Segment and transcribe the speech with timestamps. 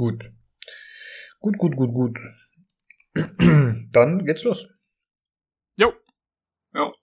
[0.00, 0.32] Gut.
[1.40, 2.18] Gut, gut, gut, gut.
[3.92, 4.72] Dann geht's los.
[5.78, 5.92] Jo.
[6.72, 6.94] Jo.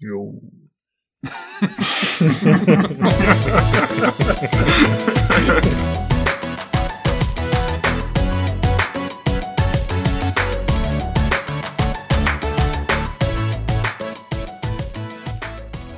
[0.00, 0.42] Jo.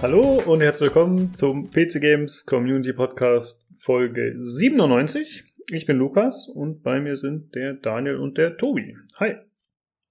[0.03, 5.45] Hallo und herzlich willkommen zum PC Games Community Podcast Folge 97.
[5.71, 8.97] Ich bin Lukas und bei mir sind der Daniel und der Tobi.
[9.17, 9.37] Hi.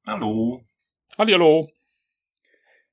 [0.05, 0.61] Hallo.
[1.17, 1.71] Hallihallo.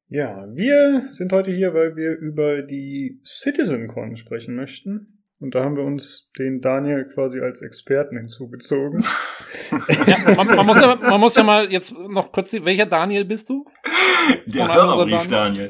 [0.08, 5.15] Ja, wir sind heute hier, weil wir über die CitizenCon sprechen möchten.
[5.38, 9.04] Und da haben wir uns den Daniel quasi als Experten hinzugezogen.
[10.06, 13.50] Ja, man, man, muss ja, man muss ja mal jetzt noch kurz, welcher Daniel bist
[13.50, 13.64] du?
[14.46, 15.68] Der Hörerbrief, Daniel.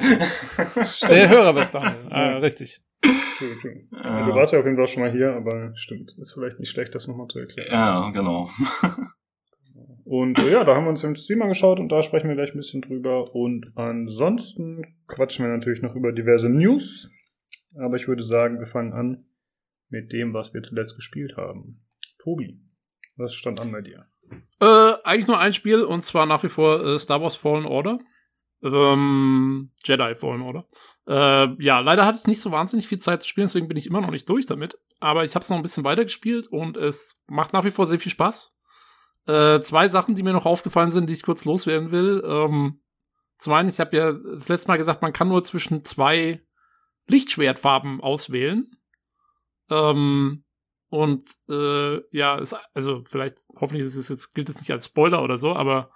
[1.08, 2.06] Der Hörerweb Daniel.
[2.10, 2.82] Ah, richtig.
[3.38, 3.84] True, true.
[4.04, 6.14] Ja, Du warst ja auf jeden Fall schon mal hier, aber stimmt.
[6.18, 7.68] Ist vielleicht nicht schlecht, das nochmal zu erklären.
[7.70, 8.50] Ja, genau.
[10.04, 12.54] Und äh, ja, da haben wir uns im Stream angeschaut und da sprechen wir gleich
[12.54, 13.34] ein bisschen drüber.
[13.34, 17.10] Und ansonsten quatschen wir natürlich noch über diverse News.
[17.76, 19.24] Aber ich würde sagen, wir fangen an
[19.88, 21.84] mit dem, was wir zuletzt gespielt haben.
[22.18, 22.60] Tobi,
[23.16, 24.06] was stand an bei dir?
[24.60, 27.98] Äh, eigentlich nur ein Spiel und zwar nach wie vor äh, Star Wars Fallen Order.
[28.62, 30.66] Ähm, Jedi Fallen Order.
[31.06, 33.86] Äh, ja, leider hatte ich nicht so wahnsinnig viel Zeit zu spielen, deswegen bin ich
[33.86, 34.78] immer noch nicht durch damit.
[34.98, 38.00] Aber ich habe es noch ein bisschen weitergespielt und es macht nach wie vor sehr
[38.00, 38.56] viel Spaß.
[39.26, 42.22] Äh, zwei Sachen, die mir noch aufgefallen sind, die ich kurz loswerden will.
[42.26, 42.80] Ähm,
[43.38, 46.42] zum einen, ich habe ja das letzte Mal gesagt, man kann nur zwischen zwei
[47.08, 48.66] Lichtschwertfarben auswählen.
[49.70, 50.44] Ähm,
[50.88, 55.22] und äh, ja, ist, also vielleicht, hoffentlich ist es jetzt, gilt es nicht als Spoiler
[55.22, 55.90] oder so, aber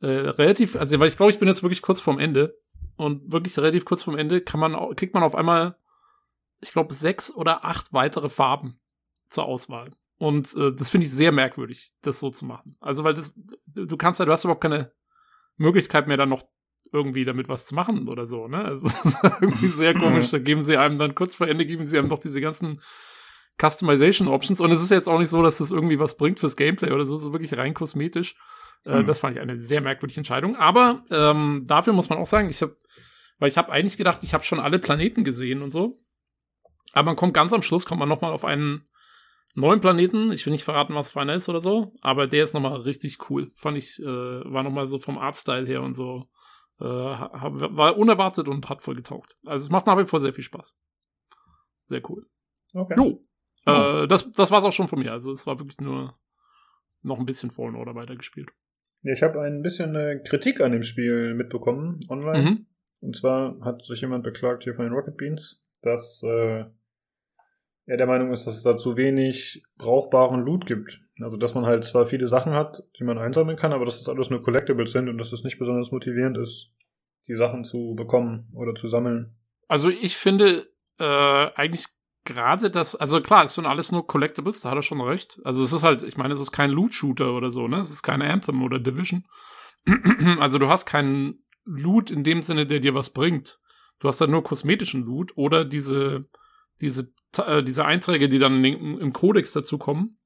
[0.00, 2.58] äh, relativ, also weil ich glaube, ich bin jetzt wirklich kurz vorm Ende.
[2.96, 5.76] Und wirklich relativ kurz vorm Ende kann man, kriegt man auf einmal,
[6.60, 8.80] ich glaube, sechs oder acht weitere Farben
[9.30, 9.92] zur Auswahl.
[10.18, 12.76] Und äh, das finde ich sehr merkwürdig, das so zu machen.
[12.80, 13.34] Also, weil das,
[13.66, 14.92] du kannst ja, du hast überhaupt keine
[15.56, 16.42] Möglichkeit mehr, dann noch
[16.92, 18.62] irgendwie damit was zu machen oder so, ne?
[18.70, 20.30] Es ist irgendwie sehr komisch.
[20.30, 22.80] Da geben sie einem dann kurz vor Ende, geben sie einem doch diese ganzen
[23.60, 24.60] Customization Options.
[24.60, 27.06] Und es ist jetzt auch nicht so, dass das irgendwie was bringt fürs Gameplay oder
[27.06, 27.16] so.
[27.16, 28.34] Es ist wirklich rein kosmetisch.
[28.84, 29.06] Äh, Mhm.
[29.06, 30.56] Das fand ich eine sehr merkwürdige Entscheidung.
[30.56, 32.76] Aber ähm, dafür muss man auch sagen, ich habe,
[33.38, 36.00] weil ich habe eigentlich gedacht, ich habe schon alle Planeten gesehen und so.
[36.92, 38.84] Aber man kommt ganz am Schluss, kommt man noch mal auf einen
[39.54, 40.32] neuen Planeten.
[40.32, 42.76] Ich will nicht verraten, was für einer ist oder so, aber der ist noch mal
[42.76, 43.50] richtig cool.
[43.54, 46.28] Fand ich, äh, war noch mal so vom Artstyle her und so,
[46.80, 49.36] äh, war unerwartet und hat voll getaugt.
[49.46, 50.76] Also es macht nach wie vor sehr viel Spaß.
[51.86, 52.26] Sehr cool.
[52.74, 52.94] Okay.
[52.96, 53.24] Jo.
[53.66, 54.04] Ja.
[54.04, 55.12] Äh, das, das war's auch schon von mir.
[55.12, 56.14] Also es war wirklich nur
[57.02, 58.50] noch ein bisschen Fallen Order weitergespielt.
[59.02, 62.42] Ja, ich habe ein bisschen äh, Kritik an dem Spiel mitbekommen online.
[62.42, 62.66] Mhm.
[63.00, 66.64] Und zwar hat sich jemand beklagt hier von den Rocket Beans, dass äh,
[67.88, 71.00] er der Meinung ist, dass es da zu wenig brauchbaren Loot gibt.
[71.20, 74.10] Also dass man halt zwar viele Sachen hat, die man einsammeln kann, aber dass das
[74.10, 76.70] alles nur Collectibles sind und dass es nicht besonders motivierend ist,
[77.26, 79.34] die Sachen zu bekommen oder zu sammeln.
[79.68, 81.04] Also ich finde äh,
[81.54, 81.86] eigentlich
[82.24, 85.40] gerade das, also klar, es sind alles nur Collectibles, da hat er schon recht.
[85.44, 87.78] Also es ist halt, ich meine, es ist kein Loot-Shooter oder so, ne?
[87.78, 89.24] Es ist kein Anthem oder Division.
[90.40, 93.58] also du hast keinen Loot in dem Sinne, der dir was bringt.
[93.98, 96.28] Du hast dann nur kosmetischen Loot oder diese,
[96.80, 100.18] diese, äh, diese Einträge, die dann in, im Codex dazu kommen.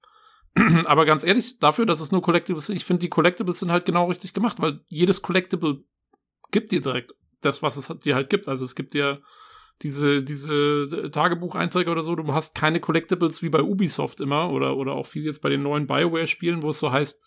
[0.87, 3.87] Aber ganz ehrlich, dafür, dass es nur Collectibles sind, ich finde, die Collectibles sind halt
[3.87, 5.85] genau richtig gemacht, weil jedes Collectible
[6.51, 8.49] gibt dir direkt das, was es dir halt gibt.
[8.49, 9.23] Also es gibt dir
[9.81, 14.93] diese, diese Tagebucheinträge oder so, du hast keine Collectibles wie bei Ubisoft immer oder, oder
[14.93, 17.21] auch viel jetzt bei den neuen Bioware-Spielen, wo es so heißt,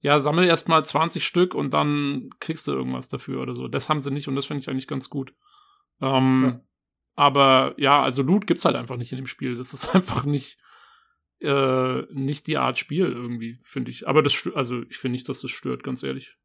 [0.00, 3.68] ja, sammel erst mal 20 Stück und dann kriegst du irgendwas dafür oder so.
[3.68, 5.32] Das haben sie nicht und das finde ich eigentlich ganz gut.
[6.00, 6.60] Ähm, Ja.
[7.18, 9.56] Aber ja, also Loot gibt's halt einfach nicht in dem Spiel.
[9.56, 10.56] Das ist einfach nicht,
[11.40, 14.06] äh, nicht die Art Spiel irgendwie, finde ich.
[14.06, 16.36] Aber das, also ich finde nicht, dass das stört, ganz ehrlich.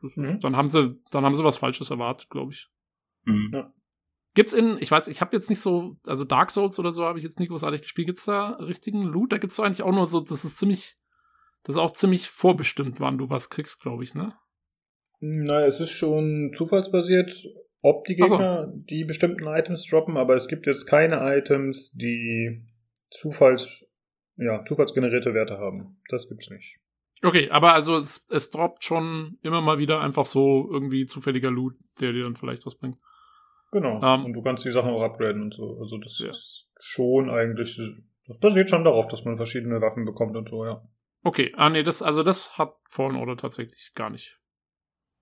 [0.00, 0.40] Das ist, Mhm.
[0.40, 2.70] Dann haben sie, dann haben sie was Falsches erwartet, glaube ich.
[3.24, 3.64] Mhm.
[4.32, 7.18] Gibt's in, ich weiß, ich habe jetzt nicht so, also Dark Souls oder so habe
[7.18, 8.06] ich jetzt nicht großartig gespielt.
[8.06, 9.30] Gibt's da richtigen Loot?
[9.30, 10.96] Da gibt's doch eigentlich auch nur so, das ist ziemlich,
[11.64, 14.34] das ist auch ziemlich vorbestimmt, wann du was kriegst, glaube ich, ne?
[15.20, 17.46] Na, es ist schon zufallsbasiert,
[17.84, 18.36] ob die Ach so.
[18.38, 22.64] Gegner die bestimmten Items droppen, aber es gibt jetzt keine Items, die
[23.10, 23.84] Zufalls,
[24.36, 26.00] ja, zufallsgenerierte Werte haben.
[26.08, 26.80] Das gibt's nicht.
[27.22, 31.74] Okay, aber also es, es droppt schon immer mal wieder einfach so irgendwie zufälliger Loot,
[32.00, 32.98] der dir dann vielleicht was bringt.
[33.70, 34.00] Genau.
[34.02, 35.78] Ähm, und du kannst die Sachen auch upgraden und so.
[35.78, 36.30] Also das Ja.
[36.30, 37.78] ist schon eigentlich,
[38.26, 40.82] das basiert schon darauf, dass man verschiedene Waffen bekommt und so, ja.
[41.22, 44.40] Okay, ah nee, das, also das hat Fallen Order tatsächlich gar nicht.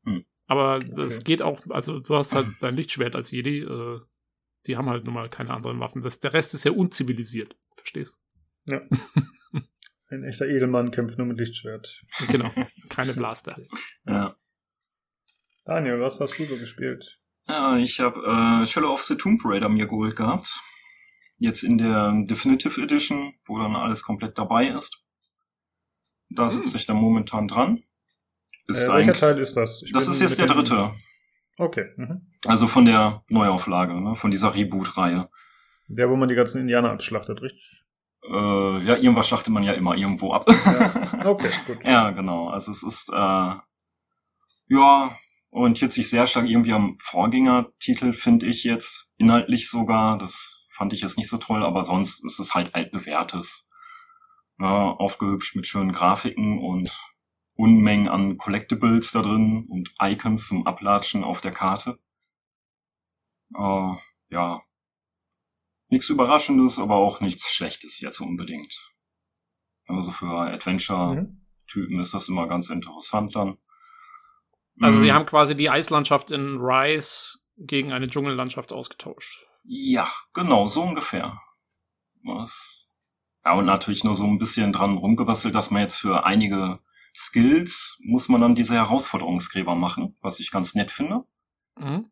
[0.05, 0.25] Hm.
[0.53, 1.25] Aber das Okay.
[1.25, 4.01] geht auch, also du hast halt dein Lichtschwert als Jedi, äh,
[4.67, 6.03] die haben halt nun mal keine anderen Waffen.
[6.03, 8.23] Das, der Rest ist ja unzivilisiert, verstehst?
[8.69, 8.81] Ja.
[10.11, 12.03] Ein echter Edelmann kämpft nur mit Lichtschwert.
[12.29, 12.51] Genau,
[12.91, 13.57] keine Blaster.
[14.05, 14.37] Ja.
[15.65, 17.19] Daniel, was hast du so gespielt?
[17.49, 18.21] Ja, ich habe
[18.63, 20.61] äh, Shadow of the Tomb Raider mir geholt gehabt.
[21.39, 25.03] Jetzt in der Definitive Edition, wo dann alles komplett dabei ist.
[26.29, 27.83] Da sitze ich dann momentan dran.
[28.77, 29.83] Ist Äh, welcher Teil ist das?
[29.83, 30.93] Ich das ist jetzt der dritte.
[31.59, 31.87] Okay.
[31.97, 32.33] Mhm.
[32.47, 34.17] Also von der Neuauflage, ne?
[34.17, 35.29] von dieser Reboot-Reihe.
[35.89, 37.85] Der, wo man die ganzen Indianer abschlachtet, richtig?
[38.25, 40.49] Äh, ja, irgendwas schlachtet man ja immer irgendwo ab.
[40.49, 41.27] Ja.
[41.27, 41.85] Okay, gut.
[41.85, 42.49] Ja, genau.
[42.49, 43.55] Also es ist, äh,
[44.69, 45.17] ja,
[45.51, 49.13] orientiert sich sehr stark irgendwie am Vorgängertitel, finde ich jetzt.
[49.19, 50.19] Inhaltlich sogar.
[50.19, 53.69] Das fand ich jetzt nicht so toll, aber sonst ist es halt altbewährtes.
[54.59, 56.97] Ja, aufgehübscht mit schönen Grafiken und
[57.63, 62.01] Unmengen an Collectibles da drin und Icons zum Ablatschen auf der Karte.
[63.55, 63.95] Äh,
[64.31, 64.63] ja.
[65.89, 68.93] Nichts Überraschendes, aber auch nichts Schlechtes jetzt unbedingt.
[69.87, 71.39] Also für Adventure Mhm.
[72.01, 73.57] Ist das immer ganz interessant dann.
[74.81, 75.03] Also Mhm.
[75.03, 79.47] sie haben quasi die Eislandschaft in Rise gegen eine Dschungellandschaft ausgetauscht.
[79.65, 81.41] Ja, genau, so ungefähr.
[82.25, 82.93] Was,
[83.45, 86.81] ja, und natürlich nur so ein bisschen dran rumgebastelt, dass man jetzt für einige
[87.15, 91.25] Skills muss man dann diese Herausforderungsgräber machen, was ich ganz nett finde.
[91.79, 92.11] Mhm.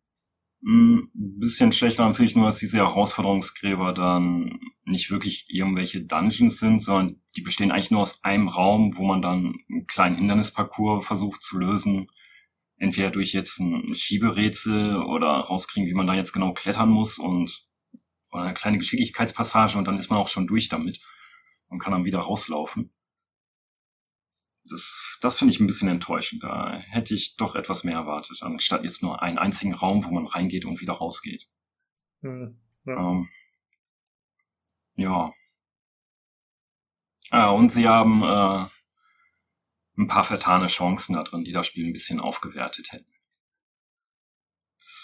[0.63, 6.83] Ein bisschen schlechter finde ich nur, dass diese Herausforderungsgräber dann nicht wirklich irgendwelche Dungeons sind,
[6.83, 11.43] sondern die bestehen eigentlich nur aus einem Raum, wo man dann einen kleinen Hindernisparcours versucht
[11.43, 12.09] zu lösen.
[12.77, 17.67] Entweder durch jetzt ein Schieberätsel oder rauskriegen, wie man da jetzt genau klettern muss und
[18.31, 21.01] oder eine kleine Geschicklichkeitspassage und dann ist man auch schon durch damit
[21.69, 22.93] und kann dann wieder rauslaufen.
[24.71, 26.43] Das, das finde ich ein bisschen enttäuschend.
[26.43, 30.27] Da hätte ich doch etwas mehr erwartet, anstatt jetzt nur einen einzigen Raum, wo man
[30.27, 31.49] reingeht und wieder rausgeht.
[32.21, 32.61] Mhm.
[32.85, 32.97] Ja.
[32.97, 33.29] Ähm,
[34.95, 35.33] ja.
[37.31, 38.67] Ah, und sie haben äh,
[39.97, 43.13] ein paar vertane Chancen da drin, die das Spiel ein bisschen aufgewertet hätten.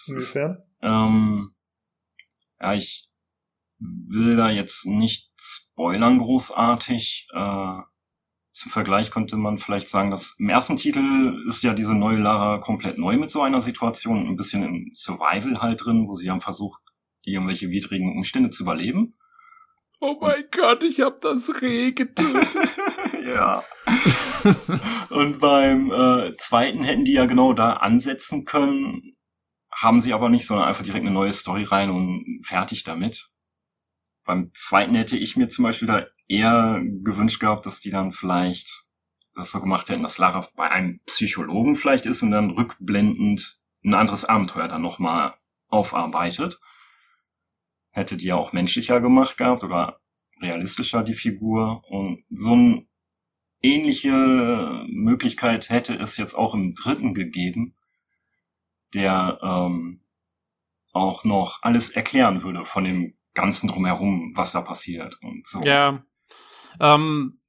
[0.08, 0.62] Inwiefern?
[0.80, 1.54] ähm,
[2.60, 3.10] ja, ich
[3.78, 7.28] will da jetzt nicht spoilern großartig.
[7.32, 7.80] Äh,
[8.56, 12.56] zum Vergleich könnte man vielleicht sagen, dass im ersten Titel ist ja diese neue Lara
[12.56, 16.41] komplett neu mit so einer Situation, ein bisschen im Survival halt drin, wo sie haben
[16.41, 16.81] versucht,
[17.23, 19.19] irgendwelche widrigen Umstände zu überleben.
[20.00, 22.49] Oh mein Gott, ich hab das Reh getötet.
[23.26, 23.62] ja.
[25.11, 29.17] Und beim äh, zweiten hätten die ja genau da ansetzen können,
[29.70, 33.29] haben sie aber nicht, sondern einfach direkt eine neue Story rein und fertig damit.
[34.26, 38.87] Beim zweiten hätte ich mir zum Beispiel da eher gewünscht gehabt, dass die dann vielleicht
[39.34, 43.94] das so gemacht hätten, dass Lara bei einem Psychologen vielleicht ist und dann rückblendend ein
[43.94, 45.34] anderes Abenteuer dann nochmal
[45.69, 46.58] aufarbeitet.
[47.90, 50.00] Hätte die ja auch menschlicher gemacht gehabt oder
[50.43, 52.87] realistischer die Figur und so eine
[53.62, 57.76] ähnliche Möglichkeit hätte es jetzt auch im dritten gegeben,
[58.93, 60.00] der ähm,
[60.93, 65.61] auch noch alles erklären würde von dem ganzen drumherum, was da passiert und so.
[65.61, 66.03] Ja.
[66.81, 67.41] Ähm,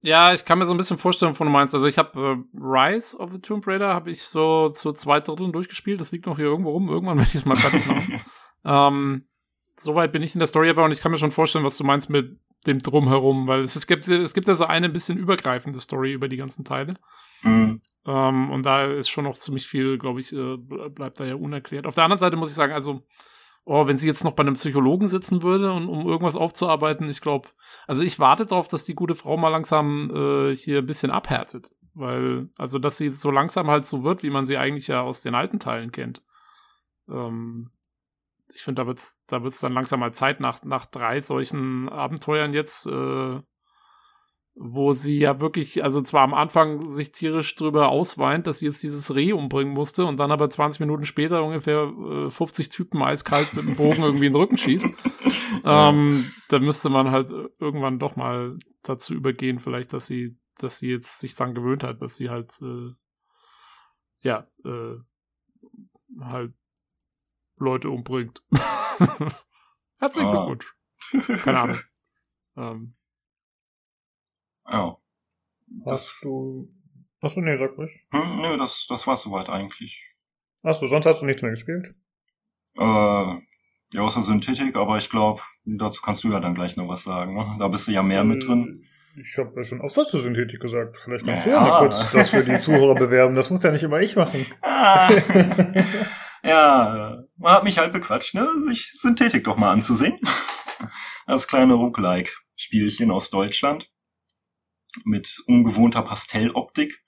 [0.00, 1.74] ja, ich kann mir so ein bisschen vorstellen, wovon du meinst.
[1.74, 5.52] Also ich habe äh, Rise of the Tomb Raider habe ich so zu zwei Dritteln
[5.52, 6.00] durchgespielt.
[6.00, 6.88] Das liegt noch hier irgendwo rum.
[6.88, 8.20] Irgendwann werde ich es mal fertig machen.
[8.64, 9.28] ähm,
[9.76, 11.84] Soweit bin ich in der Story aber und ich kann mir schon vorstellen, was du
[11.84, 15.18] meinst mit dem Drumherum, weil es, es gibt es gibt ja so eine ein bisschen
[15.18, 16.94] übergreifende Story über die ganzen Teile.
[17.42, 17.80] Mhm.
[18.06, 21.86] Ähm, und da ist schon noch ziemlich viel, glaube ich, äh, bleibt da ja unerklärt.
[21.86, 23.02] Auf der anderen Seite muss ich sagen, also,
[23.64, 27.20] oh, wenn sie jetzt noch bei einem Psychologen sitzen würde, und, um irgendwas aufzuarbeiten, ich
[27.20, 27.48] glaube,
[27.86, 31.72] also ich warte darauf, dass die gute Frau mal langsam äh, hier ein bisschen abhärtet.
[31.94, 35.22] Weil, also, dass sie so langsam halt so wird, wie man sie eigentlich ja aus
[35.22, 36.22] den alten Teilen kennt.
[37.08, 37.70] Ähm,
[38.52, 42.52] ich finde, da wird's, da wird's dann langsam mal Zeit nach, nach drei solchen Abenteuern
[42.52, 43.40] jetzt, äh,
[44.56, 48.82] wo sie ja wirklich, also zwar am Anfang sich tierisch drüber ausweint, dass sie jetzt
[48.82, 51.92] dieses Reh umbringen musste und dann aber 20 Minuten später ungefähr
[52.26, 54.86] äh, 50 Typen eiskalt mit dem Bogen irgendwie in den Rücken schießt.
[55.64, 60.88] ähm, da müsste man halt irgendwann doch mal dazu übergehen, vielleicht, dass sie, dass sie
[60.88, 62.92] jetzt sich dran gewöhnt hat, dass sie halt, äh,
[64.20, 64.96] ja, äh,
[66.20, 66.54] halt
[67.58, 68.42] Leute umbringt.
[69.98, 70.46] Herzlichen Ah.
[70.46, 70.76] Glückwunsch.
[71.42, 71.78] Keine Ahnung.
[72.56, 72.94] ähm,
[74.70, 74.96] Ja.
[75.88, 76.68] Hast du.
[77.20, 77.92] Achso, nee, sag ruhig.
[78.12, 80.06] Hm, nö, das, das war soweit eigentlich.
[80.62, 81.94] Achso, sonst hast du nichts mehr gespielt?
[82.76, 87.04] Äh, ja, außer Synthetik, aber ich glaube, dazu kannst du ja dann gleich noch was
[87.04, 87.34] sagen.
[87.34, 87.56] Ne?
[87.58, 88.82] Da bist du ja mehr mit drin.
[89.16, 90.96] Äh, Ich habe ja schon oft was zur Synthetik gesagt.
[90.98, 91.56] Vielleicht kannst du Ja.
[91.56, 93.34] ja mal kurz das für die Zuhörer bewerben.
[93.36, 94.44] Das muss ja nicht immer ich machen.
[94.62, 95.10] Ah.
[96.42, 98.48] ja, man hat mich halt bequatscht, ne?
[98.62, 100.18] sich Synthetik doch mal anzusehen.
[101.26, 102.30] Als kleine Roguelike.
[102.56, 103.90] Spielchen aus Deutschland
[105.04, 107.02] mit ungewohnter Pastelloptik.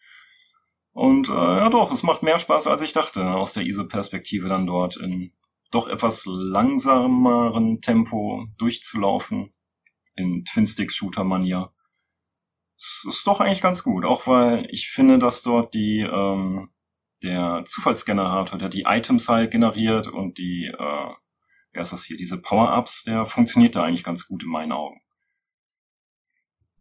[0.92, 4.66] Und äh, ja doch, es macht mehr Spaß, als ich dachte, aus der ISO-Perspektive dann
[4.66, 5.32] dort in
[5.70, 9.52] doch etwas langsameren Tempo durchzulaufen,
[10.14, 11.72] in Twin-Stick-Shooter-Manier.
[12.78, 16.70] Es ist doch eigentlich ganz gut, auch weil ich finde, dass dort die ähm,
[17.22, 21.14] der Zufallsgenerator, der die Items halt generiert und die, äh,
[21.72, 25.00] wer ist das hier, diese Power-Ups, der funktioniert da eigentlich ganz gut in meinen Augen.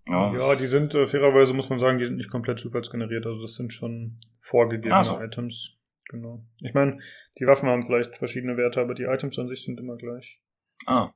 [0.07, 3.41] Ja, ja die sind, äh, fairerweise muss man sagen, die sind nicht komplett zufallsgeneriert, also
[3.41, 5.19] das sind schon vorgegebene so.
[5.19, 5.79] Items.
[6.09, 6.45] Genau.
[6.61, 6.99] Ich meine,
[7.39, 10.39] die Waffen haben vielleicht verschiedene Werte, aber die Items an sich sind immer gleich.
[10.85, 11.11] Ah.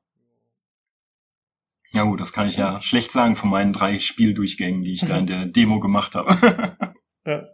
[1.91, 5.17] Ja gut, das kann ich ja schlecht sagen von meinen drei Spieldurchgängen, die ich da
[5.17, 6.36] in der Demo gemacht habe.
[7.25, 7.48] ja.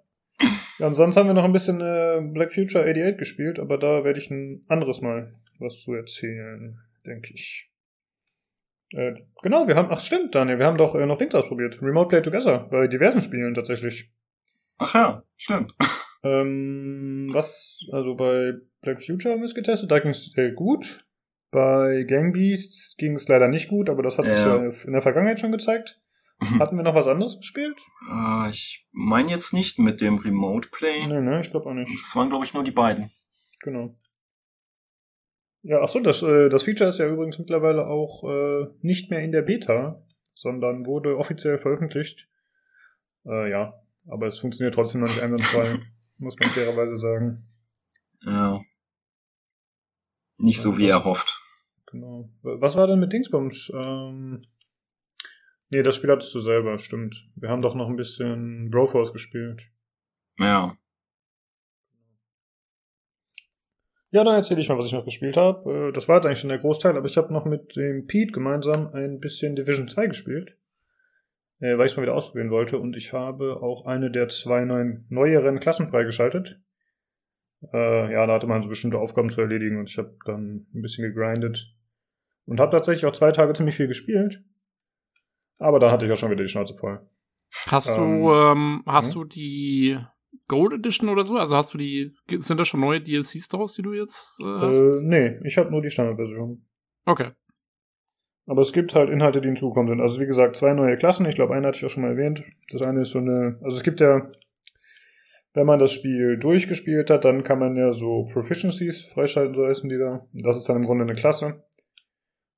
[0.77, 4.03] Ja, und sonst haben wir noch ein bisschen äh, Black Future 88 gespielt, aber da
[4.03, 7.71] werde ich ein anderes Mal was zu erzählen, denke ich.
[8.91, 11.81] Äh, genau, wir haben, ach stimmt, Daniel, wir haben doch äh, noch Dings ausprobiert.
[11.81, 14.11] Remote Play Together, bei diversen Spielen tatsächlich.
[14.77, 15.73] Ach ja, stimmt.
[16.25, 21.05] Ähm, was, also bei Black Future haben wir es getestet, da ging es sehr gut.
[21.51, 24.35] Bei Gang Beasts ging es leider nicht gut, aber das hat ja.
[24.35, 26.01] sich ja in der Vergangenheit schon gezeigt.
[26.59, 27.79] Hatten wir noch was anderes gespielt?
[28.09, 31.05] Uh, ich meine jetzt nicht mit dem Remote Play.
[31.07, 31.91] Nee, nee, ich glaube auch nicht.
[31.93, 33.11] Das waren, glaube ich, nur die beiden.
[33.61, 33.95] Genau.
[35.67, 39.31] Ja, achso, das, äh, das Feature ist ja übrigens mittlerweile auch äh, nicht mehr in
[39.31, 39.99] der Beta,
[40.35, 42.29] sondern wurde offiziell veröffentlicht.
[43.25, 43.73] Äh, ja,
[44.07, 45.79] aber es funktioniert trotzdem noch nicht einwandfrei,
[46.19, 47.47] muss man fairerweise sagen.
[48.23, 48.61] Ja.
[50.37, 51.41] Nicht so, wie was, er hofft.
[51.87, 52.29] Genau.
[52.43, 53.71] Was war denn mit Dingsbums?
[53.73, 54.43] Ähm,
[55.69, 57.27] nee, das Spiel hattest du selber, stimmt.
[57.35, 59.63] Wir haben doch noch ein bisschen Broforce gespielt.
[60.37, 60.77] Ja.
[64.11, 65.89] Ja, dann erzähle ich mal, was ich noch gespielt habe.
[65.89, 68.31] Äh, das war jetzt eigentlich schon der Großteil, aber ich habe noch mit dem Pete
[68.31, 70.57] gemeinsam ein bisschen Division 2 gespielt,
[71.59, 72.77] äh, weil ich es mal wieder ausprobieren wollte.
[72.77, 76.61] Und ich habe auch eine der zwei neuen, neueren Klassen freigeschaltet.
[77.73, 80.81] Äh, ja, da hatte man so bestimmte Aufgaben zu erledigen und ich habe dann ein
[80.81, 81.75] bisschen gegrindet.
[82.45, 84.43] Und habe tatsächlich auch zwei Tage ziemlich viel gespielt.
[85.57, 86.99] Aber da hatte ich ja schon wieder die Schnauze voll.
[87.67, 89.21] Hast ähm, du, ähm, hast hm?
[89.21, 89.97] du die
[90.47, 91.37] Gold Edition oder so?
[91.37, 94.81] Also hast du die, sind da schon neue DLCs draus, die du jetzt äh, hast?
[94.81, 96.65] Äh, nee, ich habe nur die Standardversion.
[97.05, 97.27] Okay.
[98.47, 100.01] Aber es gibt halt Inhalte, die hinzukommen sind.
[100.01, 101.25] Also wie gesagt, zwei neue Klassen.
[101.25, 102.43] Ich glaube, eine hatte ich auch schon mal erwähnt.
[102.71, 104.29] Das eine ist so eine, also es gibt ja,
[105.53, 109.89] wenn man das Spiel durchgespielt hat, dann kann man ja so Proficiencies freischalten, so heißen
[109.89, 110.27] die da.
[110.33, 111.63] Das ist dann im Grunde eine Klasse.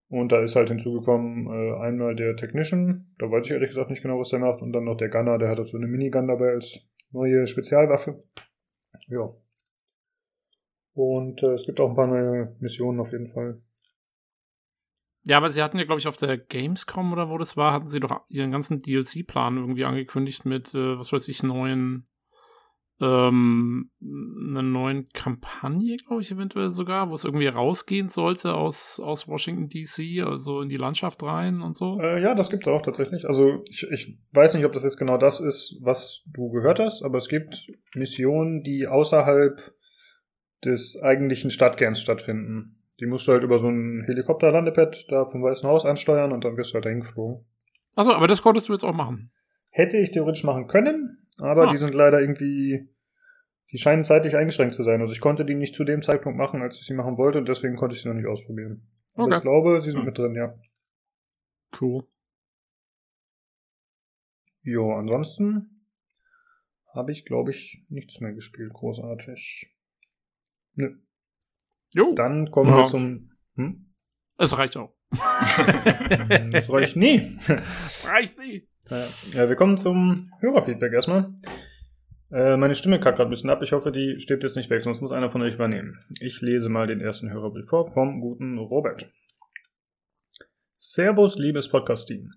[0.09, 4.01] Und da ist halt hinzugekommen äh, einmal der Technician, da weiß ich ehrlich gesagt nicht
[4.01, 6.27] genau, was der macht, und dann noch der Gunner, der hat halt so eine Minigun
[6.27, 8.23] dabei als neue Spezialwaffe.
[9.07, 9.33] Ja.
[10.93, 13.61] Und äh, es gibt auch ein paar neue Missionen auf jeden Fall.
[15.25, 17.87] Ja, aber sie hatten ja, glaube ich, auf der Gamescom oder wo das war, hatten
[17.87, 22.07] sie doch ihren ganzen DLC-Plan irgendwie angekündigt mit, äh, was weiß ich, neuen
[22.99, 29.27] ähm, einer neuen Kampagne, glaube ich, eventuell sogar, wo es irgendwie rausgehen sollte aus, aus
[29.27, 31.99] Washington DC, also in die Landschaft rein und so.
[31.99, 33.25] Äh, ja, das gibt es auch tatsächlich.
[33.25, 37.03] Also ich, ich weiß nicht, ob das jetzt genau das ist, was du gehört hast,
[37.03, 39.73] aber es gibt Missionen, die außerhalb
[40.65, 42.81] des eigentlichen Stadtkerns stattfinden.
[42.99, 46.57] Die musst du halt über so ein Helikopterlandepad da vom Weißen Haus ansteuern und dann
[46.57, 47.45] wirst du halt dahin geflogen.
[47.95, 49.31] Achso, aber das konntest du jetzt auch machen.
[49.69, 51.71] Hätte ich theoretisch machen können, aber ah.
[51.71, 52.89] die sind leider irgendwie,
[53.71, 55.01] die scheinen zeitlich eingeschränkt zu sein.
[55.01, 57.47] Also ich konnte die nicht zu dem Zeitpunkt machen, als ich sie machen wollte und
[57.47, 58.87] deswegen konnte ich sie noch nicht ausprobieren.
[59.15, 59.35] Aber okay.
[59.37, 60.53] ich glaube, sie sind mit drin, ja.
[61.79, 62.05] Cool.
[64.61, 65.85] Jo, ansonsten
[66.93, 69.73] habe ich, glaube ich, nichts mehr gespielt, großartig.
[70.73, 70.97] Nö.
[71.93, 72.13] Jo.
[72.13, 72.77] Dann kommen ja.
[72.77, 73.31] wir zum.
[73.55, 73.93] Hm?
[74.37, 74.93] Es reicht auch.
[76.53, 77.39] Es reicht nie.
[77.87, 78.67] Es reicht nie.
[78.89, 81.33] Ja, wir kommen zum Hörerfeedback erstmal.
[82.31, 83.61] Äh, meine Stimme kackt gerade ein bisschen ab.
[83.61, 85.99] Ich hoffe, die stirbt jetzt nicht weg, sonst muss einer von euch übernehmen.
[86.19, 89.09] Ich lese mal den ersten Hörerbrief vor vom guten Robert.
[90.77, 92.31] Servus, liebes Podcast-Team.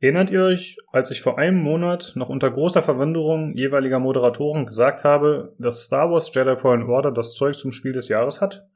[0.00, 5.04] Erinnert ihr euch, als ich vor einem Monat noch unter großer Verwunderung jeweiliger Moderatoren gesagt
[5.04, 8.66] habe, dass Star Wars Jedi Fallen Order das Zeug zum Spiel des Jahres hat?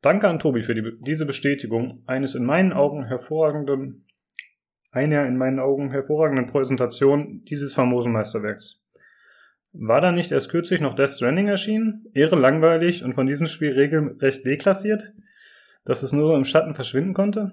[0.00, 4.06] Danke an Tobi für die, diese Bestätigung eines in meinen Augen hervorragenden
[4.96, 8.82] einer in meinen Augen hervorragenden Präsentation dieses famosen Meisterwerks.
[9.72, 12.06] War da nicht erst kürzlich noch Death Stranding erschienen?
[12.14, 15.12] Ehre langweilig und von diesem Spiel regelrecht deklassiert?
[15.84, 17.52] Dass es nur im Schatten verschwinden konnte?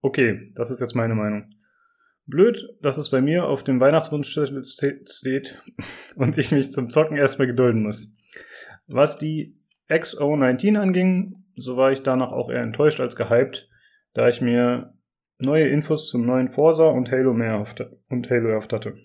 [0.00, 1.50] Okay, das ist jetzt meine Meinung.
[2.26, 5.62] Blöd, dass es bei mir auf dem Weihnachtswunsch steht
[6.16, 8.14] und ich mich zum Zocken erstmal gedulden muss.
[8.86, 9.58] Was die
[9.90, 13.68] XO19 anging, so war ich danach auch eher enttäuscht als gehypt,
[14.14, 14.93] da ich mir
[15.44, 17.64] neue Infos zum neuen Forsa und Halo mehr
[18.08, 18.96] und Halo erhofft hatte.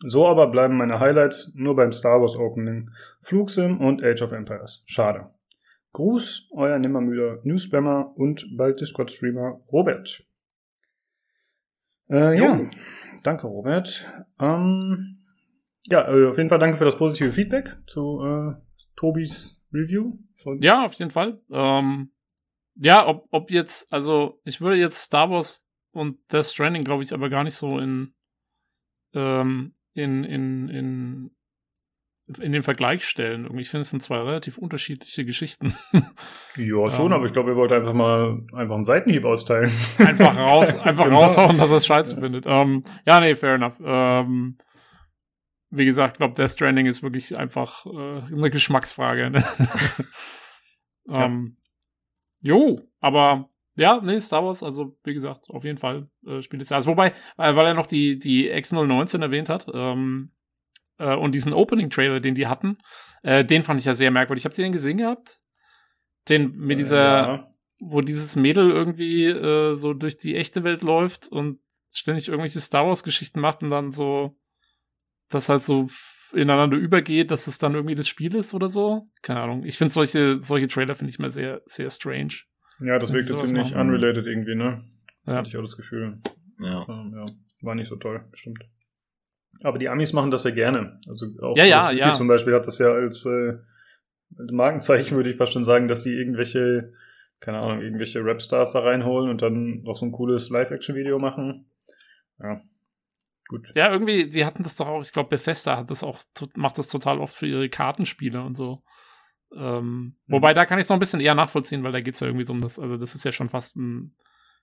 [0.00, 2.90] So aber bleiben meine Highlights nur beim Star Wars Opening,
[3.22, 4.82] Flugsim und Age of Empires.
[4.86, 5.30] Schade.
[5.92, 10.26] Gruß, euer nimmermüder Newsspammer und bald Discord-Streamer Robert.
[12.10, 12.60] Äh, ja,
[13.22, 14.06] danke Robert.
[14.38, 15.24] Ähm,
[15.86, 18.54] ja, äh, auf jeden Fall danke für das positive Feedback zu äh,
[18.96, 20.18] Tobis Review.
[20.60, 21.40] Ja, auf jeden Fall.
[21.50, 22.10] Ähm,
[22.76, 27.12] ja, ob, ob jetzt, also ich würde jetzt Star Wars und Death Stranding, glaube ich,
[27.12, 28.14] aber gar nicht so in,
[29.14, 31.30] ähm, in, in, in,
[32.38, 33.46] in den Vergleich stellen.
[33.58, 35.74] Ich finde, es sind zwei relativ unterschiedliche Geschichten.
[36.58, 39.70] Ja, schon, um, aber ich glaube, ihr wollt einfach mal einfach einen Seitenhieb austeilen.
[39.98, 41.24] Einfach raus, einfach genau.
[41.24, 42.22] raushauen, dass er es scheiße ja.
[42.22, 42.46] findet.
[42.46, 43.78] Um, ja, nee, fair enough.
[43.78, 44.56] Um,
[45.68, 49.28] wie gesagt, ich glaube, Death Stranding ist wirklich einfach äh, eine Geschmacksfrage.
[49.28, 49.44] Ne?
[51.08, 51.26] ja.
[51.26, 51.58] um,
[52.40, 56.70] jo, aber ja, nee, Star Wars, also wie gesagt, auf jeden Fall äh, Spiel des
[56.70, 56.86] Jahres.
[56.86, 60.32] Wobei, äh, weil er noch die, die X019 erwähnt hat ähm,
[60.98, 62.78] äh, und diesen Opening-Trailer, den die hatten,
[63.22, 64.46] äh, den fand ich ja sehr merkwürdig.
[64.46, 65.40] Habt ihr den gesehen gehabt?
[66.28, 67.50] Den mit dieser, ja.
[67.78, 71.60] wo dieses Mädel irgendwie äh, so durch die echte Welt läuft und
[71.92, 74.36] ständig irgendwelche Star Wars-Geschichten macht und dann so
[75.28, 75.88] das halt so
[76.36, 79.04] ineinander übergeht, dass es dann irgendwie das Spiel ist oder so.
[79.22, 79.64] Keine Ahnung.
[79.64, 82.34] Ich finde solche, solche Trailer finde ich mal sehr, sehr strange.
[82.80, 83.88] Ja, das wirkte ziemlich machen.
[83.88, 84.84] unrelated irgendwie, ne?
[85.26, 85.36] Ja.
[85.36, 86.16] Hatte ich auch das Gefühl.
[86.60, 86.86] Ja.
[86.88, 87.24] Ähm, ja.
[87.62, 88.64] War nicht so toll, stimmt.
[89.62, 91.00] Aber die Amis machen das ja gerne.
[91.08, 92.12] Also auch ja, ja, ja.
[92.12, 93.54] zum Beispiel hat das ja als äh,
[94.50, 96.92] Markenzeichen, würde ich fast schon sagen, dass sie irgendwelche,
[97.40, 101.70] keine Ahnung, irgendwelche Rapstars da reinholen und dann noch so ein cooles Live-Action-Video machen.
[102.38, 102.60] Ja,
[103.48, 103.70] Gut.
[103.74, 106.18] Ja, irgendwie, die hatten das doch auch, ich glaube, Bethesda hat das auch,
[106.54, 108.82] macht das total oft für ihre Kartenspiele und so.
[109.54, 110.32] Ähm, mhm.
[110.32, 112.26] Wobei, da kann ich es noch ein bisschen eher nachvollziehen, weil da geht es ja
[112.26, 114.16] irgendwie um das, also das ist ja schon fast ein,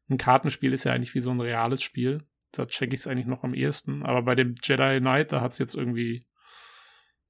[0.09, 2.23] ein Kartenspiel, ist ja eigentlich wie so ein reales Spiel.
[2.51, 4.05] Da checke ich es eigentlich noch am ehesten.
[4.05, 6.27] Aber bei dem Jedi Knight, da hat es jetzt irgendwie,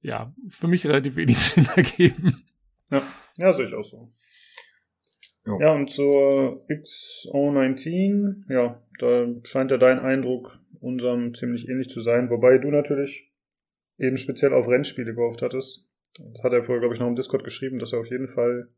[0.02, 2.42] ja, für mich relativ wenig Sinn ergeben.
[2.90, 3.02] Ja,
[3.38, 4.12] ja sehe ich auch so.
[5.46, 5.60] Jo.
[5.60, 12.30] Ja, und zur XO19, ja, da scheint ja dein Eindruck unserem ziemlich ähnlich zu sein,
[12.30, 13.32] wobei du natürlich
[13.98, 15.88] eben speziell auf Rennspiele gehofft hattest.
[16.14, 18.68] Das hat er vorher, glaube ich, noch im Discord geschrieben, dass er auf jeden Fall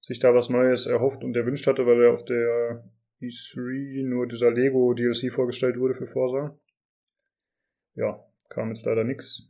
[0.00, 2.84] sich da was Neues erhofft und erwünscht hatte, weil er auf der
[3.20, 6.58] E3 nur dieser Lego DLC vorgestellt wurde für Forza.
[7.94, 9.48] Ja, kam jetzt leider nix.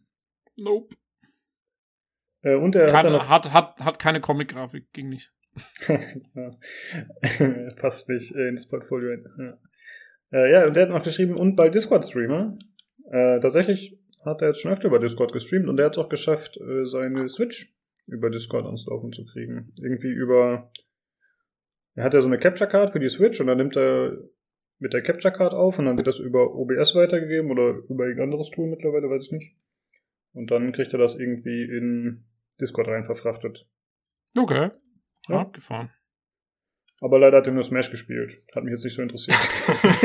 [0.61, 0.95] Nope.
[2.43, 5.33] Äh, und er hat, noch hat, hat, hat keine Comic-Grafik, ging nicht.
[7.77, 9.17] Passt nicht äh, ins Portfolio.
[9.39, 9.59] Ja.
[10.33, 12.57] Äh, ja, und der hat noch geschrieben, und bei Discord-Streamer.
[13.11, 16.09] Äh, tatsächlich hat er jetzt schon öfter über Discord gestreamt und er hat es auch
[16.09, 17.75] geschafft, äh, seine Switch
[18.07, 19.73] über Discord ans Laufen zu kriegen.
[19.81, 20.71] Irgendwie über.
[21.95, 24.17] Er hat ja so eine Capture Card für die Switch und dann nimmt er
[24.79, 28.25] mit der Capture Card auf und dann wird das über OBS weitergegeben oder über irgendein
[28.25, 29.57] anderes Tool mittlerweile, weiß ich nicht.
[30.33, 32.25] Und dann kriegt er das irgendwie in
[32.61, 33.69] Discord rein verfrachtet.
[34.39, 34.71] Okay.
[35.29, 35.41] Ja.
[35.41, 35.91] Abgefahren.
[37.03, 38.45] Aber leider hat er nur Smash gespielt.
[38.55, 39.37] Hat mich jetzt nicht so interessiert.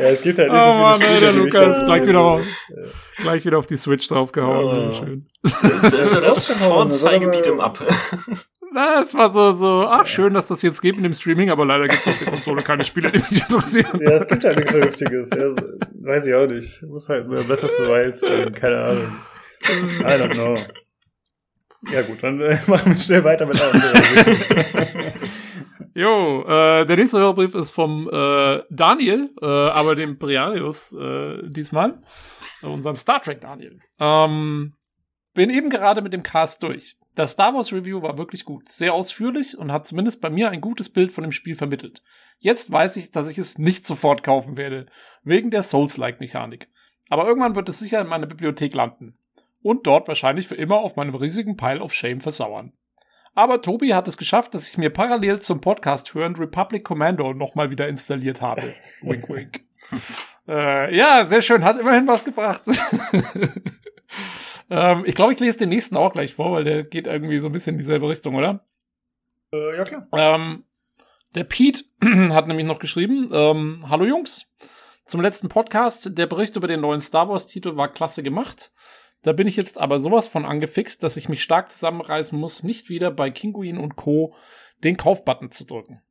[0.00, 2.40] ja, es gibt halt nicht oh Mann, Spiele, der Lukas gleich wieder, auf,
[3.18, 4.88] gleich wieder auf die Switch draufgehauen.
[4.88, 4.90] Oh.
[4.90, 5.26] Schön.
[5.82, 7.84] Das ist so das Vorzeigebiet im Up.
[8.72, 11.66] Na, es war so, so, ach schön, dass das jetzt geht mit dem Streaming, aber
[11.66, 14.00] leider gibt es auf der Konsole keine Spiele, die mich interessieren.
[14.02, 15.28] Ja, es gibt halt nichts Vernünftiges.
[15.28, 15.54] Ja,
[16.00, 16.82] weiß ich auch nicht.
[16.84, 18.22] Muss halt besser für Wilds,
[18.54, 19.12] keine Ahnung.
[20.00, 20.56] I don't know.
[21.90, 25.12] Ja gut, dann äh, machen wir schnell weiter mit der
[25.94, 32.02] Jo, äh, der nächste Hörbrief ist vom äh, Daniel, äh, aber dem Briarius äh, diesmal,
[32.62, 33.78] äh, unserem Star Trek Daniel.
[33.98, 34.74] Ähm,
[35.34, 36.96] bin eben gerade mit dem Cast durch.
[37.14, 40.62] Das Star Wars Review war wirklich gut, sehr ausführlich und hat zumindest bei mir ein
[40.62, 42.02] gutes Bild von dem Spiel vermittelt.
[42.38, 44.86] Jetzt weiß ich, dass ich es nicht sofort kaufen werde,
[45.24, 46.68] wegen der Souls-like-Mechanik.
[47.10, 49.18] Aber irgendwann wird es sicher in meiner Bibliothek landen
[49.62, 52.72] und dort wahrscheinlich für immer auf meinem riesigen Pile of Shame versauern.
[53.34, 57.70] Aber Tobi hat es geschafft, dass ich mir parallel zum Podcast hören Republic Commando nochmal
[57.70, 58.62] wieder installiert habe.
[59.00, 59.60] wink, wink.
[60.48, 62.62] äh, ja, sehr schön, hat immerhin was gebracht.
[64.70, 67.46] ähm, ich glaube, ich lese den nächsten auch gleich vor, weil der geht irgendwie so
[67.46, 68.60] ein bisschen in dieselbe Richtung, oder?
[69.52, 70.06] Äh, ja, klar.
[70.12, 70.64] Ähm,
[71.34, 71.84] der Pete
[72.30, 74.52] hat nämlich noch geschrieben, ähm, Hallo Jungs.
[75.06, 78.72] Zum letzten Podcast, der Bericht über den neuen Star Wars-Titel war klasse gemacht.
[79.22, 82.88] Da bin ich jetzt aber sowas von angefixt, dass ich mich stark zusammenreißen muss, nicht
[82.88, 84.34] wieder bei Kinguin und Co.
[84.82, 86.02] den Kaufbutton zu drücken.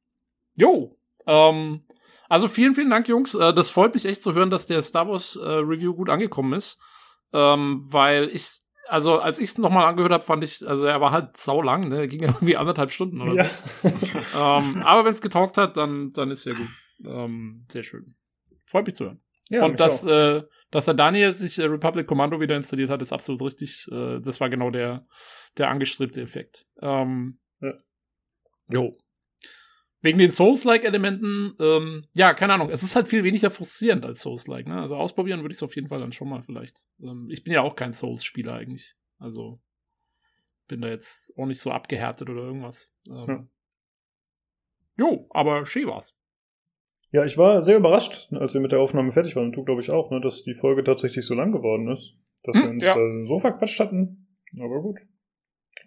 [0.56, 0.98] Jo,
[1.28, 1.84] ähm,
[2.30, 3.36] also vielen, vielen Dank, Jungs.
[3.36, 6.54] Äh, das freut mich echt zu hören, dass der Star Wars äh, Review gut angekommen
[6.54, 6.80] ist.
[7.34, 8.48] Ähm, weil ich,
[8.88, 11.90] also als ich es nochmal angehört habe, fand ich, also er war halt sau lang,
[11.90, 11.98] ne?
[11.98, 13.46] Er ging irgendwie anderthalb Stunden oder Ja.
[13.84, 13.88] so.
[14.38, 16.70] ähm, aber wenn es getaugt hat, dann, dann ist ja gut.
[17.06, 18.16] Ähm, sehr schön.
[18.66, 19.22] Freut mich zu hören.
[19.50, 20.06] ja Und auch.
[20.08, 23.88] äh, dass der Daniel sich äh, Republic Commando wieder installiert hat, ist absolut richtig.
[23.92, 25.04] Äh, das war genau der,
[25.58, 26.66] der angestrebte Effekt.
[26.82, 27.74] Ähm, Ja.
[28.70, 28.98] Jo.
[30.04, 34.68] Wegen den Souls-like-Elementen, ähm, ja, keine Ahnung, es ist halt viel weniger frustrierend als Souls-like,
[34.68, 34.80] ne?
[34.82, 36.88] Also ausprobieren würde ich es auf jeden Fall dann schon mal vielleicht.
[37.00, 38.96] Ähm, ich bin ja auch kein Souls-Spieler eigentlich.
[39.20, 39.62] Also
[40.68, 42.96] bin da jetzt auch nicht so abgehärtet oder irgendwas.
[43.10, 43.48] Ähm, Ja.
[44.98, 46.16] Jo, aber schön war's.
[47.12, 49.48] Ja, ich war sehr überrascht, als wir mit der Aufnahme fertig waren.
[49.48, 52.16] Und du, glaube ich, auch, ne, dass die Folge tatsächlich so lang geworden ist.
[52.44, 52.96] Dass Hm, wir uns ja.
[52.96, 54.28] da so verquatscht hatten.
[54.62, 55.00] Aber gut.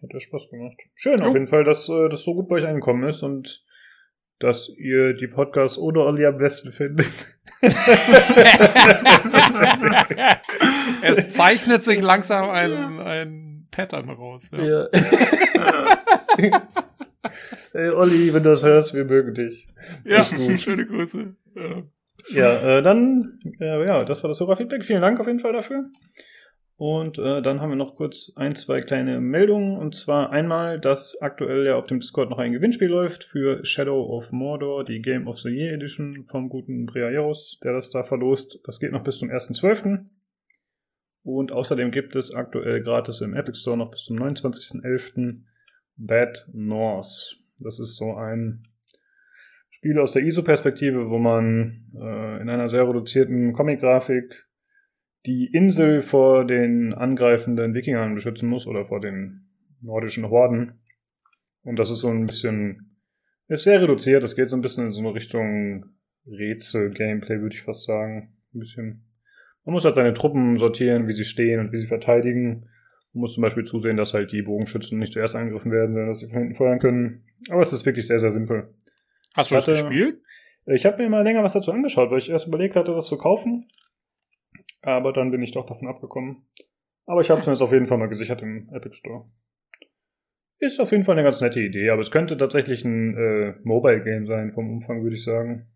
[0.02, 0.76] Hat ja Spaß gemacht.
[0.94, 1.26] Schön Jo.
[1.26, 3.64] auf jeden Fall, dass äh, das so gut bei euch angekommen ist und
[4.38, 7.06] dass ihr die Podcasts ohne Olli am besten findet.
[11.02, 14.50] es zeichnet sich langsam ein, ein Pattern raus.
[14.52, 14.88] Ja.
[17.72, 19.68] Ey, Olli, wenn du das hörst, wir mögen dich.
[20.04, 21.34] Ja, schöne Grüße.
[21.54, 21.82] Ja.
[22.30, 24.84] Ja, äh, dann, äh, ja, das war das Hörerfeedback.
[24.84, 25.90] Vielen Dank auf jeden Fall dafür.
[26.76, 29.76] Und äh, dann haben wir noch kurz ein, zwei kleine Meldungen.
[29.76, 34.02] Und zwar einmal, dass aktuell ja auf dem Discord noch ein Gewinnspiel läuft für Shadow
[34.06, 38.58] of Mordor, die Game of the Year Edition vom guten Briaeros, der das da verlost.
[38.64, 40.06] Das geht noch bis zum 1.12.
[41.22, 45.42] Und außerdem gibt es aktuell gratis im Epic Store noch bis zum 29.11.
[45.96, 47.38] Bad North.
[47.62, 48.62] Das ist so ein
[49.70, 54.46] Spiel aus der ISO-Perspektive, wo man äh, in einer sehr reduzierten Comic-Grafik
[55.26, 59.48] die Insel vor den angreifenden Wikingern beschützen muss oder vor den
[59.80, 60.80] nordischen Horden.
[61.62, 62.96] Und das ist so ein bisschen,
[63.48, 64.22] ist sehr reduziert.
[64.22, 65.86] Das geht so ein bisschen in so eine Richtung
[66.26, 68.34] Rätsel-Gameplay, würde ich fast sagen.
[68.54, 69.04] Ein bisschen.
[69.64, 72.68] Man muss halt seine Truppen sortieren, wie sie stehen und wie sie verteidigen.
[73.14, 76.18] Man muss zum Beispiel zusehen, dass halt die Bogenschützen nicht zuerst angegriffen werden, sondern dass
[76.18, 77.24] sie von hinten feuern können.
[77.48, 78.74] Aber es ist wirklich sehr, sehr simpel.
[79.34, 80.20] Hast du das gespielt?
[80.66, 83.16] Ich habe mir mal länger was dazu angeschaut, weil ich erst überlegt hatte, das zu
[83.16, 83.66] kaufen.
[84.82, 86.46] Aber dann bin ich doch davon abgekommen.
[87.06, 89.26] Aber ich habe es mir jetzt auf jeden Fall mal gesichert im Epic Store.
[90.58, 94.26] Ist auf jeden Fall eine ganz nette Idee, aber es könnte tatsächlich ein äh, Mobile-Game
[94.26, 95.68] sein, vom Umfang würde ich sagen.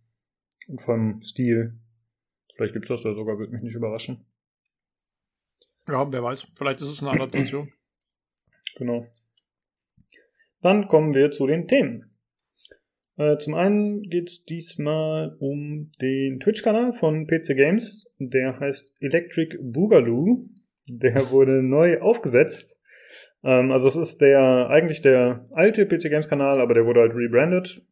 [0.67, 1.79] Und vom Stil.
[2.55, 4.27] Vielleicht gibt's das da sogar, würde mich nicht überraschen.
[5.89, 6.47] Ja, wer weiß.
[6.57, 7.73] Vielleicht ist es eine Adaptation.
[8.77, 9.09] Genau.
[10.63, 12.09] Dann kommen wir zu den Themen.
[13.17, 18.09] Äh, zum einen geht es diesmal um den Twitch-Kanal von PC Games.
[18.19, 20.49] Der heißt Electric Boogaloo.
[20.87, 22.81] Der wurde neu aufgesetzt.
[23.43, 27.15] Ähm, also es ist der eigentlich der alte PC Games Kanal, aber der wurde halt
[27.15, 27.83] rebrandet.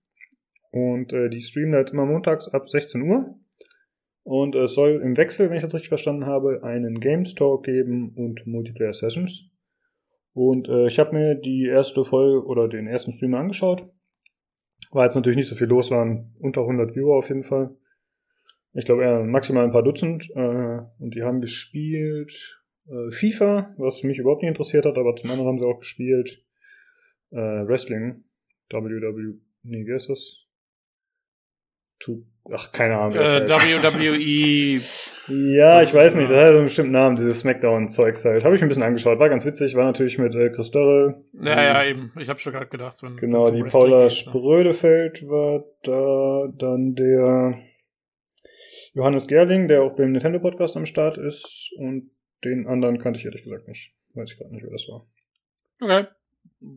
[0.71, 3.35] Und äh, die streamen halt immer montags ab 16 Uhr.
[4.27, 8.12] Und es soll im Wechsel, wenn ich das richtig verstanden habe, einen Games Talk geben
[8.17, 9.53] und Multiplayer Sessions.
[10.33, 13.89] Und äh, ich habe mir die erste Folge oder den ersten Stream angeschaut.
[14.91, 17.77] War jetzt natürlich nicht so viel los, waren unter 100 Viewer auf jeden Fall.
[18.73, 20.29] Ich glaube eher maximal ein paar Dutzend.
[20.35, 25.31] Äh, und die haben gespielt äh, FIFA, was mich überhaupt nicht interessiert hat, aber zum
[25.31, 26.45] anderen haben sie auch gespielt
[27.31, 28.25] äh, Wrestling.
[28.73, 29.39] WW.
[29.62, 30.46] Nee, wie heißt das?
[31.99, 33.19] Tu Ach, keine Ahnung.
[33.19, 33.49] äh.
[33.49, 34.81] WWE.
[35.29, 38.45] Ja, ich weiß nicht, das hat so einen bestimmten Namen, dieses Smackdown-Zeugs halt.
[38.45, 41.25] Habe ich mir ein bisschen angeschaut, war ganz witzig, war natürlich mit äh, Chris Dörre.
[41.33, 42.13] Ja, ja, eben.
[42.21, 44.11] Ich habe schon gerade gedacht, wenn Genau, die Wrestling Paula geht, ne?
[44.11, 47.59] Sprödefeld war da, dann der
[48.95, 52.11] Johannes Gerling, der auch beim Nintendo-Podcast am Start ist und
[52.45, 53.95] den anderen kannte ich ehrlich gesagt nicht.
[54.15, 55.07] Weiß ich gerade nicht, wer das war.
[55.81, 56.07] Okay.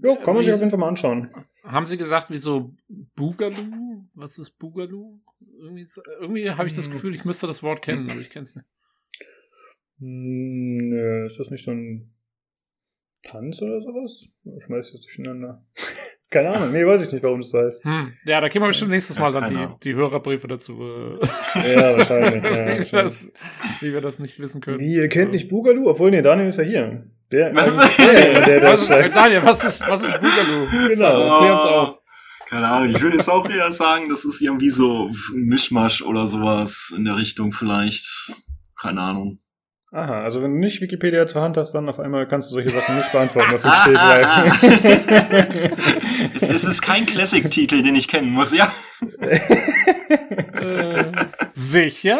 [0.04, 1.30] Jo, kann man sich auf jeden Fall mal anschauen.
[1.63, 2.73] Haben Sie gesagt, wieso
[3.15, 4.06] Boogaloo?
[4.15, 5.19] Was ist Boogaloo?
[5.62, 5.86] Irgendwie,
[6.19, 6.93] irgendwie habe ich das Hm.
[6.93, 8.67] Gefühl, ich müsste das Wort kennen, aber ich kenne es nicht.
[9.99, 12.12] Hm, nö, ist das nicht so ein
[13.23, 14.28] Tanz oder sowas?
[14.58, 15.63] Ich schmeiß jetzt durcheinander.
[16.30, 17.84] Keine Ahnung, nee, weiß ich nicht, warum so heißt.
[17.86, 18.13] Hm.
[18.23, 22.43] Ja, da können wir bestimmt nächstes Mal dann die, die Hörerbriefe dazu, äh, Ja, wahrscheinlich.
[22.43, 22.91] Ja, wie, wahrscheinlich.
[22.91, 23.32] das,
[23.82, 24.80] wie wir das nicht wissen können.
[24.80, 25.89] Wie, ihr kennt nicht Boogaloo?
[25.89, 27.10] Obwohl, nee, Daniel ist ja hier.
[27.32, 27.78] Der, Was?
[27.98, 29.15] der, der, der Was, schreibt.
[29.15, 30.68] Daniel, was ist, was ist Boogaloo?
[30.88, 31.39] Genau.
[31.39, 32.00] Klär uns auf.
[32.50, 36.26] Keine Ahnung, ich will jetzt auch eher sagen, das ist irgendwie so ein Mischmasch oder
[36.26, 38.34] sowas in der Richtung vielleicht.
[38.82, 39.38] Keine Ahnung.
[39.92, 42.72] Aha, also wenn du nicht Wikipedia zur Hand hast, dann auf einmal kannst du solche
[42.72, 45.78] Sachen nicht beantworten, was im ah, bleibt.
[46.36, 48.72] es, es ist kein Classic-Titel, den ich kennen muss, ja?
[50.60, 51.06] Äh,
[51.54, 52.20] sicher?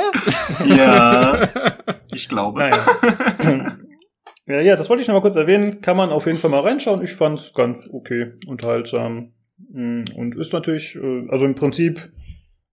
[0.66, 1.50] Ja,
[2.12, 2.60] ich glaube.
[2.60, 2.86] naja.
[4.50, 5.82] ja, ja, das wollte ich noch mal kurz erwähnen.
[5.82, 7.04] Kann man auf jeden Fall mal reinschauen.
[7.04, 9.34] Ich fand's ganz okay, unterhaltsam.
[9.58, 12.12] Mm, Und ist natürlich, äh, also im Prinzip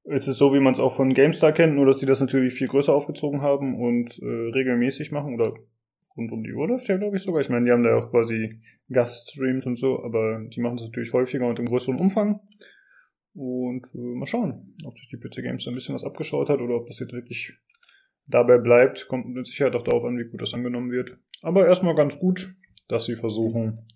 [0.04, 2.54] ist es so, wie man es auch von GameStar kennt, nur dass die das natürlich
[2.54, 5.52] viel größer aufgezogen haben und äh, regelmäßig machen oder
[6.16, 7.40] rund um die Uhr läuft ja, glaube ich, sogar.
[7.40, 8.60] Ich meine, die haben da auch quasi
[8.90, 12.40] Gaststreams und so, aber die machen es natürlich häufiger und im größeren Umfang.
[13.34, 16.76] Und äh, mal schauen, ob sich die PC Games ein bisschen was abgeschaut hat oder
[16.76, 17.52] ob das jetzt wirklich
[18.26, 19.08] dabei bleibt.
[19.08, 21.16] Kommt mit Sicherheit auch darauf an, wie gut das angenommen wird.
[21.42, 22.48] Aber erstmal ganz gut,
[22.88, 23.86] dass sie versuchen,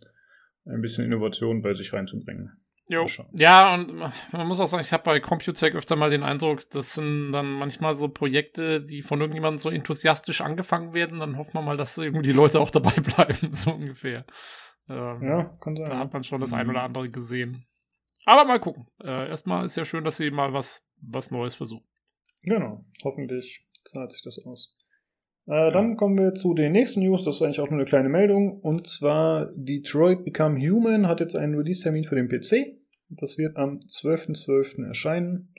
[0.66, 2.53] ein bisschen Innovation bei sich reinzubringen.
[2.88, 3.07] Jo.
[3.33, 3.95] Ja, und
[4.33, 7.47] man muss auch sagen, ich habe bei Computech öfter mal den Eindruck, das sind dann
[7.53, 11.21] manchmal so Projekte, die von irgendjemandem so enthusiastisch angefangen werden.
[11.21, 14.25] Dann hofft man mal, dass irgendwie die Leute auch dabei bleiben, so ungefähr.
[14.88, 15.87] Ähm, ja, kann sein.
[15.87, 17.64] Da hat man schon das ein oder andere gesehen.
[18.27, 18.88] Aber mal gucken.
[19.01, 21.87] Äh, erstmal ist ja schön, dass sie mal was, was Neues versuchen.
[22.43, 22.85] Genau.
[23.05, 24.75] Hoffentlich zahlt sich das aus.
[25.47, 27.25] Äh, dann kommen wir zu den nächsten News.
[27.25, 28.61] Das ist eigentlich auch nur eine kleine Meldung.
[28.61, 32.79] Und zwar Detroit Become Human hat jetzt einen Release-Termin für den PC.
[33.09, 34.47] Das wird am 12.12.
[34.47, 34.87] .12.
[34.87, 35.55] erscheinen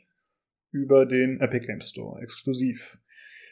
[0.71, 2.99] über den Epic Game Store exklusiv.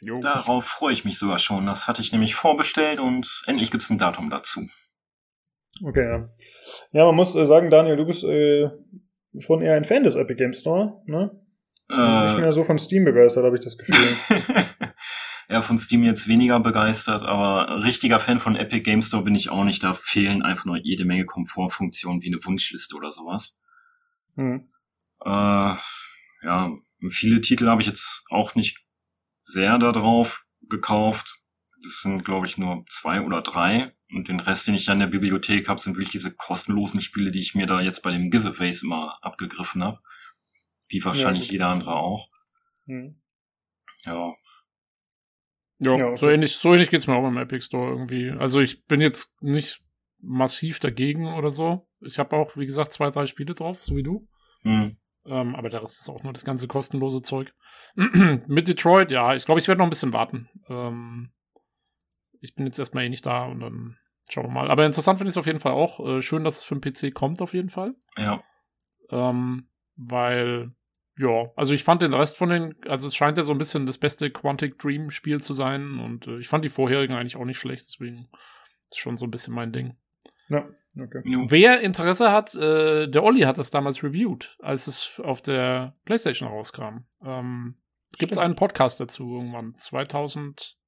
[0.02, 0.18] Jo.
[0.20, 1.66] Darauf freue ich mich sogar schon.
[1.66, 4.66] Das hatte ich nämlich vorbestellt und endlich gibt es ein Datum dazu.
[5.84, 6.30] Okay, ja.
[6.92, 8.70] Ja, man muss äh, sagen, Daniel, du bist äh,
[9.38, 11.30] schon eher ein Fan des Epic Game Store, ne?
[11.92, 14.16] Äh, Nicht mehr so von Steam begeistert, habe ich das Gefühl.
[15.48, 19.50] ja, von Steam jetzt weniger begeistert, aber richtiger Fan von Epic Game Store bin ich
[19.50, 19.82] auch nicht.
[19.82, 23.58] Da fehlen einfach nur jede Menge Komfortfunktionen wie eine Wunschliste oder sowas.
[24.36, 24.68] Hm.
[25.24, 25.74] Äh,
[26.42, 26.72] ja,
[27.08, 28.78] viele Titel habe ich jetzt auch nicht
[29.40, 31.38] sehr darauf gekauft.
[31.82, 33.92] Das sind, glaube ich, nur zwei oder drei.
[34.12, 37.30] Und den Rest, den ich da in der Bibliothek habe, sind wirklich diese kostenlosen Spiele,
[37.30, 40.00] die ich mir da jetzt bei dem Giveaways immer abgegriffen habe.
[40.90, 42.28] Wie wahrscheinlich ja, jeder andere auch.
[42.86, 43.20] Hm.
[44.04, 44.34] Ja.
[45.78, 46.16] Ja, ja okay.
[46.16, 48.30] so ähnlich, so ähnlich geht's mir auch im Epic Store irgendwie.
[48.30, 49.82] Also ich bin jetzt nicht
[50.18, 51.88] massiv dagegen oder so.
[52.00, 54.28] Ich habe auch, wie gesagt, zwei, drei Spiele drauf, so wie du.
[54.62, 54.96] Hm.
[55.26, 57.54] Ähm, aber der Rest ist auch nur das ganze kostenlose Zeug.
[57.94, 60.48] Mit Detroit, ja, ich glaube, ich werde noch ein bisschen warten.
[60.68, 61.30] Ähm,
[62.40, 63.98] ich bin jetzt erstmal eh nicht da und dann
[64.30, 64.70] schauen wir mal.
[64.70, 66.00] Aber interessant finde ich es auf jeden Fall auch.
[66.00, 67.94] Äh, schön, dass es für den PC kommt, auf jeden Fall.
[68.16, 68.42] Ja.
[69.10, 70.72] Ähm, weil,
[71.20, 73.86] ja, also ich fand den Rest von den, also es scheint ja so ein bisschen
[73.86, 77.44] das beste Quantic Dream Spiel zu sein und äh, ich fand die vorherigen eigentlich auch
[77.44, 78.28] nicht schlecht, deswegen
[78.88, 79.96] ist schon so ein bisschen mein Ding.
[80.48, 81.22] Ja, okay.
[81.48, 86.48] Wer Interesse hat, äh, der Olli hat das damals reviewed, als es auf der PlayStation
[86.48, 87.04] rauskam.
[87.22, 87.76] Ähm,
[88.18, 89.74] Gibt es einen Podcast dazu irgendwann?
[89.76, 90.79] 2000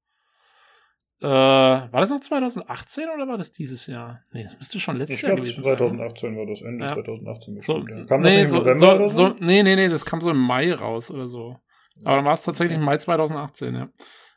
[1.23, 4.19] äh, war das noch 2018 oder war das dieses Jahr?
[4.33, 6.37] Nee, das müsste schon letztes ich Jahr gewesen 2018 sein.
[6.37, 6.93] war das Ende ja.
[6.95, 8.03] 2018 bestimmt, so, ja.
[8.03, 9.29] Kam nee, das so, November so, oder so?
[9.29, 9.35] so?
[9.39, 11.55] Nee, nee, nee, das kam so im Mai raus oder so.
[12.03, 13.87] Aber dann war es tatsächlich im Mai 2018, ja.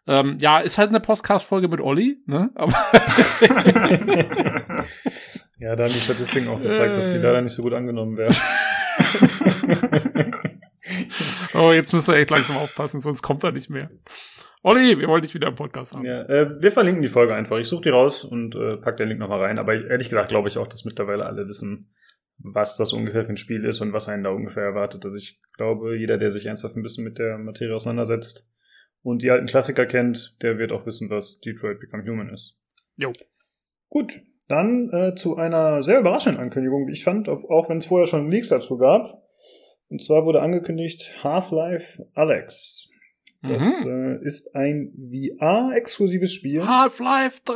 [0.06, 2.52] Ähm, ja, ist halt eine Podcast-Folge mit Olli, ne?
[2.54, 2.72] Aber
[5.58, 8.36] ja, da haben die Statistiken auch gezeigt, dass die leider nicht so gut angenommen werden.
[11.54, 13.90] oh, jetzt müsst ihr echt langsam aufpassen, sonst kommt er nicht mehr.
[14.66, 16.04] Olli, wir wollen dich wieder im Podcast haben.
[16.04, 17.56] Ja, äh, wir verlinken die Folge einfach.
[17.58, 19.60] Ich suche die raus und äh, pack den Link nochmal rein.
[19.60, 21.94] Aber ehrlich gesagt glaube ich auch, dass mittlerweile alle wissen,
[22.38, 25.04] was das ungefähr für ein Spiel ist und was einen da ungefähr erwartet.
[25.04, 28.50] Also ich glaube, jeder, der sich ernsthaft ein bisschen mit der Materie auseinandersetzt
[29.02, 32.58] und die alten Klassiker kennt, der wird auch wissen, was Detroit Become Human ist.
[32.96, 33.12] Jo.
[33.88, 34.14] Gut,
[34.48, 38.32] dann äh, zu einer sehr überraschenden Ankündigung, wie ich fand, auch wenn es vorher schon
[38.32, 39.22] Leaks dazu gab.
[39.86, 42.90] Und zwar wurde angekündigt Half-Life Alex.
[43.46, 43.88] Das mhm.
[43.88, 44.92] äh, ist ein
[45.38, 46.66] VR-exklusives Spiel.
[46.66, 47.54] Half-Life 3!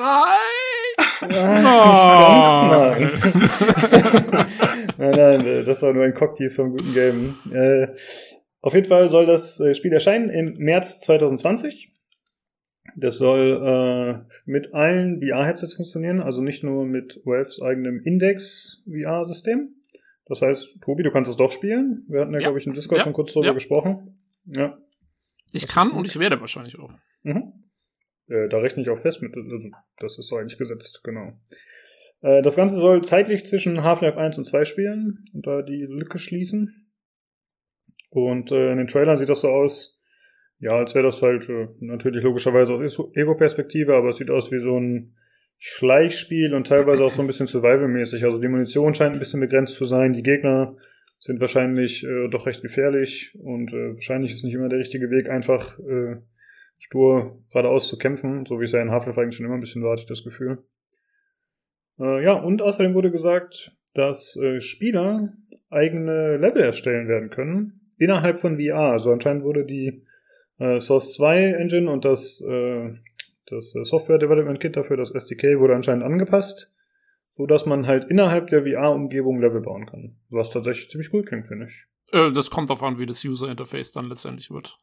[1.30, 1.58] Ja,
[2.62, 2.66] oh.
[2.70, 3.10] nein.
[4.98, 7.36] nein, nein, äh, das war nur ein Cocktease vom guten Game.
[7.52, 7.88] Äh,
[8.62, 11.90] auf jeden Fall soll das äh, Spiel erscheinen im März 2020.
[12.96, 19.74] Das soll äh, mit allen VR-Headsets funktionieren, also nicht nur mit Waves eigenem Index-VR-System.
[20.26, 22.04] Das heißt, Tobi, du kannst es doch spielen.
[22.08, 22.44] Wir hatten ja, ja.
[22.44, 23.04] glaube ich, im Discord ja.
[23.04, 23.54] schon kurz darüber ja.
[23.54, 24.16] gesprochen.
[24.46, 24.78] Ja.
[25.52, 26.92] Ich das kann und ich werde wahrscheinlich auch.
[27.22, 27.52] Mhm.
[28.28, 29.36] Äh, da rechne ich auch fest mit.
[29.36, 31.32] Also, das ist so eigentlich gesetzt, genau.
[32.22, 36.18] Äh, das Ganze soll zeitlich zwischen Half-Life 1 und 2 spielen und da die Lücke
[36.18, 36.90] schließen.
[38.10, 40.00] Und äh, in den Trailern sieht das so aus,
[40.58, 44.60] ja, als wäre das halt äh, natürlich logischerweise aus Ego-Perspektive, aber es sieht aus wie
[44.60, 45.16] so ein
[45.58, 48.24] Schleichspiel und teilweise auch so ein bisschen Survival-mäßig.
[48.24, 50.76] Also die Munition scheint ein bisschen begrenzt zu sein, die Gegner
[51.20, 55.30] sind wahrscheinlich äh, doch recht gefährlich und äh, wahrscheinlich ist nicht immer der richtige Weg,
[55.30, 56.16] einfach äh,
[56.78, 59.82] stur geradeaus zu kämpfen, so wie es ja in Half-Life eigentlich schon immer ein bisschen
[59.82, 60.64] war, hatte ich das Gefühl.
[62.00, 65.34] Äh, ja, und außerdem wurde gesagt, dass äh, Spieler
[65.68, 68.92] eigene Level erstellen werden können innerhalb von VR.
[68.92, 70.06] Also anscheinend wurde die
[70.58, 72.94] äh, Source 2 Engine und das, äh,
[73.44, 76.72] das äh, Software Development Kit dafür, das SDK, wurde anscheinend angepasst
[77.30, 80.16] so dass man halt innerhalb der VR-Umgebung Level bauen kann.
[80.28, 81.86] Was tatsächlich ziemlich cool klingt, finde ich.
[82.12, 84.78] Äh, das kommt darauf an, wie das User-Interface dann letztendlich wird.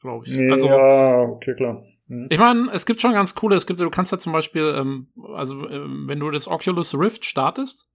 [0.00, 0.36] Glaube ich.
[0.36, 1.84] Nee, also, ja, okay, klar.
[2.06, 2.26] Mhm.
[2.30, 5.08] Ich meine, es gibt schon ganz coole, es gibt, du kannst ja zum Beispiel, ähm,
[5.34, 7.88] also ähm, wenn du das Oculus Rift startest,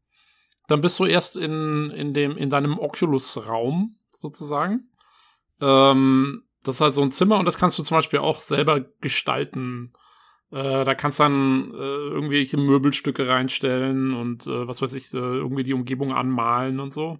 [0.68, 4.90] dann bist du erst in, in dem, in deinem Oculus-Raum, sozusagen.
[5.60, 8.82] Ähm, das ist halt so ein Zimmer und das kannst du zum Beispiel auch selber
[9.02, 9.94] gestalten.
[10.54, 15.64] Äh, da kannst dann äh, irgendwelche Möbelstücke reinstellen und äh, was weiß ich, äh, irgendwie
[15.64, 17.18] die Umgebung anmalen und so.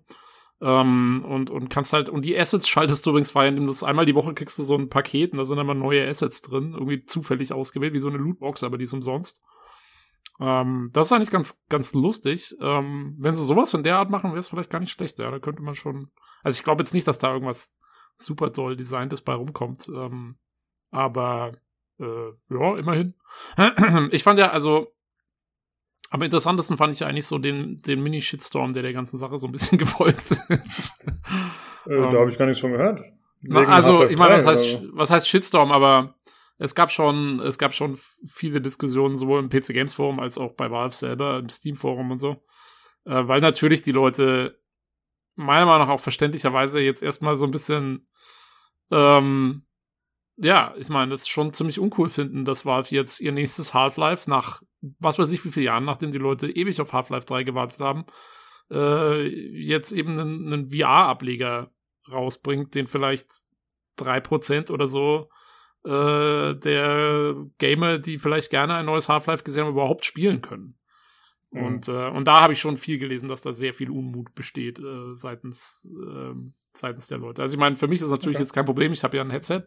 [0.62, 4.06] Ähm, und, und kannst halt, und die Assets schaltest du übrigens frei, indem du einmal
[4.06, 7.06] die Woche kriegst du so ein Paket und da sind immer neue Assets drin, irgendwie
[7.06, 9.42] zufällig ausgewählt, wie so eine Lootbox, aber die ist umsonst.
[10.40, 12.56] Ähm, das ist eigentlich ganz, ganz lustig.
[12.62, 15.18] Ähm, wenn sie sowas in der Art machen, wäre es vielleicht gar nicht schlecht.
[15.18, 16.12] Ja, da könnte man schon.
[16.44, 17.80] Also ich glaube jetzt nicht, dass da irgendwas
[18.16, 19.90] super toll designtes bei rumkommt.
[19.90, 20.38] Ähm,
[20.92, 21.54] aber
[22.04, 23.14] äh, ja, immerhin.
[24.12, 24.94] ich fand ja, also
[26.10, 29.48] am interessantesten fand ich ja eigentlich so den, den Mini-Shitstorm, der der ganzen Sache so
[29.48, 30.92] ein bisschen gefolgt ist.
[31.86, 33.02] Äh, da habe ich gar nichts schon gehört.
[33.42, 36.16] Na, also, ich meine, was heißt, was heißt Shitstorm, aber
[36.58, 40.54] es gab schon, es gab schon viele Diskussionen, sowohl im PC Games Forum als auch
[40.54, 42.44] bei Valve selber, im Steam Forum und so.
[43.06, 44.62] Äh, weil natürlich die Leute
[45.36, 48.08] meiner Meinung nach auch verständlicherweise jetzt erstmal so ein bisschen,
[48.92, 49.66] ähm,
[50.38, 54.62] ja, ich meine, das schon ziemlich uncool finden, dass Valve jetzt ihr nächstes Half-Life nach,
[55.00, 58.06] was weiß ich, wie viele Jahren, nachdem die Leute ewig auf Half-Life 3 gewartet haben,
[58.72, 61.72] äh, jetzt eben einen, einen VR-Ableger
[62.12, 63.28] rausbringt, den vielleicht
[64.00, 65.30] 3% oder so
[65.86, 70.76] äh, der Gamer, die vielleicht gerne ein neues Half-Life gesehen haben, überhaupt spielen können.
[71.52, 71.64] Mhm.
[71.64, 74.80] Und, äh, und da habe ich schon viel gelesen, dass da sehr viel Unmut besteht
[74.80, 76.34] äh, seitens, äh,
[76.74, 77.42] seitens der Leute.
[77.42, 78.44] Also ich meine, für mich ist das natürlich okay.
[78.44, 79.64] jetzt kein Problem, ich habe ja ein Headset.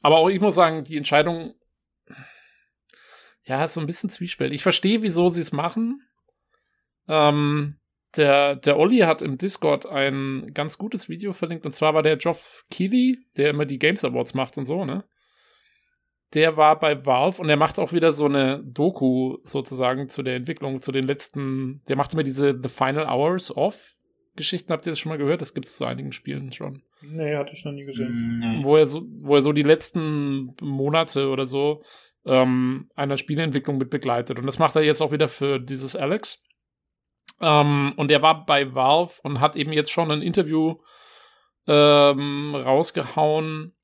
[0.00, 1.54] Aber auch ich muss sagen, die Entscheidung,
[3.44, 4.56] ja, ist so ein bisschen zwiespältig.
[4.56, 6.02] Ich verstehe, wieso sie es machen.
[7.08, 7.78] Ähm,
[8.16, 12.16] der, der Olli hat im Discord ein ganz gutes Video verlinkt, und zwar war der
[12.16, 15.04] Geoff Keighley, der immer die Games Awards macht und so, ne?
[16.34, 20.36] der war bei Valve und er macht auch wieder so eine Doku sozusagen zu der
[20.36, 23.96] Entwicklung, zu den letzten, der macht immer diese The Final Hours of
[24.36, 24.72] Geschichten.
[24.72, 25.40] Habt ihr das schon mal gehört?
[25.40, 26.82] Das gibt es zu einigen Spielen schon.
[27.02, 28.38] Nee, hatte ich noch nie gesehen.
[28.38, 28.64] Nee.
[28.64, 31.82] Wo er so, wo er so die letzten Monate oder so
[32.24, 34.38] ähm, einer Spieleentwicklung mit begleitet.
[34.38, 36.42] Und das macht er jetzt auch wieder für dieses Alex.
[37.40, 40.76] Ähm, und er war bei Valve und hat eben jetzt schon ein Interview
[41.66, 43.74] ähm, rausgehauen,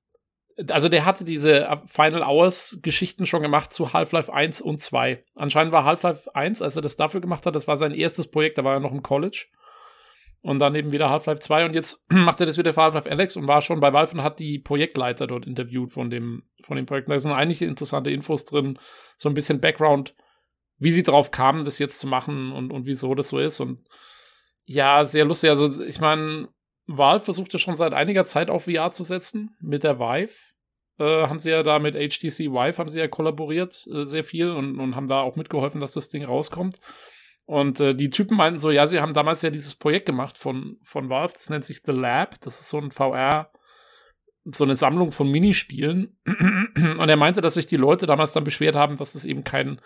[0.71, 5.23] also der hatte diese Final Hours Geschichten schon gemacht zu Half-Life 1 und 2.
[5.37, 8.59] Anscheinend war Half-Life 1, als er das dafür gemacht hat, das war sein erstes Projekt,
[8.59, 9.47] da war er noch im College.
[10.47, 13.37] Und dann eben wieder Half-Life 2 und jetzt macht er das wieder für Half-Life Alex
[13.37, 16.87] und war schon bei Valve und hat die Projektleiter dort interviewt von dem, von dem
[16.87, 17.11] Projekt.
[17.11, 18.79] Da sind einige interessante Infos drin,
[19.17, 20.15] so ein bisschen Background,
[20.79, 23.59] wie sie drauf kamen, das jetzt zu machen und, und wieso das so ist.
[23.59, 23.89] Und
[24.67, 25.51] ja, sehr lustig.
[25.51, 26.49] Also, ich meine,
[26.87, 29.57] Valve versucht ja schon seit einiger Zeit auf VR zu setzen.
[29.61, 30.53] Mit der Vive
[31.01, 34.51] äh, haben sie ja da mit HTC Vive haben sie ja kollaboriert äh, sehr viel
[34.51, 36.81] und, und haben da auch mitgeholfen, dass das Ding rauskommt.
[37.47, 40.79] Und äh, die Typen meinten so, ja, sie haben damals ja dieses Projekt gemacht von,
[40.83, 42.41] von Valve, das nennt sich The Lab.
[42.41, 43.53] Das ist so ein VR,
[44.45, 46.19] so eine Sammlung von Minispielen.
[46.27, 49.81] Und er meinte, dass sich die Leute damals dann beschwert haben, dass es eben kein,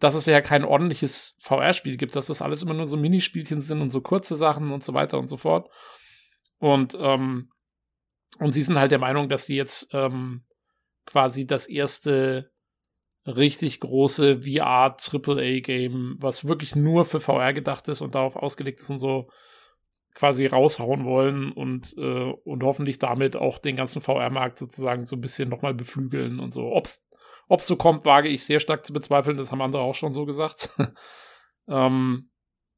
[0.00, 3.80] dass es ja kein ordentliches VR-Spiel gibt, dass das alles immer nur so Minispielchen sind
[3.80, 5.70] und so kurze Sachen und so weiter und so fort.
[6.58, 7.50] Und, ähm,
[8.40, 10.42] und sie sind halt der Meinung, dass sie jetzt ähm,
[11.06, 12.50] quasi das erste
[13.26, 18.80] richtig große VR AAA Game, was wirklich nur für VR gedacht ist und darauf ausgelegt
[18.80, 19.28] ist und so
[20.14, 25.20] quasi raushauen wollen und, äh, und hoffentlich damit auch den ganzen VR-Markt sozusagen so ein
[25.20, 26.72] bisschen nochmal beflügeln und so.
[26.72, 27.04] Ob's,
[27.48, 30.24] ob's so kommt, wage ich sehr stark zu bezweifeln, das haben andere auch schon so
[30.24, 30.70] gesagt.
[31.68, 32.30] ähm,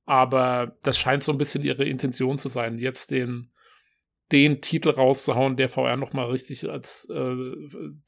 [0.06, 3.52] aber das scheint so ein bisschen ihre Intention zu sein, jetzt den
[4.32, 7.34] den Titel rauszuhauen, der VR noch mal richtig als äh,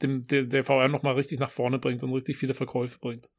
[0.02, 3.30] dem, der, der VR noch mal richtig nach vorne bringt und richtig viele Verkäufe bringt.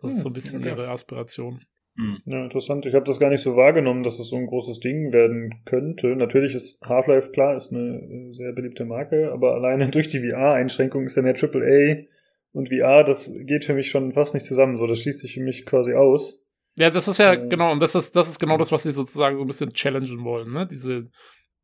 [0.00, 0.70] Das hm, ist so ein bisschen okay.
[0.70, 1.60] ihre Aspiration.
[1.96, 2.18] Hm.
[2.24, 2.86] Ja, interessant.
[2.86, 6.16] Ich habe das gar nicht so wahrgenommen, dass es so ein großes Ding werden könnte.
[6.16, 11.04] Natürlich ist Half-Life klar, ist eine äh, sehr beliebte Marke, aber alleine durch die VR-Einschränkung
[11.04, 12.06] ist dann ja AAA
[12.52, 14.78] und VR, das geht für mich schon fast nicht zusammen.
[14.78, 16.42] So, das schließt sich für mich quasi aus.
[16.78, 18.92] Ja, das ist ja äh, genau, und das ist, das ist genau das, was sie
[18.92, 20.66] sozusagen so ein bisschen challengen wollen, ne?
[20.66, 21.10] Diese,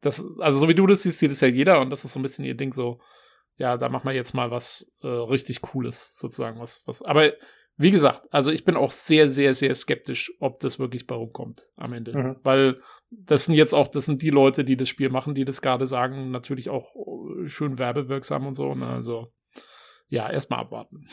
[0.00, 2.20] das, also so wie du das siehst, sieht es ja jeder und das ist so
[2.20, 3.00] ein bisschen ihr Ding so,
[3.56, 6.60] ja, da machen wir jetzt mal was äh, richtig Cooles, sozusagen.
[6.60, 7.32] Was, was, aber
[7.76, 11.68] wie gesagt, also ich bin auch sehr, sehr, sehr skeptisch, ob das wirklich bei rumkommt
[11.76, 12.16] am Ende.
[12.16, 12.36] Mhm.
[12.42, 12.80] Weil
[13.10, 15.86] das sind jetzt auch, das sind die Leute, die das Spiel machen, die das gerade
[15.86, 18.74] sagen, natürlich auch äh, schön werbewirksam und so.
[18.74, 18.86] Ne?
[18.86, 19.32] Also
[20.08, 21.08] ja, erstmal abwarten.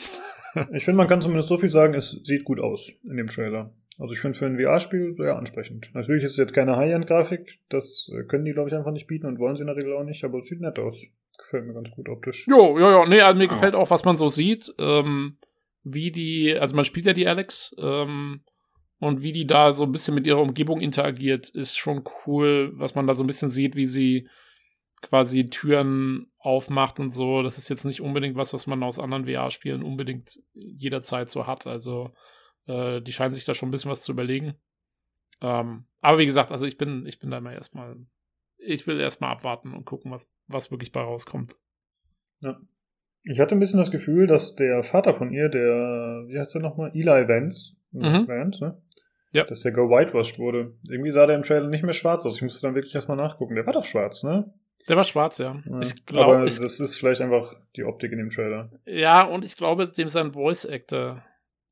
[0.72, 3.72] ich finde, man kann zumindest so viel sagen, es sieht gut aus in dem Trailer.
[3.98, 5.90] Also ich finde für ein VR-Spiel sehr ansprechend.
[5.94, 9.26] Natürlich ist es jetzt keine High-End-Grafik, das äh, können die, glaube ich, einfach nicht bieten
[9.26, 11.06] und wollen sie in der Regel auch nicht, aber es sieht nett aus.
[11.38, 12.46] gefällt mir ganz gut optisch.
[12.46, 13.06] Jo, jo, jo.
[13.06, 13.50] Nee, also mir oh.
[13.50, 14.72] gefällt auch, was man so sieht.
[14.78, 15.38] Ähm,
[15.82, 18.42] wie die, also man spielt ja die Alex, ähm,
[18.98, 22.94] und wie die da so ein bisschen mit ihrer Umgebung interagiert, ist schon cool, was
[22.94, 24.28] man da so ein bisschen sieht, wie sie
[25.02, 27.42] quasi Türen aufmacht und so.
[27.42, 31.66] Das ist jetzt nicht unbedingt was, was man aus anderen VR-Spielen unbedingt jederzeit so hat.
[31.66, 32.12] Also
[32.66, 34.54] äh, die scheinen sich da schon ein bisschen was zu überlegen.
[35.40, 37.96] Ähm, aber wie gesagt, also ich bin, ich bin da immer erstmal,
[38.58, 41.56] ich will erstmal abwarten und gucken, was, was wirklich bei rauskommt.
[42.40, 42.58] Ja.
[43.24, 46.62] Ich hatte ein bisschen das Gefühl, dass der Vater von ihr, der, wie heißt der
[46.62, 46.92] nochmal?
[46.94, 48.28] Eli Vance, mhm.
[48.28, 48.80] Vance, ne?
[49.32, 49.44] Ja.
[49.44, 50.74] Dass der gewhitewashed wurde.
[50.88, 52.36] Irgendwie sah der im Trailer nicht mehr schwarz aus.
[52.36, 53.56] Ich musste dann wirklich erstmal nachgucken.
[53.56, 54.54] Der war doch schwarz, ne?
[54.88, 55.60] Der war schwarz, ja.
[55.66, 55.80] ja.
[55.80, 58.70] Ich glaub, Aber ich, das ist vielleicht einfach die Optik in dem Trailer.
[58.86, 61.24] Ja, und ich glaube, dem sein Voice Actor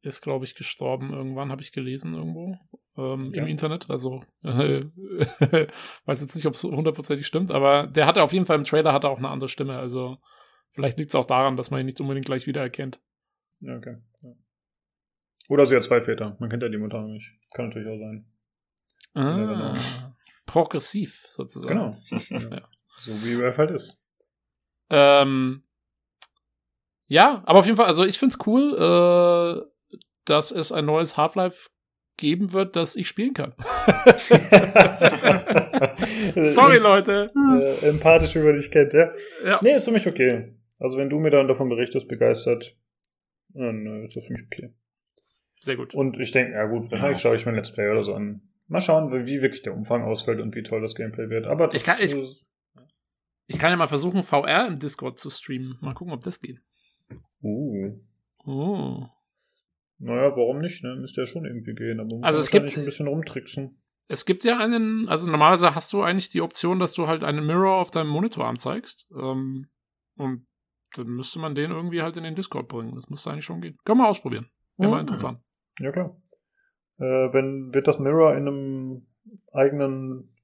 [0.05, 2.59] ist, glaube ich, gestorben irgendwann, habe ich gelesen irgendwo
[2.96, 3.42] ähm, ja.
[3.42, 3.90] im Internet.
[3.90, 4.84] Also äh,
[6.05, 8.92] weiß jetzt nicht, ob es hundertprozentig stimmt, aber der hatte auf jeden Fall im Trailer
[8.92, 9.78] hatte auch eine andere Stimme.
[9.78, 10.18] Also
[10.70, 13.00] vielleicht liegt es auch daran, dass man ihn nicht unbedingt gleich wiedererkennt.
[13.61, 13.96] Ja, okay.
[14.22, 14.30] Ja.
[15.48, 16.36] Oder sie hat zwei Väter.
[16.38, 17.32] Man kennt ja die Mutter nicht.
[17.55, 18.26] Kann natürlich auch sein.
[19.14, 19.76] Ah,
[20.46, 22.02] progressiv sozusagen.
[22.09, 22.50] Genau.
[22.50, 22.62] ja.
[22.98, 24.05] So wie Ralph halt ist.
[24.90, 25.62] Ähm,
[27.07, 29.73] ja, aber auf jeden Fall, also ich find's cool, äh,
[30.24, 31.70] dass es ein neues Half-Life
[32.16, 33.54] geben wird, das ich spielen kann.
[36.36, 37.28] Sorry, Leute.
[37.34, 39.12] Äh, empathisch, wie man dich kennt, ja?
[39.44, 39.58] ja.
[39.62, 40.54] Nee, ist für mich okay.
[40.78, 42.76] Also wenn du mir dann davon berichtest, begeistert,
[43.48, 44.72] dann äh, ist das für mich okay.
[45.60, 45.94] Sehr gut.
[45.94, 48.42] Und ich denke, ja gut, wahrscheinlich schaue ich mir Let's Play oder so an.
[48.66, 51.46] Mal schauen, wie wirklich der Umfang ausfällt und wie toll das Gameplay wird.
[51.46, 52.14] Aber ich kann, ich,
[53.46, 55.78] ich kann ja mal versuchen, VR im Discord zu streamen.
[55.80, 56.60] Mal gucken, ob das geht.
[57.42, 57.98] Uh.
[58.44, 59.06] Oh.
[60.05, 60.84] Naja, warum nicht?
[60.84, 60.96] Ne?
[60.96, 61.98] Müsste ja schon irgendwie gehen.
[61.98, 63.80] Aber also es gibt ein bisschen rumtricksen.
[64.07, 67.46] Es gibt ja einen, also normalerweise hast du eigentlich die Option, dass du halt einen
[67.46, 69.07] Mirror auf deinem Monitor anzeigst.
[69.16, 69.68] Ähm,
[70.16, 70.46] und
[70.94, 72.92] dann müsste man den irgendwie halt in den Discord bringen.
[72.92, 73.78] Das müsste eigentlich schon gehen.
[73.84, 74.46] Können wir ausprobieren.
[74.76, 75.40] Wäre mal interessant.
[75.80, 76.20] Ja, klar.
[76.98, 79.07] Äh, wenn, wird das Mirror in einem
[79.52, 80.34] eigenen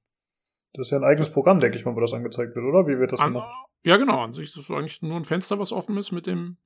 [0.73, 2.87] das ist ja ein eigenes Programm, denke ich mal, wo das angezeigt wird, oder?
[2.87, 3.53] Wie wird das an, gemacht?
[3.83, 4.21] Ja, genau.
[4.21, 6.57] An sich ist es eigentlich nur ein Fenster, was offen ist mit dem,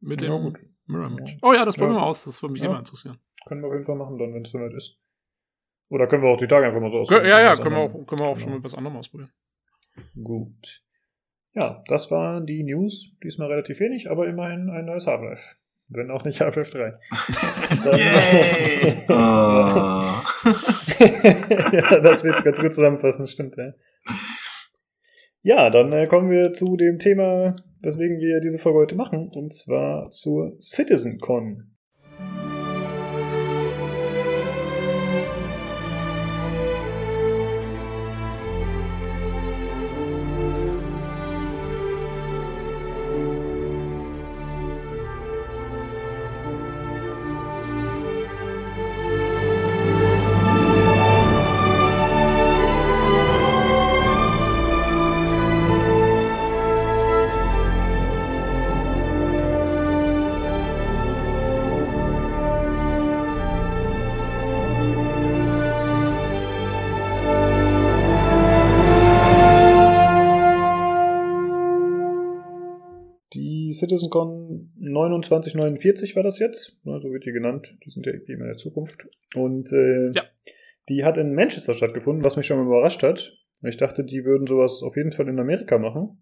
[0.00, 0.52] mit dem ja,
[0.86, 1.32] Mirror Image.
[1.32, 1.38] Ja.
[1.42, 2.02] Oh ja, das probieren ja.
[2.02, 2.24] wir aus.
[2.24, 3.18] Das würde mich immer interessieren.
[3.46, 5.00] Können wir auf jeden Fall machen, dann, wenn es soweit ist.
[5.90, 7.28] Oder können wir auch die Tage einfach mal so ausprobieren?
[7.28, 8.36] Ja, ja, können wir auch, können wir auch genau.
[8.36, 9.32] schon mit was anderem ausprobieren.
[10.22, 10.82] Gut.
[11.54, 13.16] Ja, das waren die News.
[13.22, 15.56] Diesmal relativ wenig, aber immerhin ein neues Half-Life.
[15.88, 16.92] Wenn auch nicht Half-Life 3.
[17.96, 19.04] Yay!
[19.08, 19.12] oh.
[21.72, 23.72] ja, das wird ganz gut zusammenfassen, stimmt, ja.
[25.42, 29.52] Ja, dann äh, kommen wir zu dem Thema, weswegen wir diese Folge heute machen, und
[29.52, 31.74] zwar zur CitizenCon.
[73.78, 77.76] CitizenCon 2949 war das jetzt, so wird die genannt.
[77.84, 79.06] Die sind ja irgendwie immer in der Zukunft.
[79.34, 80.22] Und äh, ja.
[80.88, 83.32] die hat in Manchester stattgefunden, was mich schon mal überrascht hat.
[83.62, 86.18] Ich dachte, die würden sowas auf jeden Fall in Amerika machen.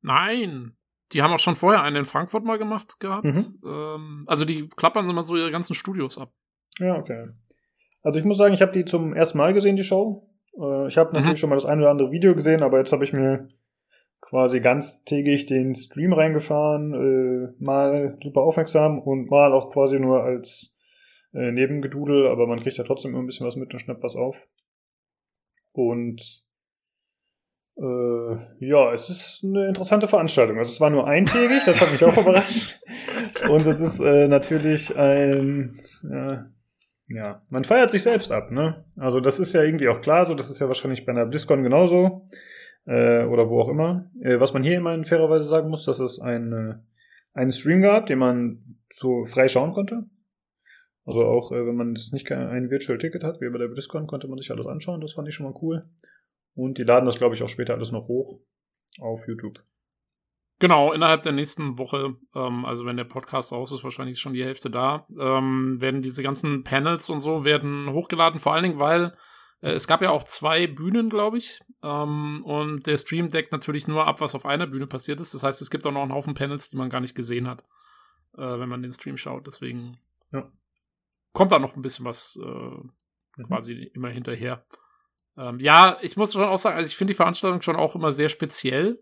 [0.00, 0.76] Nein,
[1.12, 3.24] die haben auch schon vorher einen in Frankfurt mal gemacht gehabt.
[3.24, 3.60] Mhm.
[3.64, 6.32] Ähm, also die klappern immer so ihre ganzen Studios ab.
[6.78, 7.28] Ja, okay.
[8.02, 10.28] Also ich muss sagen, ich habe die zum ersten Mal gesehen, die Show.
[10.60, 11.16] Äh, ich habe mhm.
[11.18, 13.48] natürlich schon mal das ein oder andere Video gesehen, aber jetzt habe ich mir
[14.32, 20.74] quasi ganztägig den Stream reingefahren, äh, mal super aufmerksam und mal auch quasi nur als
[21.34, 24.16] äh, Nebengedudel, aber man kriegt ja trotzdem immer ein bisschen was mit und schnappt was
[24.16, 24.48] auf.
[25.72, 26.22] Und
[27.76, 30.56] äh, ja, es ist eine interessante Veranstaltung.
[30.56, 32.80] Also es war nur eintägig, das hat mich auch überrascht.
[33.50, 35.78] Und es ist äh, natürlich ein,
[36.10, 36.38] äh,
[37.08, 38.86] ja, man feiert sich selbst ab, ne?
[38.96, 41.62] Also das ist ja irgendwie auch klar, so das ist ja wahrscheinlich bei einer BlizzCon
[41.62, 42.30] genauso
[42.86, 44.10] äh, oder wo auch immer.
[44.20, 46.84] Äh, was man hier immer fairerweise sagen muss, dass es ein,
[47.32, 50.04] einen Stream gab, den man so frei schauen konnte.
[51.04, 54.06] Also auch äh, wenn man jetzt nicht ein Virtual Ticket hat, wie bei der BlizzCon,
[54.06, 55.00] konnte man sich alles anschauen.
[55.00, 55.84] Das fand ich schon mal cool.
[56.54, 58.40] Und die laden das, glaube ich, auch später alles noch hoch
[59.00, 59.58] auf YouTube.
[60.58, 64.44] Genau, innerhalb der nächsten Woche, ähm, also wenn der Podcast raus ist, wahrscheinlich schon die
[64.44, 69.12] Hälfte da, ähm, werden diese ganzen Panels und so werden hochgeladen, vor allen Dingen, weil
[69.70, 71.60] es gab ja auch zwei Bühnen, glaube ich.
[71.82, 75.34] Ähm, und der Stream deckt natürlich nur ab, was auf einer Bühne passiert ist.
[75.34, 77.64] Das heißt, es gibt auch noch einen Haufen Panels, die man gar nicht gesehen hat,
[78.36, 79.46] äh, wenn man den Stream schaut.
[79.46, 79.98] Deswegen
[80.32, 80.50] ja.
[81.32, 83.46] kommt da noch ein bisschen was äh, mhm.
[83.46, 84.66] quasi immer hinterher.
[85.36, 88.12] Ähm, ja, ich muss schon auch sagen, also ich finde die Veranstaltung schon auch immer
[88.12, 89.00] sehr speziell.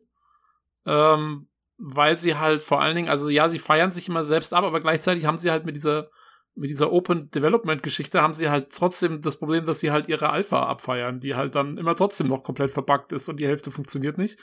[0.85, 1.49] Ähm,
[1.83, 4.81] weil sie halt vor allen Dingen, also ja, sie feiern sich immer selbst ab, aber
[4.81, 6.09] gleichzeitig haben sie halt mit dieser
[6.55, 10.31] mit dieser Open Development Geschichte haben sie halt trotzdem das Problem, dass sie halt ihre
[10.31, 14.19] Alpha abfeiern, die halt dann immer trotzdem noch komplett verbuggt ist und die Hälfte funktioniert
[14.19, 14.39] nicht.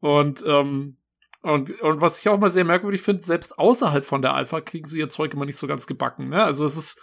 [0.00, 0.98] Und ähm,
[1.42, 4.88] und, und was ich auch mal sehr merkwürdig finde, selbst außerhalb von der Alpha kriegen
[4.88, 6.30] sie ihr Zeug immer nicht so ganz gebacken.
[6.30, 6.42] Ne?
[6.42, 7.00] Also es ist,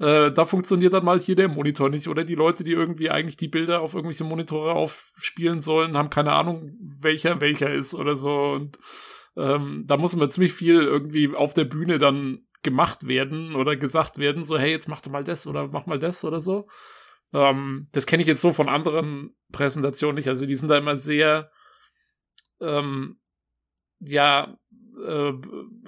[0.00, 2.08] äh, da funktioniert dann mal hier der Monitor nicht.
[2.08, 6.32] Oder die Leute, die irgendwie eigentlich die Bilder auf irgendwelche Monitore aufspielen sollen, haben keine
[6.32, 8.54] Ahnung, welcher welcher ist oder so.
[8.54, 8.80] Und
[9.36, 14.18] ähm, da muss man ziemlich viel irgendwie auf der Bühne dann gemacht werden oder gesagt
[14.18, 16.66] werden, so, hey, jetzt mach doch mal das oder mach mal das oder so.
[17.32, 20.28] Ähm, das kenne ich jetzt so von anderen Präsentationen nicht.
[20.28, 21.50] Also die sind da immer sehr,
[22.60, 23.20] ähm,
[24.00, 24.56] ja,
[25.04, 25.32] äh,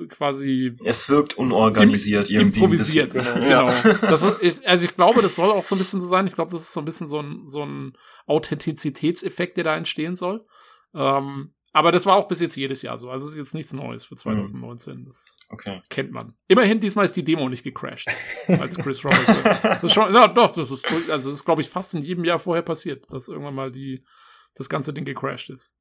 [0.09, 0.77] quasi.
[0.85, 2.61] Es wirkt unorganisiert im, irgendwie.
[2.61, 3.35] Improvisiert, genau.
[3.35, 3.99] genau.
[4.03, 6.27] Das ist, also ich glaube, das soll auch so ein bisschen so sein.
[6.27, 7.93] Ich glaube, das ist so ein bisschen so ein, so ein
[8.27, 10.45] Authentizitätseffekt, der da entstehen soll.
[10.95, 13.11] Ähm, aber das war auch bis jetzt jedes Jahr so.
[13.11, 15.05] Also es ist jetzt nichts Neues für 2019.
[15.05, 15.83] Das okay.
[15.91, 16.33] kennt man.
[16.49, 18.09] Immerhin, diesmal ist die Demo nicht gecrashed,
[18.49, 19.27] als Chris Roberts.
[19.63, 22.25] das ist schon, ja, doch, das ist, also das ist, glaube ich, fast in jedem
[22.25, 24.03] Jahr vorher passiert, dass irgendwann mal die,
[24.55, 25.77] das ganze Ding gecrashed ist.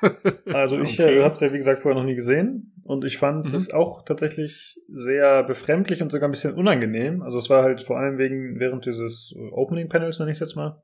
[0.46, 1.18] also ich okay.
[1.18, 2.72] äh, habe es ja, wie gesagt, vorher noch nie gesehen.
[2.84, 3.78] Und ich fand es mhm.
[3.78, 7.22] auch tatsächlich sehr befremdlich und sogar ein bisschen unangenehm.
[7.22, 10.80] Also es war halt vor allem wegen, während dieses Opening-Panels, nenne ich es jetzt mal,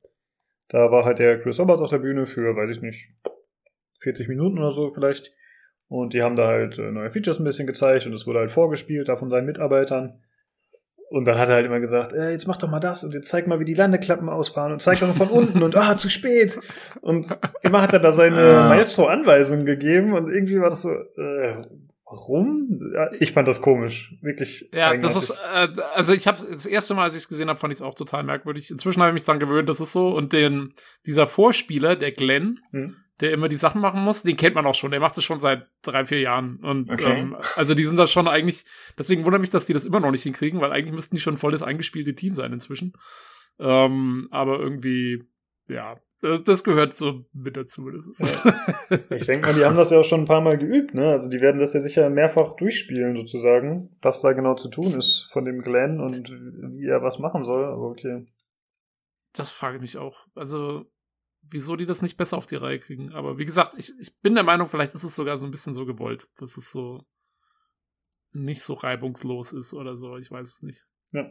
[0.66, 3.12] da war halt der Chris Roberts auf der Bühne für, weiß ich nicht,
[4.02, 5.32] 40 Minuten oder so vielleicht.
[5.88, 8.50] Und die haben da halt äh, neue Features ein bisschen gezeigt und es wurde halt
[8.50, 10.20] vorgespielt, da von seinen Mitarbeitern.
[11.10, 13.28] Und dann hat er halt immer gesagt, äh, jetzt mach doch mal das und jetzt
[13.28, 16.08] zeig mal, wie die Landeklappen ausfahren und zeig doch mal von unten und ah, zu
[16.08, 16.58] spät.
[17.02, 17.28] Und
[17.62, 18.68] immer hat er da seine ah.
[18.70, 21.60] Maestro-Anweisungen gegeben und irgendwie war das so, äh,
[22.06, 22.80] warum?
[23.20, 24.70] Ich fand das komisch, wirklich.
[24.72, 27.58] Ja, das ist, äh, also ich habe das erste Mal, als ich es gesehen habe,
[27.58, 28.70] fand ich es auch total merkwürdig.
[28.70, 30.16] Inzwischen habe ich mich dran gewöhnt, das ist so.
[30.16, 30.72] Und den,
[31.04, 34.74] dieser Vorspieler, der Glenn, hm der immer die Sachen machen muss, den kennt man auch
[34.74, 34.90] schon.
[34.90, 36.56] Der macht es schon seit drei, vier Jahren.
[36.56, 37.20] Und okay.
[37.20, 38.64] ähm, also die sind da schon eigentlich,
[38.98, 41.36] deswegen wundert mich, dass die das immer noch nicht hinkriegen, weil eigentlich müssten die schon
[41.36, 42.94] voll das eingespielte Team sein inzwischen.
[43.60, 45.24] Ähm, aber irgendwie,
[45.68, 47.88] ja, das, das, gehört so mit dazu.
[47.88, 48.42] Ist
[49.10, 51.10] ich denke mal, die haben das ja auch schon ein paar Mal geübt, ne?
[51.10, 55.28] Also die werden das ja sicher mehrfach durchspielen, sozusagen, was da genau zu tun ist
[55.32, 58.24] von dem Glenn und wie er was machen soll, aber okay.
[59.32, 60.26] Das frage ich mich auch.
[60.34, 60.86] Also,
[61.42, 63.12] wieso die das nicht besser auf die Reihe kriegen.
[63.12, 65.74] Aber wie gesagt, ich, ich bin der Meinung, vielleicht ist es sogar so ein bisschen
[65.74, 67.04] so gewollt, dass es so
[68.32, 70.16] nicht so reibungslos ist oder so.
[70.16, 70.86] Ich weiß es nicht.
[71.12, 71.30] Ja.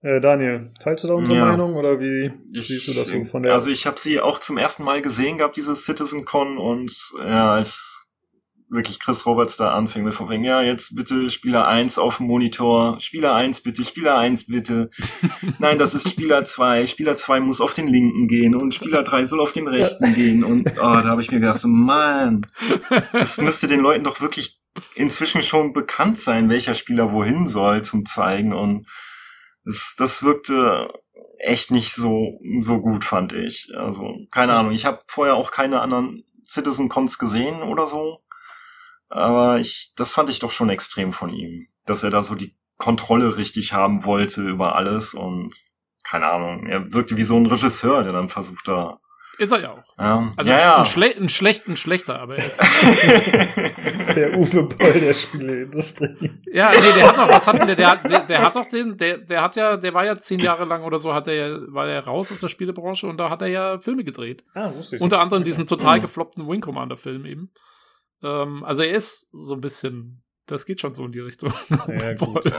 [0.00, 1.46] Äh, Daniel, teilst du da unsere ja.
[1.46, 3.54] Meinung oder wie ich, siehst du das so von der?
[3.54, 8.03] Also ich habe sie auch zum ersten Mal gesehen gehabt, dieses CitizenCon und ja, als
[8.68, 12.26] wirklich Chris Roberts da anfing mit von wegen, ja, jetzt bitte Spieler 1 auf dem
[12.26, 14.90] Monitor, Spieler 1 bitte, Spieler 1 bitte.
[15.58, 19.26] Nein, das ist Spieler 2, Spieler 2 muss auf den linken gehen und Spieler 3
[19.26, 22.46] soll auf den rechten gehen und oh, da habe ich mir gedacht, so, Mann,
[23.12, 24.60] das müsste den Leuten doch wirklich
[24.94, 28.86] inzwischen schon bekannt sein, welcher Spieler wohin soll zum zeigen und
[29.64, 30.90] das, das wirkte
[31.38, 33.68] echt nicht so so gut, fand ich.
[33.76, 38.20] Also, keine Ahnung, ich habe vorher auch keine anderen Citizen Cons gesehen oder so.
[39.08, 42.56] Aber ich, das fand ich doch schon extrem von ihm, dass er da so die
[42.76, 45.54] Kontrolle richtig haben wollte über alles und
[46.04, 49.00] keine Ahnung, er wirkte wie so ein Regisseur, der dann versucht da.
[49.38, 49.98] Ist er ja auch.
[49.98, 50.32] Ja.
[50.36, 50.76] Also ja, ein, ja.
[50.78, 52.60] Ein, schle ein, schlecht, ein schlechter, aber er ist.
[54.14, 56.30] der Uwe Boll der Spieleindustrie.
[56.52, 59.18] Ja, nee, der hat doch, was hat der, der, der, der hat doch den, der,
[59.18, 62.04] der hat ja, der war ja zehn Jahre lang oder so, hat er, war er
[62.04, 64.44] raus aus der Spielebranche und da hat er ja Filme gedreht.
[64.54, 65.02] Ah, wusste ich.
[65.02, 67.50] Unter anderem diesen total gefloppten Wing Commander Film eben.
[68.24, 71.52] Ähm, also er ist so ein bisschen, das geht schon so in die Richtung.
[71.88, 72.44] Ja, gut.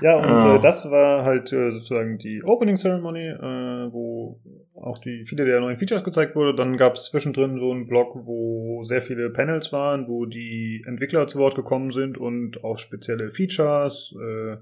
[0.00, 4.40] ja und äh, das war halt äh, sozusagen die Opening Ceremony, äh, wo
[4.74, 6.54] auch die viele der neuen Features gezeigt wurde.
[6.54, 11.26] Dann gab es zwischendrin so einen Blog, wo sehr viele Panels waren, wo die Entwickler
[11.26, 14.58] zu Wort gekommen sind und auch spezielle Features, äh,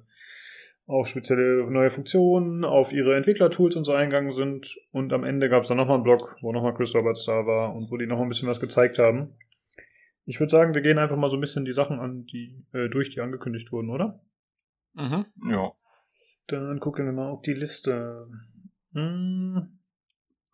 [0.87, 4.77] auf spezielle neue Funktionen, auf ihre Entwicklertools und so eingegangen sind.
[4.93, 7.75] Und am Ende gab es dann nochmal einen Blog, wo nochmal Chris Roberts da war
[7.75, 9.37] und wo die noch ein bisschen was gezeigt haben.
[10.25, 12.89] Ich würde sagen, wir gehen einfach mal so ein bisschen die Sachen an, die äh,
[12.89, 14.21] durch, die angekündigt wurden, oder?
[14.95, 15.27] Mhm.
[15.51, 15.73] Ja.
[16.47, 18.29] Dann gucken wir mal auf die Liste.
[18.93, 19.81] Hm.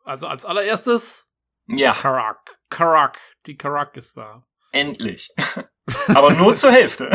[0.04, 1.30] Also als allererstes
[1.66, 1.92] ja.
[1.92, 2.58] Karak.
[2.70, 3.18] Karak.
[3.46, 4.46] Die Karak ist da.
[4.72, 5.30] Endlich.
[6.08, 7.10] Aber nur zur Hälfte.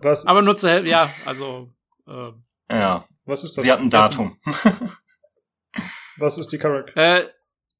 [0.00, 0.26] Was?
[0.26, 1.72] Aber nur zur Hälfte, ja, also
[2.06, 2.32] äh,
[2.70, 3.04] Ja.
[3.24, 3.64] Was ist das?
[3.64, 4.38] Sie hat ein Datum.
[6.18, 6.96] Was ist die Karak?
[6.96, 7.28] Äh,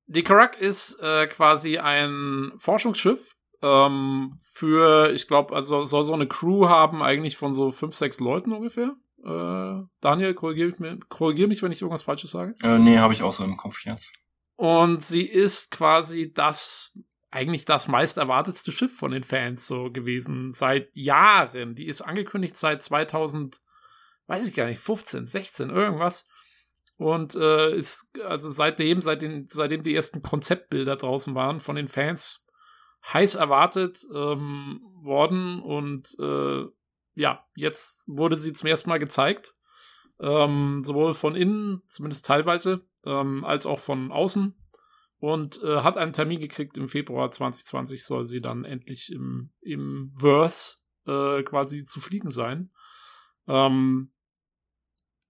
[0.06, 6.26] die Karak ist äh, quasi ein Forschungsschiff ähm, für, ich glaube, also soll so eine
[6.26, 8.94] Crew haben, eigentlich von so fünf, sechs Leuten ungefähr.
[9.24, 12.54] Äh, Daniel, korrigier mich, korrigier mich, wenn ich irgendwas Falsches sage.
[12.62, 14.12] Äh, nee, habe ich auch so im Kopf jetzt.
[14.56, 16.98] Und sie ist quasi das,
[17.30, 20.52] eigentlich das meist erwartetste Schiff von den Fans so gewesen.
[20.52, 21.74] Seit Jahren.
[21.74, 23.60] Die ist angekündigt seit 2000,
[24.26, 26.28] weiß ich gar nicht, 15, 16, irgendwas.
[26.98, 31.88] Und äh, ist also seitdem, seit den, seitdem die ersten Konzeptbilder draußen waren von den
[31.88, 32.46] Fans,
[33.12, 35.60] heiß erwartet ähm, worden.
[35.60, 36.64] Und äh,
[37.14, 39.54] ja, jetzt wurde sie zum ersten Mal gezeigt.
[40.18, 44.56] Ähm, sowohl von innen, zumindest teilweise, ähm, als auch von außen.
[45.18, 50.14] Und äh, hat einen Termin gekriegt im Februar 2020, soll sie dann endlich im, im
[50.18, 52.70] Verse äh, quasi zu fliegen sein.
[53.46, 54.12] Ähm,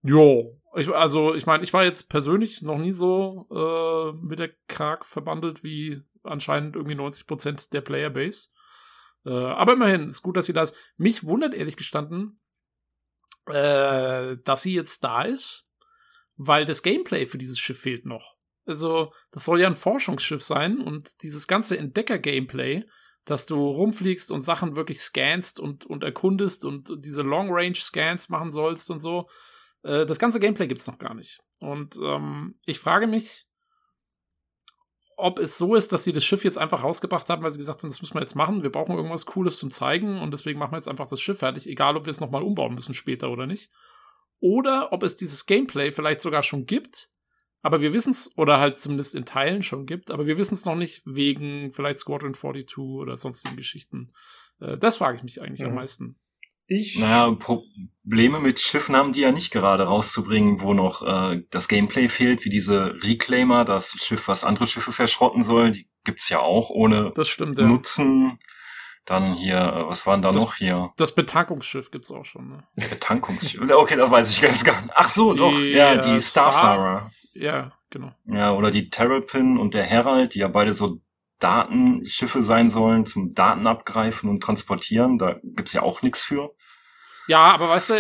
[0.06, 4.50] jo, ich, also ich meine, ich war jetzt persönlich noch nie so äh, mit der
[4.68, 8.48] Krag verbandelt wie anscheinend irgendwie 90% der Playerbase.
[9.24, 10.76] Äh, aber immerhin, ist gut, dass sie da ist.
[10.96, 12.40] Mich wundert ehrlich gestanden,
[13.46, 15.72] äh, dass sie jetzt da ist,
[16.36, 18.36] weil das Gameplay für dieses Schiff fehlt noch.
[18.66, 22.84] Also, das soll ja ein Forschungsschiff sein und dieses ganze Entdecker-Gameplay,
[23.24, 28.90] dass du rumfliegst und Sachen wirklich scannst und, und erkundest und diese Long-Range-Scans machen sollst
[28.90, 29.28] und so.
[29.86, 31.40] Äh, das ganze Gameplay gibt's noch gar nicht.
[31.60, 33.46] Und ähm, ich frage mich,
[35.16, 37.82] ob es so ist, dass sie das Schiff jetzt einfach rausgebracht haben, weil sie gesagt
[37.82, 40.72] haben, das müssen wir jetzt machen, wir brauchen irgendwas Cooles zum Zeigen und deswegen machen
[40.72, 43.46] wir jetzt einfach das Schiff fertig, egal ob wir es nochmal umbauen müssen später oder
[43.46, 43.70] nicht.
[44.40, 47.08] Oder ob es dieses Gameplay vielleicht sogar schon gibt,
[47.62, 50.66] aber wir wissen es, oder halt zumindest in Teilen schon gibt, aber wir wissen es
[50.66, 54.08] noch nicht wegen vielleicht Squadron 42 oder sonstigen Geschichten.
[54.60, 55.68] Äh, das frage ich mich eigentlich Mhm.
[55.68, 56.18] am meisten.
[56.68, 56.98] Ich.
[56.98, 62.08] Naja, Probleme mit Schiffen haben die ja nicht gerade rauszubringen, wo noch äh, das Gameplay
[62.08, 66.70] fehlt, wie diese Reclaimer, das Schiff, was andere Schiffe verschrotten soll, die gibt's ja auch
[66.70, 67.66] ohne stimmt, ja.
[67.66, 68.38] Nutzen.
[69.04, 70.90] Dann hier, äh, was waren da Das- noch hier?
[70.96, 72.64] Das Betankungsschiff gibt's auch schon, ne?
[72.74, 73.70] Betankungsschiff.
[73.70, 74.92] Okay, das weiß ich ganz gar nicht.
[74.96, 77.08] Ach so, doch, ja, äh, die Starfarer.
[77.32, 78.12] Ja, genau.
[78.26, 80.98] Ja, oder die Terrapin und der Herald, die ja beide so
[81.38, 85.18] Datenschiffe sein sollen zum Daten abgreifen und transportieren.
[85.18, 86.50] Da gibt's ja auch nichts für.
[87.28, 87.94] Ja, aber weißt du,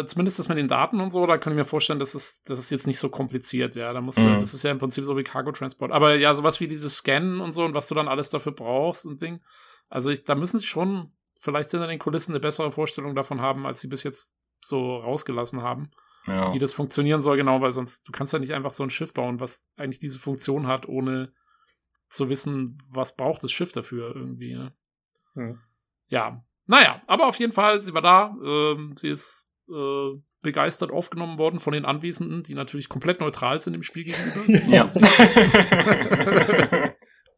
[0.00, 2.42] äh, zumindest das mit den Daten und so, da kann ich mir vorstellen, das ist,
[2.50, 3.92] das ist jetzt nicht so kompliziert, ja.
[3.94, 4.40] Da musst du, Mhm.
[4.40, 5.92] das ist ja im Prinzip so wie Cargo Transport.
[5.92, 9.06] Aber ja, sowas wie dieses Scannen und so und was du dann alles dafür brauchst
[9.06, 9.40] und Ding.
[9.88, 11.08] Also ich, da müssen sie schon
[11.40, 15.62] vielleicht hinter den Kulissen eine bessere Vorstellung davon haben, als sie bis jetzt so rausgelassen
[15.62, 15.90] haben,
[16.26, 16.52] Ja.
[16.52, 19.14] wie das funktionieren soll, genau, weil sonst, du kannst ja nicht einfach so ein Schiff
[19.14, 21.32] bauen, was eigentlich diese Funktion hat, ohne
[22.08, 24.72] zu wissen, was braucht das Schiff dafür irgendwie, ne?
[25.34, 25.58] Hm.
[26.08, 28.36] ja, naja, aber auf jeden Fall, sie war da.
[28.44, 33.72] Ähm, sie ist äh, begeistert aufgenommen worden von den Anwesenden, die natürlich komplett neutral sind
[33.72, 34.44] dem Spiel gegenüber.
[34.68, 34.88] Ja.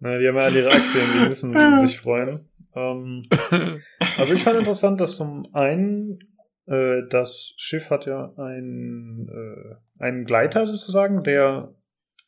[0.01, 2.49] Na, die haben ja alle ihre Aktien, die müssen sich freuen.
[2.75, 3.23] Ähm,
[4.17, 6.21] also ich fand interessant, dass zum einen
[6.67, 11.75] äh, das Schiff hat ja ein, äh, einen Gleiter sozusagen, der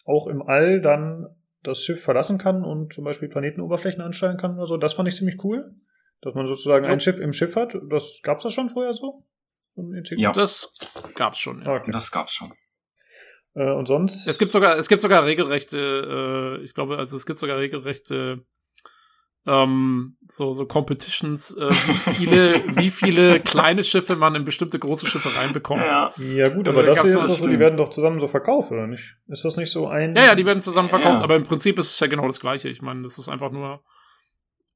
[0.04, 1.28] auch im All dann
[1.62, 4.76] das Schiff verlassen kann und zum Beispiel Planetenoberflächen ansteuern kann oder so.
[4.76, 5.74] Das fand ich ziemlich cool.
[6.22, 6.90] Dass man sozusagen Ja.
[6.90, 7.74] ein Schiff im Schiff hat.
[7.88, 9.24] Das gab's das schon vorher so?
[9.76, 10.32] Integral- Ja.
[10.32, 10.74] Das
[11.14, 11.62] gab's schon.
[11.62, 11.76] Ja.
[11.76, 11.90] Okay.
[11.92, 12.52] das gab's schon.
[13.54, 14.28] Äh, und sonst.
[14.28, 18.44] Es gibt sogar, es gibt sogar regelrechte, äh, ich glaube, also es gibt sogar regelrechte
[19.46, 25.06] ähm, so, so Competitions, äh, wie viele, wie viele kleine Schiffe man in bestimmte große
[25.06, 25.80] Schiffe reinbekommt.
[25.82, 26.24] Ja, Ja.
[26.24, 28.26] ja gut, Also aber da das hier ist doch so, die werden doch zusammen so
[28.26, 29.16] verkauft, oder nicht?
[29.28, 30.14] Ist das nicht so ein.
[30.14, 31.24] ja, die werden zusammen verkauft, Ja.
[31.24, 32.68] aber im Prinzip ist es ja genau das Gleiche.
[32.68, 33.82] Ich meine, das ist einfach nur,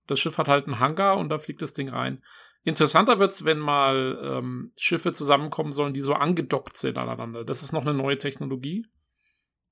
[0.07, 2.23] das Schiff hat halt einen Hangar und da fliegt das Ding rein.
[2.67, 7.45] Interessanter wird's, wenn mal ähm, Schiffe zusammenkommen sollen, die so angedockt sind aneinander.
[7.45, 8.87] Das ist noch eine neue Technologie,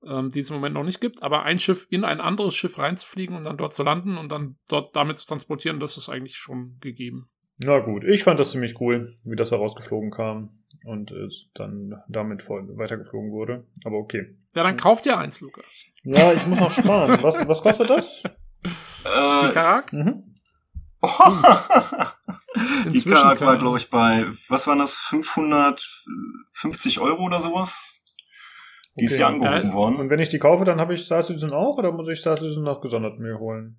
[0.06, 1.22] ähm, die es im Moment noch nicht gibt.
[1.22, 4.56] Aber ein Schiff in ein anderes Schiff reinzufliegen und dann dort zu landen und dann
[4.68, 7.28] dort damit zu transportieren, das ist eigentlich schon gegeben.
[7.58, 10.50] Na gut, ich fand das ziemlich cool, wie das herausgeflogen kam
[10.84, 13.66] und es dann damit weitergeflogen wurde.
[13.84, 14.36] Aber okay.
[14.54, 15.64] Ja, dann kauft ihr eins, Lukas.
[16.02, 17.22] Ja, ich muss noch sparen.
[17.22, 18.24] Was, was kostet das?
[18.24, 19.92] Die Äh, Karak?
[19.92, 20.34] Mhm.
[22.84, 28.01] die Inzwischen Karak war, glaube ich, bei, was waren das, 550 Euro oder sowas?
[28.98, 29.20] Die ist Okay.
[29.22, 29.96] ja angeboten Ja, worden.
[29.96, 32.36] Und wenn ich die kaufe, dann habe ich Star Citizen auch oder muss ich Star
[32.36, 33.78] Citizen noch gesondert mir holen?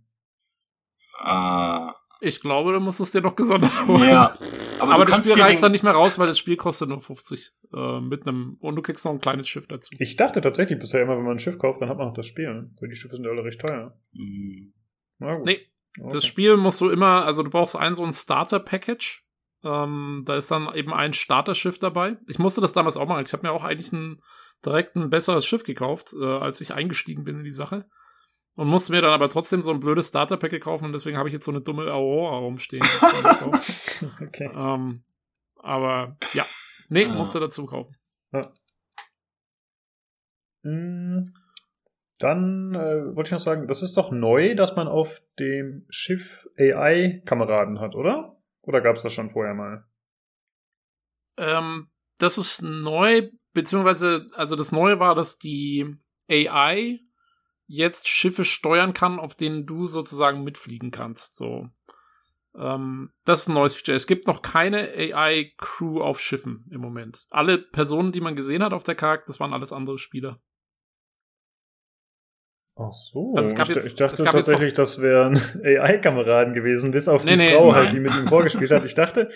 [1.24, 1.92] Äh,
[2.22, 4.04] Ich glaube, du musst es dir noch gesondert holen.
[4.10, 4.38] ja.
[4.80, 7.52] Aber, Aber, das Spiel reißt dann nicht mehr raus, weil das Spiel kostet nur 50
[7.74, 9.94] äh, mit einem und du kriegst noch ein kleines Schiff dazu.
[10.00, 12.26] Ich dachte tatsächlich bisher immer, wenn man ein Schiff kauft, dann hat man auch das
[12.26, 12.70] Spiel.
[12.80, 13.98] Weil die Schiffe sind ja alle recht teuer.
[14.14, 14.74] Hm,
[15.20, 15.46] Na gut.
[15.46, 15.60] Nee,
[16.00, 16.10] Okay.
[16.12, 19.24] Das Spiel musst du immer, also du brauchst ein so ein Starter-Package.
[19.64, 22.18] Ähm, da ist dann eben ein Starterschiff dabei.
[22.28, 23.24] Ich musste das damals auch machen.
[23.24, 24.20] Ich habe mir auch eigentlich ein,
[24.66, 27.86] direkt ein besseres Schiff gekauft, äh, als ich eingestiegen bin in die Sache.
[28.56, 31.34] Und musste mir dann aber trotzdem so ein blödes Starterpack kaufen und deswegen habe ich
[31.34, 32.86] jetzt so eine dumme Aurora rumstehen.
[34.22, 34.52] okay.
[34.54, 35.04] Ähm,
[35.58, 36.46] aber ja,
[36.90, 37.14] nee, ah.
[37.14, 37.96] musste dazu kaufen.
[38.32, 38.52] Ja.
[40.62, 41.24] Hm,
[42.20, 46.48] dann äh, wollte ich noch sagen, das ist doch neu, dass man auf dem Schiff
[46.58, 48.38] AI-Kameraden hat, oder?
[48.62, 49.84] Oder gab es das schon vorher mal?
[51.38, 51.90] Ähm,
[52.20, 55.96] das ist neu, beziehungsweise, also das Neue war, dass die
[56.30, 57.00] AI
[57.68, 61.38] jetzt Schiffe steuern kann, auf denen du sozusagen mitfliegen kannst.
[61.38, 61.70] So.
[62.58, 63.96] Ähm, das ist ein neues Feature.
[63.96, 67.26] Es gibt noch keine AI-Crew auf Schiffen im Moment.
[67.30, 70.40] Alle Personen, die man gesehen hat auf der Karte, das waren alles andere Spieler.
[72.76, 77.36] Ach so, also ich, jetzt, ich, dachte tatsächlich, das wären AI-Kameraden gewesen, bis auf die
[77.36, 77.76] nee, Frau nein.
[77.76, 78.84] halt, die mit ihm vorgespielt hat.
[78.84, 79.30] Ich dachte,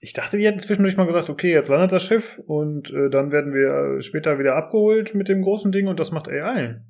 [0.00, 3.32] ich dachte, die hätten zwischendurch mal gesagt, okay, jetzt landet das Schiff und äh, dann
[3.32, 6.80] werden wir später wieder abgeholt mit dem großen Ding und das macht AI.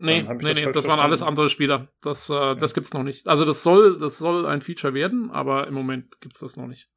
[0.00, 1.88] Nee, nee, nee, das, das waren alles andere Spieler.
[2.02, 2.54] Das, äh, ja.
[2.54, 3.26] das gibt's noch nicht.
[3.26, 6.88] Also das soll, das soll ein Feature werden, aber im Moment gibt's das noch nicht.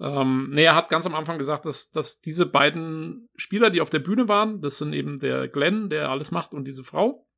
[0.00, 3.90] Ähm, nee, er hat ganz am Anfang gesagt, dass, dass diese beiden Spieler, die auf
[3.90, 7.28] der Bühne waren, das sind eben der Glenn, der alles macht, und diese Frau.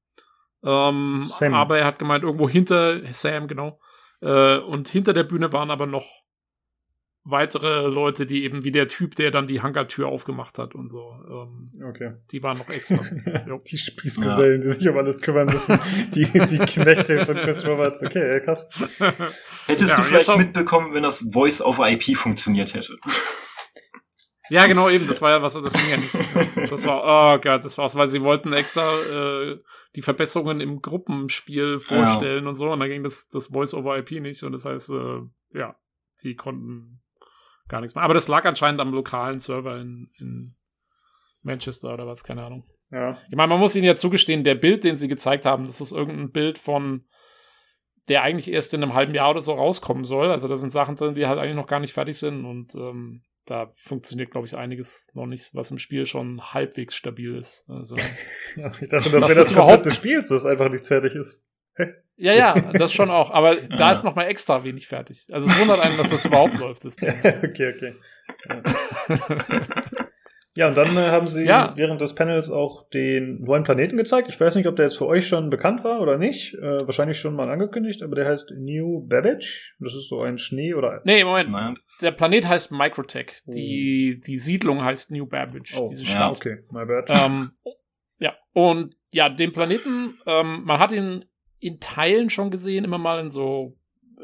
[0.63, 1.55] Ähm, Sam.
[1.55, 3.81] Aber er hat gemeint, irgendwo hinter, Sam, genau.
[4.21, 6.07] Äh, und hinter der Bühne waren aber noch
[7.29, 11.13] weitere Leute, die eben wie der Typ, der dann die Hangartür aufgemacht hat und so.
[11.29, 12.13] Ähm, okay.
[12.31, 13.05] Die waren noch extra.
[13.71, 14.69] die Spießgesellen, ja.
[14.69, 15.79] die sich um alles kümmern müssen.
[16.15, 18.03] die, die Knechte von Chris Roberts.
[18.03, 18.71] Okay, krass.
[19.67, 22.97] Hättest ja, du vielleicht mitbekommen, wenn das Voice over IP funktioniert hätte?
[24.49, 25.09] Ja, genau, eben.
[25.09, 26.71] Das war ja was, das ging ja nicht.
[26.71, 29.59] Das war, oh Gott, das war's, weil sie wollten extra äh,
[29.97, 32.49] die Verbesserungen im Gruppenspiel vorstellen ja.
[32.49, 32.71] und so.
[32.71, 34.45] Und dann ging das, das Voice over IP nicht.
[34.45, 35.23] Und das heißt, äh,
[35.55, 35.77] ja,
[36.23, 37.03] die konnten
[37.69, 38.05] gar nichts mehr.
[38.05, 40.55] Aber das lag anscheinend am lokalen Server in, in
[41.43, 42.65] Manchester oder was, keine Ahnung.
[42.91, 43.19] Ja.
[43.31, 45.93] Ich meine, man muss ihnen ja zugestehen, der Bild, den sie gezeigt haben, das ist
[45.93, 47.05] irgendein Bild von,
[48.09, 50.31] der eigentlich erst in einem halben Jahr oder so rauskommen soll.
[50.31, 53.23] Also da sind Sachen drin, die halt eigentlich noch gar nicht fertig sind und ähm,
[53.47, 57.65] da funktioniert, glaube ich, einiges noch nicht, was im Spiel schon halbwegs stabil ist.
[57.69, 57.97] Also,
[58.81, 61.47] ich dachte, das wäre das Konzept des Spiels, dass einfach nichts fertig ist.
[62.19, 63.31] Ja, ja, das schon auch.
[63.31, 63.69] Aber ja.
[63.77, 65.27] da ist noch mal extra wenig fertig.
[65.31, 66.85] Also es wundert einen, dass das überhaupt läuft.
[66.85, 67.95] Das okay, okay.
[68.49, 68.63] Ja.
[70.55, 71.75] ja, und dann äh, haben sie ja.
[71.77, 74.31] während des Panels auch den neuen Planeten gezeigt.
[74.31, 76.55] Ich weiß nicht, ob der jetzt für euch schon bekannt war oder nicht.
[76.55, 79.77] Äh, wahrscheinlich schon mal angekündigt, aber der heißt New Babbage.
[79.79, 81.03] Das ist so ein Schnee oder.
[81.05, 81.51] Nee, Moment.
[81.51, 81.75] Nein.
[82.01, 83.43] Der Planet heißt Microtech.
[83.47, 83.53] Oh.
[83.53, 85.77] Die, die Siedlung heißt New Babbage.
[85.79, 86.21] Oh, diese Stadt.
[86.21, 87.11] Ja, okay, my bad.
[87.11, 87.51] Ähm,
[88.19, 91.27] ja, und ja, den Planeten, ähm, man hat ihn
[91.59, 93.77] in Teilen schon gesehen, immer mal in so
[94.19, 94.23] äh,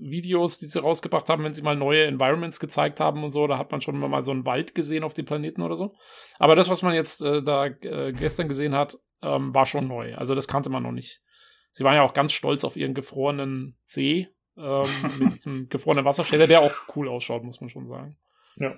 [0.00, 3.46] Videos, die sie rausgebracht haben, wenn sie mal neue Environments gezeigt haben und so.
[3.46, 5.94] Da hat man schon immer mal so einen Wald gesehen auf dem Planeten oder so.
[6.38, 10.14] Aber das, was man jetzt äh, da äh, gestern gesehen hat, ähm, war schon neu.
[10.14, 11.22] Also das kannte man noch nicht.
[11.70, 14.86] Sie waren ja auch ganz stolz auf ihren gefrorenen See ähm,
[15.18, 18.16] mit diesem gefrorenen Wasserstädter, der auch cool ausschaut, muss man schon sagen.
[18.58, 18.74] Ja.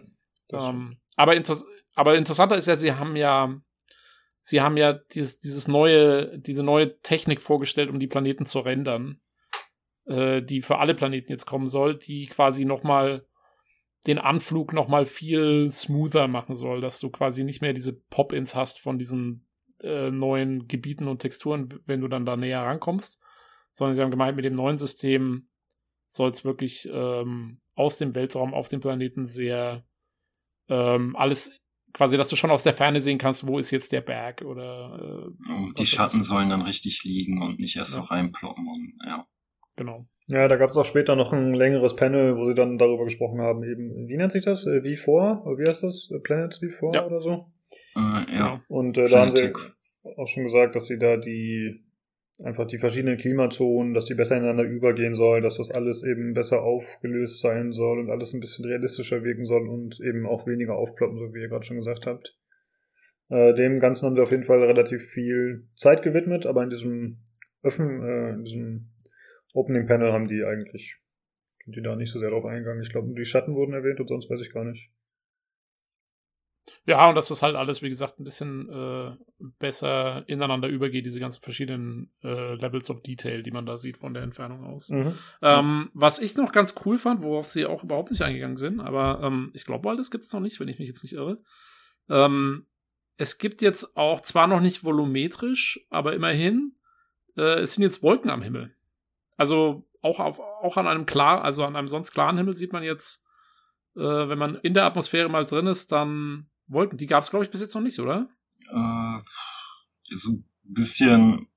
[0.53, 1.57] Ähm, aber, inter
[1.95, 3.61] aber interessanter ist ja, sie haben ja
[4.47, 9.21] sie haben ja dieses, dieses neue, diese neue Technik vorgestellt, um die Planeten zu rendern,
[10.05, 13.27] äh, die für alle Planeten jetzt kommen soll, die quasi nochmal
[14.07, 18.79] den Anflug nochmal viel smoother machen soll, dass du quasi nicht mehr diese Pop-ins hast
[18.79, 19.49] von diesen
[19.83, 23.21] äh, neuen Gebieten und Texturen, wenn du dann da näher rankommst,
[23.73, 25.49] sondern sie haben gemeint, mit dem neuen System
[26.07, 29.85] soll es wirklich ähm, aus dem Weltraum auf dem Planeten sehr
[30.69, 31.61] ähm, alles
[31.97, 35.31] quasi, dass du schon aus der Ferne sehen kannst, wo ist jetzt der Berg oder
[35.31, 38.03] äh, die Schatten sollen dann richtig liegen und nicht erst ja.
[38.03, 39.27] so reinploppen und ja.
[39.77, 40.07] Genau.
[40.29, 43.41] Ja, da gab es auch später noch ein längeres Panel, wo sie dann darüber gesprochen
[43.41, 44.67] haben, eben, wie nennt sich das?
[44.67, 45.43] Äh, wie vor?
[45.59, 46.11] Wie heißt das?
[46.11, 47.07] Äh, Planet wie vor ja.
[47.07, 47.47] oder so?
[47.95, 48.25] Äh, ja.
[48.27, 48.61] Genau.
[48.69, 49.53] Und äh, da haben sie
[50.19, 51.86] auch schon gesagt, dass sie da die
[52.45, 56.63] einfach die verschiedenen Klimazonen, dass die besser ineinander übergehen sollen, dass das alles eben besser
[56.63, 61.19] aufgelöst sein soll und alles ein bisschen realistischer wirken soll und eben auch weniger aufploppen,
[61.19, 62.39] so wie ihr gerade schon gesagt habt.
[63.29, 67.19] Äh, dem Ganzen haben wir auf jeden Fall relativ viel Zeit gewidmet, aber in diesem
[67.63, 68.91] Öffnen, äh, in diesem
[69.55, 71.01] Opening Panel haben die eigentlich,
[71.65, 72.83] sind die da nicht so sehr drauf eingegangen.
[72.83, 74.91] Ich glaube, nur die Schatten wurden erwähnt und sonst weiß ich gar nicht.
[76.85, 79.17] Ja, und dass das halt alles, wie gesagt, ein bisschen äh,
[79.59, 84.15] besser ineinander übergeht, diese ganzen verschiedenen äh, Levels of Detail, die man da sieht von
[84.15, 84.91] der Entfernung aus.
[84.91, 85.15] Mhm.
[85.43, 89.21] Ähm, was ich noch ganz cool fand, worauf sie auch überhaupt nicht eingegangen sind, aber
[89.23, 91.41] ähm, ich glaube mal, das gibt es noch nicht, wenn ich mich jetzt nicht irre.
[92.09, 92.67] Ähm,
[93.17, 96.77] es gibt jetzt auch, zwar noch nicht volumetrisch, aber immerhin,
[97.37, 98.75] äh, es sind jetzt Wolken am Himmel.
[99.37, 102.83] Also auch, auf, auch an einem klar, also an einem sonst klaren Himmel sieht man
[102.83, 103.25] jetzt,
[103.97, 106.99] äh, wenn man in der Atmosphäre mal drin ist, dann Wolken.
[106.99, 108.29] Die gab es, glaube ich, bis jetzt noch nicht, oder?
[108.71, 111.49] Äh, so ein bisschen,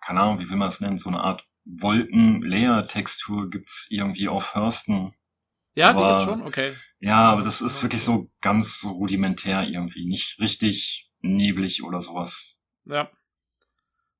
[0.00, 5.14] keine Ahnung, wie will man es nennen, so eine Art Wolken-Layer-Textur gibt's irgendwie auf Hörsten.
[5.74, 6.74] Ja, aber, die gibt's schon, okay.
[7.00, 12.56] Ja, aber das ist wirklich so ganz rudimentär irgendwie, nicht richtig neblig oder sowas.
[12.84, 13.10] Ja.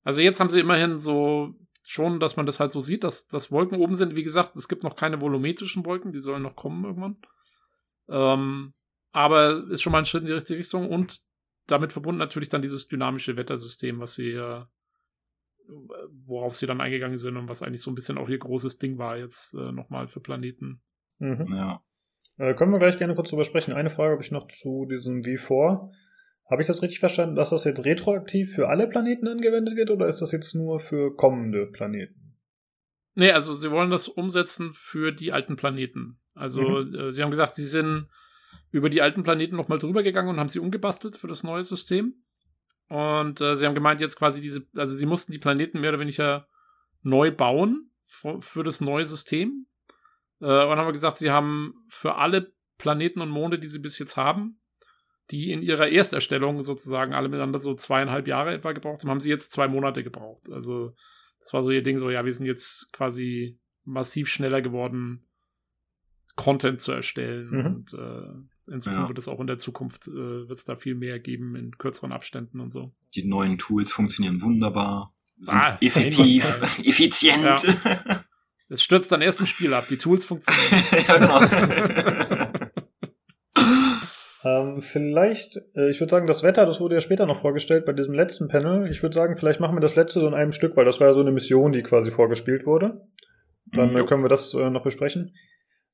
[0.04, 3.50] Also jetzt haben sie immerhin so schon, dass man das halt so sieht, dass, dass
[3.50, 4.14] Wolken oben sind.
[4.14, 7.16] Wie gesagt, es gibt noch keine volumetrischen Wolken, die sollen noch kommen irgendwann.
[8.10, 8.74] Ähm,
[9.18, 11.22] aber ist schon mal ein Schritt in die richtige Richtung und
[11.66, 14.62] damit verbunden natürlich dann dieses dynamische Wettersystem, was sie, äh,
[16.24, 18.96] worauf sie dann eingegangen sind und was eigentlich so ein bisschen auch ihr großes Ding
[18.96, 20.80] war jetzt äh, nochmal für Planeten.
[21.18, 21.48] Mhm.
[21.50, 21.82] Ja.
[22.36, 23.72] Äh, können wir gleich gerne kurz drüber sprechen.
[23.74, 25.90] Eine Frage habe ich noch zu diesem V4.
[26.48, 30.06] Habe ich das richtig verstanden, dass das jetzt retroaktiv für alle Planeten angewendet wird oder
[30.06, 32.36] ist das jetzt nur für kommende Planeten?
[33.16, 36.20] Nee, also sie wollen das umsetzen für die alten Planeten.
[36.34, 36.94] Also mhm.
[36.94, 38.06] äh, sie haben gesagt, sie sind
[38.70, 42.22] über die alten Planeten nochmal drüber gegangen und haben sie umgebastelt für das neue System.
[42.88, 46.00] Und äh, sie haben gemeint, jetzt quasi diese, also sie mussten die Planeten mehr oder
[46.00, 46.48] weniger
[47.02, 49.66] neu bauen für, für das neue System.
[50.40, 54.16] Äh, und haben gesagt, sie haben für alle Planeten und Monde, die sie bis jetzt
[54.16, 54.60] haben,
[55.30, 59.30] die in ihrer Ersterstellung sozusagen alle miteinander so zweieinhalb Jahre etwa gebraucht haben, haben sie
[59.30, 60.50] jetzt zwei Monate gebraucht.
[60.50, 60.94] Also
[61.40, 65.28] das war so ihr Ding, so ja, wir sind jetzt quasi massiv schneller geworden,
[66.36, 67.50] Content zu erstellen.
[67.50, 67.66] Mhm.
[67.66, 69.08] Und äh, insofern ja.
[69.08, 72.12] wird es auch in der Zukunft, äh, wird es da viel mehr geben in kürzeren
[72.12, 72.92] Abständen und so.
[73.14, 76.44] Die neuen Tools funktionieren wunderbar, sind ah, effektiv,
[76.84, 77.42] effizient.
[77.42, 77.56] Ja.
[78.68, 80.84] Es stürzt dann erst im Spiel ab, die Tools funktionieren.
[80.92, 81.40] ja, genau.
[84.74, 87.94] ähm, vielleicht, äh, ich würde sagen, das Wetter, das wurde ja später noch vorgestellt bei
[87.94, 88.90] diesem letzten Panel.
[88.90, 91.08] Ich würde sagen, vielleicht machen wir das letzte so in einem Stück, weil das war
[91.08, 93.06] ja so eine Mission, die quasi vorgespielt wurde.
[93.72, 94.06] Dann mhm.
[94.06, 95.34] können wir das äh, noch besprechen.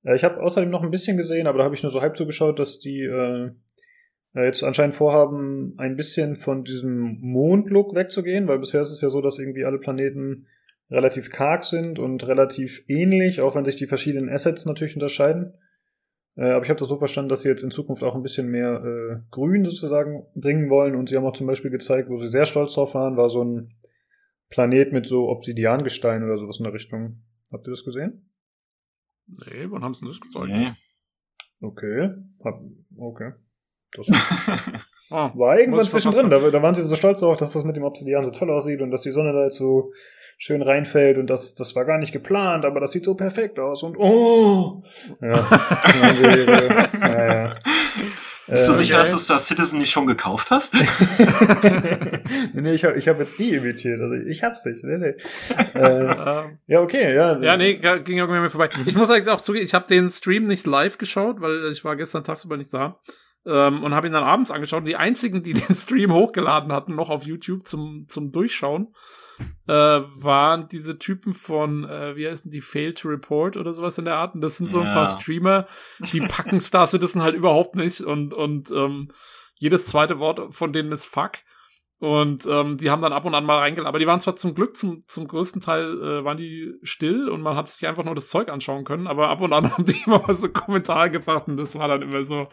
[0.05, 2.17] Äh, ich habe außerdem noch ein bisschen gesehen, aber da habe ich nur so halb
[2.17, 3.51] zugeschaut, dass die äh,
[4.35, 9.09] äh, jetzt anscheinend vorhaben, ein bisschen von diesem Mondlook wegzugehen, weil bisher ist es ja
[9.09, 10.47] so, dass irgendwie alle Planeten
[10.91, 15.55] relativ karg sind und relativ ähnlich, auch wenn sich die verschiedenen Assets natürlich unterscheiden.
[16.37, 18.49] Äh, aber ich habe das so verstanden, dass sie jetzt in Zukunft auch ein bisschen
[18.49, 20.97] mehr äh, Grün sozusagen bringen wollen.
[20.97, 23.45] Und sie haben auch zum Beispiel gezeigt, wo sie sehr stolz drauf waren, war so
[23.45, 23.71] ein
[24.51, 27.23] Planet mit so Obsidiangestein oder sowas in der Richtung.
[27.53, 28.31] Habt ihr das gesehen?
[29.27, 30.49] Nee, wann haben sie das gezeigt?
[30.49, 30.73] Nee.
[31.61, 32.11] Okay.
[32.45, 32.61] Hab,
[32.99, 33.33] okay.
[33.97, 34.09] Das
[35.11, 36.29] ah, war irgendwann zwischendrin.
[36.29, 38.83] Da, da, waren sie so stolz darauf, dass das mit dem Obsidian so toll aussieht
[38.83, 39.93] und dass die Sonne da jetzt so
[40.37, 43.83] schön reinfällt und das, das war gar nicht geplant, aber das sieht so perfekt aus
[43.83, 44.83] und oh!
[45.21, 45.35] Ja.
[47.01, 47.57] ja, ja.
[48.55, 49.03] Bist du äh, sicher, okay.
[49.03, 50.75] dass du Star Citizen nicht schon gekauft hast?
[52.53, 54.01] nee, nee, ich habe ich hab jetzt die imitiert.
[54.01, 54.85] Also ich hab's nicht.
[54.85, 55.15] Nee, nee.
[55.81, 57.41] äh, ja, okay, ja.
[57.41, 58.71] Ja, nee, ging irgendwie mir vorbei.
[58.87, 61.97] Ich muss eigentlich auch zugeben, ich habe den Stream nicht live geschaut, weil ich war
[61.97, 63.01] gestern tagsüber nicht da.
[63.47, 64.87] Ähm, und habe ihn dann abends angeschaut.
[64.87, 68.95] Die einzigen, die den Stream hochgeladen hatten, noch auf YouTube zum, zum Durchschauen,
[69.67, 74.05] äh, waren diese Typen von, äh, wie heißen die, Fail to Report oder sowas in
[74.05, 74.35] der Art.
[74.35, 74.89] Und das sind so ja.
[74.89, 75.67] ein paar Streamer,
[76.13, 79.09] die packen Star Citizen halt überhaupt nicht und, und ähm,
[79.57, 81.39] jedes zweite Wort von denen ist Fuck.
[82.05, 83.89] Und ähm, die haben dann ab und an mal reingeladen.
[83.89, 87.41] Aber die waren zwar zum Glück zum, zum größten Teil äh, waren die still und
[87.41, 89.97] man hat sich einfach nur das Zeug anschauen können, aber ab und an haben die
[90.05, 92.49] immer mal so Kommentare gebracht und das war dann immer so,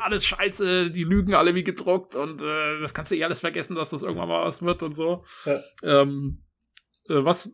[0.00, 3.74] alles scheiße, die lügen alle wie gedruckt und äh, das kannst du eh alles vergessen,
[3.74, 5.24] dass das irgendwann mal was wird und so.
[5.46, 5.58] Ja.
[5.82, 6.44] Ähm,
[7.08, 7.52] äh, was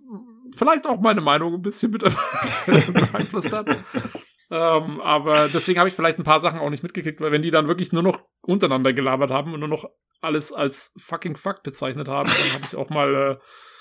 [0.55, 2.03] vielleicht auch meine Meinung ein bisschen mit
[2.67, 3.69] beeinflusst hat.
[4.51, 7.51] Ähm, aber deswegen habe ich vielleicht ein paar Sachen auch nicht mitgekriegt, weil wenn die
[7.51, 9.91] dann wirklich nur noch untereinander gelabert haben und nur noch
[10.21, 13.37] alles als fucking fuck bezeichnet haben, dann habe ich auch mal, äh,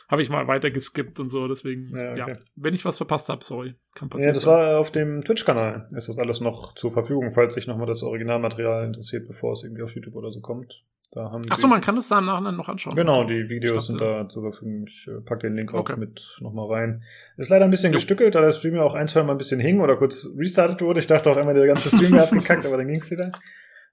[0.08, 1.48] habe ich mal weiter geskippt und so.
[1.48, 2.20] Deswegen, ja, okay.
[2.20, 4.30] ja wenn ich was verpasst habe, sorry, kann passieren.
[4.30, 5.88] Ja, das war auf dem Twitch-Kanal.
[5.96, 9.84] Ist das alles noch zur Verfügung, falls sich nochmal das Originalmaterial interessiert, bevor es irgendwie
[9.84, 10.84] auf YouTube oder so kommt.
[11.14, 12.96] Da haben Achso, man kann es da im Nachhinein noch anschauen.
[12.96, 14.86] Genau, die Videos sind da zur Verfügung.
[14.88, 15.96] Ich äh, packe den Link auch okay.
[15.98, 17.04] mit nochmal rein.
[17.38, 17.96] Ist leider ein bisschen jo.
[17.96, 20.82] gestückelt, da der Stream ja auch ein, zwei Mal ein bisschen hing oder kurz restartet
[20.82, 21.00] wurde.
[21.00, 23.32] Ich dachte auch immer, der ganze Stream wäre abgekackt, aber dann ging's wieder.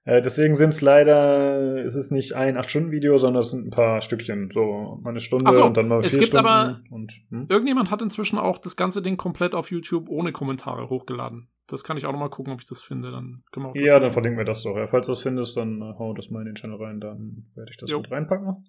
[0.07, 4.01] Äh, deswegen sind es leider, es ist nicht ein 8-Stunden-Video, sondern es sind ein paar
[4.01, 4.51] Stückchen.
[4.51, 6.45] So mal eine Stunde so, und dann mal vier es gibt Stunden.
[6.45, 7.47] Aber und, hm?
[7.49, 11.49] irgendjemand hat inzwischen auch das ganze Ding komplett auf YouTube ohne Kommentare hochgeladen.
[11.65, 13.09] Das kann ich auch noch mal gucken, ob ich das finde.
[13.09, 14.01] Dann können wir auch Ja, finden.
[14.03, 14.77] dann verlinken wir das doch.
[14.77, 17.47] Ja, falls du das findest, dann äh, hau das mal in den Channel rein, dann
[17.55, 17.97] werde ich das jo.
[17.97, 18.63] mit reinpacken.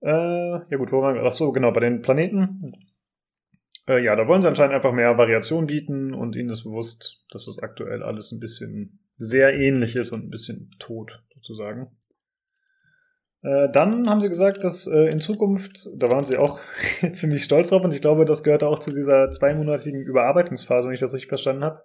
[0.00, 1.22] Äh, ja gut, wo waren wir?
[1.22, 2.72] Ach so, genau, bei den Planeten.
[3.86, 7.44] Äh, ja, da wollen sie anscheinend einfach mehr Variation bieten und ihnen ist bewusst, dass
[7.44, 11.88] das aktuell alles ein bisschen sehr ähnlich ist und ein bisschen tot, sozusagen.
[13.42, 16.60] Äh, dann haben sie gesagt, dass äh, in Zukunft, da waren sie auch
[17.12, 21.00] ziemlich stolz drauf und ich glaube, das gehörte auch zu dieser zweimonatigen Überarbeitungsphase, wenn ich
[21.00, 21.82] das richtig verstanden habe,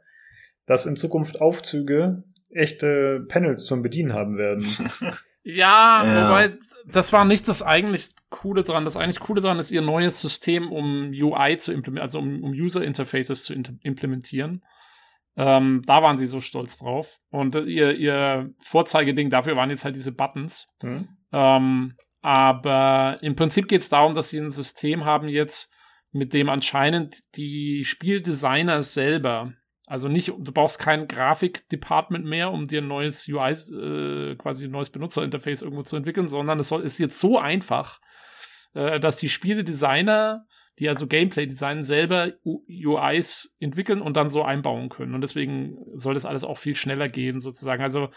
[0.66, 4.66] dass in Zukunft Aufzüge echte Panels zum Bedienen haben werden.
[5.44, 8.86] ja, ja, wobei das war nicht das eigentlich Coole dran.
[8.86, 12.52] Das eigentlich Coole dran ist ihr neues System, um UI zu implementieren, also um, um
[12.52, 14.64] User Interfaces zu implementieren.
[15.36, 17.20] Ähm, da waren sie so stolz drauf.
[17.30, 20.68] Und ihr, ihr Vorzeigeding dafür waren jetzt halt diese Buttons.
[20.82, 21.08] Mhm.
[21.32, 25.74] Ähm, aber im Prinzip geht es darum, dass sie ein System haben jetzt,
[26.12, 29.54] mit dem anscheinend die Spieldesigner selber,
[29.88, 34.72] also nicht, du brauchst kein Grafikdepartment mehr, um dir ein neues UI, äh, quasi ein
[34.72, 38.00] neues Benutzerinterface irgendwo zu entwickeln, sondern es soll, ist jetzt so einfach,
[38.74, 40.46] äh, dass die Spieledesigner
[40.80, 45.14] die also Gameplay designen, selber UIs entwickeln und dann so einbauen können.
[45.14, 47.84] Und deswegen soll das alles auch viel schneller gehen, sozusagen.
[47.84, 48.10] Also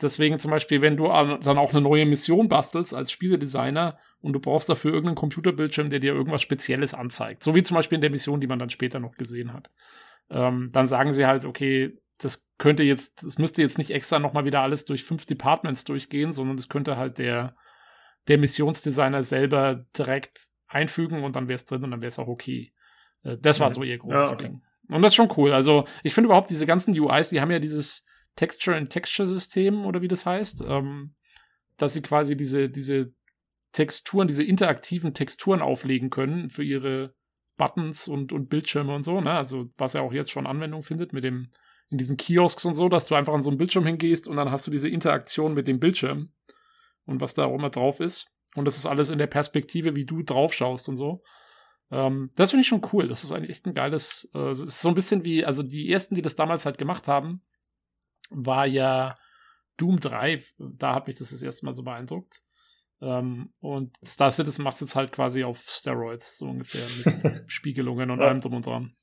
[0.00, 4.40] deswegen zum Beispiel, wenn du dann auch eine neue Mission bastelst als Spieledesigner und du
[4.40, 8.10] brauchst dafür irgendeinen Computerbildschirm, der dir irgendwas Spezielles anzeigt, so wie zum Beispiel in der
[8.10, 9.70] Mission, die man dann später noch gesehen hat,
[10.30, 14.44] ähm, dann sagen sie halt, okay, das könnte jetzt, das müsste jetzt nicht extra nochmal
[14.44, 17.56] wieder alles durch fünf Departments durchgehen, sondern das könnte halt der,
[18.28, 22.28] der Missionsdesigner selber direkt einfügen und dann wäre es drin und dann wäre es auch
[22.28, 22.72] okay.
[23.22, 24.48] Äh, das war so ihr großes ja, okay.
[24.48, 24.62] Ding.
[24.90, 25.52] Und das ist schon cool.
[25.52, 28.06] Also ich finde überhaupt diese ganzen UIs, die haben ja dieses
[28.36, 31.14] Texture and Texture System oder wie das heißt, ähm,
[31.76, 33.12] dass sie quasi diese diese
[33.72, 37.14] Texturen, diese interaktiven Texturen auflegen können für ihre
[37.56, 39.32] Buttons und, und Bildschirme und so, ne?
[39.32, 41.50] Also was ja auch jetzt schon Anwendung findet mit dem
[41.90, 44.50] in diesen Kiosks und so, dass du einfach an so einen Bildschirm hingehst und dann
[44.50, 46.32] hast du diese Interaktion mit dem Bildschirm
[47.04, 48.30] und was da auch immer drauf ist.
[48.54, 51.22] Und das ist alles in der Perspektive, wie du drauf schaust und so.
[51.90, 53.08] Ähm, das finde ich schon cool.
[53.08, 54.30] Das ist eigentlich echt ein geiles.
[54.34, 57.08] Äh, es ist so ein bisschen wie, also die ersten, die das damals halt gemacht
[57.08, 57.42] haben,
[58.30, 59.14] war ja
[59.76, 60.42] Doom 3.
[60.58, 62.42] Da hat mich das das erste Mal so beeindruckt.
[63.02, 68.10] Ähm, und Star Citizen macht es jetzt halt quasi auf Steroids, so ungefähr, mit Spiegelungen
[68.10, 68.26] und ja.
[68.26, 68.94] allem drum und dran.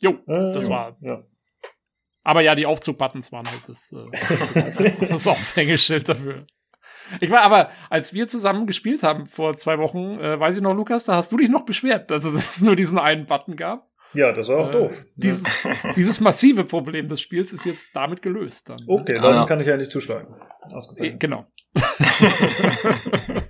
[0.00, 0.96] Jo, äh, das war.
[1.00, 1.22] Ja.
[2.24, 6.46] Aber ja, die Aufzugbuttons waren halt das, äh, das, das Aufhängeschild dafür.
[7.20, 10.74] Ich war aber, als wir zusammen gespielt haben vor zwei Wochen, äh, weiß ich noch,
[10.74, 13.88] Lukas, da hast du dich noch beschwert, dass es nur diesen einen Button gab.
[14.14, 15.06] Ja, das war auch äh, doof.
[15.16, 18.68] Dieses, dieses massive Problem des Spiels ist jetzt damit gelöst.
[18.68, 18.84] Dann, ne?
[18.88, 20.34] okay, dann ah, kann ich ja nicht zuschlagen.
[20.70, 21.20] Ausgezeichnet.
[21.20, 21.44] Genau.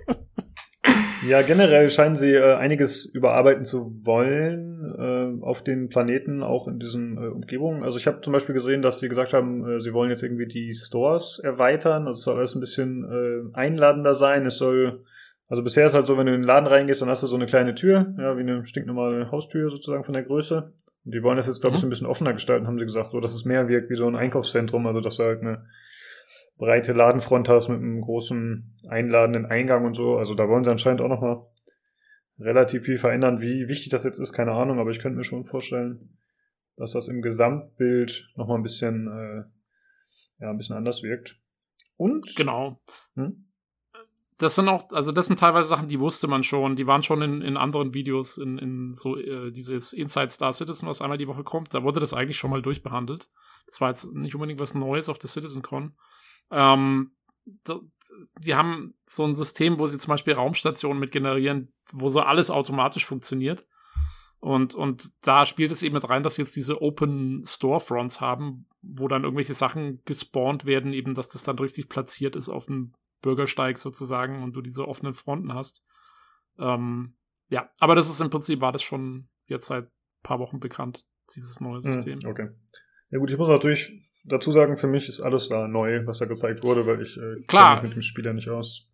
[1.27, 6.79] Ja, generell scheinen sie äh, einiges überarbeiten zu wollen äh, auf den Planeten, auch in
[6.79, 7.83] diesen äh, Umgebungen.
[7.83, 10.47] Also ich habe zum Beispiel gesehen, dass sie gesagt haben, äh, sie wollen jetzt irgendwie
[10.47, 12.07] die Stores erweitern.
[12.07, 14.45] Also es soll alles ein bisschen äh, einladender sein.
[14.45, 15.03] Es soll,
[15.47, 17.37] also bisher ist halt so, wenn du in den Laden reingehst, dann hast du so
[17.37, 20.73] eine kleine Tür, ja, wie eine stinknormale Haustür sozusagen von der Größe.
[21.05, 21.87] Und die wollen das jetzt, glaube ich, mhm.
[21.87, 24.15] ein bisschen offener gestalten, haben sie gesagt, so dass es mehr wirkt wie so ein
[24.15, 25.65] Einkaufszentrum, also dass du halt eine
[26.57, 30.17] breite Ladenfront hast mit einem großen einladenden Eingang und so.
[30.17, 31.45] Also da wollen sie anscheinend auch nochmal
[32.39, 33.41] relativ viel verändern.
[33.41, 36.17] Wie wichtig das jetzt ist, keine Ahnung, aber ich könnte mir schon vorstellen,
[36.75, 41.39] dass das im Gesamtbild nochmal ein bisschen, äh, ja, ein bisschen anders wirkt.
[41.97, 42.35] Und?
[42.35, 42.81] Genau.
[43.15, 43.45] Hm?
[44.39, 47.21] Das sind auch, also das sind teilweise Sachen, die wusste man schon, die waren schon
[47.21, 51.27] in, in anderen Videos, in, in so äh, dieses Inside Star Citizen, was einmal die
[51.27, 53.29] Woche kommt, da wurde das eigentlich schon mal durchbehandelt.
[53.67, 55.93] Das war jetzt nicht unbedingt was Neues auf der CitizenCon.
[56.53, 57.11] Ähm,
[58.39, 62.51] die haben so ein System, wo sie zum Beispiel Raumstationen mit generieren, wo so alles
[62.51, 63.65] automatisch funktioniert.
[64.39, 68.65] Und, und da spielt es eben mit rein, dass sie jetzt diese Open Storefronts haben,
[68.81, 72.93] wo dann irgendwelche Sachen gespawnt werden, eben, dass das dann richtig platziert ist auf dem
[73.21, 75.85] Bürgersteig sozusagen und du diese offenen Fronten hast.
[76.59, 77.15] Ähm,
[77.49, 79.89] ja, aber das ist im Prinzip, war das schon jetzt seit
[80.23, 82.19] paar Wochen bekannt, dieses neue hm, System.
[82.25, 82.49] Okay.
[83.11, 83.93] Ja gut, ich muss natürlich
[84.23, 87.41] dazu sagen, für mich ist alles da neu, was da gezeigt wurde, weil ich äh,
[87.47, 88.89] kenne mich mit dem Spieler nicht aus.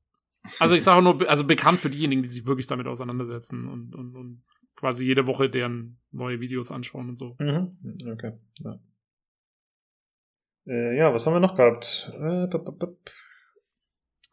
[0.59, 4.15] Also ich sage nur, also bekannt für diejenigen, die sich wirklich damit auseinandersetzen und, und,
[4.15, 4.43] und
[4.75, 7.36] quasi jede Woche deren neue Videos anschauen und so.
[7.39, 7.77] Mhm.
[8.11, 8.34] Okay.
[8.63, 8.80] Ja.
[10.65, 12.11] Äh, ja, was haben wir noch gehabt?
[12.19, 12.45] Äh,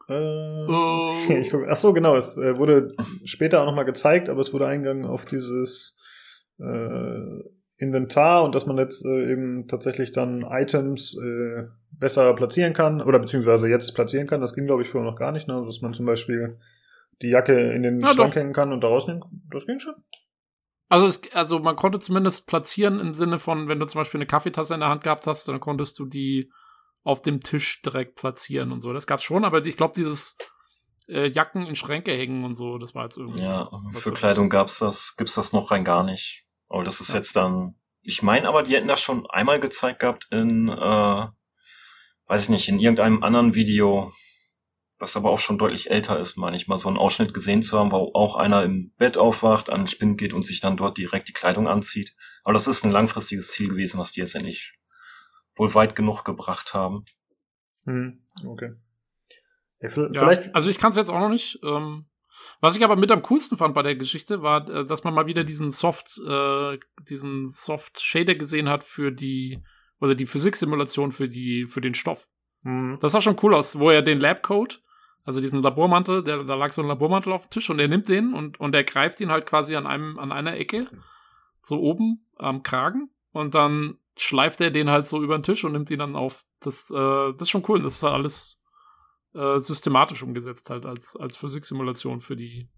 [0.09, 1.15] äh, oh.
[1.29, 2.17] ich guck, ach so, genau.
[2.17, 2.95] Es äh, wurde
[3.25, 6.01] später auch nochmal gezeigt, aber es wurde eingegangen auf dieses
[6.59, 7.43] äh,
[7.79, 13.19] Inventar und dass man jetzt äh, eben tatsächlich dann Items äh, besser platzieren kann oder
[13.19, 14.41] beziehungsweise jetzt platzieren kann.
[14.41, 15.63] Das ging, glaube ich, vorher noch gar nicht, ne?
[15.65, 16.59] dass man zum Beispiel
[17.23, 19.23] die Jacke in den ja, Schrank hängen kann und da rausnehmen.
[19.51, 19.95] Das ging schon.
[20.89, 24.27] Also, es, also man konnte zumindest platzieren im Sinne von, wenn du zum Beispiel eine
[24.27, 26.51] Kaffeetasse in der Hand gehabt hast, dann konntest du die
[27.03, 28.93] auf dem Tisch direkt platzieren und so.
[28.93, 30.37] Das gab's schon, aber ich glaube, dieses
[31.09, 33.43] äh, Jacken in Schränke hängen und so, das war jetzt irgendwie.
[33.43, 36.46] Ja, für Kleidung gab's das, gibt's das noch rein gar nicht.
[36.69, 37.17] Aber das ist ja.
[37.17, 37.75] jetzt dann.
[38.03, 41.27] Ich meine aber, die hätten das schon einmal gezeigt gehabt in, äh,
[42.27, 44.13] weiß ich nicht, in irgendeinem anderen Video.
[44.99, 47.79] was aber auch schon deutlich älter ist, meine ich mal, so einen Ausschnitt gesehen zu
[47.79, 50.97] haben, wo auch einer im Bett aufwacht, an den Spind geht und sich dann dort
[50.97, 52.15] direkt die Kleidung anzieht.
[52.45, 54.73] Aber das ist ein langfristiges Ziel gewesen, was die jetzt endlich
[55.55, 57.05] wohl weit genug gebracht haben.
[57.85, 58.73] Hm, okay.
[59.81, 60.55] Ja, vielleicht.
[60.55, 61.59] Also ich kann es jetzt auch noch nicht.
[61.63, 62.07] Ähm,
[62.61, 65.27] was ich aber mit am coolsten fand bei der Geschichte war, äh, dass man mal
[65.27, 66.79] wieder diesen Soft, äh,
[67.09, 69.63] diesen Soft Shader gesehen hat für die
[70.01, 72.29] oder die Physiksimulation für die für den Stoff.
[72.63, 72.99] Mhm.
[73.01, 74.83] Das sah schon cool aus, wo er den Labcode,
[75.25, 78.09] also diesen Labormantel, der, da lag so ein Labormantel auf dem Tisch und er nimmt
[78.09, 80.89] den und und er greift ihn halt quasi an einem an einer Ecke
[81.61, 85.73] so oben am Kragen und dann schleift er den halt so über den Tisch und
[85.73, 86.45] nimmt ihn dann auf.
[86.61, 87.83] Das, äh, das ist schon cool.
[87.83, 88.56] Das ist halt alles
[89.37, 92.69] äh, systematisch umgesetzt halt als, als Physiksimulation für die,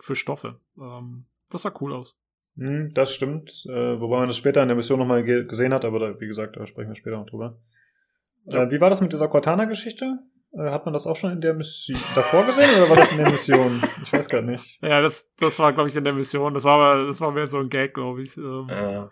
[0.00, 0.60] für Stoffe.
[0.78, 2.18] Ähm, das sah cool aus.
[2.56, 3.64] Hm, das stimmt.
[3.68, 6.26] Äh, wobei man das später in der Mission nochmal ge gesehen hat, aber da, wie
[6.26, 7.58] gesagt, da sprechen wir später noch drüber.
[8.44, 8.64] Ja.
[8.64, 10.18] Äh, wie war das mit dieser Cortana-Geschichte?
[10.52, 13.18] Äh, hat man das auch schon in der Mission davor gesehen oder war das in
[13.18, 13.82] der Mission?
[14.02, 14.78] Ich weiß gar nicht.
[14.82, 16.52] Ja, das, das war, glaube ich, in der Mission.
[16.52, 18.36] Das war aber, das war mehr so ein Gag, glaube ich.
[18.36, 19.10] Ähm, ja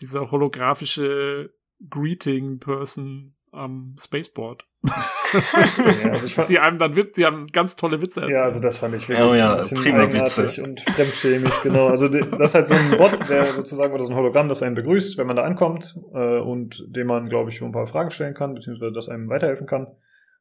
[0.00, 1.54] dieser holographische
[1.88, 4.66] Greeting-Person am Spaceport.
[4.84, 8.38] ja, also ich fand, die einem dann die haben ganz tolle Witze erzählt.
[8.38, 11.88] Ja, also das fand ich wirklich oh, ja, ein bisschen eigenartig und fremdschämig, genau.
[11.88, 14.74] Also das ist halt so ein Bot, der sozusagen oder so ein Hologramm, das einen
[14.74, 18.10] begrüßt, wenn man da ankommt äh, und dem man, glaube ich, schon ein paar Fragen
[18.10, 19.86] stellen kann, beziehungsweise das einem weiterhelfen kann.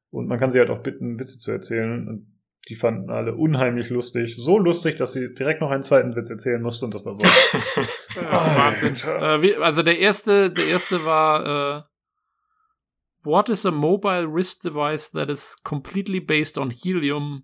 [0.10, 2.08] Und man kann sie halt auch bitten, Witze zu erzählen.
[2.08, 2.28] Und
[2.70, 4.36] die fanden alle unheimlich lustig.
[4.38, 7.24] So lustig, dass sie direkt noch einen zweiten Witz erzählen musste und das war so.
[8.22, 8.96] ja, Wahnsinn.
[8.96, 11.82] Äh, wie, also der erste, der erste war äh,
[13.24, 17.44] What is a mobile wrist device that is completely based on helium?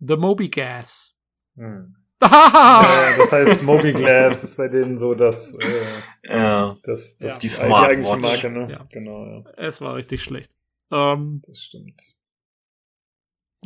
[0.00, 1.16] The Moby Gas.
[1.56, 1.96] Hm.
[2.22, 6.76] ja, das heißt, Moby Glass ist bei denen so das, äh, ja.
[6.82, 7.40] das, das ja.
[7.40, 8.72] die Smart die eigentliche Marke, ne?
[8.72, 8.84] Ja.
[8.90, 9.44] Genau, ja.
[9.56, 10.52] Es war richtig schlecht.
[10.90, 12.16] Ähm, das stimmt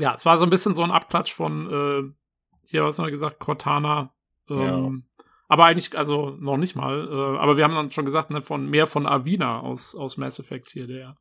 [0.00, 3.10] ja, es war so ein bisschen so ein Abklatsch von, äh, hier, was haben wir
[3.10, 4.12] gesagt, Cortana.
[4.48, 5.24] Ähm, ja.
[5.48, 7.08] Aber eigentlich, also noch nicht mal.
[7.08, 10.38] Äh, aber wir haben dann schon gesagt, ne, von mehr von Avina aus, aus Mass
[10.38, 11.16] Effect hier, der,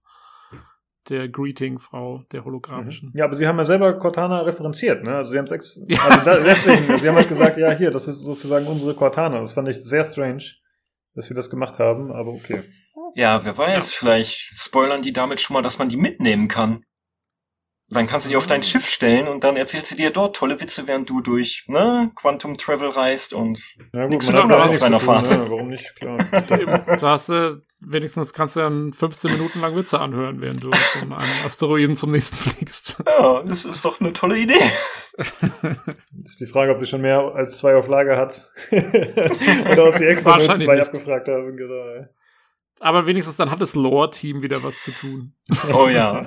[1.07, 3.09] der Greeting-Frau, der holographischen.
[3.09, 3.17] Mhm.
[3.17, 5.17] Ja, aber sie haben ja selber Cortana referenziert, ne?
[5.17, 5.99] Also sie haben es ex ja.
[6.01, 9.39] also da, deswegen, sie haben halt gesagt, ja, hier, das ist sozusagen unsere Cortana.
[9.39, 10.43] Das fand ich sehr strange,
[11.15, 12.63] dass wir das gemacht haben, aber okay.
[13.15, 13.97] Ja, wer weiß, ja.
[13.97, 16.83] vielleicht spoilern die damit schon mal, dass man die mitnehmen kann.
[17.91, 20.61] Dann kannst du die auf dein Schiff stellen und dann erzählst du dir dort tolle
[20.61, 23.59] Witze, während du durch ne, Quantum Travel reist und
[23.93, 25.31] ja, gut, nichts zu tun hast auf deiner Fahrt.
[25.31, 25.45] Ne?
[25.49, 25.95] Warum nicht?
[25.95, 26.19] Klar.
[26.99, 31.13] da hast du, wenigstens kannst du dann 15 Minuten lang Witze anhören, während du von
[31.13, 33.03] einem Asteroiden zum nächsten fliegst.
[33.07, 34.61] Ja, das ist doch eine tolle Idee.
[35.17, 35.33] Das
[36.29, 38.51] ist die Frage, ob sie schon mehr als zwei auf Lager hat.
[38.71, 40.87] Oder ob sie extra nur zwei nicht.
[40.87, 41.57] abgefragt haben.
[41.57, 42.05] Genau.
[42.81, 45.33] Aber wenigstens dann hat das Lore-Team wieder was zu tun.
[45.73, 46.25] Oh ja.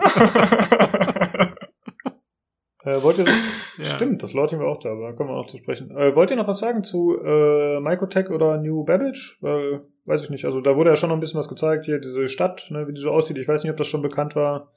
[2.84, 3.26] Äh, wollt ihr,
[3.78, 3.84] ja.
[3.84, 5.90] Stimmt, das Lore-Team war auch da, aber da kommen wir auch zu sprechen.
[5.96, 9.38] Äh, wollt ihr noch was sagen zu äh, Microtech oder New Babbage?
[9.40, 12.00] Weil, weiß ich nicht, also da wurde ja schon noch ein bisschen was gezeigt, hier
[12.00, 13.38] diese Stadt, ne, wie die so aussieht.
[13.38, 14.72] Ich weiß nicht, ob das schon bekannt war.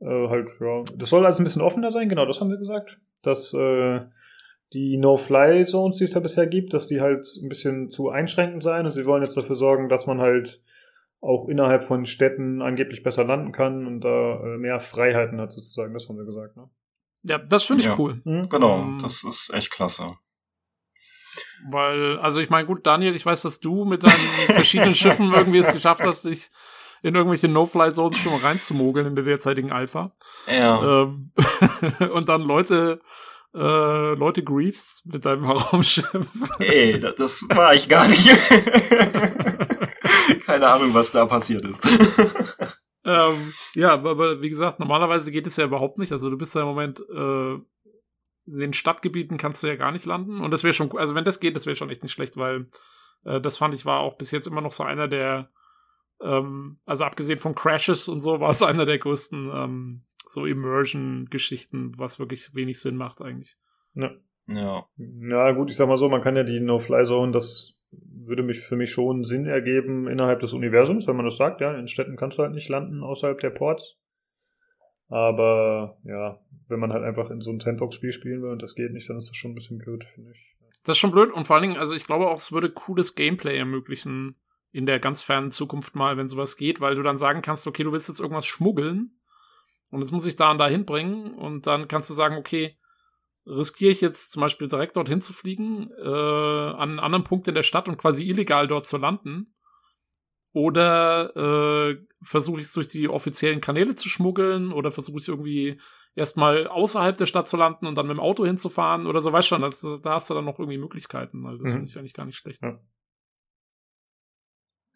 [0.00, 0.82] Äh, halt, ja.
[0.96, 2.98] Das soll also ein bisschen offener sein, genau, das haben wir gesagt.
[3.22, 4.00] Dass äh,
[4.72, 8.80] die No-Fly-Zones, die es ja bisher gibt, dass die halt ein bisschen zu einschränkend sein
[8.80, 10.62] und sie wollen jetzt dafür sorgen, dass man halt
[11.20, 15.94] auch innerhalb von Städten angeblich besser landen kann und da äh, mehr Freiheiten hat sozusagen.
[15.94, 16.68] Das haben wir gesagt, ne?
[17.24, 18.20] Ja, das finde ich ja, cool.
[18.24, 18.48] Mhm.
[18.48, 20.16] Genau, um, ähm, das ist echt klasse.
[21.70, 24.14] Weil, also ich meine, gut, Daniel, ich weiß, dass du mit deinen
[24.46, 26.50] verschiedenen Schiffen irgendwie es geschafft hast, dich
[27.02, 30.12] in irgendwelche No-Fly-Zones schon reinzumogeln in der derzeitigen Alpha.
[30.46, 31.02] Ja.
[31.02, 31.32] Ähm,
[32.12, 33.00] und dann Leute
[33.54, 36.28] äh, Leute griefst mit deinem Raumschiff.
[36.58, 38.28] Ey, das, das war ich gar nicht.
[40.46, 41.86] Keine Ahnung, was da passiert ist.
[43.04, 46.12] Ähm, ja, aber wie gesagt, normalerweise geht es ja überhaupt nicht.
[46.12, 47.54] Also du bist ja im Moment äh,
[48.46, 50.40] in den Stadtgebieten kannst du ja gar nicht landen.
[50.40, 52.68] Und das wäre schon, also wenn das geht, das wäre schon echt nicht schlecht, weil
[53.24, 55.50] äh, das fand ich war auch bis jetzt immer noch so einer der,
[56.20, 61.94] ähm, also abgesehen von Crashes und so, war es einer der größten ähm, so Immersion-Geschichten,
[61.98, 63.56] was wirklich wenig Sinn macht eigentlich.
[63.94, 64.10] Ja.
[64.48, 64.86] Ja.
[64.96, 68.76] Ja, gut, ich sag mal so, man kann ja die No-Fly-Zone, das würde mich für
[68.76, 71.74] mich schon Sinn ergeben innerhalb des Universums, wenn man das sagt, ja.
[71.74, 73.98] In Städten kannst du halt nicht landen außerhalb der Ports.
[75.08, 78.92] Aber ja, wenn man halt einfach in so einem Sandbox-Spiel spielen will und das geht
[78.92, 80.56] nicht, dann ist das schon ein bisschen blöd, finde ich.
[80.84, 83.14] Das ist schon blöd und vor allen Dingen, also ich glaube auch, es würde cooles
[83.14, 84.36] Gameplay ermöglichen
[84.72, 87.84] in der ganz fernen Zukunft mal, wenn sowas geht, weil du dann sagen kannst, okay,
[87.84, 89.20] du willst jetzt irgendwas schmuggeln
[89.90, 92.78] und das muss ich da und da hinbringen und dann kannst du sagen, okay,
[93.46, 97.54] riskiere ich jetzt zum Beispiel direkt dorthin zu fliegen, äh, an einen anderen Punkt in
[97.54, 99.54] der Stadt und quasi illegal dort zu landen?
[100.54, 105.80] Oder äh, versuche ich es durch die offiziellen Kanäle zu schmuggeln oder versuche ich irgendwie
[106.14, 109.48] erstmal außerhalb der Stadt zu landen und dann mit dem Auto hinzufahren oder so, weißt
[109.48, 111.46] schon, das, da hast du dann noch irgendwie Möglichkeiten.
[111.46, 111.76] Also das Mhm.
[111.78, 112.62] finde ich eigentlich gar nicht schlecht.
[112.62, 112.78] Ja.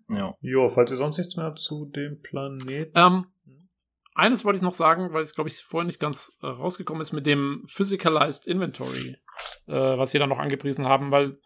[0.09, 0.35] Ja.
[0.41, 2.93] Jo, falls ihr sonst nichts mehr zu dem Planeten.
[2.95, 3.27] Ähm,
[4.17, 7.13] eines wollte ich noch sagen, weil es, glaube ich, vorhin nicht ganz äh, rausgekommen ist
[7.13, 9.17] mit dem Physicalized Inventory,
[9.67, 11.37] äh, was sie dann noch angepriesen haben, weil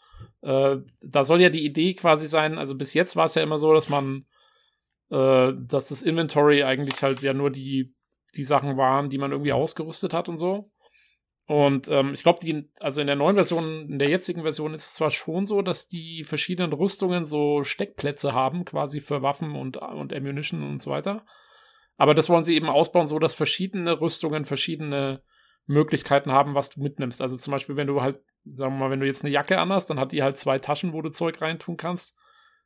[0.43, 3.59] äh, da soll ja die Idee quasi sein, also bis jetzt war es ja immer
[3.59, 4.27] so, dass man,
[5.11, 7.95] äh, dass das Inventory eigentlich halt ja nur die,
[8.37, 10.71] die Sachen waren, die man irgendwie ausgerüstet hat und so.
[11.47, 12.39] Und ähm, ich glaube,
[12.79, 15.89] also in der neuen Version, in der jetzigen Version ist es zwar schon so, dass
[15.89, 21.27] die verschiedenen Rüstungen so Steckplätze haben, quasi für Waffen und, und Ammunition und so weiter.
[22.01, 25.21] Aber das wollen sie eben ausbauen, so dass verschiedene Rüstungen verschiedene
[25.67, 27.21] Möglichkeiten haben, was du mitnimmst.
[27.21, 29.91] Also zum Beispiel, wenn du halt, sagen wir mal, wenn du jetzt eine Jacke anhast,
[29.91, 32.17] dann hat die halt zwei Taschen, wo du Zeug reintun kannst.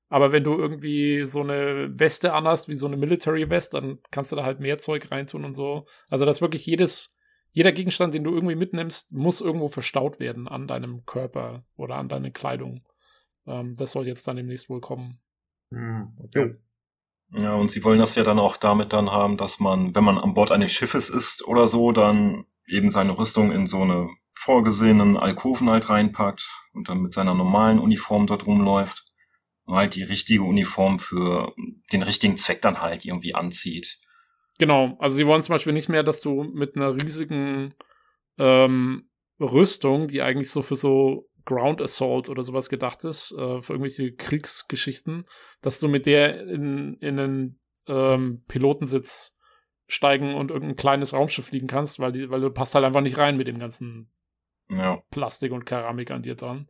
[0.08, 4.30] Aber wenn du irgendwie so eine Weste anhast, wie so eine Military West, dann kannst
[4.30, 5.86] du da halt mehr Zeug reintun und so.
[6.08, 7.16] Also dass wirklich jedes,
[7.50, 12.06] jeder Gegenstand, den du irgendwie mitnimmst, muss irgendwo verstaut werden an deinem Körper oder an
[12.06, 12.86] deine Kleidung.
[13.48, 15.18] Ähm, das soll jetzt dann demnächst wohl kommen.
[15.72, 16.54] Hm, okay.
[17.36, 20.18] Ja, und sie wollen das ja dann auch damit dann haben, dass man, wenn man
[20.18, 25.16] an Bord eines Schiffes ist oder so, dann eben seine Rüstung in so eine vorgesehenen
[25.16, 29.02] Alkoven halt reinpackt und dann mit seiner normalen Uniform dort rumläuft
[29.64, 31.52] und halt die richtige Uniform für
[31.92, 33.98] den richtigen Zweck dann halt irgendwie anzieht.
[34.58, 37.74] Genau, also sie wollen zum Beispiel nicht mehr, dass du mit einer riesigen
[38.38, 39.08] ähm,
[39.40, 44.12] Rüstung, die eigentlich so für so Ground Assault oder sowas gedacht ist, äh, für irgendwelche
[44.14, 45.26] Kriegsgeschichten,
[45.60, 49.38] dass du mit der in, in einen ähm, Pilotensitz
[49.86, 53.18] steigen und irgendein kleines Raumschiff fliegen kannst, weil, die, weil du passt halt einfach nicht
[53.18, 54.10] rein mit dem ganzen
[54.70, 55.02] Ja.
[55.10, 56.66] Plastik und Keramik an dir dran.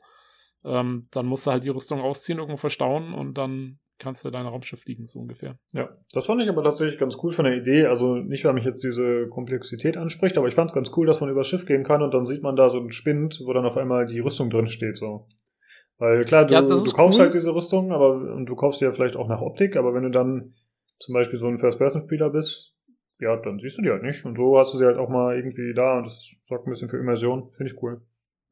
[0.65, 4.47] Ähm, dann musst du halt die Rüstung ausziehen, irgendwo verstauen und dann kannst du dein
[4.47, 5.59] Raumschiff fliegen, so ungefähr.
[5.72, 7.86] Ja, das fand ich aber tatsächlich ganz cool von der Idee.
[7.86, 11.20] Also nicht, weil mich jetzt diese Komplexität anspricht, aber ich fand es ganz cool, dass
[11.20, 13.66] man übers Schiff gehen kann und dann sieht man da so einen Spind, wo dann
[13.66, 14.97] auf einmal die Rüstung drin steht.
[14.97, 15.26] So.
[15.98, 17.24] Weil klar, du, Ja, du kaufst cool.
[17.24, 20.05] halt diese Rüstung, aber und du kaufst die ja vielleicht auch nach Optik, aber wenn
[20.05, 20.55] du dann
[20.98, 22.74] zum Beispiel so ein First-Person-Spieler bist,
[23.18, 24.24] ja, dann siehst du die halt nicht.
[24.24, 26.89] Und so hast du sie halt auch mal irgendwie da und das sorgt ein bisschen
[26.89, 27.51] für Immersion.
[27.52, 28.02] Finde ich cool.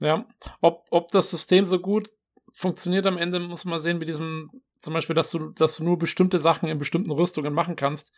[0.00, 0.26] Ja,
[0.60, 2.10] ob, ob das System so gut
[2.52, 4.50] funktioniert am Ende, muss man sehen, mit diesem,
[4.82, 8.12] zum Beispiel, dass du, dass du nur bestimmte Sachen in bestimmten Rüstungen machen kannst.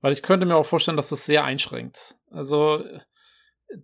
[0.00, 2.16] Weil ich könnte mir auch vorstellen, dass das sehr einschränkt.
[2.30, 2.84] Also,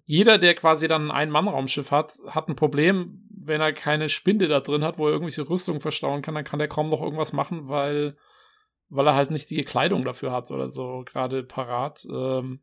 [0.05, 4.61] jeder, der quasi dann ein Ein-Mann-Raumschiff hat, hat ein Problem, wenn er keine Spinde da
[4.61, 7.69] drin hat, wo er irgendwelche Rüstungen verstauen kann, dann kann er kaum noch irgendwas machen,
[7.69, 8.16] weil,
[8.89, 12.07] weil er halt nicht die Kleidung dafür hat oder so, gerade parat.
[12.09, 12.61] Ähm,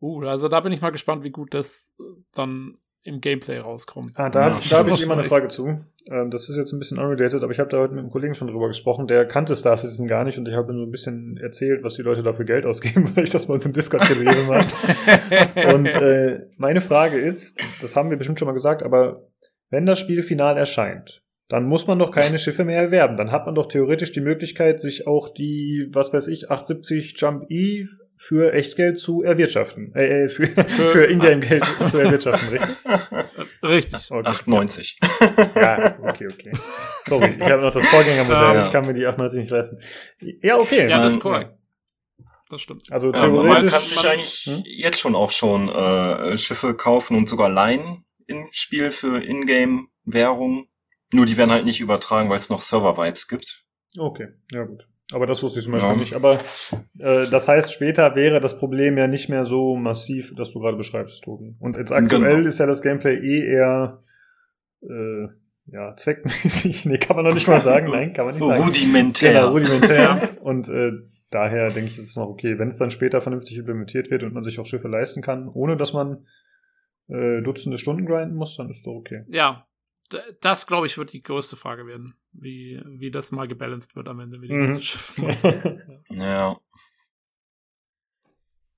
[0.00, 1.94] uh, also da bin ich mal gespannt, wie gut das
[2.34, 4.18] dann im Gameplay rauskommt.
[4.18, 4.60] Ah, da, Ja.
[4.70, 5.84] da habe ich immer eine Frage zu.
[6.10, 8.34] Ähm, das ist jetzt ein bisschen unrelated, aber ich habe da heute mit einem Kollegen
[8.34, 10.90] schon drüber gesprochen, der kannte Star Citizen gar nicht und ich habe ihm so ein
[10.90, 14.08] bisschen erzählt, was die Leute dafür Geld ausgeben, weil ich das bei uns im Discord
[14.08, 15.74] gelesen habe.
[15.74, 19.28] Und äh, meine Frage ist, das haben wir bestimmt schon mal gesagt, aber
[19.70, 23.16] wenn das Spiel final erscheint, dann muss man doch keine Schiffe mehr erwerben.
[23.16, 27.50] Dann hat man doch theoretisch die Möglichkeit, sich auch die, was weiß ich, 870 Jump
[27.50, 27.86] E
[28.22, 29.92] für Echtgeld zu erwirtschaften.
[29.94, 32.76] Äh, äh für, für Ingame-Geld zu erwirtschaften, richtig?
[33.62, 34.10] Richtig.
[34.10, 34.28] Okay.
[34.28, 34.96] 98.
[35.54, 36.52] Ja, okay, okay.
[37.04, 38.54] Sorry, ich habe noch das Vorgängermodell.
[38.54, 38.62] Ja.
[38.62, 39.80] Ich kann mir die 98 nicht leisten.
[40.42, 40.88] Ja, okay.
[40.88, 41.52] Ja, das ist korrekt.
[42.48, 42.84] Das stimmt.
[42.90, 43.88] Also Ja, aber man kann theoretisch.
[43.88, 44.62] sich eigentlich Hm?
[44.66, 50.68] jetzt schon auch schon äh, Schiffe kaufen und sogar leihen im Spiel für Ingame-Währung.
[51.12, 53.64] Nur die werden halt nicht übertragen, weil es noch Server-Vibes gibt.
[53.96, 54.88] Okay, ja gut.
[55.12, 55.96] Aber das wusste ich zum Beispiel Ja.
[55.98, 56.14] nicht.
[56.14, 56.38] Aber
[56.98, 60.76] äh, das heißt, später wäre das Problem ja nicht mehr so massiv, das du gerade
[60.76, 61.54] beschreibst, Tobi.
[61.60, 62.48] Und jetzt aktuell Genau.
[62.48, 64.00] ist ja das Gameplay eh eher
[64.82, 65.28] äh,
[65.66, 66.84] ja, zweckmäßig.
[66.86, 67.90] Nee, kann man noch nicht mal sagen.
[67.90, 68.62] Nein, kann man nicht sagen.
[68.64, 69.32] Rudimentär.
[69.32, 70.30] Genau, rudimentär.
[70.42, 70.92] Und äh,
[71.30, 72.58] daher denke ich, ist es noch okay.
[72.58, 75.76] Wenn es dann später vernünftig implementiert wird und man sich auch Schiffe leisten kann, ohne
[75.76, 76.26] dass man
[77.08, 79.24] äh, Dutzende Stunden grinden muss, dann ist doch okay.
[79.28, 79.66] Ja,
[80.40, 84.20] das glaube ich wird die größte Frage werden, wie, wie das mal gebalanced wird am
[84.20, 84.62] Ende mit den Mhm.
[84.64, 85.24] ganzen Schiffen.
[85.24, 85.48] und so.
[86.10, 86.56] ja.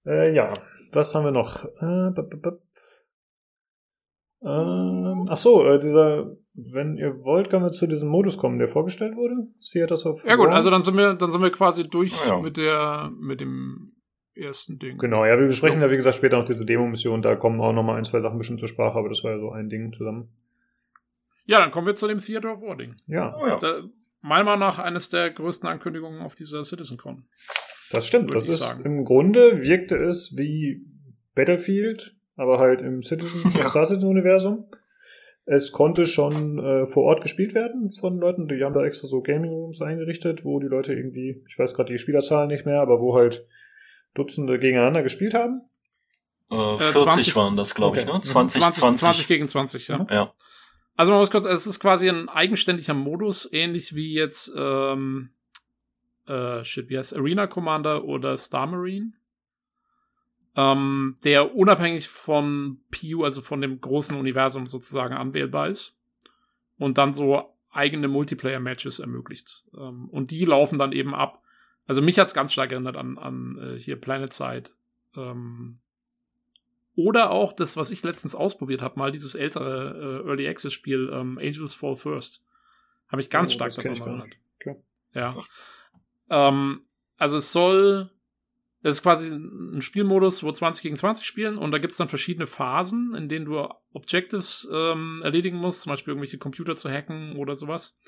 [0.07, 0.53] äh, ja,
[0.93, 1.65] was haben wir noch?
[1.65, 2.13] Äh.
[4.47, 8.69] Ähm, ach so, äh, dieser, wenn ihr wollt, können wir zu diesem Modus kommen, der
[8.69, 9.49] vorgestellt wurde.
[9.61, 10.55] Theaters of Ja gut, War.
[10.57, 12.39] also dann sind wir, dann sind wir quasi durch Ja.
[12.41, 13.93] mit der, mit dem
[14.35, 14.99] ersten Ding.
[14.99, 17.23] Genau, ja, wir besprechen ja, wie gesagt, später noch diese Demo-Mission.
[17.23, 19.39] Da kommen auch noch mal ein, zwei Sachen bestimmt zur Sprache, aber das war ja
[19.39, 20.29] so ein Ding zusammen.
[21.47, 22.97] Ja, dann kommen wir zu dem Theater of War Ding.
[23.07, 23.59] Ja, Oh ja.
[23.59, 23.83] Da,
[24.21, 27.25] meiner Meinung nach eines der größten Ankündigungen auf dieser CitizenCon.
[27.91, 28.25] das stimmt.
[28.29, 28.85] Würde Das ich ist sagen.
[28.85, 30.87] im Grunde wirkte es wie
[31.35, 33.63] Battlefield, aber halt im Citizen, Ja.
[33.63, 34.67] im Star Citizen-Universum.
[35.47, 39.21] Es konnte schon äh, vor Ort gespielt werden von Leuten, die haben da extra so
[39.21, 42.99] Gaming Rooms eingerichtet, wo die Leute irgendwie, ich weiß gerade die Spielerzahlen nicht mehr, aber
[43.03, 43.45] wo halt
[44.15, 45.61] Dutzende gegeneinander gespielt haben.
[46.51, 48.07] Äh, 40 20, waren das, glaube okay.
[48.09, 48.21] ich, ne?
[48.23, 50.07] 20, 20, 20, 20 gegen 20, ja.
[50.11, 50.33] Ja.
[50.97, 55.31] Also man muss kurz, es ist quasi ein eigenständiger Modus, ähnlich wie jetzt, ähm,
[56.27, 59.13] äh, shit, wie heißt Arena Commander oder Star Marine.
[60.57, 65.99] Ähm, der unabhängig von PU, also von dem großen Universum sozusagen anwählbar ist.
[66.79, 69.65] Und dann so eigene Multiplayer-Matches ermöglicht.
[69.77, 71.43] Ähm, und die laufen dann eben ab.
[71.87, 74.71] Also mich hat's ganz stark erinnert an, an äh, hier Planet Side.
[75.17, 75.81] Ähm,
[76.97, 81.11] oder auch das, was ich letztens ausprobiert habe, mal dieses ältere äh, Early Access Spiel
[81.13, 82.45] ähm, Angels Fall First.
[83.09, 84.35] Habe ich ganz oh, stark davon erinnert.
[84.61, 84.77] Okay.
[85.13, 85.35] Ja.
[86.31, 86.83] Ähm,
[87.17, 88.11] also es soll,
[88.83, 92.09] es ist quasi ein Spielmodus, wo 20 gegen 20 spielen und da gibt es dann
[92.09, 97.37] verschiedene Phasen, in denen du Objectives ähm, erledigen musst, zum Beispiel irgendwelche Computer zu hacken
[97.37, 97.99] oder sowas,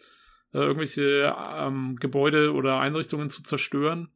[0.52, 4.10] äh, irgendwelche ähm, Gebäude oder Einrichtungen zu zerstören.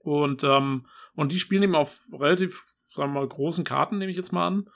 [0.00, 4.16] Und, ähm, und die spielen eben auf relativ sagen wir mal, großen Karten, nehme ich
[4.16, 4.70] jetzt mal an,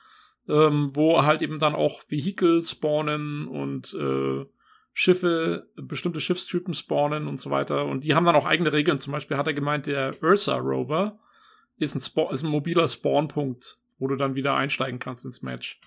[0.49, 4.45] ähm, wo halt eben dann auch Vehikel spawnen und äh,
[4.93, 7.87] Schiffe, bestimmte Schiffstypen spawnen und so weiter.
[7.87, 8.99] Und die haben dann auch eigene Regeln.
[8.99, 11.21] Zum Beispiel hat er gemeint, der Ursa Rover
[11.77, 15.81] ist ein, Spa ist ein mobiler Spawnpunkt, wo du dann wieder einsteigen kannst ins Match.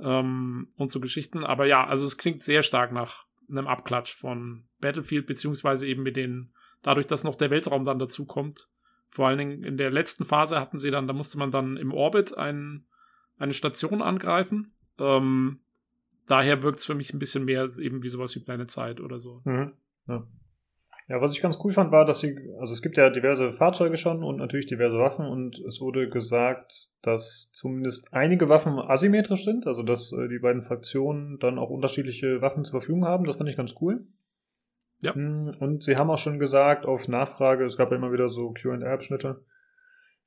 [0.00, 1.44] Ähm, und so Geschichten.
[1.44, 6.16] Aber ja, also es klingt sehr stark nach einem Abklatsch von Battlefield, beziehungsweise eben mit
[6.16, 8.68] den, dadurch, dass noch der Weltraum dann dazu kommt,
[9.10, 11.92] vor allen Dingen in der letzten Phase hatten sie dann, da musste man dann im
[11.92, 12.86] Orbit ein,
[13.38, 14.72] eine Station angreifen.
[14.98, 15.60] Ähm,
[16.28, 19.18] daher wirkt es für mich ein bisschen mehr eben wie sowas wie Planet Zeit oder
[19.18, 19.42] so.
[19.44, 19.72] Mhm.
[20.06, 20.26] Ja.
[21.08, 21.20] ja.
[21.20, 24.22] was ich ganz cool fand, war, dass sie, also es gibt ja diverse Fahrzeuge schon
[24.22, 29.82] und natürlich diverse Waffen und es wurde gesagt, dass zumindest einige Waffen asymmetrisch sind, also
[29.82, 33.24] dass äh, die beiden Fraktionen dann auch unterschiedliche Waffen zur Verfügung haben.
[33.24, 34.06] Das fand ich ganz cool.
[35.02, 35.14] Ja.
[35.14, 38.52] Hm, und sie haben auch schon gesagt, auf Nachfrage, es gab ja immer wieder so
[38.52, 39.42] QA-Abschnitte,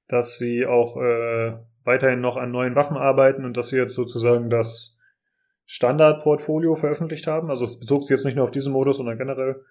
[0.08, 4.50] dass sie auch äh, weiterhin noch an neuen Waffen arbeiten und dass sie jetzt sozusagen
[4.50, 4.98] das
[5.66, 7.50] Standardportfolio veröffentlicht haben.
[7.50, 9.64] Also es bezog sich jetzt nicht nur auf diesen Modus, sondern generell.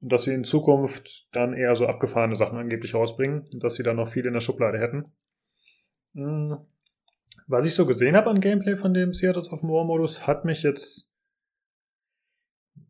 [0.00, 3.82] Und dass sie in Zukunft dann eher so abgefahrene Sachen angeblich rausbringen und dass sie
[3.82, 5.12] dann noch viel in der Schublade hätten.
[6.14, 6.58] Hm.
[7.46, 10.62] Was ich so gesehen habe an Gameplay von dem Seattle of War Modus, hat mich
[10.62, 11.09] jetzt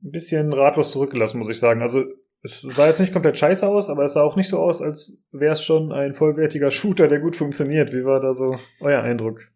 [0.02, 1.82] ein bisschen ratlos zurückgelassen, muss ich sagen.
[1.82, 2.04] Also
[2.42, 5.22] es sah jetzt nicht komplett scheiße aus, aber es sah auch nicht so aus, als
[5.30, 7.92] wäre es schon ein vollwertiger Shooter, der gut funktioniert.
[7.92, 9.50] Wie war da so euer Eindruck?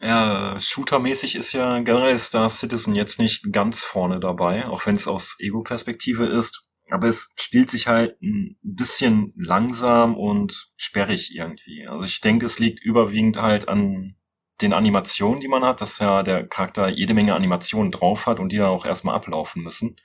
[0.00, 5.08] Ja, shootermäßig ist ja generell Star Citizen jetzt nicht ganz vorne dabei, auch wenn es
[5.08, 6.68] aus Ego-Perspektive ist.
[6.90, 11.86] Aber es spielt sich halt ein bisschen langsam und sperrig irgendwie.
[11.86, 14.16] Also ich denke, es liegt überwiegend halt an
[14.60, 18.52] den Animationen, die man hat, dass ja der Charakter jede Menge Animationen drauf hat und
[18.52, 19.96] die dann auch erstmal ablaufen müssen.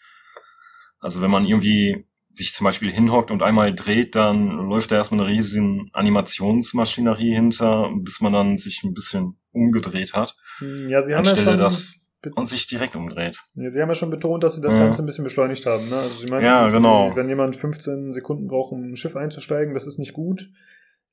[0.99, 5.22] Also wenn man irgendwie sich zum Beispiel hinhockt und einmal dreht, dann läuft da erstmal
[5.22, 10.36] eine riesige Animationsmaschinerie hinter, bis man dann sich ein bisschen umgedreht hat.
[10.60, 11.94] Hm, ja, sie haben ja schon das
[12.36, 13.40] und sich direkt umdreht.
[13.56, 14.82] Ja, sie haben ja schon betont, dass sie das ja.
[14.82, 15.90] Ganze ein bisschen beschleunigt haben.
[15.90, 15.95] Ne?
[15.95, 17.15] Also sie meinen, ja, genau.
[17.15, 20.49] wenn jemand 15 Sekunden braucht, um ein Schiff einzusteigen, das ist nicht gut.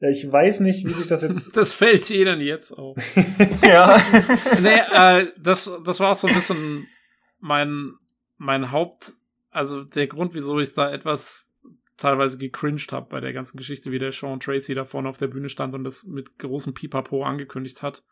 [0.00, 1.50] Ja, ich weiß nicht, wie sich das jetzt.
[1.56, 2.96] das fällt ihnen jetzt auf.
[3.62, 4.00] ja.
[4.60, 6.86] nee, äh, das, das war auch so ein bisschen
[7.40, 7.94] mein,
[8.36, 9.10] mein Haupt,
[9.50, 11.52] also der Grund, wieso ich da etwas
[11.96, 15.26] teilweise gecringed habe bei der ganzen Geschichte, wie der Sean Tracy da vorne auf der
[15.26, 18.04] Bühne stand und das mit großem Pipapo angekündigt hat.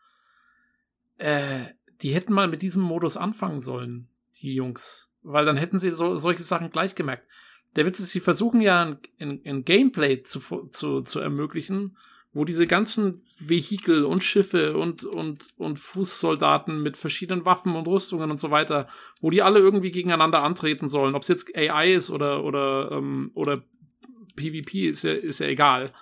[1.17, 1.67] Äh,
[2.01, 4.09] die hätten mal mit diesem Modus anfangen sollen,
[4.41, 5.15] die Jungs.
[5.21, 7.25] Weil dann hätten sie so, solche Sachen gleich gemerkt
[7.77, 10.39] der Witz ist, sie versuchen ja ein, ein, ein Gameplay zu,
[10.71, 11.95] zu, zu ermöglichen,
[12.33, 18.29] wo diese ganzen Vehikel und Schiffe und, und, und Fußsoldaten mit verschiedenen Waffen und Rüstungen
[18.31, 18.87] und so weiter,
[19.21, 21.15] wo die alle irgendwie gegeneinander antreten sollen.
[21.15, 23.63] Ob es jetzt AI ist oder, oder, ähm, oder
[24.35, 25.93] PvP, ist ja, ist ja egal.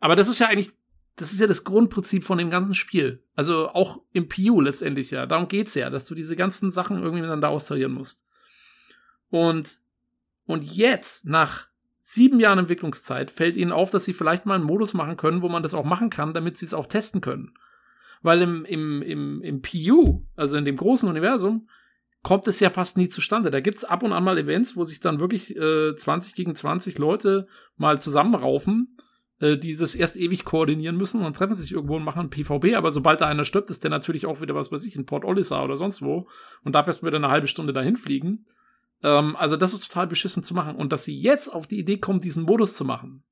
[0.00, 0.70] Aber das ist ja eigentlich,
[1.16, 3.22] das ist ja das Grundprinzip von dem ganzen Spiel.
[3.34, 5.26] Also auch im PU letztendlich ja.
[5.26, 8.26] Darum geht's ja, dass du diese ganzen Sachen irgendwie miteinander austarieren musst.
[9.30, 9.81] Und
[10.46, 11.68] und jetzt, nach
[12.00, 15.48] sieben Jahren Entwicklungszeit, fällt ihnen auf, dass sie vielleicht mal einen Modus machen können, wo
[15.48, 17.54] man das auch machen kann, damit sie es auch testen können.
[18.22, 21.68] Weil im, im, im, im PU, also in dem großen Universum,
[22.22, 23.50] kommt es ja fast nie zustande.
[23.50, 26.54] Da gibt es ab und an mal Events, wo sich dann wirklich äh, 20 gegen
[26.54, 28.96] 20 Leute mal zusammenraufen,
[29.40, 32.76] äh, die das erst ewig koordinieren müssen und treffen sich irgendwo und machen PvP.
[32.76, 35.24] Aber sobald da einer stirbt, ist der natürlich auch wieder was weiß ich in Port
[35.24, 36.28] Olisar oder sonst wo
[36.62, 38.44] und darf erst wieder eine halbe Stunde dahin fliegen.
[39.02, 40.76] Ähm, also das ist total beschissen zu machen.
[40.76, 43.22] Und dass sie jetzt auf die Idee kommen, diesen Modus zu machen,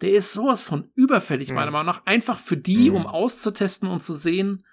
[0.00, 1.56] der ist sowas von überfällig, mhm.
[1.56, 2.06] meiner Meinung nach.
[2.06, 2.96] Einfach für die, mhm.
[2.96, 4.64] um auszutesten und zu sehen,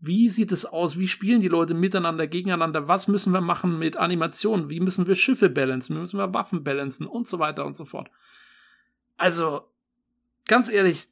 [0.00, 3.96] wie sieht es aus, wie spielen die Leute miteinander, gegeneinander, was müssen wir machen mit
[3.96, 7.76] Animationen, wie müssen wir Schiffe balancen, wie müssen wir Waffen balancen und so weiter und
[7.76, 8.10] so fort.
[9.16, 9.62] Also,
[10.46, 11.06] ganz ehrlich,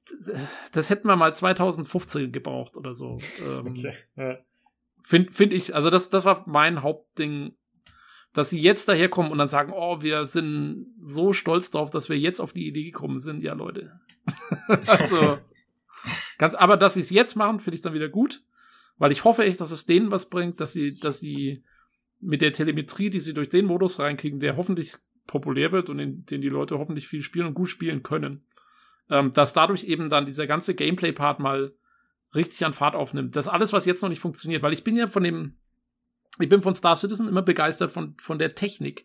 [0.72, 3.18] das hätten wir mal 2015 gebraucht oder so.
[3.46, 3.94] Ähm, Okay.
[4.16, 4.38] Ja.
[5.00, 7.56] Finde find ich, also das, das war mein Hauptding,
[8.32, 12.18] dass sie jetzt daherkommen und dann sagen, oh, wir sind so stolz drauf, dass wir
[12.18, 13.42] jetzt auf die Idee gekommen sind.
[13.42, 14.00] Ja, Leute.
[14.86, 15.38] also,
[16.38, 18.42] ganz, aber dass sie es jetzt machen, finde ich dann wieder gut,
[18.98, 21.62] weil ich hoffe echt, dass es denen was bringt, dass sie, dass sie
[22.20, 24.96] mit der Telemetrie, die sie durch den Modus reinkriegen, der hoffentlich
[25.26, 28.44] populär wird und in, den die Leute hoffentlich viel spielen und gut spielen können,
[29.10, 31.74] ähm, dass dadurch eben dann dieser ganze Gameplay-Part mal
[32.34, 33.36] richtig an Fahrt aufnimmt.
[33.36, 35.56] Das alles, was jetzt noch nicht funktioniert, weil ich bin ja von dem,
[36.38, 39.04] ich bin von Star Citizen immer begeistert von, von der Technik,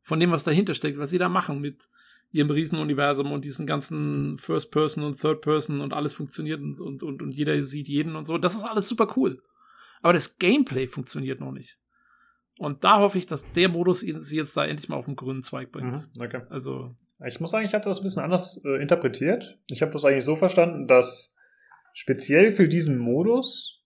[0.00, 1.88] von dem, was dahinter steckt, was sie da machen mit
[2.30, 7.02] ihrem Riesenuniversum und diesen ganzen First Person und Third Person und alles funktioniert und, und,
[7.02, 8.38] und, und jeder sieht jeden und so.
[8.38, 9.42] Das ist alles super cool.
[10.02, 11.78] Aber das Gameplay funktioniert noch nicht.
[12.58, 15.42] Und da hoffe ich, dass der Modus sie jetzt da endlich mal auf den grünen
[15.42, 15.94] Zweig bringt.
[15.94, 16.22] Mhm.
[16.22, 16.42] Okay.
[16.50, 16.94] Also,
[17.24, 19.58] Ich muss sagen, ich hatte das ein bisschen anders äh, interpretiert.
[19.68, 21.34] Ich habe das eigentlich so verstanden, dass
[21.92, 23.77] speziell für diesen Modus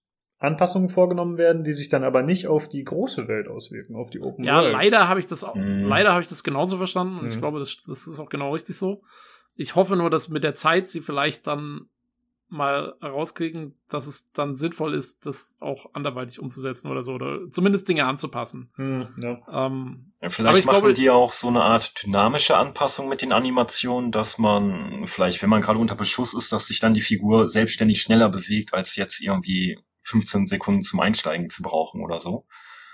[0.42, 4.20] Anpassungen vorgenommen werden, die sich dann aber nicht auf die große Welt auswirken, auf die
[4.20, 4.72] Open ja, World.
[4.72, 5.84] leider habe ich das auch, Mhm.
[5.84, 7.40] leider habe ich das genauso verstanden und ich Mhm.
[7.40, 9.02] glaube, das, das ist auch genau richtig so.
[9.56, 11.86] Ich hoffe nur, dass mit der Zeit sie vielleicht dann
[12.48, 17.88] mal rauskriegen, dass es dann sinnvoll ist, das auch anderweitig umzusetzen oder so, oder zumindest
[17.88, 18.68] Dinge anzupassen.
[18.76, 19.30] Hm, ja.
[19.66, 23.22] Ähm, Ja, Aber vielleicht ich machen glaube- die auch so eine Art dynamische Anpassung mit
[23.22, 27.00] den Animationen, dass man vielleicht, wenn man gerade unter Beschuss ist, dass sich dann die
[27.00, 32.46] Figur selbstständig schneller bewegt, als jetzt irgendwie 15 Sekunden zum Einsteigen zu brauchen oder so.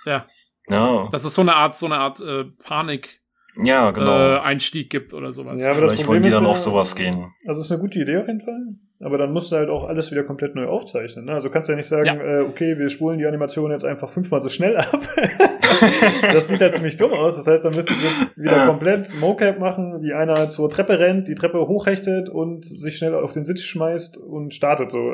[0.05, 0.27] Ja.
[0.69, 3.21] Ja, dass es so eine Art, so eine Art äh, Panik
[3.61, 4.37] ja genau.
[4.37, 5.61] äh, Einstieg gibt oder sowas.
[5.63, 7.33] Ja, aber das vielleicht Problem wollen die ist dann ja- auf sowas gehen.
[7.47, 8.75] Also ist eine gute Idee auf jeden Fall.
[9.01, 11.25] Aber dann musst du halt auch alles wieder komplett neu aufzeichnen.
[11.25, 11.33] Ne?
[11.33, 12.15] Also kannst du ja nicht sagen, Ja.
[12.17, 15.01] äh, okay, wir spulen die Animation jetzt einfach fünfmal so schnell ab.
[16.33, 17.37] das sieht halt ziemlich dumm aus.
[17.37, 18.67] Das heißt, dann müssten sie jetzt wieder Ja.
[18.67, 23.33] komplett Mocap machen, wie einer zur Treppe rennt, die Treppe hochhechtet und sich schnell auf
[23.33, 25.13] den Sitz schmeißt und startet so.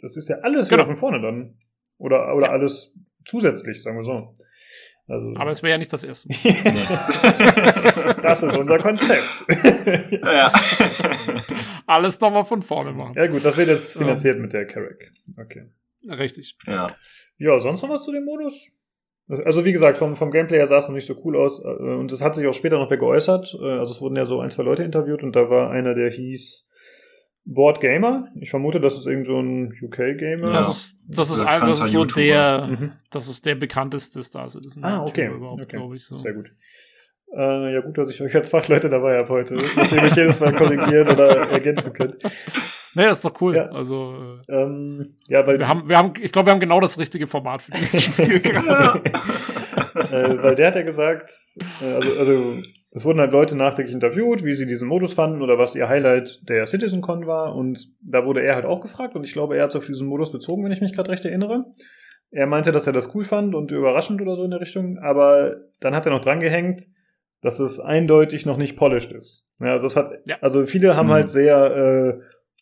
[0.00, 0.80] Das ist ja alles Genau.
[0.82, 1.56] wieder von vorne dann.
[1.98, 2.94] Oder, oder alles
[3.24, 4.32] zusätzlich, sagen wir so.
[5.08, 6.28] Also, Aber es wäre ja nicht das erste
[8.22, 9.44] das ist unser Konzept.
[10.22, 10.52] ja.
[11.86, 13.14] Alles nochmal von vorne machen.
[13.16, 14.00] ja gut, das wird jetzt Ja.
[14.02, 15.10] finanziert mit der Carrack.
[15.40, 15.70] Okay.
[16.08, 16.56] Richtig.
[16.66, 16.94] ja.
[17.38, 18.70] Ja, sonst noch was zu dem Modus?
[19.28, 21.68] Also wie gesagt, vom, vom Gameplay her sah es noch nicht so cool aus äh,
[21.68, 23.56] und es hat sich auch später noch wer geäußert.
[23.60, 26.10] Äh, Also es wurden ja so ein, zwei Leute interviewt und da war einer, der
[26.10, 26.67] hieß
[27.50, 28.28] Board Gamer.
[28.38, 30.50] Ich vermute, das ist irgend so ein UK-Gamer.
[30.50, 30.70] Das Ja.
[30.70, 32.20] ist, das ist Bekannter einfach so YouTuber.
[32.20, 32.92] der, Mhm.
[33.10, 34.84] das ist der bekannteste Star Citizen.
[34.84, 35.30] Ah, okay.
[35.30, 35.64] Okay.
[35.76, 36.14] glaube ich so.
[36.16, 36.52] Sehr gut.
[37.34, 40.40] Äh, ja, gut, dass ich euch als Fachleute dabei habe heute, dass ihr mich jedes
[40.40, 42.16] Mal korrigieren oder ergänzen könnt.
[42.94, 43.56] Das ist doch cool.
[43.56, 43.66] Ja.
[43.70, 44.14] Also,
[44.48, 47.26] äh, Ähm, ja, weil, wir haben, wir haben, ich glaube, wir haben genau das richtige
[47.26, 48.42] Format für dieses Spiel äh,
[50.42, 51.30] weil der hat ja gesagt,
[51.80, 52.56] äh, also, also
[52.90, 56.48] es wurden halt Leute nachträglich interviewt, wie sie diesen Modus fanden oder was ihr Highlight
[56.48, 59.72] der CitizenCon war und da wurde er halt auch gefragt und ich glaube, er hat
[59.72, 61.66] sich auf diesen Modus bezogen, wenn ich mich gerade recht erinnere.
[62.30, 65.56] Er meinte, dass er das cool fand und überraschend oder so in der Richtung, aber
[65.80, 66.86] dann hat er noch drangehängt,
[67.40, 69.46] dass es eindeutig noch nicht polished ist.
[69.60, 70.36] Ja, also es hat, Ja.
[70.40, 71.12] also viele haben Mhm.
[71.12, 72.20] halt sehr äh,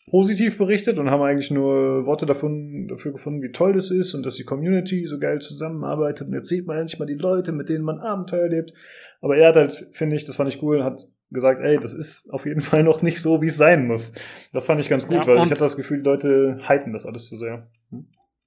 [0.09, 4.24] positiv berichtet und haben eigentlich nur Worte davon, dafür gefunden, wie toll das ist und
[4.24, 7.69] dass die Community so geil zusammenarbeitet und jetzt sieht man endlich mal die Leute, mit
[7.69, 8.73] denen man Abenteuer erlebt.
[9.20, 12.33] Aber er hat halt, finde ich, das fand ich cool, hat gesagt, ey, das ist
[12.33, 14.12] auf jeden Fall noch nicht so, wie es sein muss.
[14.53, 17.07] Das fand ich ganz gut, Ja, weil ich hatte das Gefühl, die Leute hypen das
[17.07, 17.69] alles zu sehr.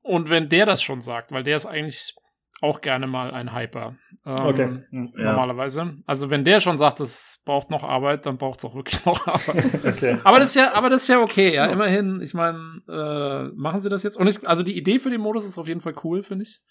[0.01, 2.15] Und wenn der das schon sagt, weil der ist eigentlich
[2.61, 3.95] auch gerne mal ein Hyper.
[4.25, 4.83] Ähm, Okay.
[4.91, 5.31] Ja.
[5.31, 5.95] Normalerweise.
[6.05, 9.25] Also wenn der schon sagt, es braucht noch Arbeit, dann braucht es auch wirklich noch
[9.27, 9.85] Arbeit.
[9.85, 10.17] Okay.
[10.23, 11.65] aber das ist ja, aber das ist ja okay, ja.
[11.67, 14.17] Immerhin, ich meine, äh, machen sie das jetzt.
[14.17, 16.61] Und ich, also die Idee für den Modus ist auf jeden Fall cool, finde ich.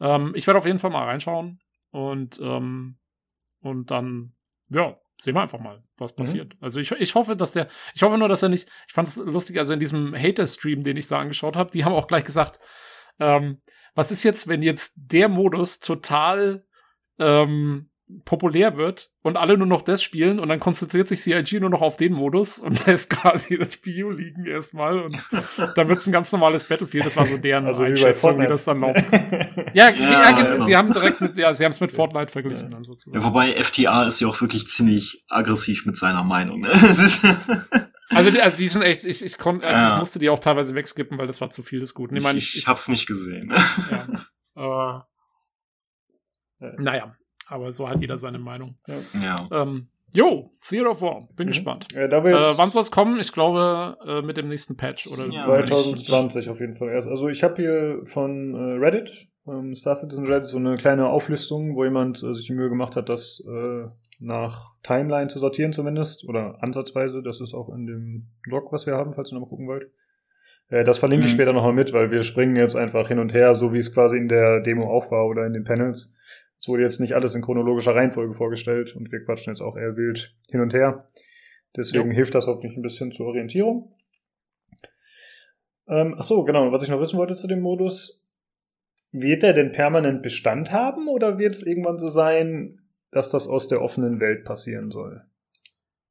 [0.00, 2.98] Ähm, ich werde auf jeden Fall mal reinschauen und, ähm,
[3.60, 4.32] und dann,
[4.70, 6.54] ja, sehen wir einfach mal, was passiert.
[6.60, 9.16] Also ich, ich hoffe, dass der, ich hoffe nur, dass er nicht, ich fand es
[9.16, 12.58] lustig, also in diesem Hater-Stream, den ich da angeschaut habe, die haben auch gleich gesagt,
[13.18, 13.58] ähm,
[13.94, 16.64] was ist jetzt, wenn jetzt der Modus total
[17.18, 17.86] ähm,
[18.24, 21.80] populär wird und alle nur noch das spielen und dann konzentriert sich CIG nur noch
[21.80, 25.16] auf den Modus und lässt quasi das PU liegen erstmal und
[25.76, 27.06] dann wird es ein ganz normales Battlefield.
[27.06, 28.50] Das war so deren Also wie bei Einschätzung, wie Fortnite.
[28.50, 29.04] das dann laufen
[29.74, 30.50] Ja, ja, Ja, genau.
[30.54, 30.64] genau.
[30.64, 33.20] sie haben direkt mit, ja, sie haben es mit Fortnite verglichen dann sozusagen.
[33.22, 36.62] Ja, wobei FTA ist ja auch wirklich ziemlich aggressiv mit seiner Meinung.
[36.62, 36.70] Ne?
[38.10, 39.92] Also die, also die sind echt, ich, ich konnte, also Ja.
[39.94, 42.16] ich musste die auch teilweise wegskippen, weil das war zu viel des Guten.
[42.16, 43.52] Ich, meine, ich, ich hab's nicht gesehen.
[44.56, 45.06] Ja.
[46.60, 47.16] Äh, naja,
[47.46, 48.76] aber so hat jeder seine Meinung.
[49.22, 49.48] ja.
[49.50, 51.50] Ähm, jo, Theater of War, bin Mhm.
[51.52, 51.86] gespannt.
[51.94, 53.18] Ja, da wir Äh, wann soll es kommen?
[53.18, 55.06] Ich glaube, äh, mit dem nächsten Patch.
[55.06, 57.08] Oder Ja, 2020 auf jeden Fall erst.
[57.08, 61.08] Also ich habe hier von äh, Reddit Ähm, Star Citizen Red ist so eine kleine
[61.08, 63.86] Auflistung, wo jemand äh, sich die Mühe gemacht hat, das äh,
[64.20, 66.28] nach Timeline zu sortieren zumindest.
[66.28, 67.22] Oder ansatzweise.
[67.22, 69.90] Das ist auch in dem Blog, was wir haben, falls ihr noch mal gucken wollt.
[70.68, 71.36] Äh, das verlinke ich Mhm.
[71.36, 74.16] später nochmal mit, weil wir springen jetzt einfach hin und her, so wie es quasi
[74.16, 76.14] in der Demo auch war oder in den Panels.
[76.58, 79.96] Es wurde jetzt nicht alles in chronologischer Reihenfolge vorgestellt und wir quatschen jetzt auch eher
[79.96, 81.06] wild hin und her.
[81.74, 83.94] Deswegen hilft das hoffentlich ein bisschen zur Orientierung.
[85.88, 86.70] Ähm, ach so, genau.
[86.72, 88.26] Was ich noch wissen wollte zu dem Modus.
[89.12, 92.80] Wird der denn permanent Bestand haben oder wird es irgendwann so sein,
[93.10, 95.22] dass das aus der offenen Welt passieren soll?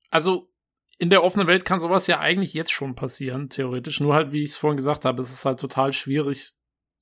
[0.09, 0.49] Also
[0.97, 4.01] in der offenen Welt kann sowas ja eigentlich jetzt schon passieren, theoretisch.
[4.01, 6.51] Nur halt, wie ich es vorhin gesagt habe, es ist halt total schwierig,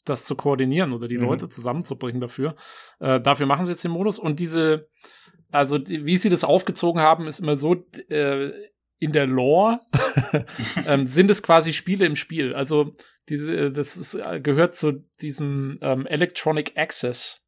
[0.06, 1.24] das zu koordinieren oder die Mhm.
[1.26, 2.56] Leute zusammenzubringen dafür.
[3.00, 4.20] Äh, dafür machen sie jetzt den Modus.
[4.20, 4.88] Und diese,
[5.52, 7.74] also die, wie sie das aufgezogen haben, ist immer so,
[8.10, 8.52] äh,
[9.00, 9.82] in der Lore
[10.88, 12.54] ähm, sind es quasi Spiele im Spiel.
[12.54, 12.94] Also
[13.30, 17.46] diese, das ist, äh, gehört zu diesem ähm, Electronic Access.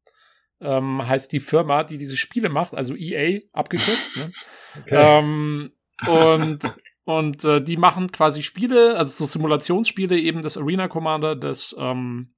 [0.62, 4.16] Ähm, heißt die Firma, die diese Spiele macht, also EA abgekürzt.
[4.16, 4.30] ne?
[4.86, 5.72] Ähm,
[6.06, 6.60] und
[7.04, 12.34] und äh, die machen quasi Spiele, also so Simulationsspiele, eben das Arena Commander, das ähm,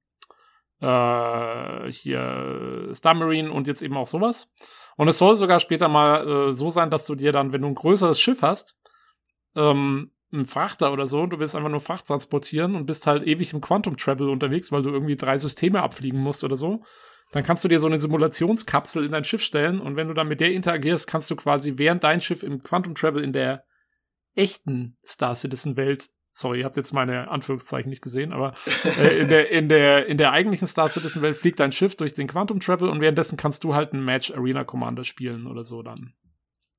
[0.79, 4.51] äh, hier Star Marine und jetzt eben auch sowas.
[4.97, 7.67] Und es soll sogar später mal äh, so sein, dass du dir dann, wenn du
[7.67, 8.79] ein größeres Schiff hast,
[9.55, 13.53] ähm, ein Frachter oder so, du willst einfach nur Fracht transportieren und bist halt ewig
[13.53, 16.83] im Quantum Travel unterwegs, weil du irgendwie drei Systeme abfliegen musst oder so,
[17.31, 20.27] dann kannst du dir so eine Simulationskapsel in dein Schiff stellen und wenn du dann
[20.27, 23.63] mit der interagierst, kannst du quasi während dein Schiff im Quantum Travel in der
[24.35, 29.27] echten Star Citizen Welt, sorry, ihr habt jetzt meine Anführungszeichen nicht gesehen, aber äh, in,
[29.27, 32.59] der, in, der, in der eigentlichen Star Citizen Welt fliegt dein Schiff durch den Quantum
[32.59, 36.13] Travel und währenddessen kannst du halt ein Match Arena Commander spielen oder so dann.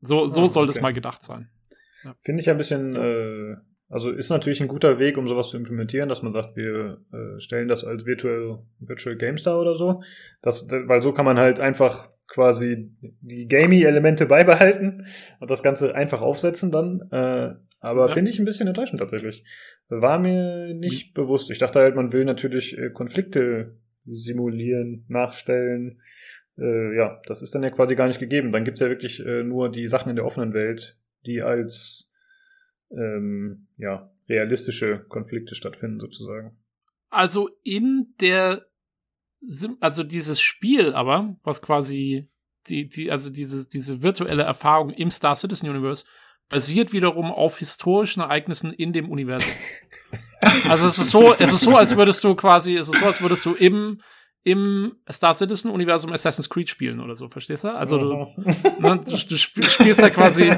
[0.01, 1.51] So, so Ah, soll das mal gedacht sein.
[2.23, 3.57] Finde ich ein bisschen, äh,
[3.89, 7.39] also ist natürlich ein guter Weg, um sowas zu implementieren, dass man sagt, wir äh,
[7.39, 10.03] stellen das als Virtual, Virtual GameStar oder so.
[10.43, 12.91] Das, weil so kann man halt einfach quasi
[13.21, 15.07] die Gamey-Elemente beibehalten
[15.41, 17.01] und das Ganze einfach aufsetzen dann.
[17.11, 18.13] Äh, aber Ja.
[18.15, 19.45] finde ich ein bisschen enttäuschend tatsächlich.
[19.89, 21.51] War mir nicht bewusst.
[21.51, 23.77] Ich dachte halt, man will natürlich äh, Konflikte
[24.07, 26.01] simulieren, nachstellen.
[26.59, 28.53] Äh, ja, das ist dann ja quasi gar nicht gegeben.
[28.53, 32.13] Dann gibt's ja wirklich äh, nur die Sachen in der offenen Welt, die als
[32.91, 36.57] ähm, ja, realistische Konflikte stattfinden, sozusagen.
[37.11, 38.67] Also in der,
[39.47, 42.29] Sim also dieses Spiel aber, was quasi
[42.69, 46.07] die, die, also dieses, diese virtuelle Erfahrung im Star Citizen Universe
[46.49, 49.53] basiert wiederum auf historischen Ereignissen in dem Universum.
[50.69, 53.21] also es ist so, es ist so, als würdest du quasi, es ist so, als
[53.23, 54.01] würdest du im,
[54.47, 57.69] im Star Citizen Universum Assassin's Creed spielen oder so, verstehst du?
[57.75, 58.07] Also du,
[58.79, 60.53] ne, du, du sp- spielst ja quasi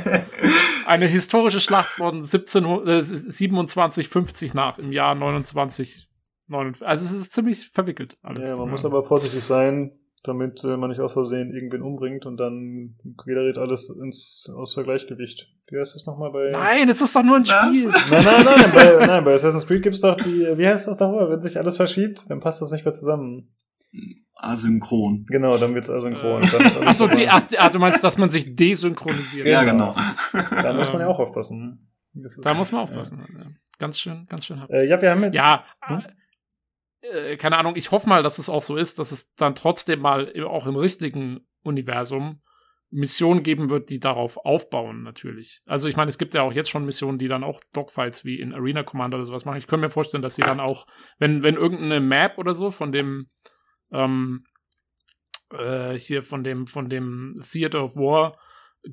[0.86, 6.08] eine historische Schlacht von 17, äh, 27, 50 nach, im Jahr 29,
[6.48, 6.86] 59.
[6.86, 8.48] Also es ist ziemlich verwickelt alles.
[8.48, 9.92] Ja, man muss aber vorsichtig sein,
[10.24, 15.48] damit äh, man nicht aus Versehen irgendwen umbringt und dann gerät alles ins außer Gleichgewicht.
[15.70, 16.48] Wie heißt das nochmal bei.
[16.50, 17.76] Nein, es ist doch nur ein Was?
[17.76, 17.88] Spiel.
[18.10, 21.30] Nein, nein, nein, bei, nein, bei Assassin's Creed gibt's doch die, wie heißt das nochmal?
[21.30, 23.48] Wenn sich alles verschiebt, dann passt das nicht mehr zusammen.
[24.34, 25.24] Asynchron.
[25.28, 26.42] Genau, dann wird's asynchron.
[26.42, 29.46] Äh, Dann Achso, ach, ach, du meinst, dass man sich desynchronisiert.
[29.46, 29.94] Ja, Genau.
[30.32, 30.44] genau.
[30.62, 31.90] da muss man ja auch aufpassen.
[32.12, 33.24] Das ist- Da muss man aufpassen.
[33.38, 33.46] Ja.
[33.78, 34.62] Ganz schön, ganz schön.
[34.68, 35.34] Äh, ja, wir haben jetzt.
[35.34, 36.02] Ja, Hm?
[37.00, 40.00] äh, keine Ahnung, ich hoffe mal, dass es auch so ist, dass es dann trotzdem
[40.00, 42.42] mal auch im richtigen Universum
[42.90, 45.60] Missionen geben wird, die darauf aufbauen, natürlich.
[45.66, 48.38] Also ich meine, es gibt ja auch jetzt schon Missionen, die dann auch Dogfights wie
[48.40, 49.58] in Arena Commander oder sowas machen.
[49.58, 50.86] Ich könnte mir vorstellen, dass sie dann auch,
[51.18, 53.28] wenn, wenn irgendeine Map oder so von dem
[53.92, 54.44] ähm,
[55.52, 58.38] äh, hier von dem, von dem Theater of War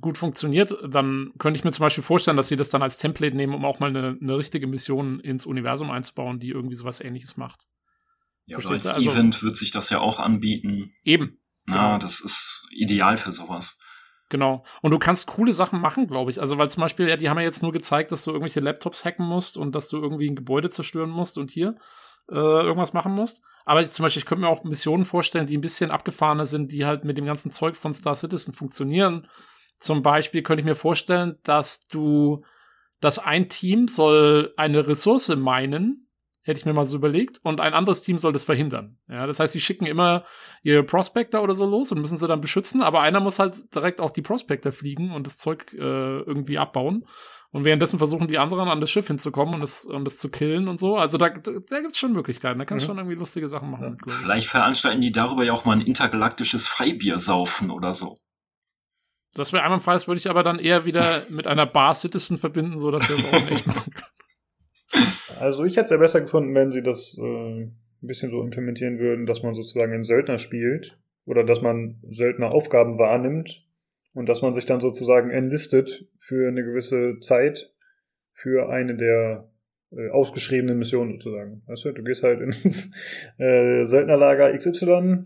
[0.01, 3.35] gut funktioniert, dann könnte ich mir zum Beispiel vorstellen, dass sie das dann als Template
[3.35, 7.37] nehmen, um auch mal eine, eine richtige Mission ins Universum einzubauen, die irgendwie sowas ähnliches
[7.37, 7.67] macht.
[8.45, 8.95] Ja, Verstehst als?
[8.95, 10.91] Also- Event wird sich das ja auch anbieten.
[11.03, 11.39] Eben.
[11.67, 11.97] Ja, Genau.
[11.99, 13.77] das ist ideal für sowas.
[14.29, 14.65] Genau.
[14.81, 16.41] Und du kannst coole Sachen machen, glaube ich.
[16.41, 19.05] Also, weil zum Beispiel, ja, die haben ja jetzt nur gezeigt, dass du irgendwelche Laptops
[19.05, 21.77] hacken musst und dass du irgendwie ein Gebäude zerstören musst und hier
[22.29, 23.41] äh, irgendwas machen musst.
[23.65, 26.85] Aber zum Beispiel, ich könnte mir auch Missionen vorstellen, die ein bisschen abgefahrener sind, die
[26.85, 29.27] halt mit dem ganzen Zeug von Star Citizen funktionieren.
[29.79, 32.43] Zum Beispiel könnte ich mir vorstellen, dass du,
[32.99, 36.09] dass ein Team soll eine Ressource meinen,
[36.41, 38.97] hätte ich mir mal so überlegt, und ein anderes Team soll das verhindern.
[39.07, 40.25] Ja, das heißt, sie schicken immer
[40.61, 44.01] ihre Prospector oder so los und müssen sie dann beschützen, aber einer muss halt direkt
[44.01, 47.05] auch die Prospector fliegen und das Zeug äh, irgendwie abbauen.
[47.53, 50.67] Und währenddessen versuchen die anderen an das Schiff hinzukommen und es und es zu killen
[50.67, 50.97] und so.
[50.97, 52.57] Also da, da gibt's schon Möglichkeiten.
[52.57, 52.97] Da kannst du Mhm.
[52.97, 53.97] schon irgendwie lustige Sachen machen.
[54.05, 54.11] Ja.
[54.11, 58.17] Vielleicht veranstalten die darüber ja auch mal ein intergalaktisches Freibier saufen oder so.
[59.35, 62.79] Das wäre einmal Fall, würde ich aber dann eher wieder mit einer Bar Citizen verbinden,
[62.79, 65.05] so dass wir das auch in echt machen können.
[65.39, 67.23] Also ich hätte es ja besser gefunden, wenn sie das äh,
[67.63, 72.97] ein bisschen so implementieren würden, dass man sozusagen einen Söldner spielt oder dass man Söldneraufgaben
[72.97, 73.61] wahrnimmt
[74.13, 77.73] und dass man sich dann sozusagen enlistet für eine gewisse Zeit
[78.31, 79.49] für eine der
[79.91, 81.61] äh, ausgeschriebenen Missionen sozusagen.
[81.67, 82.91] Weißt du, du gehst halt ins
[83.37, 85.23] äh, Söldnerlager XY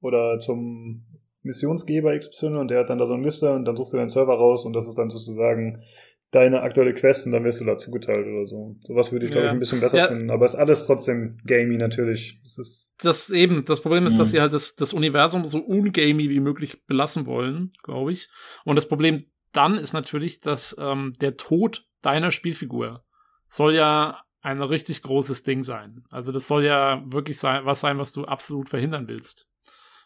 [0.00, 1.04] oder zum
[1.42, 4.08] Missionsgeber XY und der hat dann da so eine Liste und dann suchst du deinen
[4.08, 5.82] Server raus und das ist dann sozusagen
[6.30, 8.76] deine aktuelle Quest und dann wirst du da zugeteilt oder so.
[8.86, 9.52] Sowas würde ich, glaube ja.
[9.52, 10.08] ich, ein bisschen besser ja.
[10.08, 10.30] finden.
[10.30, 12.38] Aber ist alles trotzdem gamey natürlich.
[12.42, 14.18] Das, ist das eben, das Problem ist, mhm.
[14.18, 18.28] dass sie halt das, das Universum so ungamey wie möglich belassen wollen, glaube ich.
[18.64, 23.04] Und das Problem dann ist natürlich, dass ähm, der Tod deiner Spielfigur
[23.46, 26.04] soll ja ein richtig großes Ding sein.
[26.10, 29.48] Also das soll ja wirklich sein, was sein, was du absolut verhindern willst.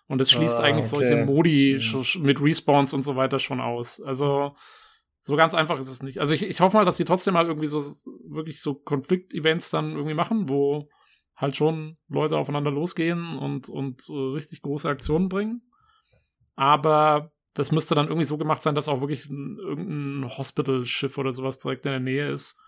[0.07, 1.09] Und es schließt ah, eigentlich okay.
[1.09, 2.23] solche Modi mhm.
[2.23, 4.01] mit Respawns und so weiter schon aus.
[4.01, 4.55] Also
[5.25, 6.21] so ganz einfach ist es nicht.
[6.21, 7.81] Also ich, ich hoffe mal, dass sie trotzdem mal irgendwie so
[8.29, 10.89] wirklich so Konfliktevents dann irgendwie machen, wo
[11.37, 15.63] halt schon Leute aufeinander losgehen und, und äh, richtig große Aktionen bringen.
[16.57, 21.33] Aber das müsste dann irgendwie so gemacht sein, dass auch wirklich ein, irgendein Hospital-Schiff oder
[21.33, 22.61] sowas direkt in der Nähe ist,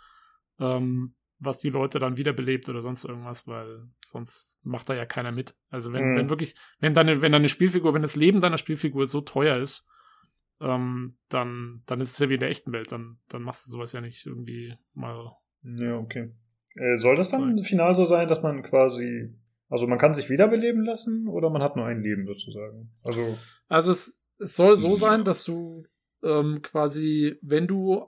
[0.61, 5.33] ähm, was die Leute dann wiederbelebt oder sonst irgendwas, weil sonst macht da ja keiner
[5.33, 5.57] mit.
[5.71, 6.17] Also wenn, mhm.
[6.17, 9.89] wenn wirklich, wenn deine, wenn deine Spielfigur, wenn das Leben deiner Spielfigur so teuer ist,
[10.65, 12.91] ähm, dann, dann ist es ja wie in der echten Welt.
[12.91, 15.33] Dann, dann machst du sowas ja nicht irgendwie mal.
[15.63, 16.33] Ja, okay.
[16.75, 17.65] Äh, soll das dann sein.
[17.65, 19.35] final so sein, dass man quasi,
[19.69, 22.91] also man kann sich wiederbeleben lassen oder man hat nur ein Leben sozusagen?
[23.05, 23.39] Also,
[23.69, 25.85] also es, es soll so sein, dass du
[26.23, 28.07] ähm, quasi, wenn du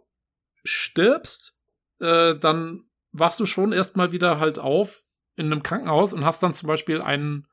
[0.65, 1.57] stirbst,
[2.01, 5.05] äh, dann wachst du schon erstmal wieder halt auf
[5.37, 7.47] in einem Krankenhaus und hast dann zum Beispiel einen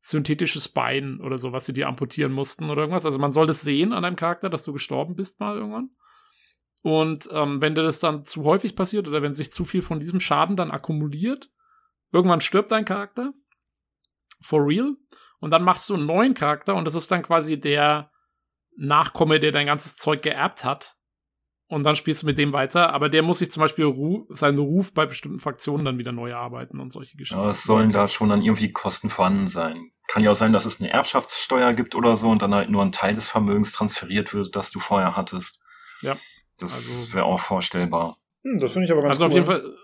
[0.00, 3.04] synthetisches Bein oder so, was sie dir amputieren mussten oder irgendwas.
[3.04, 5.90] Also man soll das sehen an deinem Charakter, dass du gestorben bist mal irgendwann.
[6.82, 9.98] Und ähm, wenn dir das dann zu häufig passiert oder wenn sich zu viel von
[9.98, 11.50] diesem Schaden dann akkumuliert,
[12.12, 13.32] irgendwann stirbt dein Charakter.
[14.40, 14.94] For real.
[15.40, 18.12] Und dann machst du einen neuen Charakter und das ist dann quasi der
[18.76, 20.97] Nachkomme, der dein ganzes Zeug geerbt hat
[21.68, 22.92] und dann spielst du mit dem weiter.
[22.92, 26.34] Aber der muss sich zum Beispiel Ru seinen Ruf bei bestimmten Fraktionen dann wieder neu
[26.34, 27.42] arbeiten und solche Geschichten.
[27.42, 29.92] Ja, es sollen da schon dann irgendwie Kosten vorhanden sein.
[30.08, 32.82] Kann ja auch sein, dass es eine Erbschaftssteuer gibt oder so und dann halt nur
[32.82, 35.60] ein Teil des Vermögens transferiert wird, das du vorher hattest.
[36.00, 36.16] Ja.
[36.58, 38.16] Das also, wäre auch vorstellbar.
[38.42, 39.28] Hm, das finde ich aber ganz Also cool.
[39.28, 39.76] auf jeden Fall,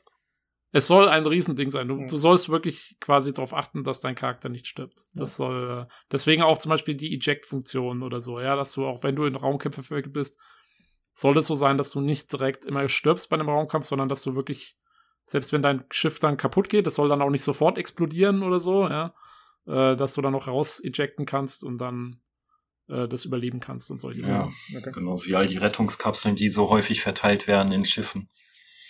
[0.72, 1.86] es soll ein Riesending sein.
[1.86, 5.04] Du, du sollst wirklich quasi darauf achten, dass dein Charakter nicht stirbt.
[5.12, 5.44] Das ja.
[5.44, 9.26] soll, deswegen auch zum Beispiel die Eject-Funktion oder so, ja, dass du auch, wenn du
[9.26, 10.38] in Raumkämpfe verwickelt bist,
[11.14, 14.22] soll es so sein, dass du nicht direkt immer stirbst bei einem Raumkampf, sondern dass
[14.22, 14.76] du wirklich,
[15.24, 18.58] selbst wenn dein Schiff dann kaputt geht, das soll dann auch nicht sofort explodieren oder
[18.58, 19.14] so, ja,
[19.66, 22.20] äh, dass du dann noch raus ejecten kannst und dann
[22.88, 24.54] äh, das überleben kannst und solche ja, Sachen.
[24.76, 24.90] Okay.
[24.92, 28.28] Genauso wie all die Rettungskapseln, die so häufig verteilt werden in Schiffen.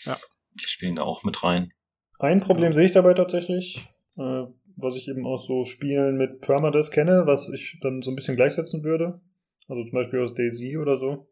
[0.06, 0.16] Ja.
[0.54, 1.74] Die spielen da auch mit rein.
[2.18, 2.72] Ein Problem ja.
[2.72, 3.86] sehe ich dabei tatsächlich,
[4.16, 4.44] äh,
[4.76, 8.34] was ich eben aus so Spielen mit Permadeath kenne, was ich dann so ein bisschen
[8.34, 9.20] gleichsetzen würde.
[9.68, 11.28] Also zum Beispiel aus Daisy oder so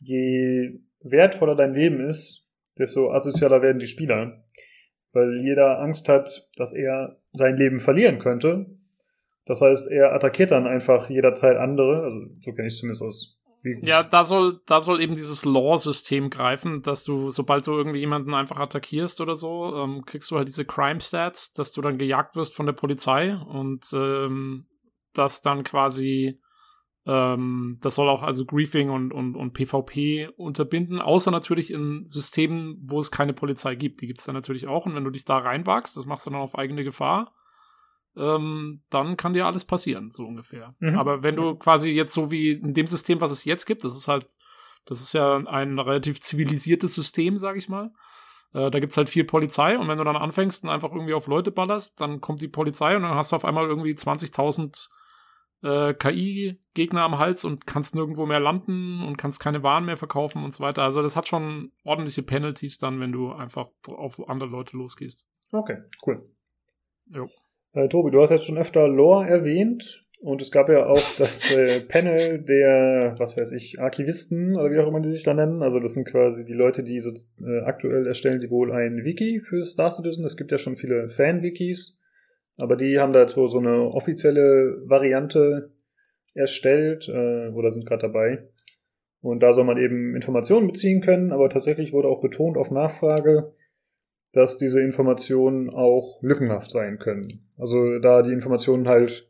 [0.00, 2.46] je wertvoller dein Leben ist,
[2.78, 4.44] desto asozialer werden die Spieler.
[5.12, 8.66] Weil jeder Angst hat, dass er sein Leben verlieren könnte.
[9.44, 12.02] Das heißt, er attackiert dann einfach jederzeit andere.
[12.02, 13.36] Also so kenne ich es zumindest aus.
[13.82, 18.32] Ja, da soll, da soll eben dieses Law-System greifen, dass du, sobald du irgendwie jemanden
[18.32, 22.54] einfach attackierst oder so, ähm, kriegst du halt diese Crime-Stats, dass du dann gejagt wirst
[22.54, 24.66] von der Polizei und ähm,
[25.12, 26.40] dass dann quasi
[27.06, 32.78] ähm, das soll auch also Griefing und, und, und PvP unterbinden, außer natürlich in Systemen,
[32.82, 34.00] wo es keine Polizei gibt.
[34.00, 34.86] Die gibt es dann natürlich auch.
[34.86, 37.32] Und wenn du dich da reinwagst, das machst du dann auf eigene Gefahr,
[38.16, 40.74] ähm, dann kann dir alles passieren, so ungefähr.
[40.78, 40.98] Mhm.
[40.98, 43.96] Aber wenn du quasi jetzt so wie in dem System, was es jetzt gibt, das
[43.96, 44.26] ist halt,
[44.84, 47.92] das ist ja ein relativ zivilisiertes System, sag ich mal.
[48.52, 51.28] Äh, da gibt's halt viel Polizei und wenn du dann anfängst und einfach irgendwie auf
[51.28, 54.90] Leute ballerst, dann kommt die Polizei und dann hast du auf einmal irgendwie 20.000
[55.62, 60.44] äh, KI-Gegner am Hals und kannst nirgendwo mehr landen und kannst keine Waren mehr verkaufen
[60.44, 60.82] und so weiter.
[60.82, 65.26] Also das hat schon ordentliche Penalties dann, wenn du einfach auf andere Leute losgehst.
[65.52, 66.24] Okay, cool.
[67.06, 67.28] Jo.
[67.72, 71.50] Äh, Tobi, du hast jetzt schon öfter Lore erwähnt und es gab ja auch das
[71.52, 75.62] äh, Panel der, was weiß ich, Archivisten oder wie auch immer die sich da nennen.
[75.62, 77.10] Also das sind quasi die Leute, die so
[77.44, 80.24] äh, aktuell erstellen die wohl ein Wiki für Star Citizen.
[80.24, 81.99] Es gibt ja schon viele Fan-Wikis
[82.62, 85.72] aber die haben da so, so eine offizielle Variante
[86.34, 88.48] erstellt äh, oder sind gerade dabei.
[89.20, 93.52] Und da soll man eben Informationen beziehen können, aber tatsächlich wurde auch betont auf Nachfrage,
[94.32, 97.26] dass diese Informationen auch lückenhaft sein können.
[97.58, 99.28] Also da die Informationen halt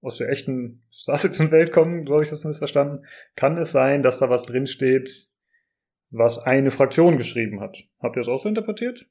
[0.00, 3.04] aus der echten Star Citizen-Welt kommen, glaube ich, das missverstanden,
[3.36, 5.28] kann es sein, dass da was drinsteht,
[6.10, 7.84] was eine Fraktion geschrieben hat.
[8.00, 9.06] Habt ihr das auch so interpretiert?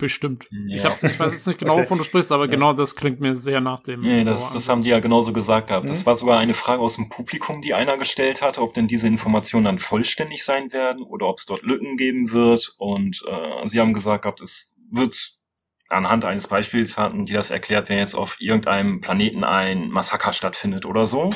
[0.00, 0.48] Bestimmt.
[0.50, 0.76] Ja.
[0.76, 1.82] Ich, hab, ich weiß jetzt nicht genau, okay.
[1.82, 2.50] wovon du sprichst, aber ja.
[2.50, 4.00] genau das klingt mir sehr nach dem.
[4.00, 5.84] Nee, das, das haben die ja genauso gesagt gehabt.
[5.84, 5.88] Mhm.
[5.88, 9.06] Das war sogar eine Frage aus dem Publikum, die einer gestellt hatte, ob denn diese
[9.06, 12.74] Informationen dann vollständig sein werden oder ob es dort Lücken geben wird.
[12.78, 15.34] Und äh, sie haben gesagt gehabt, es wird
[15.90, 20.86] anhand eines Beispiels hatten die das erklärt, wenn jetzt auf irgendeinem Planeten ein Massaker stattfindet
[20.86, 21.30] oder so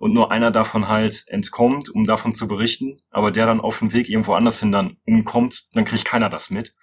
[0.00, 3.92] und nur einer davon halt entkommt, um davon zu berichten, aber der dann auf dem
[3.92, 6.74] Weg irgendwo anders hin dann umkommt, dann kriegt keiner das mit.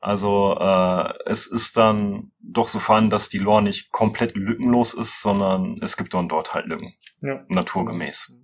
[0.00, 5.20] Also äh, es ist dann doch so vorhanden, dass die Lore nicht komplett lückenlos ist,
[5.20, 6.94] sondern es gibt dann dort halt Lücken.
[7.20, 7.44] Ja.
[7.48, 8.36] Naturgemäß.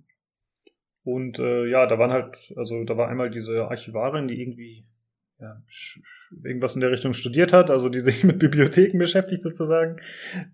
[1.03, 4.85] Und äh, ja, da waren halt, also da war einmal diese Archivarin, die irgendwie
[5.39, 5.61] ja,
[6.43, 9.97] irgendwas in der Richtung studiert hat, also die sich mit Bibliotheken beschäftigt sozusagen.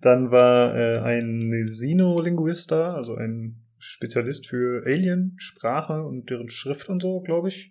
[0.02, 7.02] Dann war äh, ein Sinolinguist da, also ein Spezialist für Alien-Sprache und deren Schrift und
[7.02, 7.71] so, glaube ich.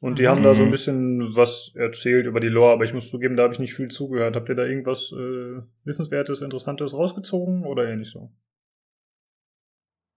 [0.00, 0.28] Und die mhm.
[0.28, 0.72] haben da so ein mhm.
[0.72, 3.88] bisschen was erzählt über die Lore, aber ich muss zugeben, da habe ich nicht viel
[3.88, 4.36] zugehört.
[4.36, 8.30] Habt ihr da irgendwas äh, Wissenswertes, Interessantes rausgezogen oder eher nicht so?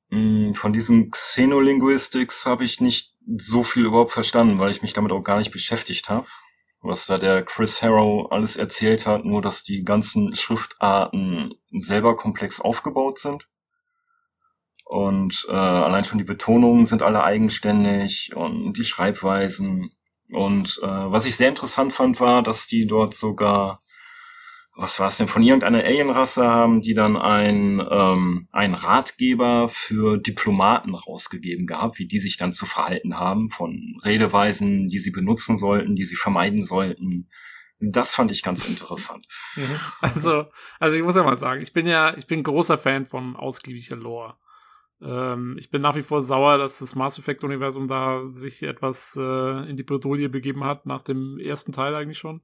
[0.09, 5.11] Mm, von diesen Xenolinguistics habe ich nicht so viel überhaupt verstanden, weil ich mich damit
[5.11, 6.27] auch gar nicht beschäftigt habe.
[6.83, 12.59] Was da der Chris Harrow alles erzählt hat, nur dass die ganzen Schriftarten selber komplex
[12.59, 13.47] aufgebaut sind.
[14.91, 19.91] Und äh, allein schon die Betonungen sind alle eigenständig und die Schreibweisen.
[20.33, 23.79] Und äh, was ich sehr interessant fand, war, dass die dort sogar,
[24.75, 30.17] was war es denn, von irgendeiner Alienrasse haben, die dann ein, ähm, ein Ratgeber für
[30.17, 35.55] Diplomaten rausgegeben gehabt, wie die sich dann zu verhalten haben, von Redeweisen, die sie benutzen
[35.55, 37.29] sollten, die sie vermeiden sollten.
[37.79, 39.25] Das fand ich ganz interessant.
[39.55, 39.79] Mhm.
[40.01, 40.47] Also,
[40.81, 43.95] also ich muss ja mal sagen, ich bin ja, ich bin großer Fan von ausgiebiger
[43.95, 44.35] Lore.
[45.01, 49.69] Ähm, ich bin nach wie vor sauer, dass das Mass Effect-Universum da sich etwas äh,
[49.69, 52.41] in die Bredouille begeben hat, nach dem ersten Teil eigentlich schon.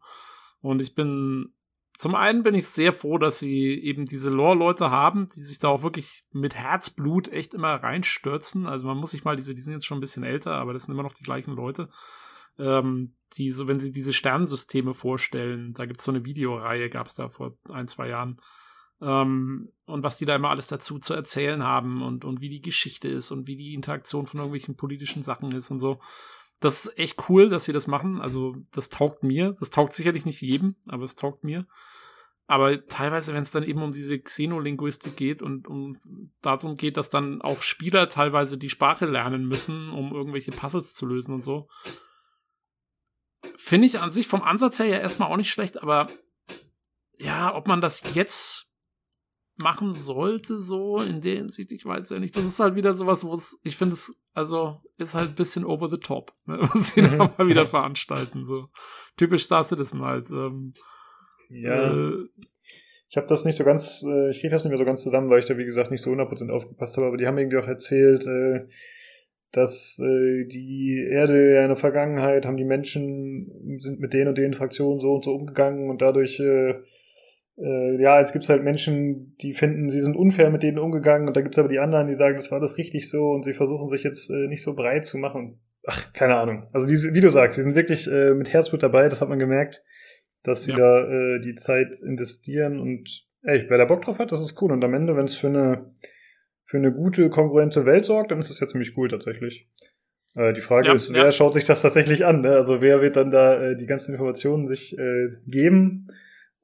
[0.62, 1.54] Und ich bin,
[1.98, 5.68] zum einen bin ich sehr froh, dass sie eben diese Lore-Leute haben, die sich da
[5.68, 8.66] auch wirklich mit Herzblut echt immer reinstürzen.
[8.66, 10.84] Also man muss sich mal diese, die sind jetzt schon ein bisschen älter, aber das
[10.84, 11.90] sind immer noch die gleichen Leute.
[12.60, 17.06] Ähm, die so, wenn sie diese Sternensysteme vorstellen, da gibt es so eine Videoreihe, gab
[17.06, 18.42] es da vor ein, zwei Jahren
[19.02, 22.61] ähm, und was die da immer alles dazu zu erzählen haben und, und wie die
[22.61, 25.99] Geschichte ist und wie die Interaktion von irgendwelchen politischen Sachen ist und so.
[26.60, 28.19] Das ist echt cool, dass sie das machen.
[28.19, 29.56] Also, das taugt mir.
[29.60, 31.68] Das taugt sicherlich nicht jedem, aber es taugt mir.
[32.48, 35.95] Aber teilweise, wenn es dann eben um diese Xenolinguistik geht und um
[36.41, 41.06] darum geht, dass dann auch Spieler teilweise die Sprache lernen müssen, um irgendwelche Puzzles zu
[41.06, 41.68] lösen und so,
[43.57, 46.10] finde ich an sich vom Ansatz her ja erstmal auch nicht schlecht, aber
[47.19, 48.66] ja, ob man das jetzt
[49.58, 52.36] machen sollte, so in der Hinsicht, ich weiß ja nicht.
[52.36, 55.66] Das ist halt wieder sowas, wo es, ich finde es, also ist halt ein bisschen
[55.66, 57.30] over the top, ne, was sie da mhm.
[57.38, 58.46] mal wieder veranstalten.
[58.46, 58.70] So
[59.18, 60.30] typisch Star Citizen halt.
[60.30, 60.74] Ähm,
[61.50, 61.92] ja.
[61.92, 62.24] Äh,
[63.10, 65.30] ich habe das nicht so ganz, äh, ich kriege das nicht mehr so ganz zusammen,
[65.30, 67.68] weil ich da wie gesagt nicht so 100% aufgepasst habe, aber die haben irgendwie auch
[67.68, 68.68] erzählt, äh,
[69.52, 74.38] dass äh, die Erde ja in der Vergangenheit haben die Menschen sind mit den und
[74.38, 76.74] den Fraktionen so und so umgegangen und dadurch äh,
[77.58, 81.36] äh, ja, es gibt halt Menschen, die finden, sie sind unfair mit denen umgegangen und
[81.36, 83.88] da gibt's aber die anderen, die sagen, das war das richtig so und sie versuchen
[83.88, 85.60] sich jetzt äh, nicht so breit zu machen.
[85.86, 86.68] Ach, keine Ahnung.
[86.74, 89.40] Also diese, wie du sagst, sie sind wirklich äh, mit Herzblut dabei, das hat man
[89.40, 89.84] gemerkt,
[90.44, 90.78] dass sie ja.
[90.78, 94.72] da äh, die Zeit investieren und ey, wer da Bock drauf hat, das ist cool.
[94.72, 95.92] Und am Ende, wenn es für eine
[96.68, 99.70] für eine gute, kongruente Welt sorgt, dann ist das ja ziemlich cool tatsächlich.
[100.36, 101.32] Äh, die Frage ja, ist, wer ja.
[101.32, 102.42] schaut sich das tatsächlich an?
[102.42, 102.50] Ne?
[102.50, 106.08] Also wer wird dann da äh, die ganzen Informationen sich äh, geben?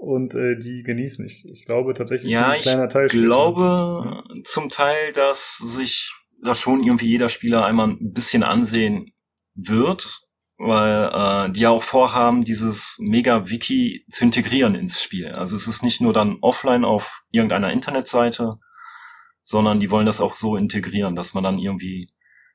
[0.04, 1.26] Und äh, die genießen.
[1.26, 3.06] Ich, ich glaube tatsächlich ja, ein kleiner Teil.
[3.06, 4.44] Ich glaube ja.
[4.44, 6.14] zum Teil, dass sich
[6.44, 9.14] da schon irgendwie jeder Spieler einmal ein bisschen ansehen
[9.56, 10.28] wird,
[10.58, 15.30] weil äh, die ja auch vorhaben, dieses Mega-Wiki zu integrieren ins Spiel.
[15.30, 18.58] Also es ist nicht nur dann offline auf irgendeiner Internetseite,
[19.42, 22.10] sondern die wollen das auch so integrieren, dass man dann irgendwie,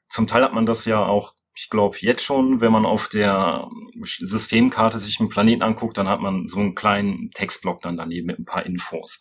[0.08, 3.68] zum Teil hat man das ja auch ich glaube jetzt schon, wenn man auf der
[4.00, 8.38] Systemkarte sich einen Planeten anguckt, dann hat man so einen kleinen Textblock dann daneben mit
[8.38, 9.20] ein paar Infos.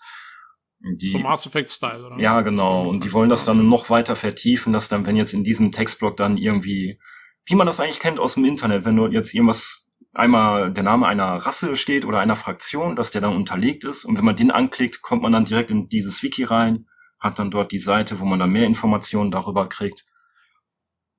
[0.80, 2.20] Die, so Mass Effect Style, oder?
[2.20, 2.88] Ja, genau.
[2.88, 6.16] Und die wollen das dann noch weiter vertiefen, dass dann, wenn jetzt in diesem Textblock
[6.16, 7.00] dann irgendwie,
[7.46, 11.08] wie man das eigentlich kennt aus dem Internet, wenn du jetzt irgendwas einmal der Name
[11.08, 14.06] einer Rasse steht oder einer Fraktion, dass der dann unterlegt ist.
[14.06, 16.86] Und wenn man den anklickt, kommt man dann direkt in dieses Wiki rein,
[17.20, 20.06] hat dann dort die Seite, wo man dann mehr Informationen darüber kriegt.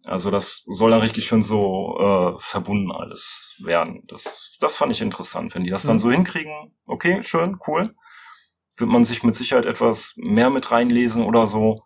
[0.04, 4.02] Also das soll dann richtig schön so äh, verbunden alles werden.
[4.06, 5.54] Das, das fand ich interessant.
[5.54, 6.00] Wenn die das dann mhm.
[6.00, 7.94] so hinkriegen, okay, schön, cool.
[8.76, 11.82] Wird man sich mit Sicherheit etwas mehr mit reinlesen oder so.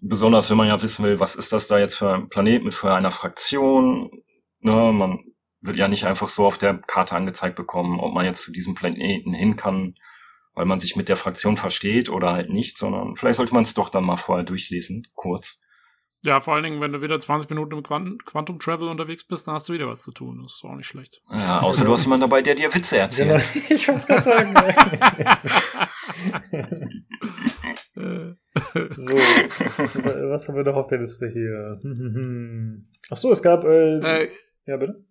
[0.00, 2.74] Besonders wenn man ja wissen will, was ist das da jetzt für ein Planet mit
[2.74, 4.10] für einer Fraktion.
[4.60, 5.20] Ne, man
[5.60, 8.74] wird ja nicht einfach so auf der Karte angezeigt bekommen, ob man jetzt zu diesem
[8.74, 9.94] Planeten hin kann,
[10.54, 13.74] weil man sich mit der Fraktion versteht oder halt nicht, sondern vielleicht sollte man es
[13.74, 15.62] doch dann mal vorher durchlesen, kurz.
[16.24, 19.56] Ja, vor allen Dingen, wenn du wieder 20 Minuten im Quantum Travel unterwegs bist, dann
[19.56, 20.40] hast du wieder was zu tun.
[20.44, 21.20] Das ist auch nicht schlecht.
[21.30, 23.30] Ja, außer du hast jemanden dabei, der dir Witze erzählt.
[23.30, 23.42] Genau.
[23.74, 24.54] Ich wollte gerade sagen.
[28.96, 31.80] so, was haben wir noch auf der Liste hier?
[33.10, 33.64] Ach so, es gab.
[33.64, 34.28] Äh, äh,
[34.66, 35.04] ja, bitte.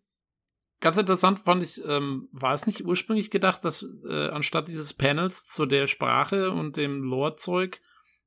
[0.80, 5.48] Ganz interessant fand ich, ähm, war es nicht ursprünglich gedacht, dass äh, anstatt dieses Panels
[5.48, 7.82] zu der Sprache und dem Lore-Zeug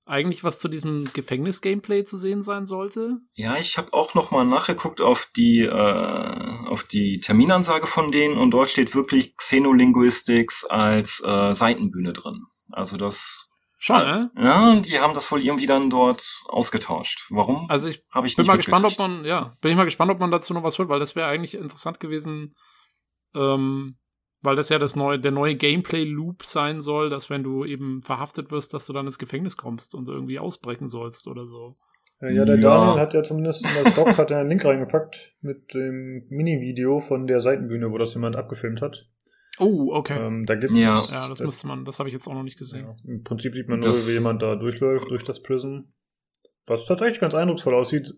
[0.06, 3.18] eigentlich was zu diesem Gefängnis-Gameplay zu sehen sein sollte?
[3.34, 8.36] Ja, ich habe auch noch mal nachgeguckt auf die äh, auf die Terminansage von denen
[8.36, 12.44] und dort steht wirklich Xenolinguistics als äh, Seitenbühne drin.
[12.72, 13.50] Also das
[13.84, 14.30] Schon, ne?
[14.38, 17.26] Ja, die haben das wohl irgendwie dann dort ausgetauscht.
[17.28, 17.68] Warum?
[17.68, 20.18] Also ich, Hab ich bin mal gespannt, ob man, ja, bin ich mal gespannt, ob
[20.20, 22.54] man dazu noch was hört, weil das wäre eigentlich interessant gewesen,
[23.34, 23.98] ähm,
[24.44, 28.50] weil das ja das neue, der neue Gameplay-Loop sein soll, dass wenn du eben verhaftet
[28.50, 31.76] wirst, dass du dann ins Gefängnis kommst und irgendwie ausbrechen sollst oder so.
[32.20, 32.62] Ja, der ja.
[32.62, 37.00] Daniel hat ja zumindest in das Doc hat er einen Link reingepackt mit dem Mini-Video
[37.00, 39.10] von der Seitenbühne, wo das jemand abgefilmt hat.
[39.58, 40.18] Oh, okay.
[40.18, 41.02] Ähm, da gibt's, ja.
[41.10, 42.86] ja, das müsste man, das habe ich jetzt auch noch nicht gesehen.
[42.86, 45.80] Ja, Im Prinzip sieht man nur, wie jemand da durchläuft, durch das Prism.
[46.66, 48.12] Was tatsächlich ganz eindrucksvoll aussieht.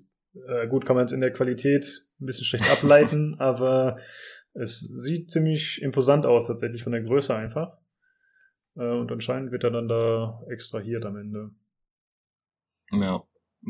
[0.48, 1.84] Äh, gut, kann man es in der Qualität
[2.20, 3.96] ein bisschen schlecht ableiten, aber
[4.58, 7.78] es sieht ziemlich imposant aus, tatsächlich von der Größe einfach.
[8.76, 11.50] Äh, und anscheinend wird er dann da extrahiert am Ende.
[12.90, 13.22] Ja.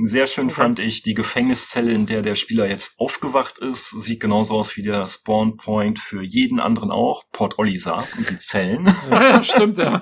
[0.03, 0.55] Sehr schön okay.
[0.55, 3.91] fand ich die Gefängniszelle, in der der Spieler jetzt aufgewacht ist.
[3.91, 7.25] Sieht genauso aus wie der Spawn Point für jeden anderen auch.
[7.33, 8.95] Port Olisar und die Zellen.
[9.11, 10.01] Ja, stimmt, ja.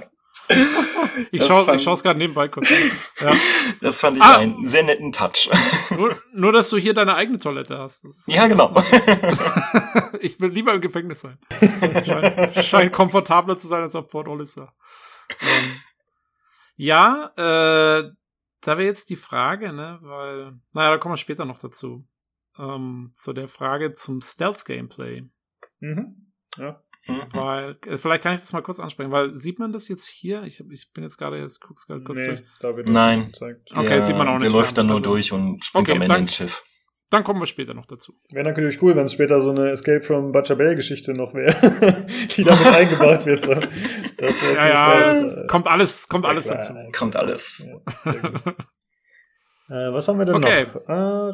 [1.31, 2.91] Ich schaue es gerade nebenbei kurz an.
[3.21, 3.37] Ja.
[3.81, 4.39] Das fand ich ah.
[4.39, 5.49] einen sehr netten Touch.
[5.91, 8.05] Nur, nur, dass du hier deine eigene Toilette hast.
[8.27, 8.75] ja, genau.
[10.21, 11.39] ich will lieber im Gefängnis sein.
[12.05, 14.75] Scheint, scheint komfortabler zu sein als auf Port Olisar.
[15.41, 15.81] Ähm,
[16.77, 18.11] ja, äh,
[18.61, 22.07] da wäre jetzt die Frage, ne, weil, naja, da kommen wir später noch dazu.
[22.59, 25.29] Ähm, zu der Frage zum Stealth-Gameplay.
[25.81, 26.33] Mhm.
[26.57, 26.83] Ja.
[27.07, 27.23] Mhm.
[27.33, 30.45] Weil, äh, vielleicht kann ich das mal kurz ansprechen, weil sieht man das jetzt hier?
[30.45, 32.43] Ich, hab, ich bin jetzt gerade, jetzt guck's gerade kurz nee, durch.
[32.61, 33.27] Da wird das Nein.
[33.27, 33.71] Gezeigt.
[33.73, 34.45] Okay, der, sieht man auch nicht.
[34.45, 36.63] Der läuft dann nur also, durch und springt okay, am Ende ins Schiff.
[37.11, 38.15] Dann kommen wir später noch dazu.
[38.31, 42.07] Wäre natürlich cool, wenn es später so eine Escape from Bachabel-Geschichte noch wäre,
[42.37, 43.41] die damit eingebaut wird.
[43.43, 43.55] So.
[43.55, 46.75] Das ja, ja, es kommt alles, kommt ja, alles klar, dazu.
[46.97, 47.69] Kommt alles.
[49.69, 50.67] Ja, äh, was haben wir denn okay.
[50.75, 50.89] noch?
[50.89, 51.33] Ah,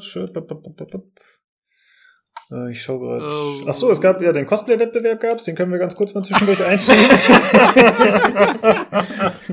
[2.51, 3.25] äh, ich schaue gerade.
[3.25, 6.25] Uh, Ach so, es gab ja den Cosplay-Wettbewerb gab's, den können wir ganz kurz mal
[6.25, 7.05] zwischendurch einschieben.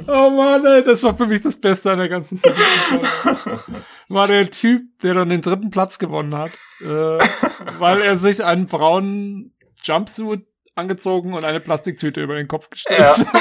[0.07, 2.57] oh Mann, ey, das war für mich das Beste an der ganzen Serie.
[4.09, 6.51] War der Typ, der dann den dritten Platz gewonnen hat,
[6.81, 7.19] äh,
[7.77, 9.53] weil er sich einen braunen
[9.83, 10.45] Jumpsuit
[10.75, 13.17] angezogen und eine Plastiktüte über den Kopf gestellt ja.
[13.17, 13.27] hat.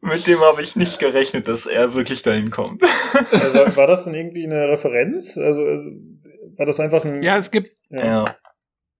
[0.00, 2.84] Mit dem habe ich nicht gerechnet, dass er wirklich dahin kommt.
[3.32, 5.36] Also, war das denn irgendwie eine Referenz?
[5.36, 5.90] Also, also
[6.56, 7.22] war das einfach ein.
[7.22, 7.70] Ja, es gibt.
[7.90, 8.24] Ja.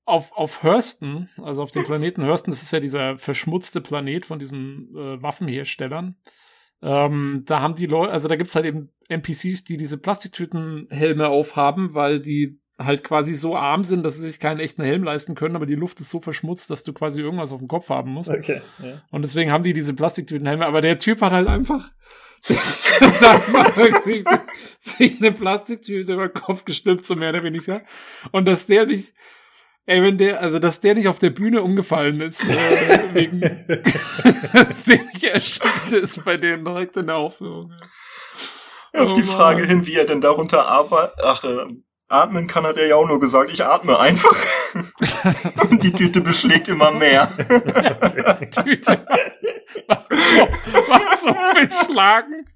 [0.05, 4.39] Auf, auf Hurston, also auf dem Planeten Hurston, das ist ja dieser verschmutzte Planet von
[4.39, 6.17] diesen äh, Waffenherstellern.
[6.81, 11.95] Ähm, da haben die Leute, also da gibt's halt eben NPCs, die diese Plastiktütenhelme aufhaben,
[11.95, 15.57] weil die halt quasi so arm sind, dass sie sich keinen echten Helm leisten können,
[15.57, 18.31] aber die Luft ist so verschmutzt, dass du quasi irgendwas auf dem Kopf haben musst.
[18.31, 18.61] Okay.
[18.83, 19.03] Ja.
[19.11, 21.91] Und deswegen haben die diese Plastiktütenhelme, aber der Typ hat halt einfach
[23.77, 24.25] wirklich
[24.79, 27.83] sich eine Plastiktüte über den Kopf gestülpt, so mehr oder weniger.
[28.33, 29.15] Und dass der nicht,
[29.87, 33.41] ey, wenn der, also dass der nicht auf der Bühne umgefallen ist, äh, wegen,
[34.53, 37.73] dass der nicht erstickt ist bei denen direkt in der Aufführung.
[38.93, 39.69] Auf oh, die Frage Mann.
[39.69, 41.67] hin, wie er denn darunter arbeitet, ach, äh,
[42.09, 44.37] atmen kann, hat er ja auch nur gesagt, ich atme einfach.
[45.71, 47.29] Und die Tüte beschlägt immer mehr.
[48.51, 49.07] Tüte
[49.89, 52.47] war so, beschlagen,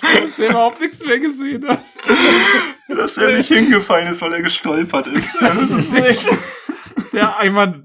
[0.00, 1.80] dass er überhaupt nichts mehr gesehen hat.
[2.88, 5.34] Dass er nicht hingefallen ist, weil er gestolpert ist.
[5.40, 6.28] Das ist echt.
[7.12, 7.84] Ja, ich meine,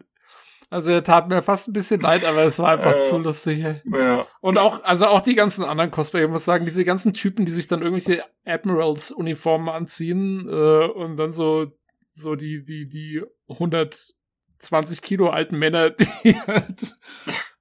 [0.70, 3.64] also er tat mir fast ein bisschen leid, aber es war einfach äh, zu lustig.
[3.86, 4.26] Ja.
[4.42, 7.52] Und auch, also auch die ganzen anderen Cosplayer, ich muss sagen, diese ganzen Typen, die
[7.52, 11.68] sich dann irgendwelche Admirals-Uniformen anziehen äh, und dann so,
[12.12, 15.90] so die, die, die 120 Kilo alten Männer,
[16.24, 16.96] die halt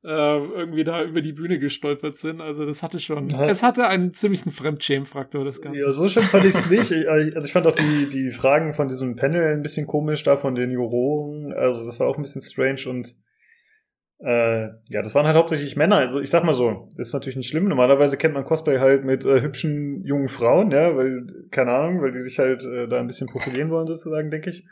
[0.06, 2.40] äh, irgendwie da über die Bühne gestolpert sind.
[2.40, 3.48] Also das hatte schon, ja.
[3.48, 5.80] es hatte einen ziemlichen Fremdschämen-Faktor, das Ganze.
[5.80, 6.92] Ja, so schlimm fand ich es nicht.
[7.08, 10.54] Also ich fand auch die, die Fragen von diesem Panel ein bisschen komisch, da von
[10.54, 11.52] den Juroren.
[11.52, 13.16] Also das war auch ein bisschen strange und
[14.18, 15.96] äh, ja, das waren halt hauptsächlich Männer.
[15.96, 17.68] Also ich sag mal so, das ist natürlich nicht schlimm.
[17.68, 22.12] Normalerweise kennt man Cosplay halt mit äh, hübschen jungen Frauen, ja, weil, keine Ahnung, weil
[22.12, 24.64] die sich halt äh, da ein bisschen profilieren wollen sozusagen, denke ich.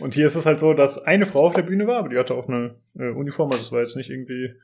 [0.00, 2.18] Und hier ist es halt so, dass eine Frau auf der Bühne war, aber die
[2.18, 4.54] hatte auch eine äh, Uniform, also das war jetzt nicht irgendwie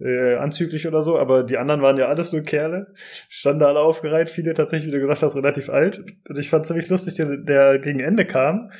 [0.00, 2.92] äh, anzüglich oder so, aber die anderen waren ja alles nur Kerle,
[3.28, 6.04] standen da alle aufgereiht, viele tatsächlich, wie du gesagt hast, relativ alt.
[6.28, 8.70] Und ich fand ziemlich lustig, der, der gegen Ende kam,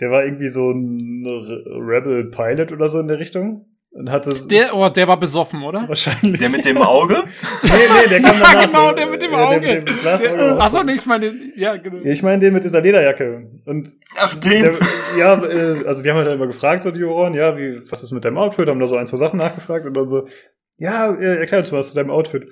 [0.00, 3.66] der war irgendwie so ein Rebel Pilot oder so in der Richtung.
[3.96, 5.88] Und hatte der, oh, der war besoffen, oder?
[5.88, 6.38] Wahrscheinlich.
[6.38, 7.24] Der mit dem Auge?
[7.62, 8.66] nee, nee, der kam ja, danach.
[8.66, 9.54] genau, der mit dem Auge.
[9.54, 10.60] Ja, der mit dem Glasauge.
[10.60, 12.04] Achso, nee, ich meine, ja, genau.
[12.04, 13.48] Ja, ich meine den mit dieser Lederjacke.
[13.64, 14.64] Und Ach, den.
[14.64, 14.74] der,
[15.18, 18.12] ja, äh, also die haben halt immer gefragt, so die Juroren, ja, wie, was ist
[18.12, 18.68] mit deinem Outfit?
[18.68, 20.28] Haben da so ein, zwei Sachen nachgefragt und dann so,
[20.76, 22.48] ja, äh, erklär uns was zu deinem Outfit.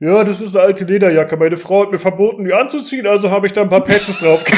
[0.00, 1.36] Ja, das ist eine alte Lederjacke.
[1.36, 4.44] Meine Frau hat mir verboten, die anzuziehen, also habe ich da ein paar Patches drauf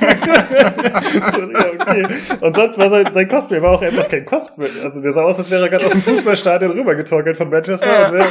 [0.00, 2.06] ja, okay.
[2.40, 4.80] Und sonst war sein, sein Cosplay war auch einfach kein Cosplay.
[4.80, 8.06] Also der sah aus, als wäre er gerade aus dem Fußballstadion rübergetorkelt von Manchester ja.
[8.06, 8.28] und wäre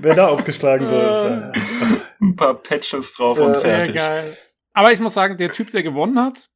[0.00, 0.86] wär da aufgeschlagen.
[0.86, 0.92] So.
[0.94, 1.52] War,
[2.20, 3.96] ein paar Patches drauf Ja, und Sehr fertig.
[3.96, 4.36] geil.
[4.74, 6.48] Aber ich muss sagen, der Typ, der gewonnen hat,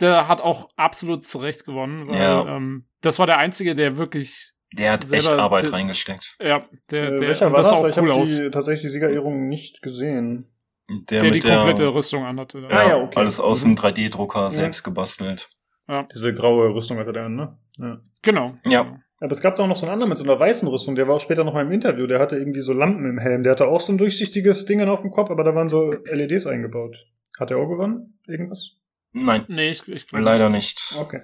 [0.00, 2.56] der hat auch absolut zu Recht gewonnen, weil Ja.
[2.56, 6.36] ähm, das war der Einzige, der wirklich, Der hat echt Selber- Arbeit der- reingesteckt.
[6.40, 8.50] ja, der, äh, der welcher war das sah Weil auch ich cool habe aus, die
[8.50, 10.46] tatsächlich die Siegerehrung nicht gesehen.
[10.88, 12.58] Der, der die mit der, komplette Rüstung anhatte.
[12.60, 13.18] Ja, Ah, ja, okay.
[13.18, 13.76] Alles aus Mhm.
[13.76, 15.48] dem 3D-Drucker selbst gebastelt.
[16.12, 17.58] Diese graue Rüstung hatte der an, ne?
[17.78, 18.00] Ja.
[18.22, 18.54] Genau.
[18.64, 19.00] Ja.
[19.18, 21.16] Aber es gab doch noch so einen anderen mit so einer weißen Rüstung, der war
[21.16, 23.66] auch später noch mal im Interview, der hatte irgendwie so Lampen im Helm, der hatte
[23.68, 27.06] auch so ein durchsichtiges Ding auf dem Kopf, aber da waren so LEDs eingebaut.
[27.38, 28.18] Hat er auch gewonnen?
[28.26, 28.76] Irgendwas?
[29.12, 30.94] Nein, Nee, ich, ich leider nicht.
[30.98, 31.20] Okay.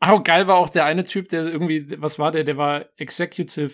[0.00, 2.44] Ach, und geil war auch der eine Typ, der irgendwie, was war der?
[2.44, 3.72] Der war Executive.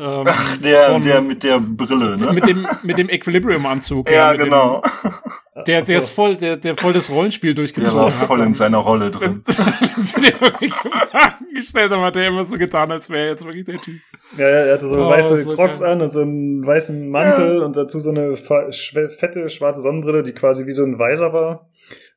[0.00, 2.32] Ähm, Ach, der, vom- der mit der Brille, ne?
[2.32, 4.08] mit dem, mit dem Equilibrium-Anzug.
[4.08, 4.80] ja, mit genau.
[5.02, 8.12] Dem, der, der ist voll, der, der voll das Rollenspiel Der durchgezogen war hat.
[8.28, 9.42] voll in seiner Rolle drin.
[9.44, 10.72] Wenn sie dir wirklich
[11.10, 13.96] Fragen gestellt haben, hat er immer so getan, als wäre er jetzt wirklich der Typ.
[14.36, 15.90] Ja, ja, er hatte so Oh, weiße so Crocs geil.
[15.90, 20.64] an und so einen weißen Mantel und dazu so eine fette schwarze Sonnenbrille, die quasi
[20.66, 21.67] wie so ein Weiser war.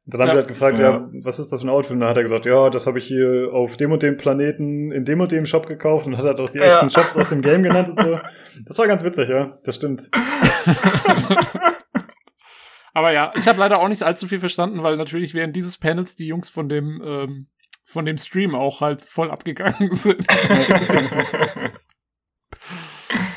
[0.05, 0.31] Und dann haben Ja.
[0.33, 0.91] sie halt gefragt, Ja.
[0.99, 1.09] ja.
[1.23, 1.93] was ist das für ein Outfit?
[1.93, 4.91] Und dann hat er gesagt, ja, das habe ich hier auf dem und dem Planeten
[4.91, 6.63] in dem und dem Shop gekauft und hat halt auch die Ja.
[6.65, 8.19] ersten Shops aus dem Game genannt und so.
[8.65, 10.09] Das war ganz witzig, ja, das stimmt.
[12.93, 16.15] Aber ja, ich habe leider auch nicht allzu viel verstanden, weil natürlich während dieses Panels
[16.17, 17.47] die Jungs von dem, ähm,
[17.85, 20.25] von dem Stream auch halt voll abgegangen sind.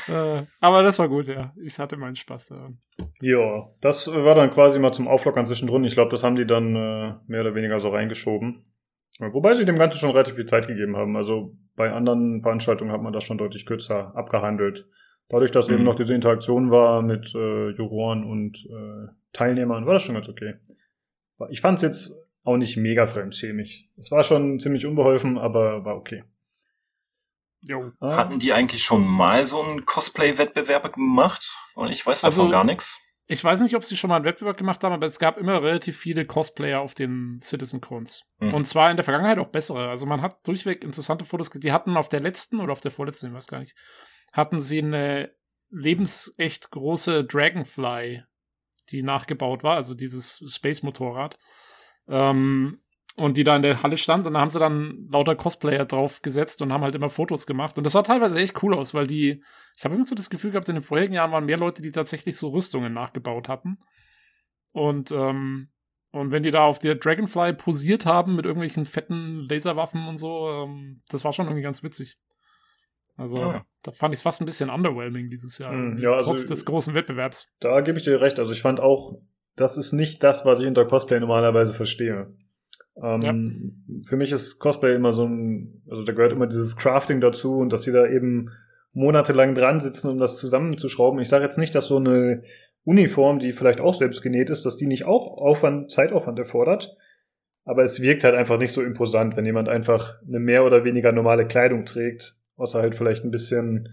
[0.07, 1.53] äh, aber das war gut, ja.
[1.63, 2.79] Ich hatte meinen Spaß daran.
[3.21, 5.83] Ja, das war dann quasi mal zum Auflockern zwischendrin.
[5.85, 8.63] Ich glaube, das haben die dann äh, mehr oder weniger so reingeschoben.
[9.19, 11.15] Wobei sie dem Ganzen schon relativ viel Zeit gegeben haben.
[11.15, 14.89] Also bei anderen Veranstaltungen hat man das schon deutlich kürzer abgehandelt.
[15.29, 15.75] Dadurch, dass Mhm.
[15.75, 20.27] eben noch diese Interaktion war mit äh, Juroren und äh, Teilnehmern, war das schon ganz
[20.27, 20.55] okay.
[21.49, 23.89] Ich fand es jetzt auch nicht mega fremdschämig.
[23.97, 26.23] Es war schon ziemlich unbeholfen, aber war okay.
[27.61, 27.91] Jo.
[27.99, 31.55] Ah, Hatten die eigentlich schon mal so einen Cosplay-Wettbewerb gemacht?
[31.73, 33.01] Und ich weiß davon Also- gar nichts.
[33.27, 35.63] Ich weiß nicht, ob sie schon mal einen Wettbewerb gemacht haben, aber es gab immer
[35.63, 38.23] relativ viele Cosplayer auf den Citizen Cons.
[38.39, 38.53] Mhm.
[38.53, 39.89] Und zwar in der Vergangenheit auch bessere.
[39.89, 41.49] Also man hat durchweg interessante Fotos.
[41.49, 43.75] Die hatten auf der letzten oder auf der vorletzten, ich weiß gar nicht,
[44.31, 45.33] hatten sie eine
[45.71, 48.23] lebensecht große Dragonfly,
[48.89, 51.37] die nachgebaut war, also dieses Space-Motorrad.
[52.07, 52.79] Ähm,
[53.15, 56.21] und die da in der Halle stand und da haben sie dann lauter Cosplayer drauf
[56.21, 57.77] gesetzt und haben halt immer Fotos gemacht.
[57.77, 59.41] Und das sah teilweise echt cool aus, weil die,
[59.77, 61.91] ich habe immer so das Gefühl gehabt, in den vorherigen Jahren waren mehr Leute, die
[61.91, 63.77] tatsächlich so Rüstungen nachgebaut hatten.
[64.73, 65.69] Und, ähm,
[66.11, 70.49] und wenn die da auf der Dragonfly posiert haben mit irgendwelchen fetten Laserwaffen und so,
[70.49, 72.17] ähm, das war schon irgendwie ganz witzig.
[73.17, 73.65] Also, Ja.
[73.83, 75.71] da fand ich es fast ein bisschen underwhelming dieses Jahr.
[75.71, 77.47] Hm, ja, also- trotz des großen Wettbewerbs.
[77.61, 78.39] Da gebe ich dir recht.
[78.39, 79.13] Also ich fand auch,
[79.55, 82.35] das ist nicht das, was ich unter Cosplay normalerweise verstehe.
[83.01, 87.57] Ähm, Für mich ist Cosplay immer so ein, also da gehört immer dieses Crafting dazu
[87.57, 88.51] und dass sie da eben
[88.93, 91.19] monatelang dran sitzen, um das zusammenzuschrauben.
[91.19, 92.43] Ich sage jetzt nicht, dass so eine
[92.85, 96.95] Uniform, die vielleicht auch selbst genäht ist, dass die nicht auch Aufwand, Zeitaufwand erfordert.
[97.65, 101.11] Aber es wirkt halt einfach nicht so imposant, wenn jemand einfach eine mehr oder weniger
[101.11, 103.89] normale Kleidung trägt, außer halt vielleicht ein bisschen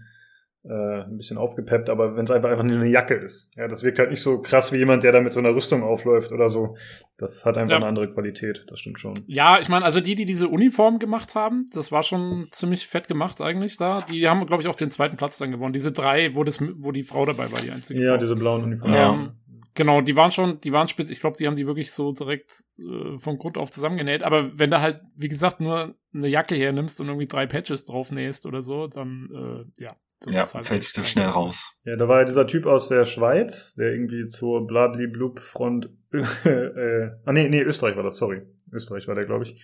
[0.65, 3.51] äh, ein bisschen aufgepeppt, aber wenn es einfach einfach nur eine Jacke ist.
[3.57, 5.83] Ja, das wirkt halt nicht so krass wie jemand, der da mit so einer Rüstung
[5.83, 6.75] aufläuft oder so.
[7.17, 7.77] Das hat einfach Ja.
[7.77, 9.13] eine andere Qualität, das stimmt schon.
[9.27, 13.07] Ja, ich meine, also die, die diese Uniform gemacht haben, das war schon ziemlich fett
[13.09, 14.01] gemacht eigentlich da.
[14.09, 15.73] Die haben, glaube ich, auch den zweiten Platz dann gewonnen.
[15.73, 18.17] Diese drei, wo, das, wo die Frau dabei war, die einzige Ja, Frau.
[18.19, 18.95] diese blauen Uniformen.
[18.95, 19.13] Ja.
[19.13, 19.31] Ähm,
[19.73, 21.09] genau, die waren schon, die waren spitz.
[21.09, 24.23] Ich glaube, die haben die wirklich so direkt äh, von Grund auf zusammengenäht.
[24.23, 28.11] Aber wenn du halt, wie gesagt, nur eine Jacke hernimmst und irgendwie drei Patches drauf
[28.11, 29.89] nähst oder so, dann, äh, ja.
[30.23, 31.79] Das Ja, ist halt fällst du schnell raus.
[31.83, 35.89] Ja, da war ja dieser Typ aus der Schweiz, der irgendwie zur Blabli-Blub-Front,
[36.45, 38.41] äh, ah nee, nee, Österreich war das, sorry.
[38.71, 39.61] Österreich war der, glaube ich.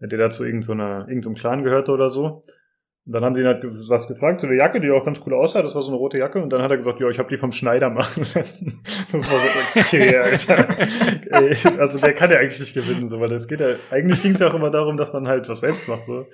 [0.00, 2.42] Der da zu irgendeiner, irgendeinem Clan gehörte oder so.
[3.04, 5.34] Und dann haben sie ihn halt was gefragt zu der Jacke, die auch ganz cool
[5.34, 5.62] aussah.
[5.62, 6.40] Das war so eine rote Jacke.
[6.40, 8.80] Und dann hat er gesagt, ja, ich habe die vom Schneider machen lassen.
[9.10, 11.80] Das war so, okay, Alter.
[11.80, 14.38] also der kann ja eigentlich nicht gewinnen, so, weil das geht ja, eigentlich ging es
[14.40, 16.26] ja auch immer darum, dass man halt was selbst macht, so.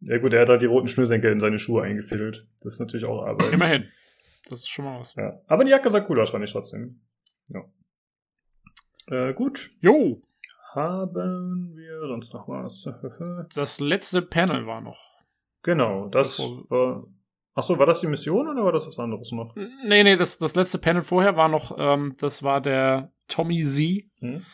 [0.00, 2.46] Ja gut, er hat halt die roten Schnürsenkel in seine Schuhe eingefädelt.
[2.62, 3.52] Das ist natürlich auch Arbeit.
[3.52, 3.88] Immerhin.
[4.48, 5.14] Das ist schon mal was.
[5.14, 5.40] Ja.
[5.46, 7.00] Aber die Jacke sah cool aus, fand ich trotzdem.
[7.48, 7.64] Ja.
[9.06, 9.70] Äh, gut.
[9.82, 10.22] Jo.
[10.74, 12.88] Haben wir sonst noch was?
[13.54, 14.98] das letzte Panel war noch.
[15.62, 17.06] Genau, das Bevor war.
[17.54, 19.54] Achso, war das die Mission oder war das was anderes noch?
[19.54, 24.10] Nee, nee, das, das letzte Panel vorher war noch, ähm, das war der Tommy Z.
[24.18, 24.44] Hm?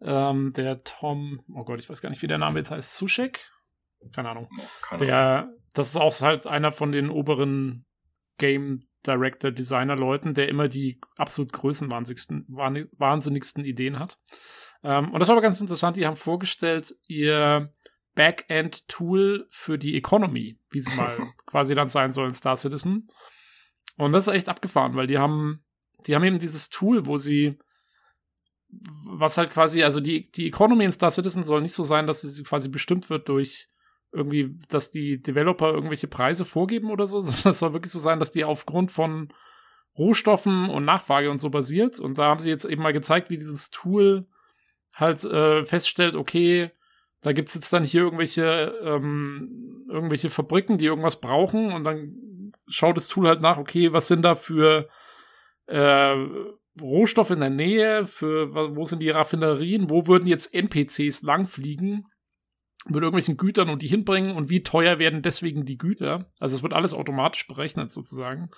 [0.00, 2.96] Ähm, der Tom, oh Gott, ich weiß gar nicht, wie der Name jetzt heißt.
[2.96, 3.50] Sushek?
[4.12, 4.48] Keine Ahnung.
[4.82, 7.86] Keine der, das ist auch halt einer von den oberen
[8.38, 14.18] Game Director, Designer Leuten, der immer die absolut größenwahnsinnigsten wahnsinnigsten Ideen hat.
[14.82, 15.96] Ähm, und das war aber ganz interessant.
[15.96, 17.72] Die haben vorgestellt, ihr
[18.14, 21.16] Backend-Tool für die Economy, wie sie mal
[21.46, 23.08] quasi dann sein soll in Star Citizen.
[23.96, 25.64] Und das ist echt abgefahren, weil die haben,
[26.06, 27.58] die haben eben dieses Tool, wo sie,
[28.68, 32.22] was halt quasi, also die, die Economy in Star Citizen soll nicht so sein, dass
[32.22, 33.68] sie quasi bestimmt wird durch
[34.14, 38.18] irgendwie, dass die Developer irgendwelche Preise vorgeben oder so, sondern es soll wirklich so sein,
[38.18, 39.32] dass die aufgrund von
[39.98, 42.00] Rohstoffen und Nachfrage und so basiert.
[42.00, 44.26] Und da haben sie jetzt eben mal gezeigt, wie dieses Tool
[44.94, 46.70] halt äh, feststellt, okay,
[47.20, 52.96] da gibt's jetzt dann hier irgendwelche, ähm, irgendwelche Fabriken, die irgendwas brauchen und dann schaut
[52.96, 54.88] das Tool halt nach, okay, was sind da für
[55.66, 56.14] äh,
[56.80, 62.06] Rohstoffe in der Nähe, für wo sind die Raffinerien, wo würden jetzt NPCs langfliegen
[62.86, 66.30] mit irgendwelchen Gütern und die hinbringen und wie teuer werden deswegen die Güter.
[66.38, 68.50] Also es wird alles automatisch berechnet sozusagen.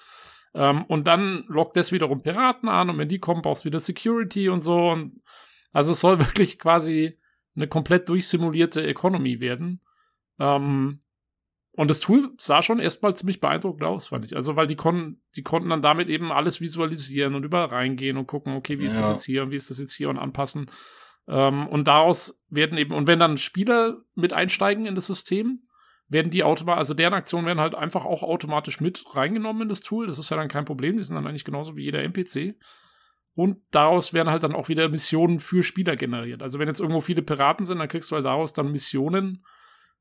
[0.55, 3.81] Ähm, und dann lockt das wiederum Piraten an und wenn die kommen, brauchst du wieder
[3.81, 4.91] Security und so.
[4.91, 5.23] Und
[5.73, 7.19] also es soll wirklich quasi
[7.55, 9.81] eine komplett durchsimulierte Economy werden.
[10.39, 11.01] Ähm,
[11.77, 14.35] und das Tool sah schon erstmal ziemlich beeindruckend aus, fand ich.
[14.35, 18.27] Also, weil die konnten, die konnten dann damit eben alles visualisieren und überall reingehen und
[18.27, 19.01] gucken, okay, wie ist ja.
[19.01, 20.67] das jetzt hier und wie ist das jetzt hier und anpassen.
[21.29, 25.63] Ähm, und daraus werden eben, und wenn dann Spieler mit einsteigen in das System,
[26.09, 29.81] werden die automatisch, also deren Aktionen werden halt einfach auch automatisch mit reingenommen in das
[29.81, 30.07] Tool.
[30.07, 32.57] Das ist ja dann kein Problem, die sind dann eigentlich genauso wie jeder NPC.
[33.35, 36.43] Und daraus werden halt dann auch wieder Missionen für Spieler generiert.
[36.43, 39.45] Also wenn jetzt irgendwo viele Piraten sind, dann kriegst du halt daraus dann Missionen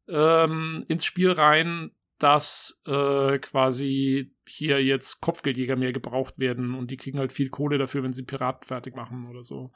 [0.07, 6.97] ähm, ins Spiel rein, dass äh, quasi hier jetzt Kopfgeldjäger mehr gebraucht werden und die
[6.97, 9.71] kriegen halt viel Kohle dafür, wenn sie Piraten fertig machen oder so.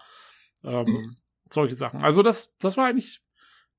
[0.63, 1.15] Ähm, mhm
[1.53, 2.01] solche Sachen.
[2.01, 3.21] Also das, das war eigentlich,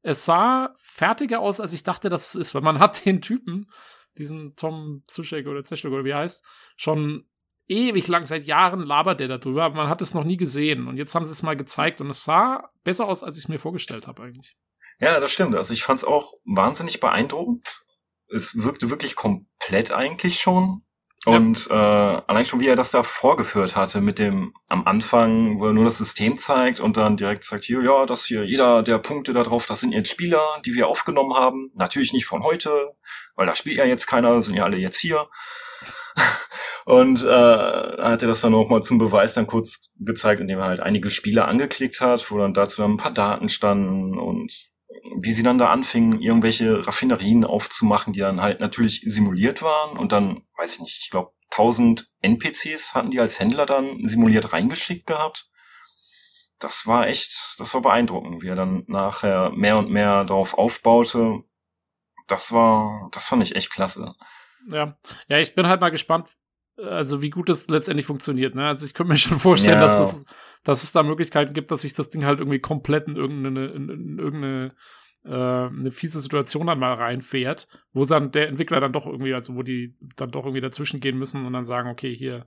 [0.03, 3.71] es sah fertiger aus, als ich dachte, dass es ist, weil man hat den Typen,
[4.17, 6.45] diesen Tom Zuschek oder Zeschek oder wie er heißt,
[6.77, 7.29] schon
[7.69, 10.89] ewig lang, seit Jahren labert der darüber, aber man hat es noch nie gesehen.
[10.89, 13.49] Und jetzt haben sie es mal gezeigt und es sah besser aus, als ich es
[13.49, 14.57] mir vorgestellt habe eigentlich.
[14.99, 15.57] Ja, das stimmt.
[15.57, 17.85] Also ich fand es auch wahnsinnig beeindruckend.
[18.29, 20.85] Es wirkte wirklich komplett eigentlich schon.
[21.27, 22.19] Und ja.
[22.19, 25.75] äh, allein schon, wie er das da vorgeführt hatte, mit dem am Anfang, wo er
[25.75, 29.35] nur das System zeigt und dann direkt sagt, hier, ja, das hier, jeder der Punkte
[29.35, 31.71] da drauf, das sind jetzt Spieler, die wir aufgenommen haben.
[31.75, 32.95] Natürlich nicht von heute,
[33.37, 35.29] weil da spielt ja jetzt keiner, sind ja alle jetzt hier.
[36.87, 40.67] und äh, hat er das dann auch mal zum Beweis dann kurz gezeigt, indem er
[40.67, 44.70] halt einige Spieler angeklickt hat, wo dann dazu dann ein paar Daten standen und
[45.21, 50.13] wie sie dann da anfingen, irgendwelche Raffinerien aufzumachen, die dann halt natürlich simuliert waren und
[50.13, 55.07] dann, weiß ich nicht, ich glaube 1000 NPCs hatten die als Händler dann simuliert reingeschickt
[55.07, 55.51] gehabt.
[56.59, 61.43] Das war echt, das war beeindruckend, wie er dann nachher mehr und mehr darauf aufbaute.
[62.29, 64.15] Das war, das fand ich echt klasse.
[64.69, 64.99] Ja,
[65.29, 66.29] ja, ich bin halt mal gespannt,
[66.85, 68.55] also wie gut das letztendlich funktioniert.
[68.55, 68.67] Ne?
[68.67, 69.85] Also ich könnte mir schon vorstellen, ja.
[69.85, 70.25] dass, das,
[70.65, 73.89] dass es da Möglichkeiten gibt, dass sich das Ding halt irgendwie komplett in irgendeine, in,
[73.89, 74.75] in irgendeine
[75.25, 79.55] äh, eine fiese Situation dann mal reinfährt, wo dann der Entwickler dann doch irgendwie, also
[79.55, 82.47] wo die dann doch irgendwie dazwischen gehen müssen und dann sagen, okay, hier,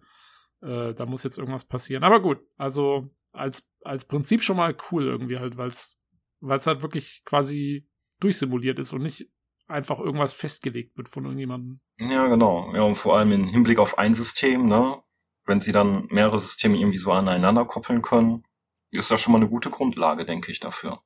[0.61, 2.03] äh, da muss jetzt irgendwas passieren.
[2.03, 5.97] Aber gut, also als, als Prinzip schon mal cool irgendwie halt, weil es
[6.41, 7.87] halt wirklich quasi
[8.19, 9.29] durchsimuliert ist und nicht
[9.67, 11.79] einfach irgendwas festgelegt wird von irgendjemandem.
[11.99, 12.73] Ja, genau.
[12.73, 14.97] Ja, und vor allem im Hinblick auf ein System, ne?
[15.45, 18.43] Wenn sie dann mehrere Systeme irgendwie so aneinander koppeln können,
[18.91, 21.01] ist das schon mal eine gute Grundlage, denke ich, dafür.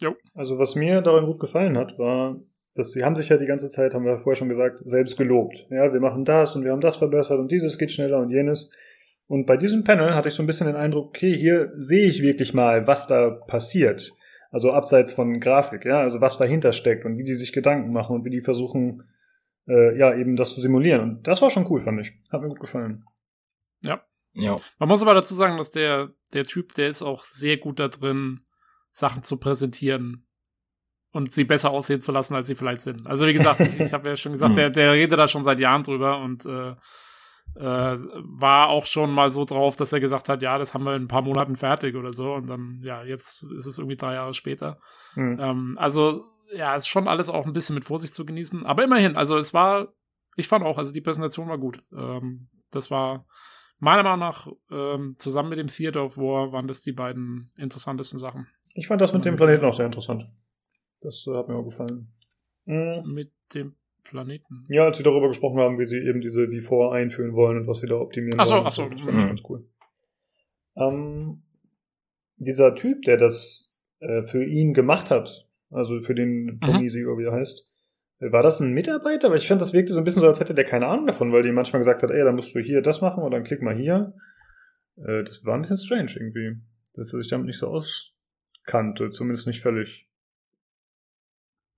[0.00, 0.14] Jo.
[0.34, 2.36] Also was mir daran gut gefallen hat, war,
[2.74, 5.66] dass sie haben sich ja die ganze Zeit, haben wir vorher schon gesagt, selbst gelobt.
[5.70, 8.70] Ja, wir machen das und wir haben das verbessert und dieses geht schneller und jenes.
[9.26, 12.22] Und bei diesem Panel hatte ich so ein bisschen den Eindruck, okay, hier sehe ich
[12.22, 14.12] wirklich mal, was da passiert.
[14.50, 18.14] Also abseits von Grafik, ja, also was dahinter steckt und wie die sich Gedanken machen
[18.14, 19.02] und wie die versuchen,
[19.66, 21.00] äh, ja, eben das zu simulieren.
[21.00, 22.12] Und das war schon cool, fand ich.
[22.32, 23.04] Hat mir gut gefallen.
[23.82, 24.02] Ja.
[24.32, 24.56] Ja.
[24.78, 27.88] Man muss aber dazu sagen, dass der, der Typ, der ist auch sehr gut da
[27.88, 28.40] drin,
[28.90, 30.26] Sachen zu präsentieren
[31.12, 33.06] und sie besser aussehen zu lassen, als sie vielleicht sind.
[33.06, 35.60] Also wie gesagt, ich, ich habe ja schon gesagt, der, der redet da schon seit
[35.60, 36.74] Jahren drüber und äh,
[37.56, 40.96] äh, war auch schon mal so drauf, dass er gesagt hat, ja, das haben wir
[40.96, 42.32] in ein paar Monaten fertig oder so.
[42.32, 44.80] Und dann, ja, jetzt ist es irgendwie drei Jahre später.
[45.14, 45.38] Mhm.
[45.40, 48.66] Ähm, also, ja, ist schon alles auch ein bisschen mit Vorsicht zu genießen.
[48.66, 49.94] Aber immerhin, also es war,
[50.36, 51.82] ich fand auch, also die Präsentation war gut.
[51.96, 53.26] Ähm, das war
[53.78, 58.18] meiner Meinung nach, ähm, zusammen mit dem Theater of War, waren das die beiden interessantesten
[58.18, 58.46] Sachen.
[58.74, 60.28] Ich fand das mit dem Planeten auch sehr interessant.
[61.00, 62.12] Das äh, hat mir auch gefallen.
[62.64, 63.12] Mhm.
[63.12, 64.64] Mit dem Planeten.
[64.68, 67.80] Ja, als sie darüber gesprochen haben, wie sie eben diese V4 einführen wollen und was
[67.80, 68.66] sie da optimieren ach so, wollen.
[68.66, 69.28] Achso, das fand ich mhm.
[69.28, 69.68] ganz cool.
[70.76, 71.42] Ähm,
[72.36, 77.18] dieser Typ, der das äh, für ihn gemacht hat, also für den Tomisi, mhm.
[77.18, 77.70] wie er heißt,
[78.20, 79.28] war das ein Mitarbeiter?
[79.28, 81.32] Aber ich fand, das wirkte so ein bisschen so, als hätte der keine Ahnung davon,
[81.32, 83.60] weil die manchmal gesagt hat, ey, dann musst du hier das machen und dann klick
[83.60, 84.14] mal hier.
[84.96, 86.60] Äh, das war ein bisschen strange irgendwie,
[86.94, 90.08] dass er sich damit nicht so auskannte, zumindest nicht völlig.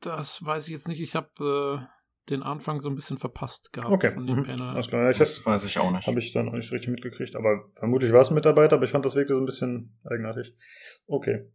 [0.00, 1.00] Das weiß ich jetzt nicht.
[1.00, 4.10] Ich habe äh, den Anfang so ein bisschen verpasst gehabt okay.
[4.10, 4.42] von dem mhm.
[4.42, 4.68] Panel.
[4.68, 5.04] Alles klar.
[5.04, 6.06] Ja, ich das hab, weiß ich auch nicht.
[6.06, 8.90] Habe ich dann auch nicht richtig mitgekriegt, aber vermutlich war es ein Mitarbeiter, aber ich
[8.90, 10.54] fand das wirkte so ein bisschen eigenartig.
[11.06, 11.50] Okay.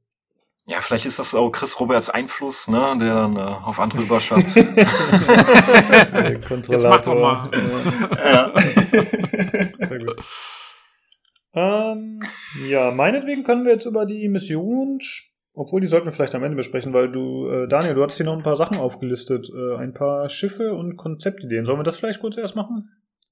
[0.66, 4.56] Ja, vielleicht ist das auch Chris Roberts Einfluss, ne, der dann äh, auf andere überschwappt.
[6.70, 7.50] Jetzt mach doch mal.
[8.24, 8.54] ja.
[9.78, 10.16] Sehr gut.
[11.54, 12.22] Ähm,
[12.70, 16.44] ja, meinetwegen können wir jetzt über die Mission sprechen obwohl, die sollten wir vielleicht am
[16.44, 19.50] Ende besprechen, weil du, äh, Daniel, du hattest hier noch ein paar Sachen aufgelistet.
[19.54, 21.66] Äh, ein paar Schiffe und Konzeptideen.
[21.66, 22.90] Sollen wir das vielleicht kurz erst machen?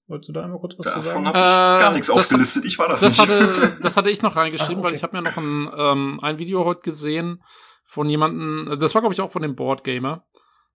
[0.09, 1.25] Wolltest du da einmal kurz was Davon zu sagen?
[1.25, 2.65] Davon habe ich gar nichts aufgelistet.
[2.65, 3.29] ich war das, das nicht.
[3.29, 4.87] Hatte, das hatte ich noch reingeschrieben, ah, okay.
[4.87, 7.43] weil ich habe mir noch ein, ähm, ein Video heute gesehen
[7.85, 10.25] von jemandem, das war glaube ich auch von dem Boardgamer,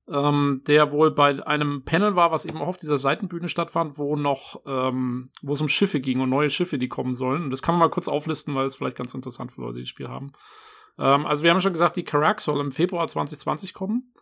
[0.09, 4.15] ähm, der wohl bei einem Panel war, was eben auch auf dieser Seitenbühne stattfand, wo
[4.15, 7.45] noch, ähm, wo es um Schiffe ging und neue Schiffe, die kommen sollen.
[7.45, 9.83] Und das kann man mal kurz auflisten, weil es vielleicht ganz interessant für Leute, die
[9.83, 10.33] das Spiel haben.
[10.99, 14.13] Ähm, also wir haben schon gesagt, die Karak soll im Februar 2020 kommen.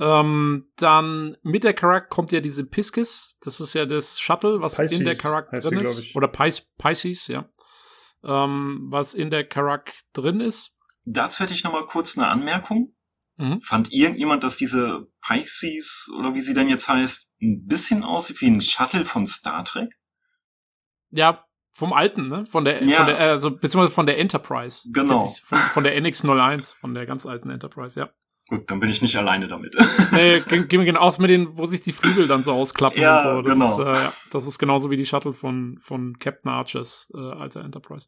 [0.00, 3.38] Ähm, dann mit der Karak kommt ja diese Piskis.
[3.42, 6.16] Das ist ja das Shuttle, was Pisces in der Karak drin ist.
[6.16, 7.48] Oder Pis Pisces, ja.
[8.24, 10.76] Ähm, was in der Karak drin ist.
[11.04, 12.94] Dazu hätte ich noch mal kurz eine Anmerkung.
[13.36, 13.60] Mhm.
[13.60, 18.46] Fand irgendjemand, dass diese Pisces, oder wie sie denn jetzt heißt, ein bisschen aussieht wie
[18.46, 19.92] ein Shuttle von Star Trek?
[21.10, 22.46] Ja, vom alten, ne?
[22.46, 22.98] Von der, ja.
[22.98, 24.88] von der also beziehungsweise von der Enterprise.
[24.92, 25.28] Genau.
[25.28, 28.10] Von, von, der NX01, von der ganz alten Enterprise, ja.
[28.48, 29.74] Gut, dann bin ich nicht alleine damit.
[30.12, 33.16] nee, gehen wir genau aus mit den, wo sich die Flügel dann so ausklappen ja,
[33.16, 33.42] und so.
[33.42, 33.94] Das genau.
[33.94, 38.06] ist, äh, das ist genauso wie die Shuttle von, von Captain Archers, äh, alter Enterprise.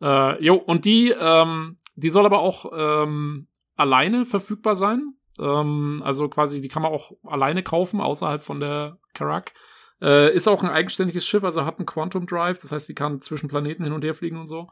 [0.00, 5.14] Äh, jo, und die, ähm, die soll aber auch ähm, alleine verfügbar sein.
[5.38, 9.52] Ähm, also quasi, die kann man auch alleine kaufen, außerhalb von der Karak.
[10.00, 13.20] Äh, ist auch ein eigenständiges Schiff, also hat einen Quantum Drive, das heißt, die kann
[13.20, 14.68] zwischen Planeten hin und her fliegen und so.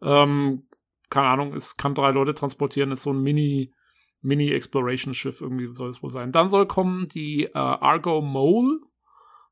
[0.00, 0.66] Ähm,
[1.10, 3.74] keine Ahnung, es kann drei Leute transportieren, ist so ein Mini,
[4.22, 6.32] Mini-Exploration-Schiff, irgendwie soll es wohl sein.
[6.32, 8.80] Dann soll kommen die äh, Argo Mole.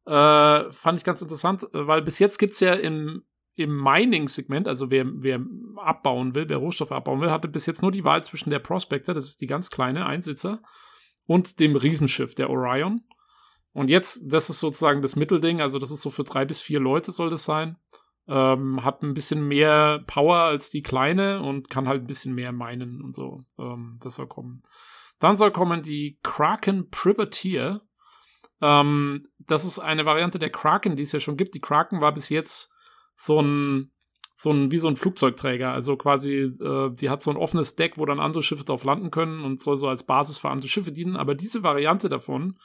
[0.07, 3.23] Äh, fand ich ganz interessant, weil bis jetzt gibt's ja im,
[3.55, 5.41] im Mining-Segment, also wer, wer
[5.77, 9.15] abbauen will, wer Rohstoffe abbauen will, hatte bis jetzt nur die Wahl zwischen der Prospector,
[9.15, 10.63] das ist die ganz kleine Einsitzer,
[11.27, 13.03] und dem Riesenschiff, der Orion.
[13.73, 16.81] Und jetzt, das ist sozusagen das Mittelding, also das ist so für drei bis vier
[16.81, 17.77] Leute soll das sein.
[18.29, 22.53] Ähm, hat ein bisschen mehr Power als die kleine und kann halt ein bisschen mehr
[22.53, 23.41] meinen und so.
[23.59, 24.63] Ähm, das soll kommen.
[25.19, 27.81] Dann soll kommen die Kraken Privateer.
[28.61, 31.55] Ähm, das ist eine Variante der Kraken, die es ja schon gibt.
[31.55, 32.71] Die Kraken war bis jetzt
[33.15, 33.93] so ein,
[34.35, 35.73] so ein, wie so ein Flugzeugträger.
[35.73, 39.11] Also quasi, äh, die hat so ein offenes Deck, wo dann andere Schiffe drauf landen
[39.11, 41.17] können und soll so als Basis für andere Schiffe dienen.
[41.17, 42.59] Aber diese Variante davon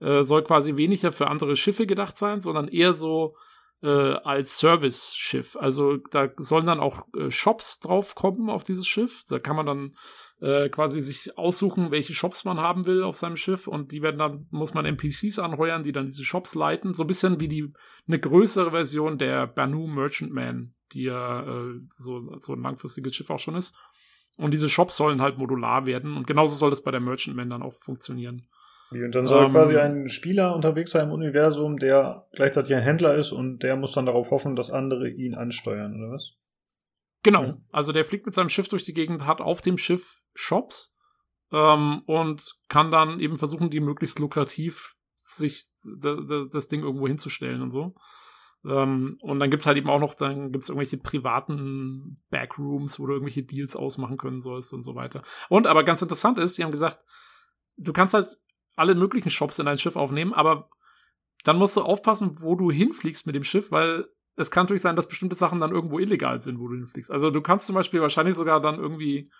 [0.00, 3.34] äh, soll quasi weniger für andere Schiffe gedacht sein, sondern eher so
[3.82, 5.56] äh, als Service-Schiff.
[5.56, 9.22] Also da sollen dann auch äh, Shops drauf kommen auf dieses Schiff.
[9.28, 9.94] Da kann man dann
[10.40, 14.18] äh, quasi sich aussuchen, welche Shops man haben will auf seinem Schiff und die werden
[14.18, 16.94] dann, muss man NPCs anheuern, die dann diese Shops leiten.
[16.94, 17.72] So ein bisschen wie die
[18.06, 23.38] eine größere Version der Banu Merchantman, die ja äh, so, so ein langfristiges Schiff auch
[23.38, 23.76] schon ist.
[24.36, 27.62] Und diese Shops sollen halt modular werden und genauso soll das bei der Merchantman dann
[27.62, 28.46] auch funktionieren.
[28.90, 33.14] Und dann soll ähm, quasi ein Spieler unterwegs sein im Universum, der gleichzeitig ein Händler
[33.14, 36.36] ist und der muss dann darauf hoffen, dass andere ihn ansteuern, oder was?
[37.22, 37.42] Genau.
[37.42, 37.58] Ja.
[37.72, 40.96] Also der fliegt mit seinem Schiff durch die Gegend, hat auf dem Schiff Shops
[41.52, 47.70] ähm, und kann dann eben versuchen, die möglichst lukrativ sich das Ding irgendwo hinzustellen und
[47.70, 47.94] so.
[48.64, 53.12] Ähm, und dann gibt's halt eben auch noch, dann gibt's irgendwelche privaten Backrooms, wo du
[53.12, 55.22] irgendwelche Deals ausmachen können sollst und so weiter.
[55.48, 57.04] Und aber ganz interessant ist, die haben gesagt,
[57.76, 58.38] du kannst halt
[58.78, 60.70] alle möglichen Shops in dein Schiff aufnehmen, aber
[61.44, 64.06] dann musst du aufpassen, wo du hinfliegst mit dem Schiff, weil
[64.36, 67.10] es kann natürlich sein, dass bestimmte Sachen dann irgendwo illegal sind, wo du hinfliegst.
[67.10, 69.30] Also du kannst zum Beispiel wahrscheinlich sogar dann irgendwie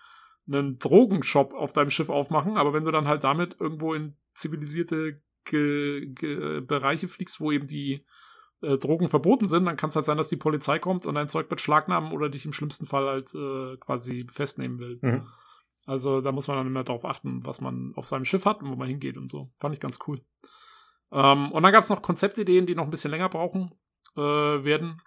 [0.47, 5.21] einen Drogenshop auf deinem Schiff aufmachen, aber wenn du dann halt damit irgendwo in zivilisierte
[5.45, 8.05] Ge Ge Bereiche fliegst, wo eben die
[8.61, 11.29] äh, Drogen verboten sind, dann kann es halt sein, dass die Polizei kommt und dein
[11.29, 14.99] Zeug beschlagnahmen oder dich im schlimmsten Fall halt äh, quasi festnehmen will.
[15.01, 15.27] Mhm.
[15.89, 18.69] Also da muss man dann immer darauf achten, was man auf seinem Schiff hat und
[18.69, 19.49] wo man hingeht und so.
[19.57, 20.21] Fand ich ganz cool.
[21.11, 23.71] Ähm, und dann gab es noch Konzeptideen, die noch ein bisschen länger brauchen
[24.15, 25.01] äh, werden.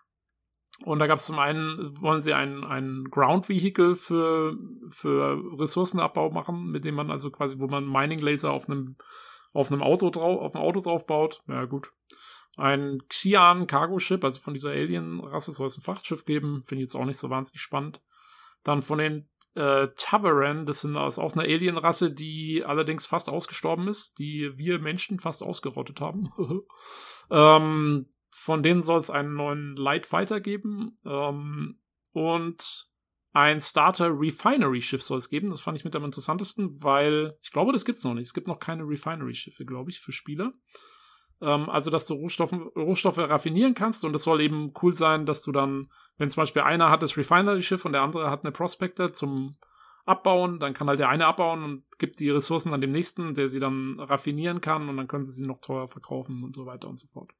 [0.84, 4.56] Und da gab es zum einen, wollen sie ein, ein Ground Vehicle für,
[4.88, 8.96] für Ressourcenabbau machen, mit dem man also quasi, wo man Mining Laser auf einem,
[9.52, 11.44] auf einem Auto drauf, auf einem Auto drauf baut.
[11.46, 11.92] Ja, gut.
[12.56, 16.64] Ein Xian Cargo Ship, also von dieser Alien-Rasse soll es ein Frachtschiff geben.
[16.64, 18.02] Finde ich jetzt auch nicht so wahnsinnig spannend.
[18.64, 23.88] Dann von den äh, Taveren, das sind aus auch eine Alien-Rasse, die allerdings fast ausgestorben
[23.88, 26.30] ist, die wir Menschen fast ausgerottet haben.
[27.30, 30.08] ähm, von denen soll es einen neuen Light
[30.42, 31.78] geben ähm,
[32.12, 32.88] und
[33.34, 35.50] ein Starter Refinery Schiff soll es geben.
[35.50, 38.26] Das fand ich mit am interessantesten, weil ich glaube, das gibt es noch nicht.
[38.26, 40.52] Es gibt noch keine Refinery Schiffe, glaube ich, für Spieler.
[41.42, 45.42] Ähm, also, dass du Rohstoffe, Rohstoffe raffinieren kannst und es soll eben cool sein, dass
[45.42, 49.12] du dann, wenn zum Beispiel einer hat das Refinery-Schiff und der andere hat eine Prospector
[49.12, 49.56] zum
[50.04, 53.48] Abbauen, dann kann halt der eine abbauen und gibt die Ressourcen an dem nächsten, der
[53.48, 56.88] sie dann raffinieren kann und dann können sie sie noch teuer verkaufen und so weiter
[56.88, 57.30] und so fort.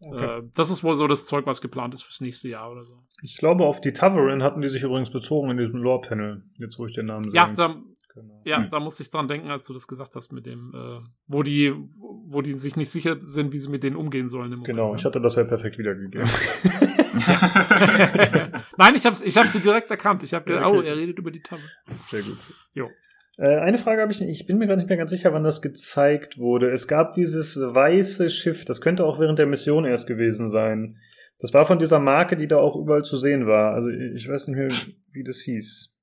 [0.00, 0.38] Okay.
[0.38, 2.98] Äh, das ist wohl so das Zeug, was geplant ist fürs nächste Jahr oder so.
[3.22, 6.86] Ich glaube, auf die Taverin hatten die sich übrigens bezogen in diesem Lore-Panel, jetzt wo
[6.86, 7.36] ich den Namen sage.
[7.36, 7.76] Ja, da,
[8.14, 8.40] genau.
[8.44, 8.70] ja hm.
[8.70, 11.74] da musste ich dran denken, als du das gesagt hast mit dem, äh, wo die,
[12.26, 14.52] wo die sich nicht sicher sind, wie sie mit denen umgehen sollen.
[14.52, 16.26] Im genau, Moment, ich hatte das ja perfekt wiedergegeben.
[18.76, 20.22] Nein, ich hab's, ich hab's direkt erkannt.
[20.22, 20.64] Ich habe okay.
[20.64, 21.68] oh, er redet über die Taverin.
[22.00, 22.38] Sehr gut.
[22.72, 22.88] Jo.
[23.36, 25.62] Äh, eine Frage habe ich, ich bin mir gar nicht mehr ganz sicher, wann das
[25.62, 26.70] gezeigt wurde.
[26.70, 30.98] Es gab dieses weiße Schiff, das könnte auch während der Mission erst gewesen sein.
[31.38, 33.74] Das war von dieser Marke, die da auch überall zu sehen war.
[33.74, 34.68] Also ich weiß nicht mehr,
[35.12, 35.93] wie das hieß.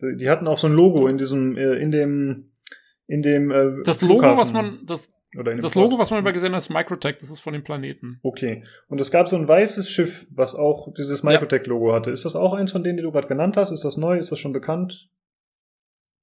[0.00, 2.52] Die hatten auch so ein Logo in diesem, äh, in dem,
[3.06, 3.50] in dem.
[3.50, 4.38] Äh, das Logo, Flughafen.
[4.38, 7.52] was man, das, das Logo, was man über gesehen hat, ist Microtech, das ist von
[7.52, 8.20] dem Planeten.
[8.22, 8.64] Okay.
[8.88, 12.10] Und es gab so ein weißes Schiff, was auch dieses Microtech-Logo hatte.
[12.10, 13.70] Ist das auch eins von denen, die du gerade genannt hast?
[13.70, 14.18] Ist das neu?
[14.18, 15.10] Ist das schon bekannt?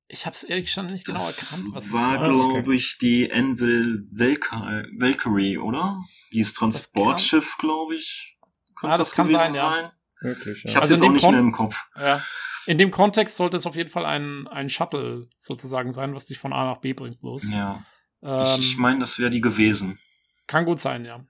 [0.07, 1.75] Ich habe es ehrlich gesagt nicht genau das erkannt.
[1.75, 5.97] Was war, glaube ich, die Envil Valkyrie, oder?
[6.31, 8.37] Dieses Transportschiff, glaube ich.
[8.75, 9.91] Könnte ah, das, das kann sein, sein, ja.
[10.21, 10.69] Wirklich, ja.
[10.69, 11.87] Ich habe also jetzt auch nicht Kon mehr im Kopf.
[11.97, 12.21] Ja.
[12.67, 16.39] In dem Kontext sollte es auf jeden Fall ein, ein Shuttle sozusagen sein, was dich
[16.39, 17.49] von A nach B bringt bloß.
[17.49, 17.85] Ja.
[18.21, 19.99] Ähm, ich, ich meine, das wäre die gewesen.
[20.47, 21.23] Kann gut sein, ja.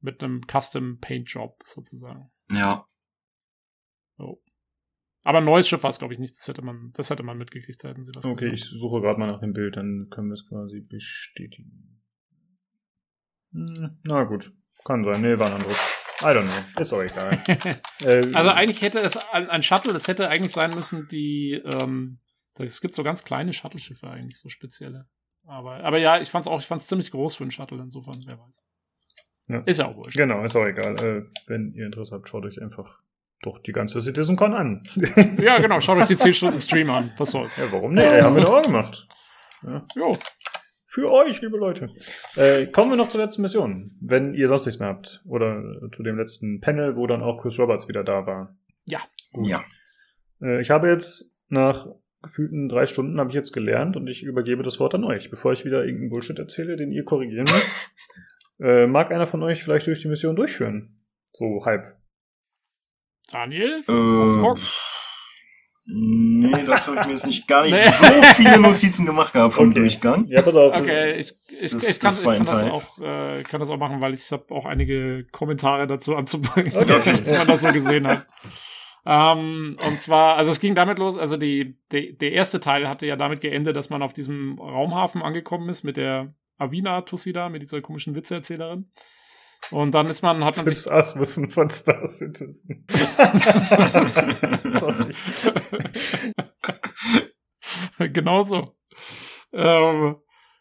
[0.00, 2.30] Mit einem Custom Paint Job sozusagen.
[2.50, 2.86] Ja.
[4.18, 4.42] Oh.
[5.22, 6.34] Aber ein neues Schiff war es, glaube ich, nicht.
[6.36, 8.54] Das hätte man, das hätte man mitgekriegt, hätten sie was Okay, gesagt.
[8.54, 12.02] ich suche gerade mal nach dem Bild, dann können wir es quasi bestätigen.
[13.52, 14.52] Hm, na gut,
[14.84, 15.20] kann sein.
[15.20, 16.01] Nee, war ein anderes.
[16.22, 16.80] I don't know.
[16.80, 17.42] Ist auch egal.
[18.04, 22.18] äh, also eigentlich hätte es ein, ein Shuttle, es hätte eigentlich sein müssen, die, ähm,
[22.58, 25.06] es gibt so ganz kleine Shuttle-Schiffe eigentlich, so spezielle.
[25.46, 27.80] Aber, aber ja, ich fand es auch, ich fand es ziemlich groß für einen Shuttle,
[27.80, 28.62] insofern, wer weiß.
[29.48, 29.58] Ja.
[29.66, 30.16] Ist ja auch wurscht.
[30.16, 30.94] Genau, ist auch egal.
[31.00, 32.98] Äh, wenn ihr Interesse habt, schaut euch einfach
[33.42, 34.82] doch die ganze CitizenCon an.
[35.38, 35.80] ja, genau.
[35.80, 37.12] Schaut euch die 10 Stunden Stream an.
[37.18, 37.56] Was soll's.
[37.56, 38.04] Ja, warum nicht?
[38.04, 39.08] Ja, haben wir doch auch gemacht.
[39.62, 39.82] Ja.
[39.96, 40.12] Jo.
[40.92, 41.88] Für euch, liebe Leute.
[42.36, 43.96] Äh, kommen wir noch zur letzten Mission.
[44.02, 45.20] Wenn ihr sonst nichts mehr habt.
[45.26, 48.54] Oder zu dem letzten Panel, wo dann auch Chris Roberts wieder da war.
[48.84, 49.00] Ja.
[49.32, 49.46] Gut.
[49.46, 49.62] Ja.
[50.42, 51.86] Äh, ich habe jetzt nach
[52.20, 55.54] gefühlten drei Stunden habe ich jetzt gelernt und ich übergebe das Wort an euch, bevor
[55.54, 57.74] ich wieder irgendeinen Bullshit erzähle, den ihr korrigieren müsst.
[58.60, 61.00] äh, mag einer von euch vielleicht durch die Mission durchführen?
[61.32, 61.86] So halb.
[63.30, 63.82] Daniel?
[63.88, 64.58] Äh, Bock?
[65.84, 68.04] Nee, dazu habe ich mir jetzt nicht gar nicht so
[68.34, 69.80] viele Notizen gemacht gehabt vom okay.
[69.80, 70.26] Durchgang.
[70.28, 70.76] Ja, pass auf.
[70.76, 74.00] Okay, ich, ich, das, ich, kann, ich kann, das auch, äh, kann das auch machen,
[74.00, 77.14] weil ich habe auch einige Kommentare dazu anzubringen, okay.
[77.24, 78.26] dass man das so gesehen hat.
[79.06, 83.06] ähm, und zwar, also es ging damit los, also die, die, der erste Teil hatte
[83.06, 87.60] ja damit geendet, dass man auf diesem Raumhafen angekommen ist mit der Avina Tussida, mit
[87.60, 88.88] dieser komischen Witzeerzählerin.
[89.70, 90.92] Und dann ist man, hat man Fips sich.
[90.92, 92.86] Asmussen von Star Citizen.
[98.12, 98.74] genau so.
[99.52, 100.16] Ähm,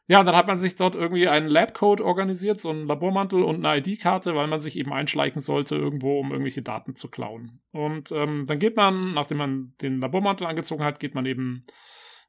[0.08, 3.66] ja, und dann hat man sich dort irgendwie einen Labcode organisiert, so einen Labormantel und
[3.66, 7.62] eine ID-Karte, weil man sich eben einschleichen sollte irgendwo, um irgendwelche Daten zu klauen.
[7.72, 11.64] Und ähm, dann geht man, nachdem man den Labormantel angezogen hat, geht man eben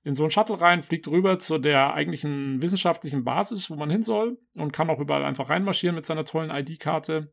[0.05, 4.03] in so ein Shuttle rein, fliegt rüber zu der eigentlichen wissenschaftlichen Basis, wo man hin
[4.03, 7.31] soll und kann auch überall einfach reinmarschieren mit seiner tollen ID-Karte.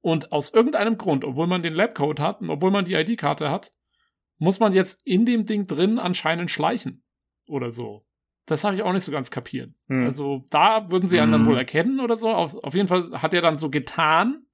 [0.00, 3.72] Und aus irgendeinem Grund, obwohl man den Labcode hat und obwohl man die ID-Karte hat,
[4.38, 7.04] muss man jetzt in dem Ding drin anscheinend schleichen.
[7.46, 8.04] Oder so.
[8.46, 9.72] Das habe ich auch nicht so ganz kapiert.
[9.88, 10.04] Hm.
[10.04, 11.44] Also da würden sie einen hm.
[11.44, 12.28] dann wohl erkennen oder so.
[12.28, 14.44] Auf, auf jeden Fall hat er dann so getan,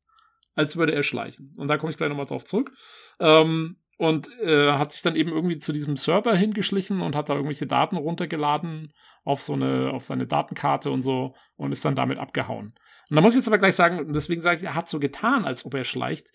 [0.55, 1.55] als würde er schleichen.
[1.57, 2.73] Und da komme ich gleich nochmal drauf zurück.
[3.19, 7.35] Ähm, und äh, hat sich dann eben irgendwie zu diesem Server hingeschlichen und hat da
[7.35, 8.95] irgendwelche Daten runtergeladen
[9.25, 12.73] auf so eine, auf seine Datenkarte und so und ist dann damit abgehauen.
[13.11, 15.45] Und da muss ich jetzt aber gleich sagen, deswegen sage ich, er hat so getan,
[15.45, 16.31] als ob er schleicht.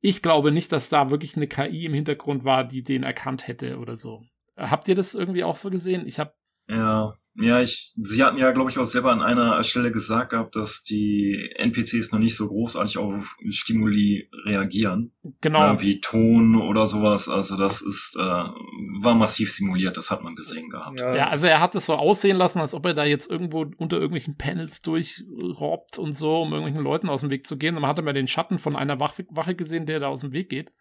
[0.00, 3.78] Ich glaube nicht, dass da wirklich eine KI im Hintergrund war, die den erkannt hätte
[3.78, 4.20] oder so.
[4.58, 6.06] Habt ihr das irgendwie auch so gesehen?
[6.06, 6.34] Ich habe
[6.70, 10.56] ja, ja, ich, sie hatten ja, glaube ich, auch selber an einer Stelle gesagt gehabt,
[10.56, 15.12] dass die NPCs noch nicht so großartig auf Stimuli reagieren.
[15.40, 15.72] Genau.
[15.72, 17.28] Äh, wie Ton oder sowas.
[17.28, 21.00] Also das ist, äh, war massiv simuliert, das hat man gesehen gehabt.
[21.00, 21.14] Ja.
[21.14, 23.96] ja, also er hat es so aussehen lassen, als ob er da jetzt irgendwo unter
[23.96, 27.76] irgendwelchen Panels durchrobbt und so, um irgendwelchen Leuten aus dem Weg zu gehen.
[27.76, 30.50] Und man hat immer den Schatten von einer Wache gesehen, der da aus dem Weg
[30.50, 30.72] geht.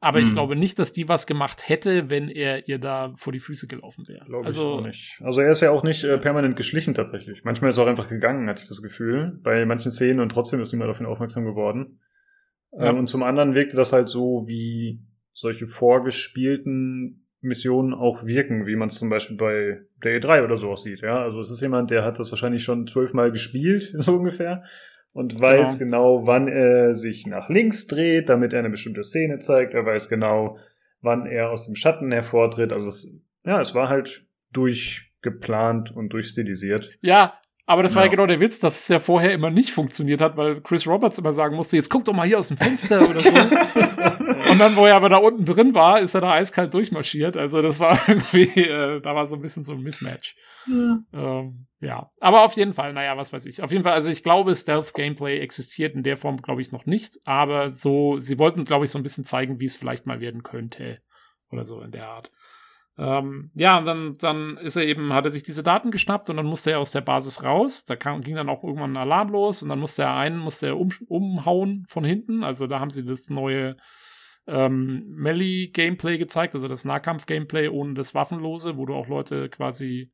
[0.00, 0.34] Aber ich hm.
[0.34, 4.06] glaube nicht, dass die was gemacht hätte, wenn er ihr da vor die Füße gelaufen
[4.06, 4.24] wäre.
[4.26, 5.20] Glaube also, ich auch nicht.
[5.24, 7.42] Also er ist ja auch nicht äh, permanent geschlichen tatsächlich.
[7.42, 10.60] Manchmal ist er auch einfach gegangen, hatte ich das Gefühl, bei manchen Szenen und trotzdem
[10.60, 12.00] ist niemand auf ihn aufmerksam geworden.
[12.72, 12.90] Ja.
[12.90, 15.00] Ähm, und zum anderen wirkte das halt so, wie
[15.32, 20.70] solche vorgespielten Missionen auch wirken, wie man es zum Beispiel bei der E3 oder so
[20.70, 21.00] aussieht.
[21.00, 24.64] Ja, also es ist jemand, der hat das wahrscheinlich schon zwölfmal gespielt, so ungefähr
[25.12, 26.18] und weiß genau.
[26.18, 29.74] genau, wann er sich nach links dreht, damit er eine bestimmte Szene zeigt.
[29.74, 30.58] Er weiß genau,
[31.00, 32.72] wann er aus dem Schatten hervortritt.
[32.72, 36.98] Also es, ja, es war halt durchgeplant und durchstilisiert.
[37.00, 40.22] Ja, aber das war ja genau der Witz, dass es ja vorher immer nicht funktioniert
[40.22, 43.06] hat, weil Chris Roberts immer sagen musste, jetzt guck doch mal hier aus dem Fenster
[43.06, 43.28] oder so.
[44.50, 47.36] und dann, wo er aber da unten drin war, ist er da eiskalt durchmarschiert.
[47.36, 50.34] Also das war irgendwie, äh, da war so ein bisschen so ein Mismatch.
[50.66, 50.98] Ja.
[51.12, 53.62] Ähm, ja, aber auf jeden Fall, naja, was weiß ich.
[53.62, 57.18] Auf jeden Fall, also ich glaube, Stealth-Gameplay existiert in der Form, glaube ich, noch nicht.
[57.26, 60.42] Aber so, sie wollten, glaube ich, so ein bisschen zeigen, wie es vielleicht mal werden
[60.42, 61.02] könnte.
[61.50, 62.30] Oder so in der Art.
[62.98, 66.36] Ähm, ja, und dann, dann ist er eben, hat er sich diese Daten geschnappt und
[66.36, 67.84] dann musste er aus der Basis raus.
[67.84, 70.66] Da kam, ging dann auch irgendwann ein Alarm los und dann musste er einen, musste
[70.66, 72.42] er um, umhauen von hinten.
[72.42, 73.76] Also da haben sie das neue
[74.48, 80.10] ähm, Melee-Gameplay gezeigt, also das Nahkampf-Gameplay ohne das Waffenlose, wo du auch Leute quasi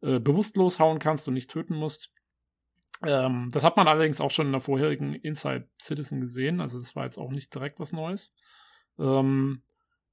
[0.00, 2.12] äh, bewusstlos hauen kannst und nicht töten musst.
[3.04, 6.96] Ähm, das hat man allerdings auch schon in der vorherigen Inside Citizen gesehen, also das
[6.96, 8.34] war jetzt auch nicht direkt was Neues.
[8.98, 9.62] Ähm,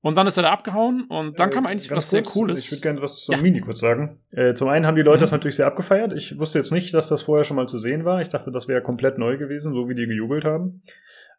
[0.04, 2.60] und dann ist er da abgehauen und dann äh, kam eigentlich was kurz, sehr Cooles.
[2.60, 3.42] Ich würde gerne was zum ja.
[3.42, 4.20] Mini kurz sagen.
[4.32, 5.22] Äh, zum einen haben die Leute mhm.
[5.22, 6.12] das natürlich sehr abgefeiert.
[6.12, 8.20] Ich wusste jetzt nicht, dass das vorher schon mal zu sehen war.
[8.20, 10.84] Ich dachte, das wäre komplett neu gewesen, so wie die gejubelt haben.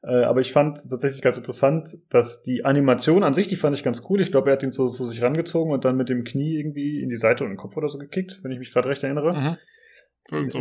[0.03, 3.85] Äh, aber ich fand tatsächlich ganz interessant, dass die Animation an sich, die fand ich
[3.85, 4.23] ganz cool.
[4.23, 7.03] Ich glaube, er hat ihn so zu sich rangezogen und dann mit dem Knie irgendwie
[7.03, 9.35] in die Seite und den Kopf oder so gekickt, wenn ich mich gerade recht erinnere.
[9.35, 9.57] Mhm.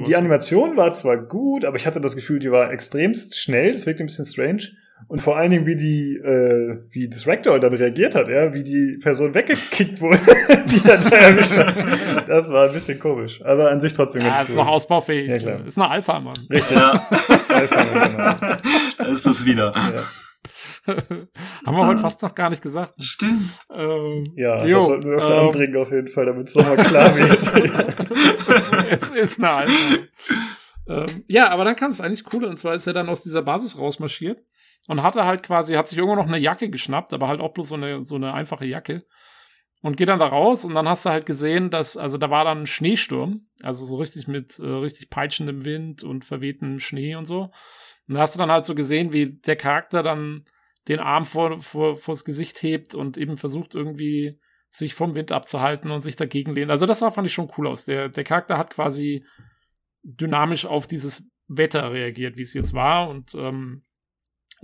[0.06, 3.72] Die Animation war zwar gut, aber ich hatte das Gefühl, die war extremst schnell.
[3.72, 4.64] Das wirkte ein bisschen strange.
[5.10, 8.64] Und vor allen Dingen, wie die, äh, wie das Rector dann reagiert hat, ja, wie
[8.64, 10.20] die Person weggekickt wurde,
[10.66, 11.78] die er da erwischt hat.
[12.28, 13.42] Das war ein bisschen komisch.
[13.44, 14.50] Aber an sich trotzdem ganz Ja, cool.
[14.50, 15.30] ist noch ausbaufähig.
[15.30, 15.66] Ja, klar.
[15.66, 16.36] Ist eine Alpha, Mann.
[16.50, 16.78] Richtig.
[16.78, 16.92] Ja.
[17.50, 18.58] Alpha, genau.
[18.98, 19.74] Da ist das wieder.
[19.76, 20.96] Ja.
[21.66, 22.94] Haben wir heute fast noch gar nicht gesagt.
[23.02, 23.50] Stimmt.
[23.76, 26.78] Ähm, ja, jo, das sollten wir öfter ähm, anbringen auf jeden Fall, damit es nochmal
[26.78, 27.40] klar wird.
[28.92, 29.96] es, ist eine Alpha.
[30.88, 32.46] Ähm, ja, aber dann kam es eigentlich cool.
[32.46, 34.40] Und zwar ist er dann aus dieser Basis rausmarschiert
[34.88, 37.70] und hatte halt quasi, hat sich irgendwo noch eine Jacke geschnappt, aber halt auch bloß
[37.70, 39.06] so eine, so eine einfache Jacke.
[39.82, 42.46] Und geht dann da raus und dann hast du halt gesehen, dass, also da war
[42.46, 47.26] dann ein Schneesturm, also so richtig mit äh, richtig peitschendem Wind und verwehtem Schnee und
[47.26, 47.52] so.
[48.08, 50.46] Und da hast du dann halt so gesehen, wie der Charakter dann
[50.88, 54.40] den Arm vor, vor, vors Gesicht hebt und eben versucht irgendwie
[54.70, 56.72] sich vom Wind abzuhalten und sich dagegen lehnt.
[56.72, 57.86] Also das war, fand ich schon cool aus.
[57.86, 59.26] Der, der Charakter hat quasi
[60.02, 63.84] dynamisch auf dieses Wetter reagiert, wie es jetzt war und ähm,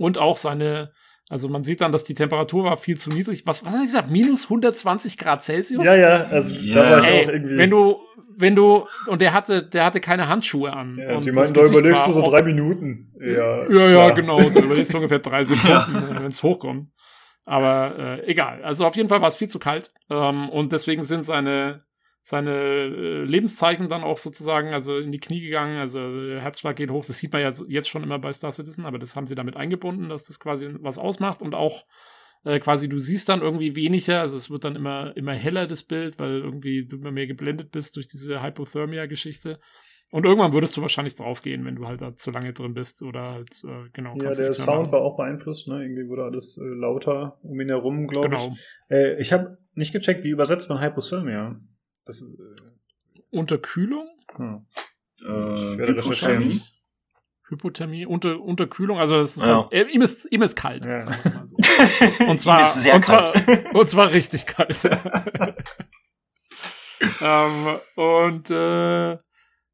[0.00, 0.92] und auch seine,
[1.28, 3.42] also man sieht dann, dass die Temperatur war viel zu niedrig.
[3.44, 4.10] Was, was hat er gesagt?
[4.10, 5.86] Minus 120 Grad Celsius?
[5.86, 6.74] Ja, ja, also yeah.
[6.74, 7.58] da war ich Ey, auch irgendwie.
[7.58, 7.96] Wenn du,
[8.38, 10.96] wenn du, und der hatte, der hatte keine Handschuhe an.
[10.98, 13.12] Ja, und die meinten, da überlegst du so drei Minuten.
[13.20, 14.40] Ja, ja, ja genau.
[14.40, 16.86] Da überlegst du ungefähr drei Sekunden, wenn es hochkommt.
[17.44, 18.64] Aber äh, egal.
[18.64, 19.92] Also auf jeden Fall war es viel zu kalt.
[20.08, 21.84] Ähm, und deswegen sind seine,
[22.22, 25.78] seine äh, Lebenszeichen dann auch sozusagen also in die Knie gegangen.
[25.78, 27.04] Also Herzschlag geht hoch.
[27.04, 29.56] Das sieht man ja jetzt schon immer bei Star Citizen, aber das haben sie damit
[29.56, 31.84] eingebunden, dass das quasi was ausmacht und auch
[32.44, 35.82] äh, quasi du siehst dann irgendwie weniger, also es wird dann immer immer heller das
[35.82, 39.58] Bild, weil irgendwie du immer mehr geblendet bist durch diese Hypothermia-Geschichte.
[40.12, 43.30] Und irgendwann würdest du wahrscheinlich draufgehen, wenn du halt da zu lange drin bist oder
[43.30, 44.16] halt, äh, genau.
[44.16, 45.82] Ja, der Sound war auch beeinflusst, ne?
[45.82, 48.52] Irgendwie wurde alles äh, lauter um ihn herum, glaube genau.
[48.52, 48.60] ich.
[48.90, 51.60] Äh, ich habe nicht gecheckt, wie übersetzt man Hypothermia.
[52.10, 54.08] Das, äh, Unterkühlung?
[54.34, 54.66] Hm.
[55.20, 56.60] Äh, ich werde recherchieren.
[57.48, 59.68] Hypothermie, unter, Unterkühlung, also es ist ja.
[59.70, 60.86] halt, ihm, ist, ihm ist kalt.
[60.86, 61.00] Ja.
[61.46, 61.56] So.
[62.26, 62.60] Und zwar,
[62.94, 63.32] und zwar,
[63.74, 64.84] und zwar richtig kalt.
[67.20, 69.18] ähm, und äh,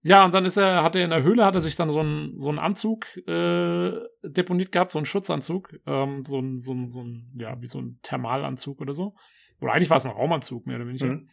[0.02, 2.00] Ja, und dann ist er, hat er in der Höhle, hat er sich dann so
[2.00, 3.92] einen so einen Anzug äh,
[4.24, 7.80] deponiert gehabt, so einen Schutzanzug, ähm, so ein, so ein, so ein, ja, wie so
[7.80, 9.14] ein Thermalanzug oder so.
[9.60, 11.06] Oder eigentlich war es ein Raumanzug, mehr oder weniger.
[11.06, 11.28] Mhm.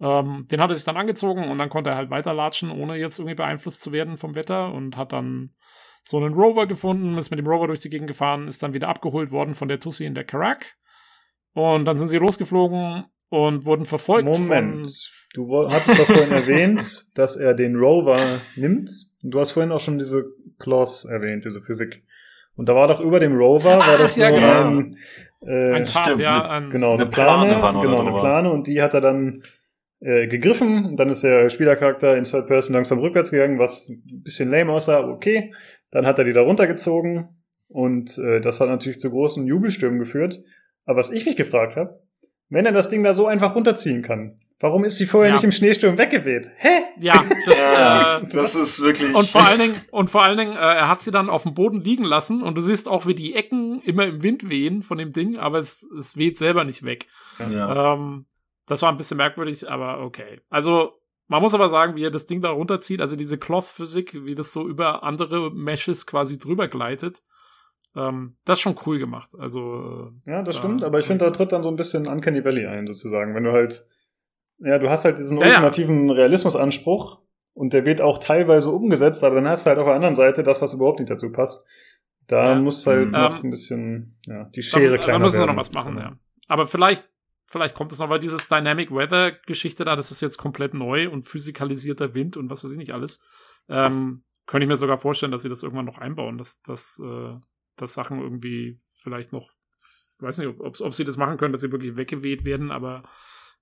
[0.00, 3.18] Ähm, den hat er sich dann angezogen und dann konnte er halt weiterlatschen, ohne jetzt
[3.18, 5.54] irgendwie beeinflusst zu werden vom Wetter und hat dann
[6.02, 8.88] so einen Rover gefunden, ist mit dem Rover durch die Gegend gefahren, ist dann wieder
[8.88, 10.74] abgeholt worden von der Tussi in der Karak.
[11.54, 14.90] Und dann sind sie losgeflogen und wurden verfolgt Moment.
[14.90, 14.90] von.
[15.34, 18.26] Du hattest doch vorhin erwähnt, dass er den Rover
[18.56, 18.90] nimmt.
[19.22, 20.24] Und du hast vorhin auch schon diese
[20.58, 22.02] Claws erwähnt, diese Physik.
[22.56, 24.64] Und da war doch über dem Rover, war Ach, das ja, so genau.
[24.66, 24.96] ein,
[25.46, 28.00] äh, Ein Tab, stimmt, ja, ne- ein, genau, eine, Eine Plane, Plane war noch genau,
[28.00, 28.20] eine drüber.
[28.20, 29.42] Plane und die hat er dann
[30.04, 30.96] äh, gegriffen.
[30.96, 35.00] Dann ist der Spielercharakter in Third Person langsam rückwärts gegangen, was ein bisschen lame aussah,
[35.08, 35.52] okay.
[35.90, 37.28] Dann hat er die da runtergezogen
[37.68, 40.38] und äh, das hat natürlich zu großen Jubelstürmen geführt.
[40.84, 42.00] Aber was ich mich gefragt habe,
[42.50, 45.34] wenn er das Ding da so einfach runterziehen kann, warum ist sie vorher Ja.
[45.36, 46.50] nicht im Schneesturm weggeweht?
[46.58, 46.68] Hä?
[47.00, 49.14] Ja, das, Ja, äh, das ist wirklich.
[49.14, 51.54] Und vor allen Dingen, und vor allen Dingen, äh, er hat sie dann auf dem
[51.54, 54.98] Boden liegen lassen und du siehst auch, wie die Ecken immer im Wind wehen von
[54.98, 57.06] dem Ding, aber es, es weht selber nicht weg.
[57.50, 57.94] ja.
[57.94, 58.26] Ähm,
[58.66, 60.40] das war ein bisschen merkwürdig, aber okay.
[60.50, 60.92] Also,
[61.26, 64.52] man muss aber sagen, wie er das Ding da runterzieht, also diese Cloth-Physik, wie das
[64.52, 67.22] so über andere Meshes quasi drüber gleitet,
[67.96, 69.30] ähm, das ist schon cool gemacht.
[69.38, 72.06] Also, äh, Ja, das Ja, stimmt, aber ich finde, da tritt dann so ein bisschen
[72.06, 73.34] Uncanny Valley ein, sozusagen.
[73.34, 73.86] Wenn du halt,
[74.58, 75.48] ja, du hast halt diesen Ja, ja.
[75.50, 77.20] ultimativen Realismusanspruch
[77.54, 80.42] und der wird auch teilweise umgesetzt, aber dann hast du halt auf der anderen Seite
[80.42, 81.66] das, was überhaupt nicht dazu passt.
[82.26, 82.54] Da Ja.
[82.60, 83.12] muss halt Mhm.
[83.12, 85.50] noch Ähm, ein bisschen, ja, die da, Schere da kleiner müssen sie werden.
[85.50, 86.16] noch was machen, ja.
[86.48, 87.08] Aber vielleicht,
[87.46, 91.10] vielleicht kommt es noch, weil dieses Dynamic Weather Geschichte da, das ist jetzt komplett neu
[91.10, 93.22] und physikalisierter Wind und was weiß ich nicht alles.
[93.68, 97.34] Ähm, könnte ich mir sogar vorstellen, dass sie das irgendwann noch einbauen, dass, dass, äh,
[97.76, 99.50] dass Sachen irgendwie vielleicht noch,
[100.18, 103.04] weiß nicht, ob, ob, sie das machen können, dass sie wirklich weggeweht werden, aber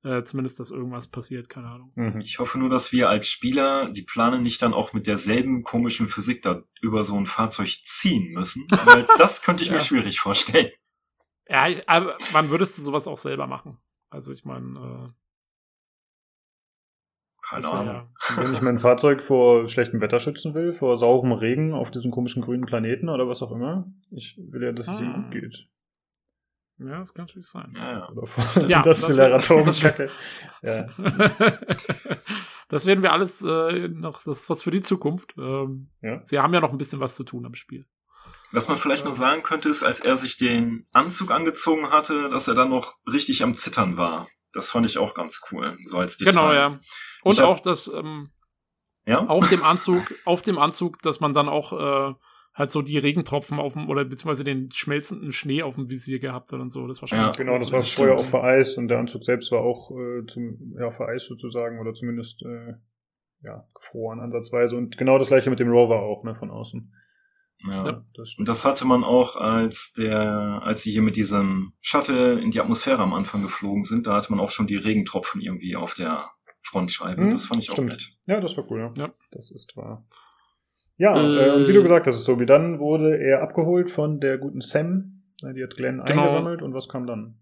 [0.05, 1.93] äh, zumindest, dass irgendwas passiert, keine Ahnung.
[1.95, 2.21] Mhm.
[2.21, 6.09] Ich hoffe nur, dass wir als Spieler die Plane nicht dann auch mit derselben komischen
[6.09, 8.67] Physik da über so ein Fahrzeug ziehen müssen.
[8.85, 9.83] Weil das könnte ich mir Ja.
[9.83, 10.71] schwierig vorstellen.
[11.49, 13.79] Ja, aber wann würdest du sowas auch selber machen?
[14.11, 15.09] Also ich meine, äh,
[17.49, 17.87] Keine das Ahnung.
[17.95, 22.11] ja, Wenn ich mein Fahrzeug vor schlechtem Wetter schützen will, vor saurem Regen auf diesem
[22.11, 25.17] komischen grünen Planeten oder was auch immer, ich will ja, dass es ihm Ah.
[25.23, 25.69] gut geht.
[26.79, 27.73] ja, das kann natürlich sein.
[27.77, 28.09] Ja, ja.
[28.11, 30.11] Oder vor Ja, industrieller das wär- das.
[30.63, 30.87] Ja.
[32.69, 35.35] das werden wir alles äh, noch, das ist was für die Zukunft.
[35.37, 36.25] Ähm, Ja.
[36.25, 37.87] Sie haben ja noch ein bisschen was zu tun am Spiel.
[38.53, 42.49] Was man vielleicht noch sagen könnte, ist, als er sich den Anzug angezogen hatte, dass
[42.49, 44.27] er dann noch richtig am Zittern war.
[44.53, 46.33] Das fand ich auch ganz cool, so als Detail.
[46.33, 46.79] Genau, ja.
[47.23, 48.29] Und hab- auch das ähm,
[49.07, 49.27] Ja?
[49.27, 52.15] auf dem Anzug, auf dem Anzug, dass man dann auch äh,
[52.55, 56.53] halt so die Regentropfen auf dem oder beziehungsweise den schmelzenden Schnee auf dem Visier gehabt
[56.53, 56.87] hat und so.
[56.87, 57.25] Das war schon Ja.
[57.25, 60.27] ganz Genau, das war Das vorher auch vereist und der Anzug selbst war auch äh,
[60.27, 62.75] zum, ja, vereist sozusagen oder zumindest äh,
[63.41, 64.77] ja, gefroren ansatzweise.
[64.77, 66.93] Und genau das gleiche mit dem Rover auch, ne, von außen.
[67.69, 67.77] Ja.
[67.77, 67.93] Ja.
[68.15, 68.49] Das Und stimmt.
[68.49, 73.03] das hatte man auch, als der, als sie hier mit diesem Shuttle in die Atmosphäre
[73.03, 76.31] am Anfang geflogen sind, da hatte man auch schon die Regentropfen irgendwie auf der
[76.63, 77.23] Frontscheibe.
[77.23, 77.91] Hm, das fand ich auch stimmt.
[77.93, 78.11] nett.
[78.27, 78.93] Ja, das war cool, ja.
[79.07, 79.13] Ja.
[79.31, 80.05] Das ist wahr.
[80.97, 84.39] Ja, Äh, äh, und wie du gesagt hast, Tobi, dann wurde er abgeholt von der
[84.39, 85.23] guten Sam.
[85.43, 86.23] Die hat Glenn Genau.
[86.23, 87.41] eingesammelt und was kam dann?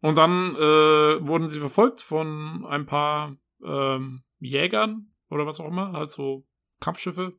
[0.00, 5.92] Und dann äh, wurden sie verfolgt von ein paar ähm, Jägern oder was auch immer,
[5.92, 6.46] halt so
[6.80, 7.32] Kampfschiffe.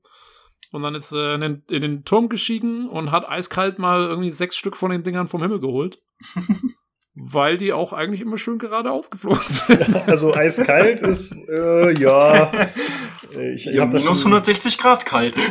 [0.72, 4.32] Und dann ist er in den, in den Turm gestiegen und hat eiskalt mal irgendwie
[4.32, 6.00] sechs Stück von den Dingern vom Himmel geholt.
[7.22, 10.08] weil die auch eigentlich immer schön geradeaus geflogen sind.
[10.08, 12.50] Also eiskalt ist, äh, ja.
[12.52, 12.68] äh,
[13.54, 15.36] Ich, ich Ja, habe das minus schon, 160 Grad kalt.
[15.38, 15.44] ich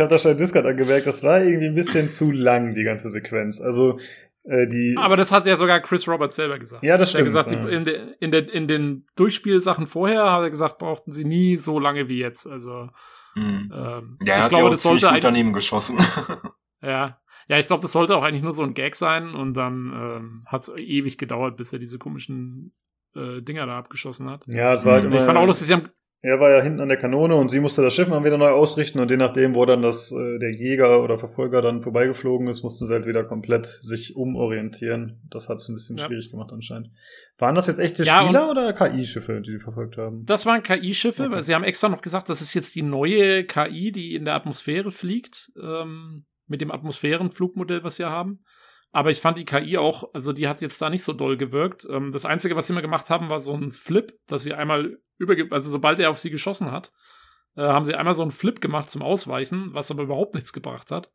[0.00, 3.10] habe das schon in Discord angemerkt, das war irgendwie ein bisschen zu lang, die ganze
[3.10, 3.60] Sequenz.
[3.60, 3.98] Also
[4.44, 4.94] äh, die.
[4.98, 6.82] Aber das hat ja sogar Chris Roberts selber gesagt.
[6.82, 7.68] Ja, das Er hat stimmt, gesagt, ja.
[7.68, 11.78] in, de, in, de, in den Durchspielsachen vorher hat er gesagt, brauchten sie nie so
[11.78, 12.46] lange wie jetzt.
[12.46, 12.88] Also
[13.34, 13.72] Hm.
[13.74, 15.98] ähm, Der ich hat glaube, ja das sollte gut daneben geschossen.
[16.82, 17.18] ja,
[17.48, 20.42] ja, ich glaube, das sollte auch eigentlich nur so ein Gag sein und dann ähm,
[20.46, 22.72] hat es ewig gedauert, bis er diese komischen
[23.14, 24.44] äh, Dinger da abgeschossen hat.
[24.46, 25.10] ja, das war halt Mhm.
[25.10, 25.18] immer.
[25.20, 25.88] Ich fand auch lustig, sie haben
[26.24, 28.50] Er war ja hinten an der Kanone und sie musste das Schiff mal wieder neu
[28.50, 32.62] ausrichten und je nachdem, wo dann das äh, der Jäger oder Verfolger dann vorbeigeflogen ist,
[32.62, 35.20] mussten sie halt wieder komplett sich umorientieren.
[35.30, 36.06] Das hat es ein bisschen Ja.
[36.06, 36.90] schwierig gemacht anscheinend.
[37.42, 40.24] Waren das jetzt echte Ja, Spieler oder KI-Schiffe, die sie verfolgt haben?
[40.24, 41.32] Das waren KI-Schiffe, Okay.
[41.32, 44.34] weil sie haben extra noch gesagt, das ist jetzt die neue KI, die in der
[44.34, 48.44] Atmosphäre fliegt, ähm, mit dem Atmosphärenflugmodell, was sie haben.
[48.92, 51.84] Aber ich fand die KI auch, also die hat jetzt da nicht so doll gewirkt.
[51.90, 54.98] Ähm, das Einzige, was sie mal gemacht haben, war so ein Flip, dass sie einmal
[55.18, 56.92] überge, also sobald er auf sie geschossen hat,
[57.56, 60.92] äh, haben sie einmal so einen Flip gemacht zum Ausweichen, was aber überhaupt nichts gebracht
[60.92, 61.10] hat.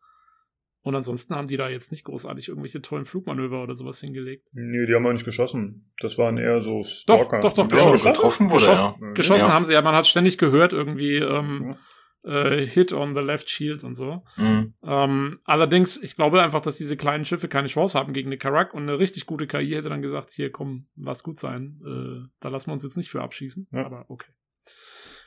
[0.88, 4.48] Und ansonsten haben die da jetzt nicht großartig irgendwelche tollen Flugmanöver oder sowas hingelegt.
[4.54, 5.92] Nee, die haben auch nicht geschossen.
[6.00, 7.42] Das waren eher so Stalker.
[7.42, 8.14] Doch, doch, doch, Ja, geschossen.
[8.14, 9.14] getroffen wurde geschossen, er.
[9.14, 9.54] geschossen Ja.
[9.54, 9.82] haben sie ja.
[9.82, 11.76] Man hat ständig gehört, irgendwie ähm,
[12.24, 14.24] äh, Hit on the left shield und so.
[14.38, 14.76] Mhm.
[14.82, 18.74] Ähm, allerdings, ich glaube einfach, dass diese kleinen Schiffe keine Chance haben gegen eine Karak
[18.74, 21.82] und eine richtig gute KI hätte dann gesagt, hier komm, lass gut sein.
[21.86, 23.68] Äh, da lassen wir uns jetzt nicht für abschießen.
[23.74, 23.86] Ja.
[23.86, 24.32] Aber okay.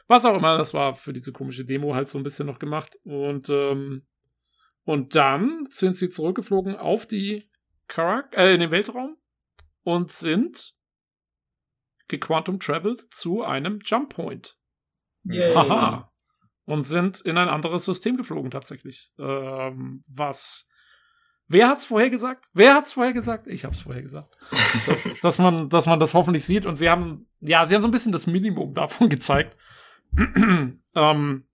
[0.09, 2.97] Was auch immer, das war für diese komische Demo halt so ein bisschen noch gemacht.
[3.05, 4.07] Und, ähm,
[4.85, 7.49] und dann sind sie zurückgeflogen auf die
[7.89, 9.17] Karak, äh, in den Weltraum
[9.83, 10.75] und sind
[12.09, 14.57] gequantum traveled zu einem Jump Point.
[15.25, 15.55] Yay.
[15.55, 16.13] Haha.
[16.65, 19.13] Und sind in ein anderes System geflogen tatsächlich.
[19.19, 20.69] Ähm, was.
[21.49, 22.49] Wer hat's vorher gesagt?
[22.53, 23.49] Wer hat's vorher gesagt?
[23.49, 24.37] Ich hab's vorher gesagt.
[24.87, 26.67] dass, dass, man, dass man das hoffentlich sieht.
[26.67, 29.57] Und sie haben, ja, sie haben so ein bisschen das Minimum davon gezeigt.
[30.95, 31.50] ähm,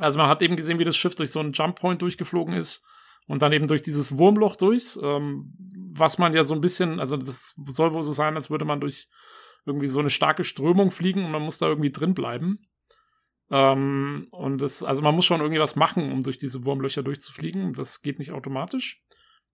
[0.00, 2.84] also man hat eben gesehen, wie das Schiff durch so einen Jump Point durchgeflogen ist
[3.26, 5.52] und dann eben durch dieses Wurmloch durch, ähm,
[5.92, 8.80] was man ja so ein bisschen, also das soll wohl so sein, als würde man
[8.80, 9.08] durch
[9.64, 12.60] irgendwie so eine starke Strömung fliegen und man muss da irgendwie drin bleiben.
[13.50, 17.72] Ähm, und das, also man muss schon irgendwie was machen, um durch diese Wurmlöcher durchzufliegen.
[17.72, 19.02] Das geht nicht automatisch.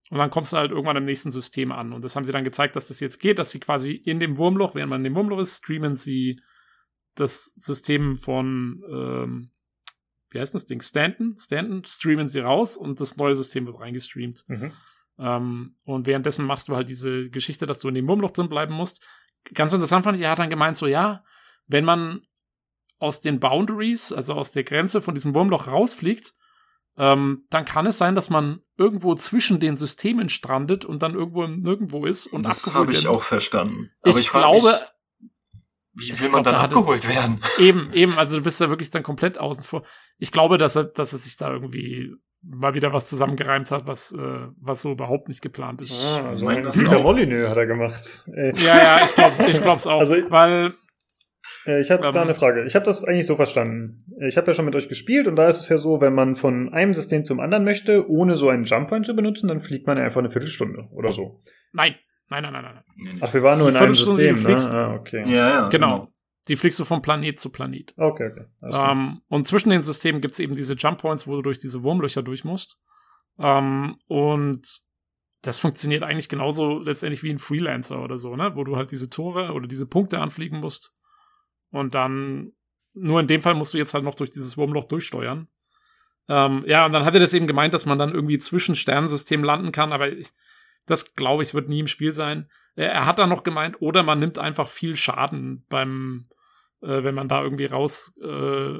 [0.09, 1.93] Und dann kommst du halt irgendwann im nächsten System an.
[1.93, 4.37] Und das haben sie dann gezeigt, dass das jetzt geht, dass sie quasi in dem
[4.37, 6.41] Wurmloch, während man in dem Wurmloch ist, streamen sie
[7.15, 9.51] das System von, ähm,
[10.33, 10.81] wie heißt das Ding?
[10.81, 11.35] Stanton?
[11.37, 14.43] Stanton streamen sie raus und das neue System wird reingestreamt.
[14.47, 14.71] Mhm.
[15.19, 18.73] Ähm, und währenddessen machst du halt diese Geschichte, dass du in dem Wurmloch drin bleiben
[18.73, 19.05] musst.
[19.53, 21.23] Ganz interessant fand ich, er hat dann gemeint, so ja,
[21.67, 22.21] wenn man
[22.99, 26.33] aus den Boundaries, also aus der Grenze von diesem Wurmloch rausfliegt,
[26.97, 31.45] ähm, dann kann es sein, dass man irgendwo zwischen den Systemen strandet und dann irgendwo
[31.47, 33.91] nirgendwo ist und das abgeholt habe ich auch verstanden.
[34.05, 34.79] Ich, frag glaube,
[35.95, 37.39] wie ich will man glaub, dann da hatte- abgeholt werden?
[37.59, 39.83] eben, eben, also du bist da wirklich dann komplett außen vor.
[40.17, 44.11] Ich glaube, dass er, dass er sich da irgendwie mal wieder was zusammengereimt hat, was,
[44.11, 46.03] äh, was so überhaupt nicht geplant ist.
[46.03, 46.99] Ah, also Peter.
[46.99, 48.27] Molyneux hat er gemacht.
[48.35, 48.51] Ey.
[48.57, 49.99] Ja, ja, ich glaub's, ich glaub's auch.
[49.99, 50.73] Also- weil,
[51.65, 52.13] Äh, Ich habe Ähm.
[52.13, 52.63] da eine Frage.
[52.65, 53.97] Ich habe das eigentlich so verstanden.
[54.27, 56.35] Ich habe ja schon mit euch gespielt und da ist es ja so, wenn man
[56.35, 59.85] von einem System zum anderen möchte, ohne so einen Jump Point zu benutzen, dann fliegt
[59.87, 61.41] man einfach eine Viertelstunde oder so.
[61.73, 61.95] nein,
[62.41, 63.17] nein, nein, nein, nein.
[63.21, 64.41] Ach, wir waren nur Die in einem System, ne?
[64.41, 64.69] fliegst.
[64.69, 65.23] Ah, okay.
[65.29, 65.69] Ja, ja.
[65.69, 66.11] Genau.
[66.47, 67.93] Die fliegst du von Planet zu Planet.
[67.97, 68.45] Okay, okay.
[68.61, 72.21] Ähm, und zwischen den Systemen gibt's eben diese Jump Points, wo du durch diese Wurmlöcher
[72.21, 72.79] durch musst.
[73.39, 74.67] Ähm, und
[75.41, 78.55] das funktioniert eigentlich genauso letztendlich wie ein Freelancer oder so, ne?
[78.55, 80.95] Wo du halt diese Tore oder diese Punkte anfliegen musst.
[81.71, 82.51] Und dann,
[82.93, 85.47] nur in dem Fall musst du jetzt halt noch durch dieses Wurmloch durchsteuern.
[86.29, 89.45] Ähm, ja, und dann hat er das eben gemeint, dass man dann irgendwie zwischen Sternensystemen
[89.45, 90.29] landen kann, aber ich,
[90.85, 92.49] das glaube ich, wird nie im Spiel sein.
[92.75, 96.27] Er, hat dann noch gemeint, oder man nimmt einfach viel Schaden beim,
[96.81, 98.79] äh, wenn man da irgendwie raus äh,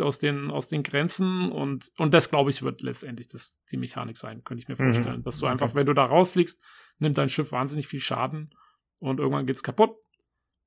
[0.00, 4.16] aus den, aus den Grenzen und, und das, glaube ich, wird letztendlich das, die Mechanik
[4.16, 4.92] sein, könnte ich mir Mhm.
[4.92, 5.22] vorstellen.
[5.22, 6.62] Dass du einfach, wenn du da rausfliegst,
[6.98, 8.54] nimmt dein Schiff wahnsinnig viel Schaden
[9.00, 9.94] und irgendwann geht's kaputt.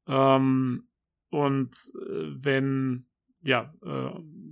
[0.07, 0.87] Ähm,
[1.31, 1.71] und
[2.07, 3.08] äh, wenn,
[3.41, 4.09] ja, äh,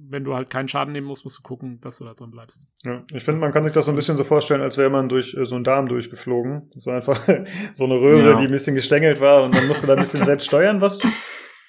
[0.10, 2.72] wenn du halt keinen Schaden nehmen musst, musst du gucken, dass du da drin bleibst.
[2.86, 5.10] Ja, ich finde, man kann sich das so ein bisschen so vorstellen, als wäre man
[5.10, 6.70] durch äh, so einen Darm durchgeflogen.
[6.72, 7.28] So einfach
[7.74, 8.36] so eine Röhre, Ja.
[8.36, 11.02] die ein bisschen geschlängelt war und man musste da ein bisschen selbst steuern, was,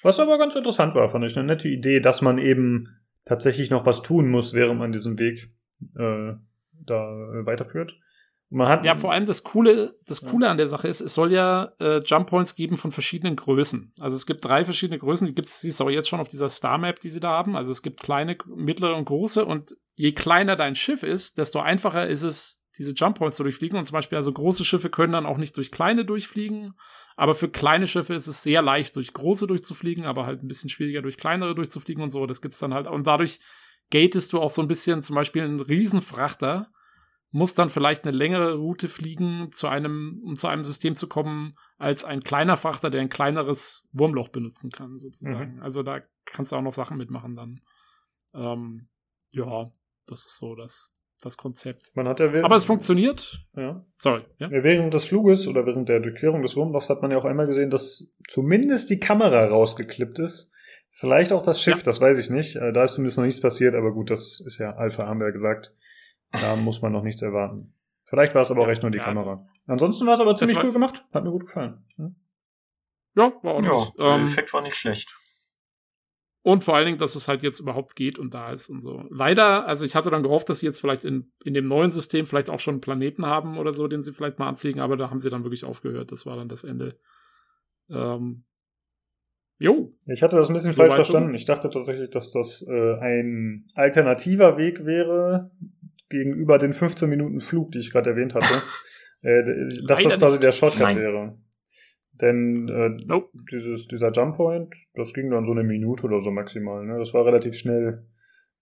[0.03, 1.37] was aber ganz interessant war, fand ich.
[1.37, 2.87] Eine nette Idee, dass man eben
[3.25, 5.51] tatsächlich noch was tun muss, während man diesen Weg
[5.97, 6.33] äh,
[6.85, 7.97] da äh, weiterführt.
[8.49, 10.29] Man hat Ja, vor allem das Coole, das Ja.
[10.29, 13.93] Coole an der Sache ist, es soll ja äh, Jump Points geben von verschiedenen Größen.
[13.99, 16.27] Also es gibt drei verschiedene Größen, die gibt es, siehst du auch jetzt schon auf
[16.27, 17.55] dieser Star Map, die sie da haben.
[17.55, 22.07] Also es gibt kleine, mittlere und große und je kleiner dein Schiff ist, desto einfacher
[22.07, 23.77] ist es, diese Jump Points zu durchfliegen.
[23.77, 26.73] Und zum Beispiel, also große Schiffe können dann auch nicht durch kleine durchfliegen,
[27.17, 30.69] aber für kleine Schiffe ist es sehr leicht, durch große durchzufliegen, aber halt ein bisschen
[30.69, 32.25] schwieriger, durch kleinere durchzufliegen und so.
[32.25, 32.87] Das gibt's dann halt.
[32.87, 33.39] Und dadurch
[33.91, 36.71] gatest du auch so ein bisschen, zum Beispiel einen Riesenfrachter,
[37.31, 41.55] muss dann vielleicht eine längere Route fliegen, zu einem, um zu einem System zu kommen,
[41.77, 45.59] als ein kleiner Frachter, der ein kleineres Wurmloch benutzen kann, sozusagen.
[45.61, 47.61] Also da kannst du auch noch Sachen mitmachen dann.
[48.33, 48.87] Ähm,
[49.31, 49.69] ja,
[50.07, 50.91] das ist so das,
[51.21, 51.91] das Konzept.
[51.95, 53.45] man hat ja während, Aber es funktioniert.
[53.55, 54.47] ja, Sorry, ja.
[54.49, 57.69] während des Fluges oder während der Durchquerung des Wurmlochs hat man ja auch einmal gesehen,
[57.69, 60.51] dass zumindest die Kamera rausgeklippt ist.
[60.91, 61.83] Vielleicht auch das Schiff, Ja.
[61.83, 62.55] das weiß ich nicht.
[62.55, 65.27] Äh, Da ist zumindest noch nichts passiert, aber gut, das ist ja Alpha, haben wir
[65.27, 65.73] ja gesagt.
[66.31, 67.73] Da muss man noch nichts erwarten.
[68.05, 69.03] Vielleicht war es aber auch Ja, echt nur die ja.
[69.03, 69.47] Kamera.
[69.67, 71.05] Ansonsten war es aber ziemlich war- cool gemacht.
[71.13, 71.83] Hat mir gut gefallen.
[71.97, 72.15] Hm?
[73.15, 73.93] Ja, war Ja, ordentlich.
[73.97, 75.15] der ähm, Effekt war nicht schlecht.
[76.41, 79.03] Und vor allen Dingen, dass es halt jetzt überhaupt geht und da ist und so.
[79.09, 82.25] Leider, also ich hatte dann gehofft, dass sie jetzt vielleicht in, in dem neuen System
[82.25, 85.09] vielleicht auch schon einen Planeten haben oder so, den sie vielleicht mal anfliegen, aber da
[85.09, 86.11] haben sie dann wirklich aufgehört.
[86.11, 86.97] Das war dann das Ende.
[87.89, 88.45] Ähm,
[89.59, 89.93] jo.
[90.07, 91.35] Ich hatte das ein bisschen So falsch verstanden.
[91.35, 95.51] Ich dachte tatsächlich, dass das äh, ein alternativer Weg wäre,
[96.09, 98.53] gegenüber den 15 Minuten Flug, die ich gerade erwähnt hatte,
[99.21, 99.43] äh,
[99.87, 100.43] dass Leider das quasi nicht.
[100.43, 100.97] der Shortcut Nein.
[100.97, 101.37] wäre.
[102.21, 103.29] Denn äh, Nope.
[103.51, 106.85] dieses, dieser Jump Point, das ging dann so eine Minute oder so maximal.
[106.85, 106.97] Ne?
[106.97, 108.05] Das war relativ schnell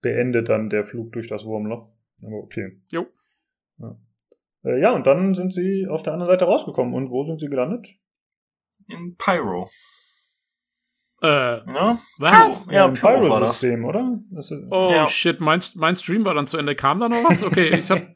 [0.00, 1.90] beendet dann der Flug durch das Wurmloch.
[2.24, 2.80] Aber okay.
[2.92, 3.06] Jo.
[3.78, 3.98] Ja.
[4.64, 6.94] Äh, ja, und dann sind sie auf der anderen Seite rausgekommen.
[6.94, 7.88] Und wo sind sie gelandet?
[8.88, 9.68] In Pyro.
[11.22, 11.26] Äh,
[11.72, 11.98] Ja?
[12.18, 12.68] was?
[12.70, 13.60] Ja, Pyro war das.
[13.60, 14.18] Pyro-System, oder?
[14.30, 15.06] Das ist, Oh Ja.
[15.08, 16.74] shit, mein, mein Stream war dann zu Ende.
[16.76, 17.42] Kam da noch was?
[17.42, 17.98] Okay, ich hab.
[18.00, 18.14] Nee,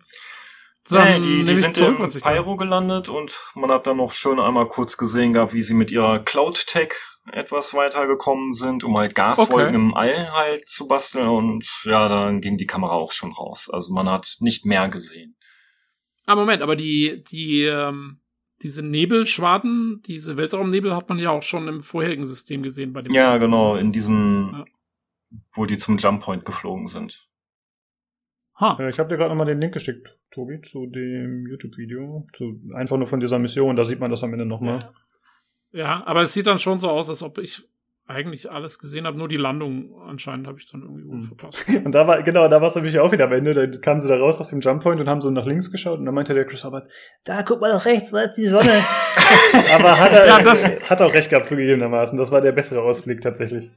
[0.91, 4.11] Dann die, nehme die ich sind zurück, in Pyro gelandet und man hat dann noch
[4.11, 6.95] schön einmal kurz gesehen gehabt, wie sie mit ihrer Cloud-Tech
[7.31, 9.75] etwas weitergekommen sind, um halt Gaswolken Okay.
[9.77, 13.71] im All halt zu basteln und ja, dann ging die Kamera auch schon raus.
[13.73, 15.37] Also man hat nicht mehr gesehen.
[16.27, 18.19] Ah, Moment, aber die, die, ähm,
[18.62, 23.12] diese Nebelschwaden, diese Weltraumnebel hat man ja auch schon im vorherigen System gesehen bei dem.
[23.12, 24.65] Ja, genau, in diesem, Ja.
[25.55, 27.28] wo die zum Jump Point geflogen sind.
[28.60, 28.76] Ha.
[28.81, 32.26] Äh, Ich habe dir gerade nochmal den Link geschickt, Tobi, zu dem YouTube-Video.
[32.32, 34.78] Zu, einfach nur von dieser Mission, da sieht man das am Ende nochmal.
[35.73, 37.62] Ja, aber es sieht dann schon so aus, als ob ich
[38.12, 41.23] eigentlich alles gesehen habe, nur die Landung anscheinend habe ich dann irgendwie Hm.
[41.23, 41.66] verpasst.
[41.84, 43.55] Und da war, genau, da war es nämlich auch wieder am Ende.
[43.55, 45.99] Da kamen sie da raus aus dem Jump Point und haben so nach links geschaut
[45.99, 46.89] und dann meinte der Chris Roberts,
[47.24, 48.70] da guck mal nach rechts, da ist die Sonne.
[49.74, 52.18] Aber hat er, Ja, das- hat auch recht gehabt zugegebenermaßen.
[52.18, 53.70] Das war der bessere Ausblick tatsächlich.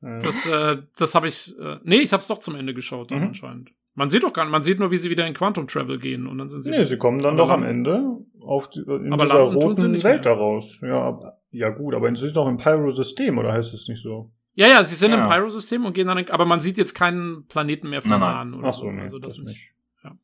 [0.00, 1.54] Das, äh, das habe ich.
[1.58, 3.26] Äh, nee, ich habe es doch zum Ende geschaut dann Mhm.
[3.28, 3.70] anscheinend.
[3.94, 6.26] Man sieht doch gar nicht, man sieht nur, wie sie wieder in Quantum Travel gehen
[6.26, 6.70] und dann sind sie.
[6.70, 10.24] nee, sie kommen dann doch am Ende auf die, in Aber dieser roten nicht Welt
[10.24, 10.34] mehr.
[10.34, 10.78] da raus.
[10.82, 11.18] Ja,
[11.50, 14.30] ja gut, aber sie ist doch im Pyro-System, oder heißt es nicht so?
[14.54, 15.22] Ja, ja, sie sind Ja.
[15.24, 18.20] im Pyro-System und gehen dann, in, aber man sieht jetzt keinen Planeten mehr von Nein,
[18.20, 18.30] nein.
[18.30, 18.90] nahen oder Ach so, so.
[18.92, 19.72] nee, Also das, das nicht.
[20.04, 20.14] nicht.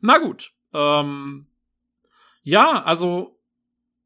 [0.00, 0.52] Na gut.
[0.72, 1.46] Ähm,
[2.42, 3.38] ja, also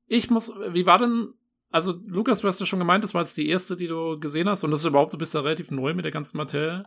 [0.06, 1.28] ich muss, wie war denn,
[1.70, 4.48] also Lukas, du hast ja schon gemeint, das war jetzt die erste, die du gesehen
[4.48, 6.84] hast und das ist überhaupt, du bist ja relativ neu mit der ganzen Materie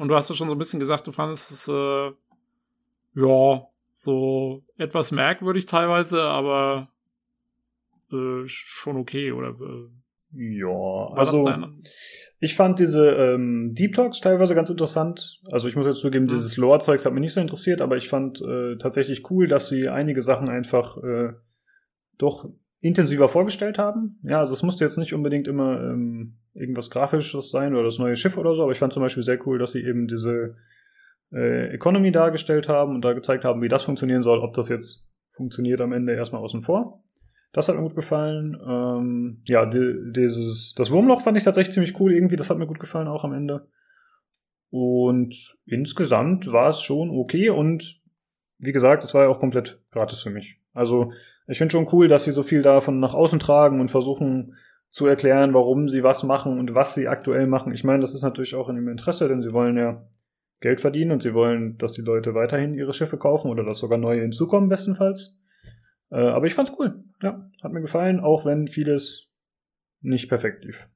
[0.00, 2.12] und du hast ja schon so ein bisschen gesagt, du fandest es, äh,
[3.14, 6.88] ja, so etwas merkwürdig teilweise, aber
[8.10, 9.88] äh, schon okay oder äh,
[10.58, 11.52] Ja, also
[12.38, 15.40] ich fand diese ähm, Deep Talks teilweise ganz interessant.
[15.50, 16.28] Also ich muss jetzt zugeben, Mhm.
[16.28, 19.88] dieses Lore-Zeugs hat mich nicht so interessiert, aber ich fand äh, tatsächlich cool, dass sie
[19.88, 21.32] einige Sachen einfach äh,
[22.16, 22.48] doch
[22.80, 24.18] intensiver vorgestellt haben.
[24.22, 28.16] Ja, also es musste jetzt nicht unbedingt immer ähm, irgendwas Grafisches sein oder das neue
[28.16, 30.56] Schiff oder so, aber ich fand zum Beispiel sehr cool, dass sie eben diese
[31.32, 35.08] äh, Economy dargestellt haben und da gezeigt haben, wie das funktionieren soll, ob das jetzt
[35.28, 37.02] funktioniert am Ende erstmal außen vor.
[37.52, 38.56] Das hat mir gut gefallen.
[38.64, 42.36] Ähm, ja, die, dieses, das Wurmloch fand ich tatsächlich ziemlich cool irgendwie.
[42.36, 43.68] Das hat mir gut gefallen auch am Ende.
[44.70, 45.34] Und
[45.66, 48.00] insgesamt war es schon okay und
[48.58, 50.60] wie gesagt, es war ja auch komplett gratis für mich.
[50.74, 51.12] Also
[51.50, 54.56] ich finde schon cool, dass sie so viel davon nach außen tragen und versuchen
[54.88, 57.72] zu erklären, warum sie was machen und was sie aktuell machen.
[57.72, 60.04] Ich meine, das ist natürlich auch in ihrem Interesse, denn sie wollen ja
[60.60, 63.98] Geld verdienen und sie wollen, dass die Leute weiterhin ihre Schiffe kaufen oder dass sogar
[63.98, 65.42] neue hinzukommen, bestenfalls.
[66.10, 67.04] Äh, aber ich fand's cool.
[67.22, 69.30] Ja, hat mir gefallen, auch wenn vieles
[70.02, 70.88] nicht perfekt lief.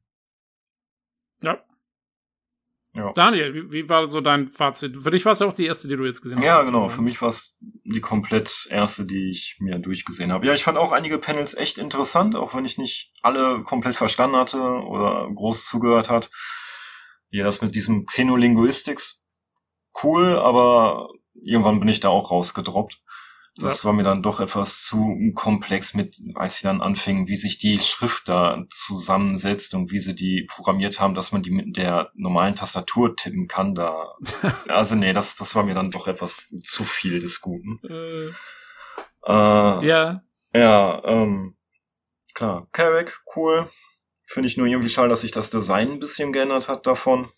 [3.15, 4.97] Daniel, wie, war so dein Fazit?
[4.97, 6.45] Für dich war es ja auch die erste, die du jetzt gesehen hast.
[6.45, 6.89] Ja, genau.
[6.89, 10.47] Für mich war es die komplett erste, die ich mir durchgesehen habe.
[10.47, 14.37] Ja, ich fand auch einige Panels echt interessant, auch wenn ich nicht alle komplett verstanden
[14.37, 16.31] hatte oder groß zugehört hat.
[17.31, 19.25] Ja, das mit diesem Xenolinguistics,
[20.05, 21.09] cool, aber
[21.43, 23.01] irgendwann bin ich da auch rausgedroppt.
[23.57, 27.59] Das war mir dann doch etwas zu komplex mit, als sie dann anfingen, wie sich
[27.59, 32.11] die Schrift da zusammensetzt und wie sie die programmiert haben, dass man die mit der
[32.15, 33.75] normalen Tastatur tippen kann.
[33.75, 34.15] Da,
[34.69, 37.81] also nee, das, das war mir dann doch etwas zu viel des Guten.
[37.89, 38.33] Äh,
[39.27, 41.57] Äh, ja, ja, ähm,
[42.35, 42.69] klar.
[42.73, 43.69] Carrick, cool.
[44.27, 47.31] Finde ich nur irgendwie schade, dass sich das Design ein bisschen geändert hat davon.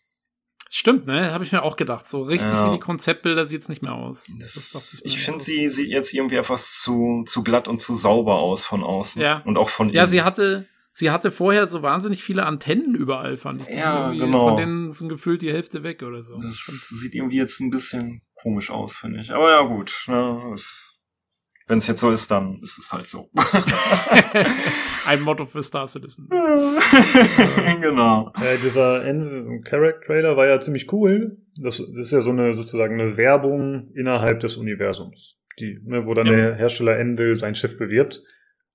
[0.76, 1.32] Stimmt, ne?
[1.32, 2.06] Habe ich mir auch gedacht.
[2.06, 2.66] So richtig Ja.
[2.68, 4.26] wie die Konzeptbilder sieht's nicht mehr aus.
[4.38, 8.36] Das, dachte ich finde, sie sieht jetzt irgendwie etwas zu, zu glatt und zu sauber
[8.36, 9.20] aus von außen.
[9.22, 9.42] Ja.
[9.44, 10.08] Und auch von Ja, innen.
[10.08, 13.68] sie hatte, sie hatte vorher so wahnsinnig viele Antennen überall, fand ich.
[13.68, 14.48] Die Ja, genau.
[14.48, 16.40] Von denen sind gefühlt die Hälfte weg oder so.
[16.40, 16.56] Das
[16.90, 19.32] sieht irgendwie jetzt ein bisschen komisch aus, finde ich.
[19.32, 20.04] Aber ja, gut.
[20.08, 20.54] Ne,
[21.68, 23.28] Wenn es jetzt so ist, dann ist es halt so.
[25.06, 26.28] Ein Motto für Star Citizen.
[27.80, 28.32] genau.
[28.40, 29.00] Äh, dieser
[29.64, 31.38] Carrack-Trailer war ja ziemlich cool.
[31.60, 36.14] Das, das ist ja so eine sozusagen eine Werbung innerhalb des Universums, die, ne, wo
[36.14, 36.32] dann Ja.
[36.36, 38.22] der Hersteller Envil sein Schiff bewirbt.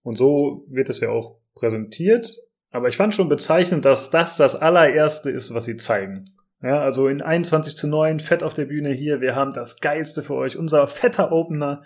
[0.03, 2.29] Und so wird es ja auch präsentiert.
[2.71, 6.25] Aber ich fand schon bezeichnend, dass das das allererste ist, was sie zeigen.
[6.61, 10.21] Ja, also in 21 zu 9, fett auf der Bühne hier, wir haben das Geilste
[10.21, 10.57] für euch.
[10.57, 11.83] Unser fetter Opener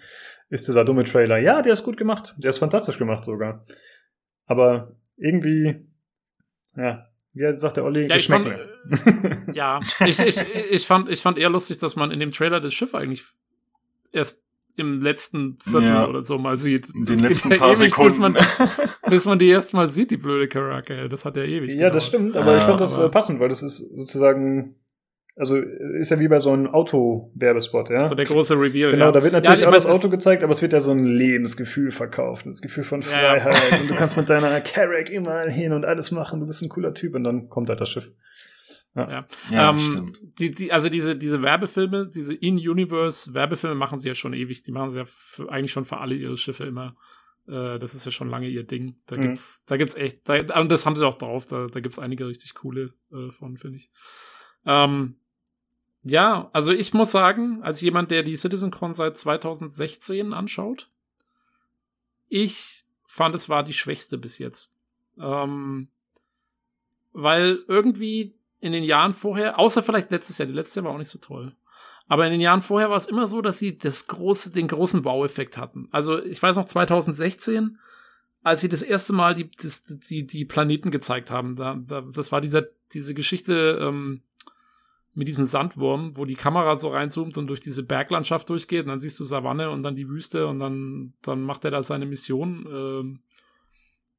[0.49, 1.37] ist dieser dumme Trailer.
[1.37, 2.35] Ja, der ist gut gemacht.
[2.37, 3.65] Der ist fantastisch gemacht sogar.
[4.45, 5.75] Aber irgendwie,
[6.75, 8.57] ja, wie sagt der Olli, Ja, ich fand, äh,
[9.53, 10.37] ja, ich, ich,
[10.71, 13.23] ich, fand, ich fand eher lustig, dass man in dem Trailer das Schiff eigentlich
[14.11, 14.43] erst
[14.77, 16.07] im letzten Viertel Ja.
[16.07, 16.89] oder so mal sieht.
[16.93, 18.07] In Das den geht letzten ja paar ewig, Sekunden.
[18.07, 18.69] Bis man,
[19.09, 21.07] bis man die erst mal sieht, die blöde Karake.
[21.09, 22.31] Das hat ja ewig Ja, das gedauert.
[22.33, 24.75] stimmt, aber ich fand das aber- äh, passend, weil das ist sozusagen,
[25.35, 28.05] also ist ja wie bei so einem Auto-Werbespot, ja.
[28.05, 28.91] So der große Reveal.
[28.91, 29.11] Genau, ja.
[29.11, 31.91] da wird natürlich ja, auch das Auto gezeigt, aber es wird ja so ein Lebensgefühl
[31.91, 33.39] verkauft, das Gefühl von Ja, ja.
[33.39, 36.69] Freiheit und du kannst mit deiner Carrack immer hin und alles machen, du bist ein
[36.69, 38.11] cooler Typ und dann kommt halt das Schiff.
[38.97, 40.19] Ja, ähm, stimmt.
[40.39, 44.63] die, die, also diese, diese Werbefilme, diese In-Universe-Werbefilme machen sie ja schon ewig.
[44.63, 46.95] Die machen sie ja für, eigentlich schon für alle ihre Schiffe immer.
[47.45, 48.95] Äh, das ist ja schon lange ihr Ding.
[49.07, 49.21] Da Mhm.
[49.23, 51.45] gibt's, da gibt's echt, da, und das haben sie auch drauf.
[51.45, 53.91] Da, da gibt's einige richtig coole äh, von, finde ich.
[54.65, 55.15] Ähm,
[56.05, 60.91] ja, also ich muss sagen, als jemand, der die CitizenCon seit 2016 anschaut,
[62.27, 64.71] ich fand, es war die schwächste bis jetzt.
[65.17, 65.87] Ähm,
[67.11, 70.99] weil irgendwie in den Jahren vorher, außer vielleicht letztes Jahr, die letzte Jahr war auch
[70.99, 71.55] nicht so toll.
[72.07, 75.03] Aber in den Jahren vorher war es immer so, dass sie das große, den großen
[75.03, 75.87] Wow-Effekt hatten.
[75.91, 77.79] Also ich weiß noch 2016,
[78.43, 79.49] als sie das erste Mal die,
[80.07, 81.55] die, die Planeten gezeigt haben.
[81.55, 84.21] Da, da, das war dieser, diese Geschichte ähm,
[85.15, 88.83] mit diesem Sandwurm, wo die Kamera so reinzoomt und durch diese Berglandschaft durchgeht.
[88.83, 91.81] Und dann siehst du Savanne und dann die Wüste und dann, dann macht er da
[91.81, 93.19] seine Mission ähm,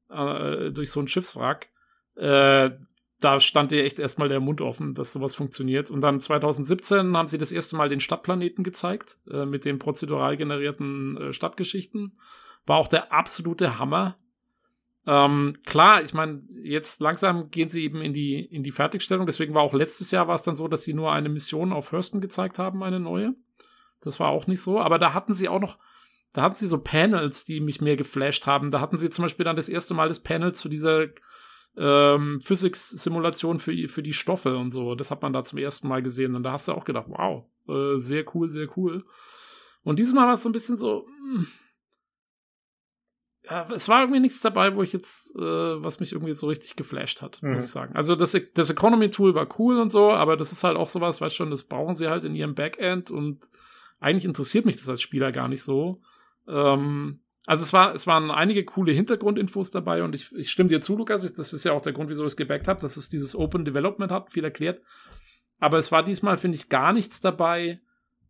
[0.09, 1.69] äh, durch so ein Schiffswrack.
[2.15, 2.71] Äh,
[3.19, 5.89] da stand dir echt erstmal der Mund offen, dass sowas funktioniert.
[5.89, 10.37] Und dann 2017 haben sie das erste Mal den Stadtplaneten gezeigt, äh, mit den prozedural
[10.37, 12.19] generierten äh, Stadtgeschichten.
[12.65, 14.17] War auch der absolute Hammer.
[15.09, 19.25] Ähm, klar, ich meine, jetzt langsam gehen sie eben in die, in die Fertigstellung.
[19.25, 21.93] Deswegen war auch letztes Jahr war es dann so, dass sie nur eine Mission auf
[21.93, 23.33] Hurston gezeigt haben, eine neue.
[24.01, 24.81] Das war auch nicht so.
[24.81, 25.77] Aber da hatten sie auch noch,
[26.33, 28.69] da hatten sie so Panels, die mich mehr geflasht haben.
[28.69, 31.05] Da hatten sie zum Beispiel dann das erste Mal das Panel zu dieser
[31.77, 34.93] ähm, Physics-Simulation für, für die Stoffe und so.
[34.93, 36.35] Das hat man da zum ersten Mal gesehen.
[36.35, 39.05] Und da hast du auch gedacht, wow, äh, sehr cool, sehr cool.
[39.83, 41.47] Und dieses Mal war es so ein bisschen so, hm,
[43.49, 46.75] ja, es war irgendwie nichts dabei, wo ich jetzt, äh, was mich irgendwie so richtig
[46.75, 47.53] geflasht hat, Mhm.
[47.53, 47.95] muss ich sagen.
[47.95, 51.35] Also das, das Economy-Tool war cool und so, aber das ist halt auch sowas, weißt
[51.35, 53.39] schon, das brauchen sie halt in ihrem Backend und
[53.99, 56.01] eigentlich interessiert mich das als Spieler gar nicht so.
[56.47, 60.81] Ähm, also es war, es waren einige coole Hintergrundinfos dabei und ich, ich stimme dir
[60.81, 61.23] zu, Lukas.
[61.23, 63.35] Ich, das ist ja auch der Grund, wieso ich es gebackt habe, dass es dieses
[63.35, 64.81] Open Development hat, viel erklärt.
[65.59, 67.79] Aber es war diesmal, finde ich, gar nichts dabei,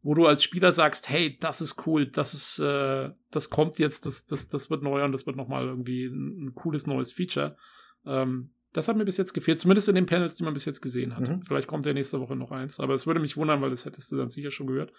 [0.03, 4.05] wo du als Spieler sagst, hey, das ist cool, das ist, äh, das kommt jetzt,
[4.05, 7.57] das, das, das wird neu und das wird nochmal irgendwie ein, ein cooles neues Feature.
[8.05, 10.81] Ähm, das hat mir bis jetzt gefehlt, zumindest in den Panels, die man bis jetzt
[10.81, 11.27] gesehen hat.
[11.27, 11.41] Mhm.
[11.41, 14.11] Vielleicht kommt ja nächste Woche noch eins, aber es würde mich wundern, weil das hättest
[14.11, 14.93] du dann sicher schon gehört.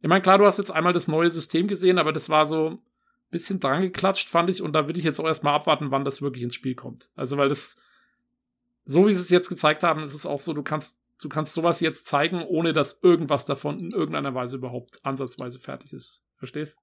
[0.00, 2.70] Ich meine, klar, du hast jetzt einmal das neue System gesehen, aber das war so
[2.70, 2.78] ein
[3.30, 6.22] bisschen dran geklatscht, fand ich, und da will ich jetzt auch erstmal abwarten, wann das
[6.22, 7.08] wirklich ins Spiel kommt.
[7.14, 7.78] Also, weil das,
[8.84, 11.54] so wie sie es jetzt gezeigt haben, ist es auch so, du kannst, du kannst
[11.54, 16.24] sowas jetzt zeigen, ohne dass irgendwas davon in irgendeiner Weise überhaupt ansatzweise fertig ist.
[16.36, 16.80] Verstehst?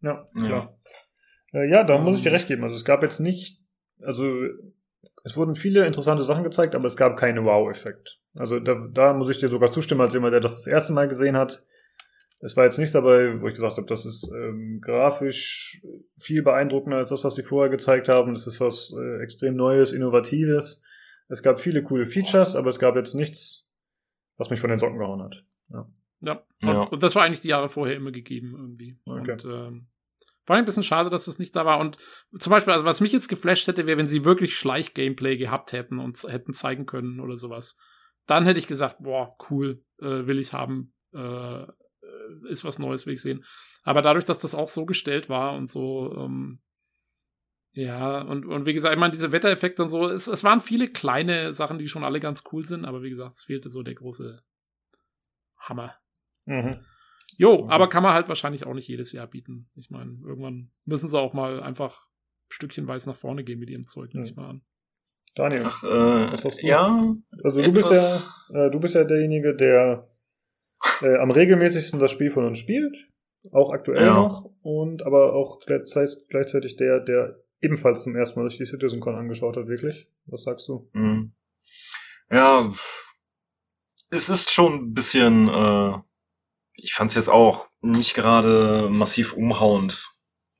[0.00, 0.46] Ja, Ja.
[0.46, 0.78] klar.
[1.52, 2.62] Äh, ja, da muss ich dir recht geben.
[2.62, 3.60] Also es gab jetzt nicht,
[4.02, 4.32] also
[5.24, 8.20] es wurden viele interessante Sachen gezeigt, aber es gab keinen Wow-Effekt.
[8.36, 11.08] Also da, da muss ich dir sogar zustimmen, als jemand, der das das erste Mal
[11.08, 11.64] gesehen hat.
[12.42, 15.82] Es war jetzt nichts dabei, wo ich gesagt habe, das ist ähm, grafisch
[16.18, 18.32] viel beeindruckender als das, was sie vorher gezeigt haben.
[18.32, 20.82] Das ist was äh, extrem Neues, Innovatives.
[21.28, 23.68] Es gab viele coole Features, aber es gab jetzt nichts,
[24.40, 25.44] was mich von den Socken gehauen hat.
[25.68, 25.86] Ja.
[26.20, 26.42] Ja.
[26.64, 28.98] Und, und das war eigentlich die Jahre vorher immer gegeben irgendwie.
[29.04, 29.32] Okay.
[29.32, 29.88] Und ähm,
[30.46, 31.78] war ein bisschen schade, dass das nicht da war.
[31.78, 31.98] Und
[32.38, 35.98] zum Beispiel, also was mich jetzt geflasht hätte, wäre, wenn sie wirklich Schleich-Gameplay gehabt hätten
[35.98, 37.78] und hätten zeigen können oder sowas.
[38.26, 41.66] Dann hätte ich gesagt, boah, cool, äh, will ich haben, äh, äh,
[42.48, 43.44] ist was Neues, will ich sehen.
[43.82, 46.60] Aber dadurch, dass das auch so gestellt war und so, ähm,
[47.72, 50.88] ja, und, und wie gesagt, ich meine, diese Wettereffekte und so, es, es waren viele
[50.88, 53.94] kleine Sachen, die schon alle ganz cool sind, aber wie gesagt, es fehlte so der
[53.94, 54.42] große
[55.58, 55.94] Hammer.
[56.46, 56.80] Mhm.
[57.36, 57.70] Jo, Mhm.
[57.70, 59.70] aber kann man halt wahrscheinlich auch nicht jedes Jahr bieten.
[59.76, 62.06] Ich meine, irgendwann müssen sie auch mal einfach
[62.48, 64.62] stückchenweise nach vorne gehen mit ihrem Zeug, nehme ich mal an.
[65.36, 66.66] Daniel, Ach, äh, Was hast du?
[66.66, 67.12] ja,
[67.44, 70.08] also du bist ja, äh, du bist ja derjenige, der
[71.02, 72.96] äh, am regelmäßigsten das Spiel von uns spielt,
[73.52, 74.14] auch aktuell Ja.
[74.14, 79.56] noch, und aber auch gleichzeitig der, der ebenfalls zum ersten Mal sich die CitizenCon angeschaut
[79.56, 80.08] hat, wirklich.
[80.26, 80.88] Was sagst du?
[80.92, 81.32] Mhm.
[82.30, 82.72] Ja,
[84.10, 85.98] es ist schon ein bisschen, äh,
[86.74, 90.08] ich fand es jetzt auch nicht gerade massiv umhauend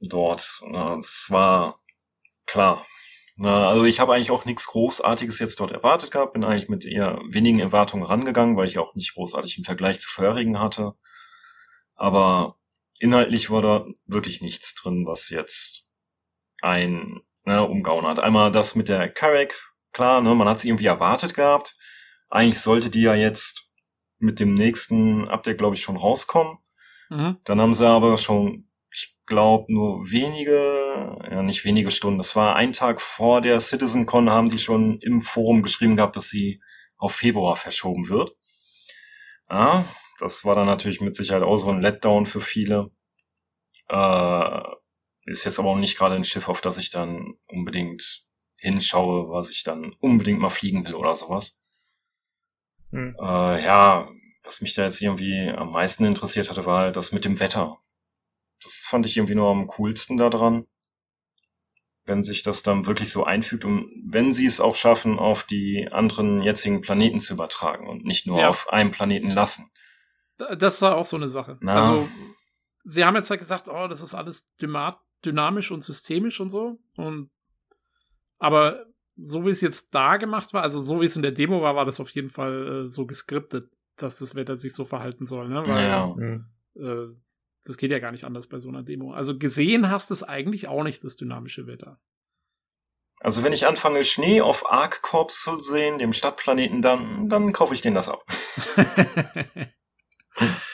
[0.00, 0.62] dort.
[1.00, 1.80] Es war
[2.46, 2.86] klar.
[3.36, 6.84] Na, also ich habe eigentlich auch nichts Großartiges jetzt dort erwartet gehabt, bin eigentlich mit
[6.84, 10.92] eher wenigen Erwartungen rangegangen, weil ich auch nicht großartig im Vergleich zu vorherigen hatte.
[11.94, 12.58] Aber
[12.98, 15.89] inhaltlich war da wirklich nichts drin, was jetzt
[16.62, 18.18] ein ne, umgehauen hat.
[18.18, 19.54] Einmal das mit der Carrack,
[19.92, 21.76] klar, ne, man hat sie irgendwie erwartet gehabt.
[22.28, 23.72] Eigentlich sollte die ja jetzt
[24.18, 26.58] mit dem nächsten Update, glaube ich, schon rauskommen.
[27.08, 27.38] Mhm.
[27.44, 32.54] Dann haben sie aber schon, ich glaube, nur wenige, ja nicht wenige Stunden, das war
[32.56, 36.60] ein Tag vor der CitizenCon, haben die schon im Forum geschrieben gehabt, dass sie
[36.96, 38.36] auf Februar verschoben wird.
[39.48, 39.84] Ja,
[40.20, 42.90] das war dann natürlich mit Sicherheit auch so ein Letdown für viele.
[43.88, 44.60] Äh,
[45.24, 48.24] ist jetzt aber auch nicht gerade ein Schiff, auf das ich dann unbedingt
[48.56, 51.60] hinschaue, was ich dann unbedingt mal fliegen will oder sowas.
[52.90, 53.16] Hm.
[53.20, 54.08] Äh, ja,
[54.42, 57.78] was mich da jetzt irgendwie am meisten interessiert hatte, war halt das mit dem Wetter.
[58.62, 60.66] Das fand ich irgendwie nur am coolsten daran.
[62.04, 65.88] Wenn sich das dann wirklich so einfügt und wenn sie es auch schaffen, auf die
[65.90, 68.48] anderen jetzigen Planeten zu übertragen und nicht nur ja.
[68.48, 69.70] auf einem Planeten lassen.
[70.58, 71.58] Das war auch so eine Sache.
[71.60, 71.74] Na.
[71.74, 72.08] Also,
[72.84, 74.54] sie haben jetzt halt gesagt, oh, das ist alles
[75.24, 76.78] dynamisch und systemisch und so.
[76.96, 77.30] Und
[78.38, 81.60] aber so wie es jetzt da gemacht war, also so wie es in der Demo
[81.60, 85.26] war, war das auf jeden Fall äh, so geskriptet, dass das Wetter sich so verhalten
[85.26, 85.62] soll, ne?
[85.66, 86.16] Weil ja.
[86.76, 87.08] äh,
[87.64, 89.12] das geht ja gar nicht anders bei so einer Demo.
[89.12, 92.00] Also gesehen hast du es eigentlich auch nicht, das dynamische Wetter.
[93.20, 97.82] Also wenn ich anfange, Schnee auf Arc-Corps zu sehen, dem Stadtplaneten, dann, dann kaufe ich
[97.82, 98.24] den das ab.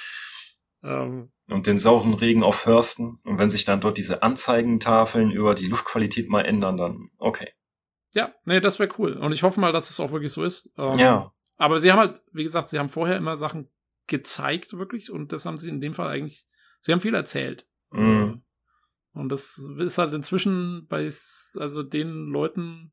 [0.87, 1.31] Ähm.
[1.49, 3.19] Und den sauren Regen auf Hörsten.
[3.25, 7.49] Und wenn sich dann dort diese Anzeigentafeln über die Luftqualität mal ändern, dann okay.
[8.15, 9.15] Ja, nee, das wäre cool.
[9.15, 10.73] Und ich hoffe mal, dass es auch wirklich so ist.
[10.79, 11.33] Ähm, ja.
[11.57, 13.69] Aber sie haben halt, wie gesagt, sie haben vorher immer Sachen
[14.07, 15.11] gezeigt, wirklich.
[15.11, 16.47] Und das haben sie in dem Fall eigentlich,
[16.81, 17.67] sie haben viel erzählt.
[17.91, 18.43] Mhm.
[19.13, 21.09] Und das ist halt inzwischen bei
[21.59, 22.93] also den Leuten,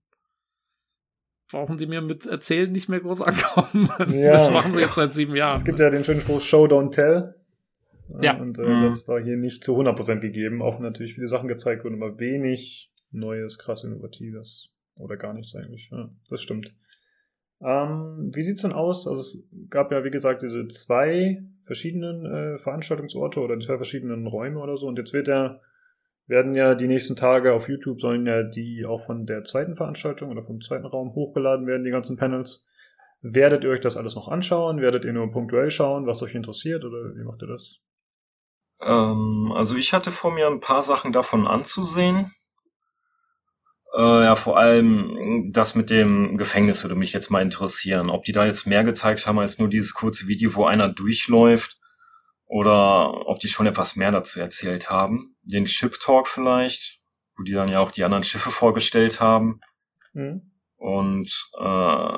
[1.52, 3.90] brauchen die mir mit Erzählen nicht mehr groß ankommen.
[4.12, 4.32] Ja.
[4.32, 5.56] Das machen sie jetzt seit sieben Jahren.
[5.56, 7.36] Es gibt ja den schönen Spruch Show, don't tell.
[8.22, 8.40] Ja.
[8.40, 8.82] Und äh, mhm.
[8.82, 12.92] das war hier nicht zu 100% gegeben, auch natürlich viele Sachen gezeigt wurden, aber wenig
[13.12, 14.74] Neues, krass Innovatives.
[14.96, 15.90] Oder gar nichts eigentlich.
[15.92, 16.74] Ja, das stimmt.
[17.62, 19.08] Ähm, wie sieht's denn aus?
[19.08, 24.60] Also es gab ja, wie gesagt, diese zwei verschiedenen äh, Veranstaltungsorte oder zwei verschiedenen Räume
[24.60, 24.88] oder so.
[24.88, 25.62] Und jetzt wird ja,
[26.28, 30.30] werden ja die nächsten Tage auf YouTube sollen ja die auch von der zweiten Veranstaltung
[30.30, 32.66] oder vom zweiten Raum hochgeladen werden, die ganzen Panels.
[33.22, 34.82] Werdet ihr euch das alles noch anschauen?
[34.82, 37.80] Werdet ihr nur punktuell schauen, was euch interessiert oder wie macht ihr das?
[38.86, 42.34] Ähm, also ich hatte vor mir ein paar Sachen davon anzusehen.
[43.96, 48.10] Äh, ja, vor allem das mit dem Gefängnis würde mich jetzt mal interessieren.
[48.10, 51.78] Ob die da jetzt mehr gezeigt haben als nur dieses kurze Video, wo einer durchläuft.
[52.46, 55.36] Oder ob die schon etwas mehr dazu erzählt haben.
[55.42, 57.00] Den Ship Talk vielleicht,
[57.38, 59.60] wo die dann ja auch die anderen Schiffe vorgestellt haben.
[60.14, 60.52] Mhm.
[60.76, 62.18] Und äh,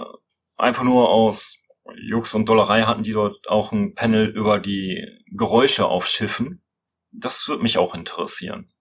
[0.57, 1.57] einfach nur aus
[1.93, 6.63] Jux und Dollerei hatten die dort auch ein Panel über die Geräusche auf Schiffen.
[7.11, 8.71] Das würde mich auch interessieren.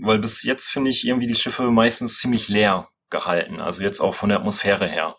[0.00, 3.60] Weil bis jetzt finde ich irgendwie die Schiffe meistens ziemlich leer gehalten.
[3.60, 5.16] Also jetzt auch von der Atmosphäre her.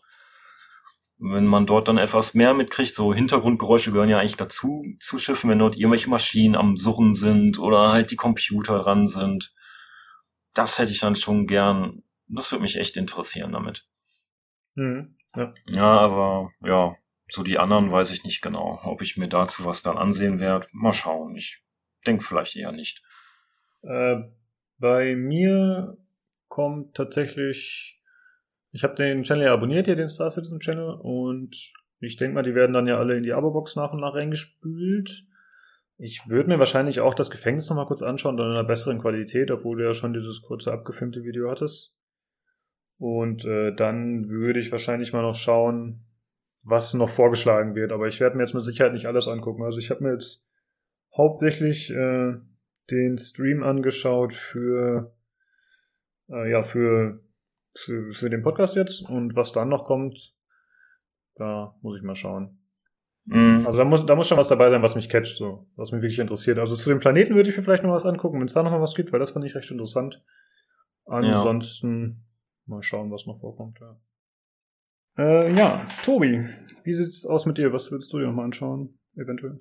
[1.20, 5.50] Wenn man dort dann etwas mehr mitkriegt, so Hintergrundgeräusche gehören ja eigentlich dazu zu Schiffen,
[5.50, 9.54] wenn dort irgendwelche Maschinen am Surren sind oder halt die Computer dran sind.
[10.54, 12.04] Das hätte ich dann schon gern.
[12.28, 13.88] Das würde mich echt interessieren damit.
[14.76, 15.54] Mhm, ja.
[15.66, 16.96] ja, aber ja,
[17.30, 18.80] so die anderen weiß ich nicht genau.
[18.84, 21.36] Ob ich mir dazu was dann ansehen werde, mal schauen.
[21.36, 21.64] Ich
[22.06, 23.04] denke vielleicht eher nicht.
[23.84, 24.18] Äh,
[24.80, 25.98] bei mir
[26.48, 28.02] kommt tatsächlich,
[28.72, 31.56] ich habe den Channel ja abonniert hier, den Star Citizen Channel, und
[32.00, 35.26] ich denke mal, die werden dann ja alle in die Abo-Box nach und nach reingespült.
[35.98, 39.50] Ich würde mir wahrscheinlich auch das Gefängnis nochmal kurz anschauen, dann in einer besseren Qualität,
[39.50, 41.96] obwohl du ja schon dieses kurze abgefilmte Video hattest.
[43.00, 46.07] Und äh, dann würde ich wahrscheinlich mal noch schauen,
[46.70, 47.92] was noch vorgeschlagen wird.
[47.92, 49.64] Aber ich werde mir jetzt mit Sicherheit nicht alles angucken.
[49.64, 50.50] Also ich habe mir jetzt
[51.16, 52.34] hauptsächlich äh,
[52.92, 55.16] den Stream angeschaut für
[56.30, 57.22] äh, ja für,
[57.76, 60.36] für für den Podcast jetzt und was dann noch kommt,
[61.36, 62.60] da muss ich mal schauen.
[63.26, 63.66] Mhm.
[63.66, 66.02] Also da muss da muss schon was dabei sein, was mich catcht, so was mich
[66.02, 66.60] wirklich interessiert.
[66.60, 68.72] Also zu dem Planeten würde ich mir vielleicht noch was angucken, wenn es da noch
[68.72, 70.24] mal was gibt, weil das fand ich recht interessant.
[71.06, 72.26] Ansonsten
[72.66, 72.76] ja.
[72.76, 73.80] mal schauen, was noch vorkommt.
[73.80, 73.98] Ja.
[75.18, 76.48] Äh, ja, Tobi,
[76.84, 77.74] wie sieht's aus mit dir?
[77.74, 79.60] Was würdest du dir nochmal anschauen, eventuell?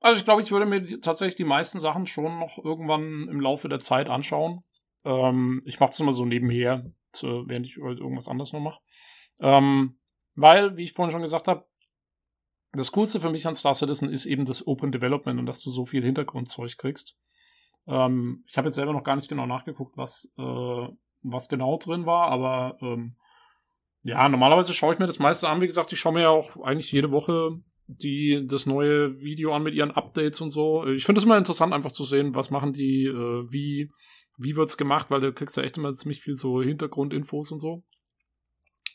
[0.00, 3.68] Also ich glaube, ich würde mir tatsächlich die meisten Sachen schon noch irgendwann im Laufe
[3.68, 4.62] der Zeit anschauen.
[5.04, 8.80] Ähm, ich mache das immer so nebenher, während ich halt irgendwas anderes noch mache.
[9.40, 9.98] Ähm,
[10.36, 11.66] weil, wie ich vorhin schon gesagt habe,
[12.72, 15.70] das Coolste für mich an Star Citizen ist eben das Open Development und dass du
[15.70, 17.16] so viel Hintergrundzeug kriegst.
[17.86, 20.88] Ähm, ich habe jetzt selber noch gar nicht genau nachgeguckt, was, äh,
[21.22, 23.16] was genau drin war, aber ähm,
[24.04, 25.60] ja, normalerweise schaue ich mir das meiste an.
[25.60, 29.62] Wie gesagt, ich schaue mir ja auch eigentlich jede Woche die das neue Video an
[29.62, 30.86] mit ihren Updates und so.
[30.86, 33.90] Ich finde es immer interessant, einfach zu sehen, was machen die, äh, wie,
[34.38, 37.84] wie wird's gemacht, weil du kriegst ja echt immer ziemlich viel so Hintergrundinfos und so.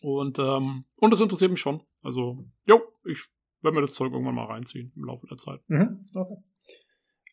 [0.01, 1.83] Und, ähm, und das interessiert mich schon.
[2.03, 3.25] Also, jo, ich
[3.61, 5.59] werde mir das Zeug irgendwann mal reinziehen im Laufe der Zeit.
[5.67, 6.37] Mhm, okay.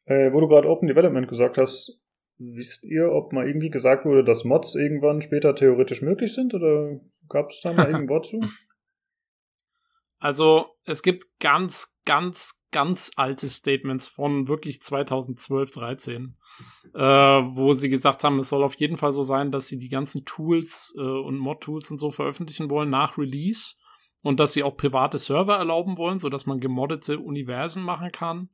[0.05, 2.01] Äh, wo du gerade Open Development gesagt hast,
[2.39, 6.55] wisst ihr, ob mal irgendwie gesagt wurde, dass Mods irgendwann später theoretisch möglich sind?
[6.55, 8.41] Oder gab es da mal irgendein Wort zu?
[10.19, 16.37] Also, es gibt ganz, ganz, ganz alte Statements von wirklich 2012, 13,
[16.95, 19.91] äh, wo sie gesagt haben, es soll auf jeden Fall so sein, dass sie die
[19.91, 23.75] ganzen Tools äh, und Mod-Tools und so veröffentlichen wollen nach Release
[24.23, 28.49] und dass sie auch private Server erlauben wollen, sodass man gemoddete Universen machen kann.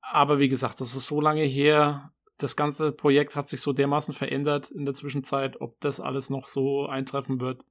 [0.00, 2.12] Aber wie gesagt, das ist so lange her.
[2.40, 6.46] Das ganze Projekt hat sich so dermaßen verändert in der Zwischenzeit, ob das alles noch
[6.46, 7.64] so eintreffen wird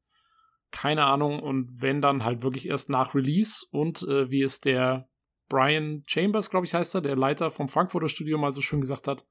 [0.71, 1.39] keine Ahnung.
[1.39, 5.07] Und wenn dann halt wirklich erst nach Release und äh, wie es der
[5.47, 9.07] Brian Chambers, glaube ich, heißt er, der Leiter vom Frankfurter Studio mal so schön gesagt
[9.07, 9.25] hat.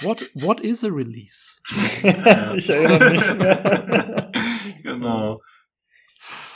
[0.00, 1.60] What, what is a release?
[2.56, 3.22] ich erinnere mich.
[4.82, 5.40] genau.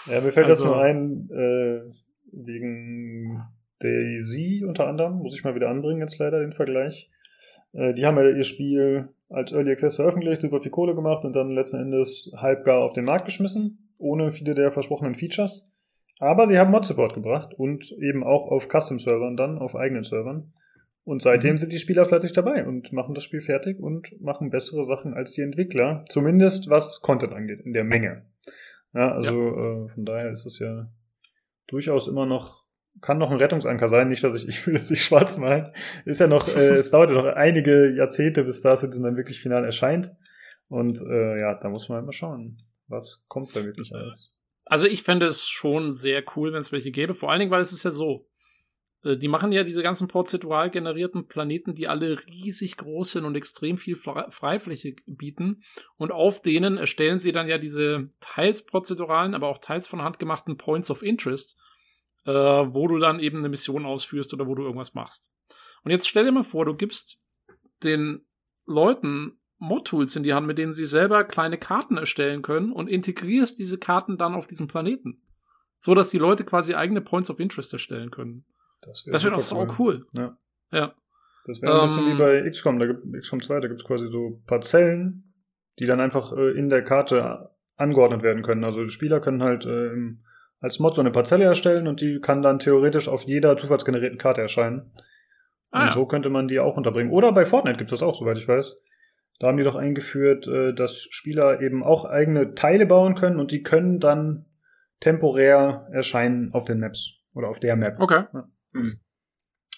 [0.06, 1.90] Ja, mir fällt also, das nur ein, äh,
[2.32, 3.42] wegen
[3.78, 7.10] Daisy unter anderem, muss ich mal wieder anbringen jetzt leider den Vergleich.
[7.72, 11.34] Äh, die haben ja ihr Spiel als Early Access veröffentlicht, super viel Kohle gemacht und
[11.34, 15.72] dann letzten Endes halb gar auf den Markt geschmissen ohne viele der versprochenen Features.
[16.18, 20.52] Aber sie haben Mod-Support gebracht und eben auch auf Custom-Servern dann, auf eigenen Servern.
[21.04, 21.58] Und seitdem mhm.
[21.58, 25.32] sind die Spieler fleißig dabei und machen das Spiel fertig und machen bessere Sachen als
[25.32, 26.04] die Entwickler.
[26.08, 28.26] Zumindest was Content angeht, in der Menge.
[28.94, 29.84] Ja, also ja.
[29.84, 30.92] Äh, von daher ist es ja
[31.66, 32.61] durchaus immer noch,
[33.00, 34.08] kann noch ein Rettungsanker sein.
[34.08, 35.72] Nicht, dass ich, ich will jetzt nicht schwarz malen.
[36.04, 39.40] Ist ja noch, äh, es dauert ja noch einige Jahrzehnte, bis Star Citizen dann wirklich
[39.40, 40.12] final erscheint.
[40.68, 42.58] Und äh, ja, da muss man halt mal schauen.
[42.88, 44.32] Was kommt da wirklich alles?
[44.64, 47.14] Also ich fände es schon sehr cool, wenn es welche gäbe.
[47.14, 48.28] Vor allen Dingen, weil es ist ja so.
[49.04, 53.36] Äh, die machen ja diese ganzen prozedural generierten Planeten, die alle riesig groß sind und
[53.36, 55.62] extrem viel Freifläche bieten.
[55.96, 60.18] Und auf denen erstellen sie dann ja diese teils prozeduralen, aber auch teils von Hand
[60.18, 61.58] gemachten Points of Interest,
[62.26, 65.32] äh, wo du dann eben eine Mission ausführst oder wo du irgendwas machst.
[65.84, 67.20] Und jetzt stell dir mal vor, du gibst
[67.82, 68.24] den
[68.66, 73.58] Leuten Mod-Tools in die Hand, mit denen sie selber kleine Karten erstellen können und integrierst
[73.58, 75.22] diese Karten dann auf diesem Planeten.
[75.78, 78.44] So dass die Leute quasi eigene Points of Interest erstellen können.
[78.82, 79.74] Das wäre wär doch so cool.
[79.78, 80.06] cool.
[80.14, 80.36] Ja.
[80.72, 80.94] ja.
[81.46, 83.86] Das wäre ein bisschen wie ähm, bei XCOM, da gibt XCOM 2, da gibt es
[83.86, 85.32] quasi so Parzellen,
[85.78, 88.64] die dann einfach äh, in der Karte angeordnet werden können.
[88.64, 89.90] Also die Spieler können halt äh,
[90.62, 94.40] als Mod so eine Parzelle erstellen und die kann dann theoretisch auf jeder zufallsgenerierten Karte
[94.40, 94.92] erscheinen.
[95.72, 95.90] Ah, und ja.
[95.90, 97.12] so könnte man die auch unterbringen.
[97.12, 98.84] Oder bei Fortnite gibt es das auch, soweit ich weiß.
[99.40, 103.50] Da haben die doch eingeführt, äh, dass Spieler eben auch eigene Teile bauen können und
[103.50, 104.46] die können dann
[105.00, 107.98] temporär erscheinen auf den Maps oder auf der Map.
[107.98, 108.24] Okay.
[108.32, 109.00] Ja, hm.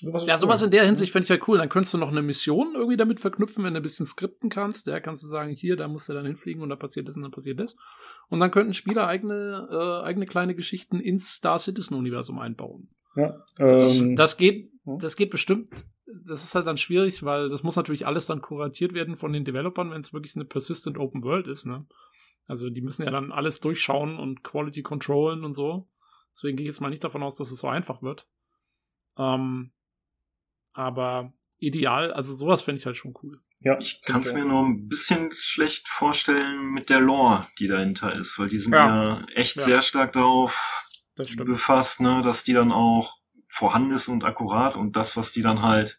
[0.04, 1.58] Sowas, ja, sowas in der Hinsicht fände ich halt cool.
[1.58, 4.86] Dann könntest du noch eine Mission irgendwie damit verknüpfen, wenn du ein bisschen skripten kannst.
[4.86, 7.22] Da kannst du sagen, hier, da musst du dann hinfliegen und da passiert das und
[7.22, 7.76] dann passiert das.
[8.28, 12.88] Und dann könnten Spieler eigene, äh, eigene kleine Geschichten ins Star Citizen-Universum einbauen.
[13.16, 15.84] Ja, ähm, das geht, das geht bestimmt
[16.22, 19.44] das ist halt dann schwierig, weil das muss natürlich alles dann kuratiert werden von den
[19.44, 21.86] Developern, wenn es wirklich eine persistent Open World ist, ne?
[22.46, 25.88] Also die müssen ja dann alles durchschauen und Quality controllen und so.
[26.34, 28.28] Deswegen gehe ich jetzt mal nicht davon aus, dass es so einfach wird.
[29.16, 29.72] Ähm,
[30.74, 33.40] aber ideal, also sowas fände ich halt schon cool.
[33.60, 38.12] Ja, ich kann es mir nur ein bisschen schlecht vorstellen mit der Lore, die dahinter
[38.12, 39.62] ist, weil die sind ja, ja echt ja.
[39.62, 40.86] sehr stark darauf
[41.36, 43.16] befasst, ne, dass die dann auch
[43.48, 45.98] vorhanden ist und akkurat und das, was die dann halt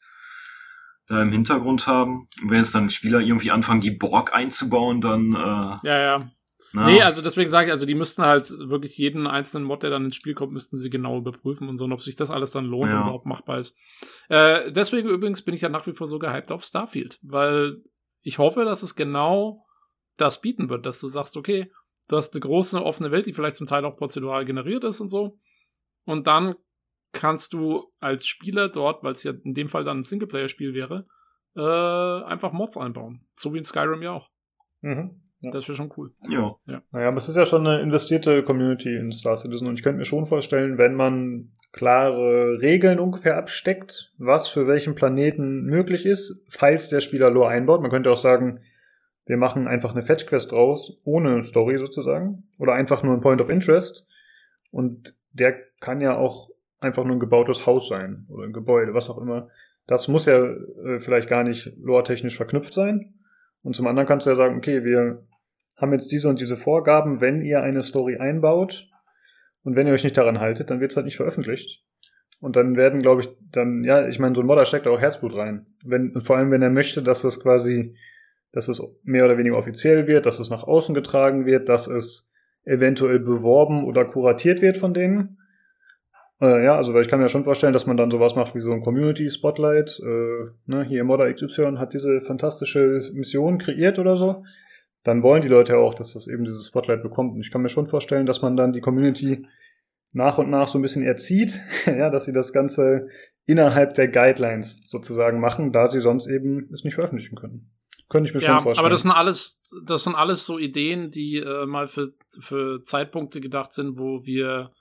[1.07, 2.27] da im Hintergrund haben.
[2.41, 6.31] Und wenn jetzt dann Spieler irgendwie anfangen, die Borg einzubauen, dann äh, ja, ja.
[6.75, 6.85] Na.
[6.85, 10.03] Nee, also deswegen sage ich, also die müssten halt wirklich jeden einzelnen Mod, der dann
[10.03, 12.65] ins Spiel kommt, müssten sie genau überprüfen und so, und ob sich das alles dann
[12.65, 12.97] lohnt ja.
[12.97, 13.77] und überhaupt machbar ist.
[14.27, 17.77] Äh, deswegen übrigens bin ich ja nach wie vor so gehypt auf Starfield, weil
[18.23, 19.57] ich hoffe, dass es genau
[20.17, 21.71] das bieten wird, dass du sagst, okay,
[22.09, 25.09] du hast eine große offene Welt, die vielleicht zum Teil auch prozedural generiert ist und
[25.09, 25.39] so.
[26.03, 26.55] Und dann
[27.13, 31.07] kannst du als Spieler dort, weil es ja in dem Fall dann ein Singleplayer-Spiel wäre,
[31.55, 33.25] äh, einfach Mods einbauen.
[33.33, 34.29] So wie in Skyrim ja auch.
[34.81, 35.24] Mhm.
[35.45, 35.51] Ja.
[35.51, 36.11] Das wäre schon cool.
[36.27, 36.55] Ja.
[36.65, 36.81] ja.
[36.91, 39.99] Naja, aber es ist ja schon eine investierte Community in Star Citizen und ich könnte
[39.99, 46.43] mir schon vorstellen, wenn man klare Regeln ungefähr absteckt, was für welchen Planeten möglich ist,
[46.49, 47.81] falls der Spieler Lore einbaut.
[47.81, 48.61] Man könnte auch sagen,
[49.25, 52.43] wir machen einfach eine Fetch-Quest draus, ohne Story sozusagen.
[52.57, 54.07] Oder einfach nur ein Point of Interest.
[54.71, 56.49] Und der kann ja auch
[56.79, 59.49] einfach nur ein gebautes Haus sein oder ein Gebäude, was auch immer.
[59.87, 63.15] Das muss ja äh, vielleicht gar nicht lore-technisch verknüpft sein.
[63.63, 65.23] Und zum anderen kannst du ja sagen, okay, wir
[65.75, 68.87] haben jetzt diese und diese Vorgaben, wenn ihr eine Story einbaut
[69.63, 71.83] und wenn ihr euch nicht daran haltet, dann wird es halt nicht veröffentlicht.
[72.39, 75.35] Und dann werden, glaube ich, dann, ja, ich meine, so ein Modder steckt auch Herzblut
[75.35, 75.65] rein.
[75.83, 77.95] Wenn, vor allem, wenn er möchte, dass das quasi,
[78.51, 82.31] dass es mehr oder weniger offiziell wird, dass es nach außen getragen wird, dass es
[82.65, 85.37] eventuell beworben oder kuratiert wird von denen
[86.41, 88.61] Äh, ja, also weil ich kann mir schon vorstellen, dass man dann sowas macht wie
[88.61, 90.01] so ein Community Spotlight.
[90.03, 94.43] Äh, ne, hier Modder XY hat diese fantastische Mission kreiert oder so.
[95.05, 97.35] Dann wollen die Leute ja auch, dass das eben dieses Spotlight bekommt.
[97.35, 99.45] Und ich kann mir schon vorstellen, dass man dann die Community
[100.11, 103.07] nach und nach so ein bisschen erzieht, ja, dass sie das Ganze
[103.45, 107.71] innerhalb der Guidelines sozusagen machen, da sie sonst eben es nicht veröffentlichen können.
[108.09, 108.83] Könnte ich mir ja, schon vorstellen.
[108.83, 113.41] Aber das sind alles, das sind alles so Ideen, die äh, mal für, für Zeitpunkte
[113.41, 114.71] gedacht sind, wo wir,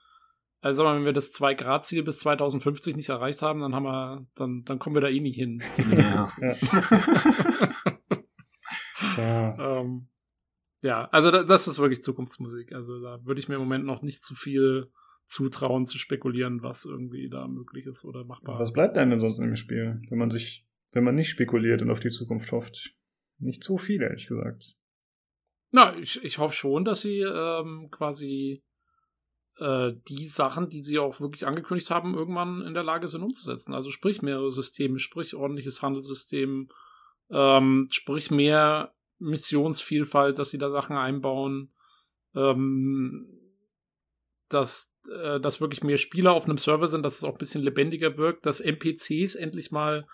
[0.59, 4.79] also wenn wir das 2-Grad-Ziel bis 2050 nicht erreicht haben, dann haben wir, dann, dann
[4.79, 5.61] kommen wir da eh nie hin.
[5.77, 6.29] Ja.
[9.17, 9.57] ja.
[9.81, 10.07] ähm,
[10.81, 12.73] ja, also da, das ist wirklich Zukunftsmusik.
[12.73, 14.91] Also da würde ich mir im Moment noch nicht zu viel
[15.27, 18.59] zutrauen, zu spekulieren, was irgendwie da möglich ist oder machbar.
[18.59, 21.99] Was bleibt denn sonst im Spiel, wenn man sich, wenn man nicht spekuliert und auf
[21.99, 22.93] die Zukunft hofft?
[23.39, 24.75] Nicht so viel, ehrlich gesagt.
[25.71, 28.63] Na, ich, ich hoffe schon, dass sie ähm, quasi
[29.57, 33.73] äh, die Sachen, die sie auch wirklich angekündigt haben, irgendwann in der Lage sind umzusetzen.
[33.73, 36.69] Also sprich mehrere Systeme, sprich ordentliches Handelssystem,
[37.29, 41.73] ähm, sprich mehr Missionsvielfalt, dass sie da Sachen einbauen,
[42.35, 43.27] ähm,
[44.49, 47.63] dass, äh, dass wirklich mehr Spieler auf einem Server sind, dass es auch ein bisschen
[47.63, 50.05] lebendiger wirkt, dass NPCs endlich mal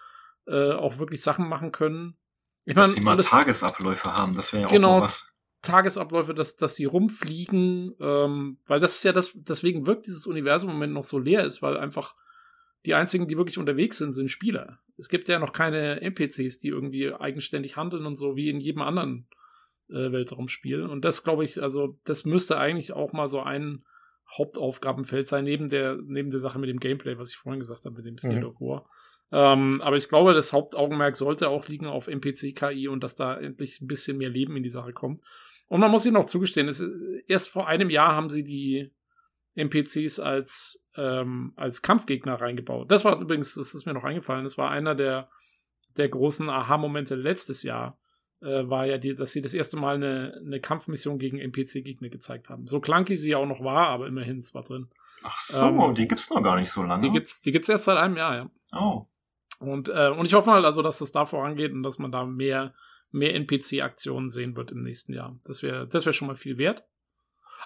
[0.48, 2.18] äh, auch wirklich Sachen machen können.
[2.66, 5.36] Ich meine, dass sie mal Tagesabläufe haben, das wäre ja genau, auch mal was.
[5.62, 10.70] Tagesabläufe, dass, dass sie rumfliegen, ähm, weil das ist ja das, deswegen wirkt dieses Universum
[10.70, 12.16] im Moment noch so leer ist, weil einfach
[12.85, 14.80] die einzigen, die wirklich unterwegs sind, sind Spieler.
[14.98, 18.82] Es gibt ja noch keine NPCs, die irgendwie eigenständig handeln und so wie in jedem
[18.82, 19.27] anderen
[19.90, 20.84] äh, Weltraumspiel.
[20.84, 23.84] Und das glaube ich, also das müsste eigentlich auch mal so ein
[24.38, 27.95] Hauptaufgabenfeld sein, neben der, neben der Sache mit dem Gameplay, was ich vorhin gesagt habe,
[27.95, 28.60] mit dem Field mhm.
[28.60, 28.88] War.
[29.32, 33.82] Ähm, aber ich glaube, das Hauptaugenmerk sollte auch liegen auf NPC-KI und dass da endlich
[33.82, 35.22] ein bisschen mehr Leben in die Sache kommt.
[35.68, 36.84] Und man muss ihnen auch zugestehen, es,
[37.27, 38.92] erst vor einem Jahr haben sie die
[39.56, 42.90] NPCs als, ähm, als Kampfgegner reingebaut.
[42.90, 45.30] Das war übrigens, das ist mir noch eingefallen, das war einer der,
[45.98, 47.98] der großen Aha-Momente letztes Jahr,
[48.42, 52.50] äh, war ja, die, dass sie das erste Mal eine, eine Kampfmission gegen NPC-Gegner gezeigt
[52.50, 52.68] haben.
[52.68, 54.90] So clunky sie auch noch war, aber immerhin, es war drin.
[55.24, 57.04] Ach so, ähm, die gibt's noch gar nicht so lange.
[57.04, 58.50] Die gibt's, die gibt's erst seit einem Jahr, ja.
[58.74, 59.06] Oh.
[59.60, 62.26] Und, äh, und ich hoffe mal also, dass es da vorangeht und dass man da
[62.26, 62.74] mehr,
[63.12, 65.38] mehr NPC-Aktionen sehen wird im nächsten Jahr.
[65.44, 66.88] Das wäre das wär schon mal viel wert.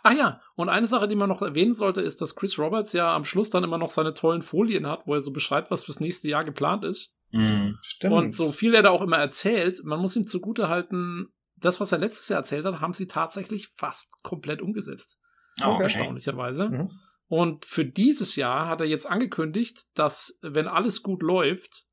[0.08, 3.16] Ach ja, und eine Sache, die man noch erwähnen sollte, ist, dass Chris Roberts ja
[3.16, 6.00] am Schluss dann immer noch seine tollen Folien hat, wo er so beschreibt, was fürs
[6.00, 7.18] nächste Jahr geplant ist.
[7.32, 8.14] Mhm, stimmt.
[8.14, 11.92] Und so viel er da auch immer erzählt, man muss ihm zugute halten, das, was
[11.92, 15.18] er letztes Jahr erzählt hat, haben sie tatsächlich fast komplett umgesetzt.
[15.60, 15.82] Okay.
[15.82, 16.70] Erstaunlicherweise.
[16.70, 16.92] Mhm.
[17.26, 21.88] Und für dieses Jahr hat er jetzt angekündigt, dass, wenn alles gut läuft,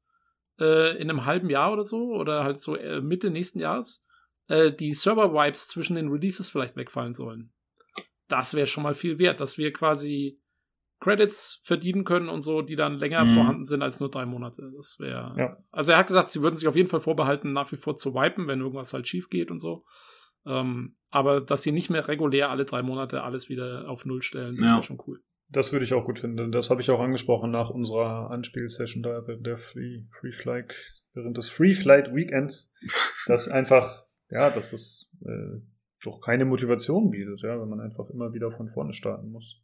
[0.61, 4.05] äh, in einem halben Jahr oder so, oder halt so äh, Mitte nächsten Jahres,
[4.49, 7.55] äh, die Server-Wipes zwischen den Releases vielleicht wegfallen sollen.
[8.33, 10.41] Das wäre schon mal viel wert, dass wir quasi
[11.01, 13.35] Credits verdienen können und so, die dann länger mhm.
[13.35, 14.71] vorhanden sind als nur drei Monate.
[14.77, 15.35] Das wäre.
[15.39, 15.57] Ja.
[15.71, 18.15] Also er hat gesagt, sie würden sich auf jeden Fall vorbehalten, nach wie vor zu
[18.15, 19.85] wipen, wenn irgendwas halt schief geht und so.
[20.47, 24.57] Ähm, aber dass sie nicht mehr regulär alle drei Monate alles wieder auf Null stellen,
[24.57, 24.75] das ja.
[24.77, 25.21] wäre schon cool.
[25.49, 26.51] Das würde ich auch gut finden.
[26.51, 30.75] Das habe ich auch angesprochen nach unserer Anspielsession da, der Free, Free Flight,
[31.13, 32.75] während des Free Flight Weekends,
[33.27, 35.61] dass einfach, ja, dass es äh,
[36.03, 39.63] doch keine Motivation bietet, ja, wenn man einfach immer wieder von vorne starten muss.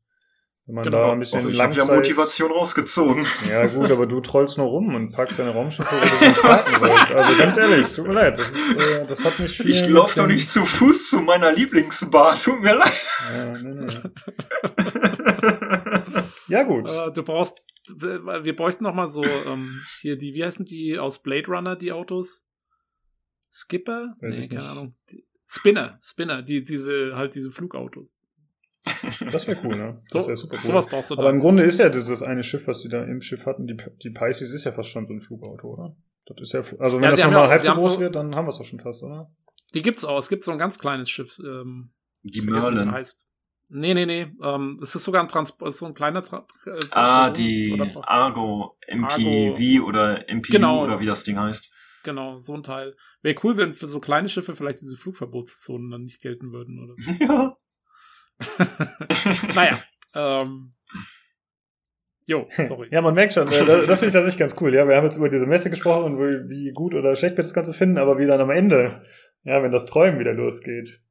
[0.68, 0.98] Wenn man genau.
[0.98, 3.26] da ein bisschen also ich habe ja Motivation rausgezogen.
[3.48, 6.76] Ja gut, aber du trollst nur rum und packst deine Raumschiffe, wo du nicht parken
[6.78, 7.10] sollst.
[7.10, 9.70] Also ganz ehrlich, tut mir leid, das, ist, äh, das hat mich viel...
[9.70, 12.92] Ich laufe doch nicht zu Fuß zu meiner Lieblingsbar, tut mir leid.
[13.34, 13.94] Ja, nee, nee.
[16.48, 16.90] ja gut.
[16.90, 17.62] Äh, du brauchst,
[17.96, 21.92] wir bräuchten noch mal so, ähm, hier die, wie heißen die aus Blade Runner, die
[21.92, 22.44] Autos?
[23.50, 24.14] Skipper?
[24.20, 24.70] Weiß nee, keine nicht.
[24.70, 24.94] Ahnung.
[25.10, 28.18] Die, Spinner, Spinner, die, diese, halt diese Flugautos.
[29.32, 30.02] Das wäre cool, ne?
[30.10, 30.60] Das wäre super cool.
[30.62, 33.22] Sowas brauchst du Aber im Grunde ist ja dieses eine Schiff, was die da im
[33.22, 35.96] Schiff hatten, die, die Pisces ist ja fast schon so ein Flugauto, oder?
[36.26, 38.34] Das ist ja, also wenn ja, das nochmal ja, halb so groß so, wird, dann
[38.34, 39.30] haben wir es doch schon fast, oder?
[39.74, 40.18] Die gibt's auch.
[40.18, 41.38] Es gibt so ein ganz kleines Schiff.
[41.38, 42.92] Ähm, die Merlin.
[42.92, 43.26] heißt.
[43.70, 44.32] Nee, nee, nee.
[44.42, 49.12] Ähm, das ist sogar ein Transport, so ein kleiner Tra äh, Ah, die Argo MPV
[49.12, 49.86] Argo.
[49.86, 50.84] oder MPU genau.
[50.84, 51.70] oder wie das Ding heißt.
[52.08, 52.96] Genau, so ein Teil.
[53.20, 56.94] Wäre cool, wenn für so kleine Schiffe vielleicht diese Flugverbotszonen dann nicht gelten würden, oder
[56.96, 57.12] so.
[57.20, 57.56] Ja.
[59.54, 59.78] naja,
[60.14, 60.72] ähm.
[62.24, 62.88] Jo, sorry.
[62.90, 64.72] Ja, man merkt schon, äh, das finde ich tatsächlich ganz cool.
[64.72, 67.52] Ja, wir haben jetzt über diese Messe gesprochen und wie gut oder schlecht wir das
[67.52, 69.02] Ganze finden, aber wie dann am Ende,
[69.42, 71.02] ja, wenn das Träumen wieder losgeht,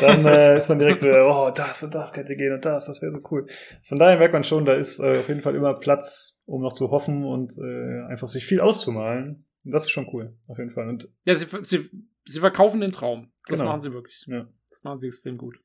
[0.00, 3.00] dann äh, ist man direkt so, oh, das und das könnte gehen und das, das
[3.00, 3.46] wäre so cool.
[3.84, 6.72] Von daher merkt man schon, da ist äh, auf jeden Fall immer Platz, um noch
[6.72, 9.46] zu hoffen und äh, einfach sich viel auszumalen.
[9.64, 10.88] Das ist schon cool, auf jeden Fall.
[10.88, 11.88] Und ja, sie, sie,
[12.24, 13.32] sie verkaufen den Traum.
[13.46, 13.70] Das genau.
[13.70, 14.24] machen sie wirklich.
[14.26, 14.48] Ja.
[14.68, 15.60] Das machen sie extrem gut.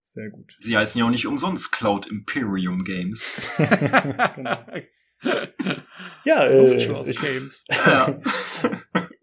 [0.00, 0.56] Sehr gut.
[0.60, 3.40] Sie heißen ja auch nicht umsonst Cloud Imperium Games.
[4.36, 4.58] genau.
[6.24, 7.64] Ja, äh, ich, Games.
[7.70, 8.20] Ja.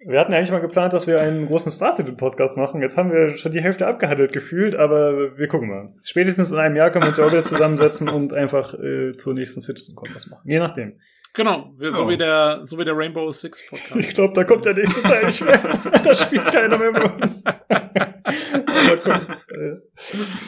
[0.05, 2.81] wir hatten eigentlich mal geplant, dass wir einen großen Star Citizen Podcast machen.
[2.81, 5.93] Jetzt haben wir schon die Hälfte abgehandelt gefühlt, aber wir gucken mal.
[6.03, 9.33] Spätestens in einem Jahr können wir uns ja auch wieder zusammensetzen und einfach äh, zur
[9.33, 10.49] nächsten Citizen was machen.
[10.49, 10.99] Je nachdem.
[11.33, 12.09] Genau, so, oh.
[12.09, 13.95] wie der, so wie der Rainbow Six Podcast.
[13.95, 15.57] Ich glaube, da kommt der nächste Teil nicht mehr.
[16.03, 17.43] da spielt keiner mehr bei uns.
[18.89, 19.75] Äh,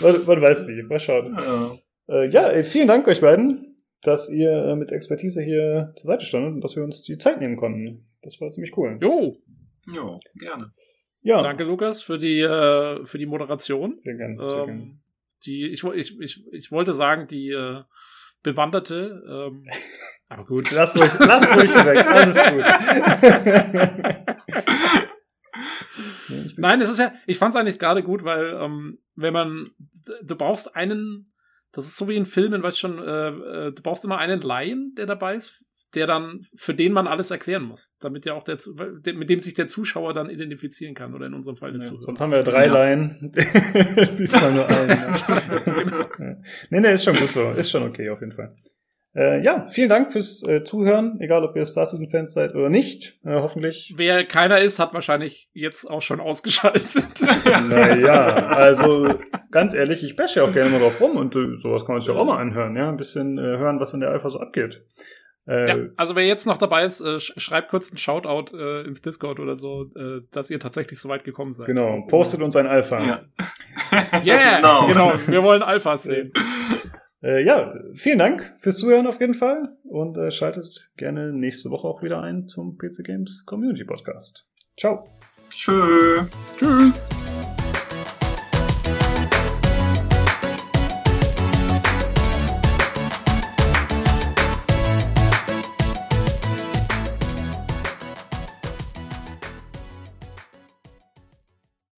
[0.02, 0.82] man, man, weiß nie.
[0.84, 1.38] Mal schauen.
[1.38, 1.72] Ja,
[2.08, 6.54] äh, ja vielen Dank euch beiden dass ihr äh, mit Expertise hier zur Seite standet
[6.54, 8.08] und dass wir uns die Zeit nehmen konnten.
[8.22, 8.98] Das war ziemlich cool.
[9.02, 9.38] Jo.
[9.88, 10.74] Jo, gerne.
[11.22, 11.40] Ja.
[11.40, 13.98] Danke, Lukas, für die, äh, für die Moderation.
[13.98, 14.50] Sehr gerne.
[14.50, 15.00] Sehr ähm, gerne.
[15.46, 17.82] Die, ich, ich, ich, ich wollte sagen, die äh,
[18.44, 19.64] Bewanderte, ähm,
[20.32, 20.72] aber gut.
[20.72, 22.64] Lass ruhig, lass ruhig weg, alles gut.
[26.58, 29.64] Nein, es ist ja, ich fand es eigentlich gerade gut, weil ähm, wenn man,
[30.24, 31.26] du brauchst einen
[31.72, 34.94] das ist so wie in Filmen, weißt schon, äh, äh, du brauchst immer einen Laien,
[34.98, 38.58] der dabei ist, der dann, für den man alles erklären muss, damit ja auch der,
[39.14, 42.04] mit dem sich der Zuschauer dann identifizieren kann oder in unserem Fall der ja, Zuhörer.
[42.04, 42.74] Sonst haben wir drei ja.
[42.74, 43.32] Laien.
[44.18, 44.98] Diesmal nur einen.
[46.16, 46.36] genau.
[46.70, 47.52] Nee, nee, ist schon gut so.
[47.52, 48.50] Ist schon okay, auf jeden Fall.
[49.14, 52.70] Äh, ja, vielen Dank fürs äh, Zuhören, egal ob ihr Star Citizen Fans seid oder
[52.70, 53.94] nicht, äh, hoffentlich.
[53.98, 57.20] Wer keiner ist, hat wahrscheinlich jetzt auch schon ausgeschaltet.
[57.70, 59.14] naja, also
[59.52, 62.02] ganz ehrlich, ich bashe ja auch gerne mal drauf rum und äh, sowas kann man
[62.02, 64.82] sich auch mal anhören, ja, ein bisschen äh, hören, was in der Alpha so abgeht.
[65.46, 69.02] Äh, ja, also wer jetzt noch dabei ist, äh, schreibt kurz einen Shoutout äh, ins
[69.02, 71.68] Discord oder so, äh, dass ihr tatsächlich so weit gekommen seid.
[71.68, 73.04] Genau, postet uns ein Alpha.
[73.04, 73.22] Ja,
[74.24, 74.88] yeah, genau.
[74.88, 76.32] genau, wir wollen Alphas sehen.
[77.24, 81.88] Äh, ja, vielen Dank fürs Zuhören auf jeden Fall und äh, schaltet gerne nächste Woche
[81.88, 84.46] auch wieder ein zum PC Games Community Podcast.
[84.78, 85.08] Ciao.
[85.50, 86.24] Tschö.
[86.58, 87.10] Tschüss.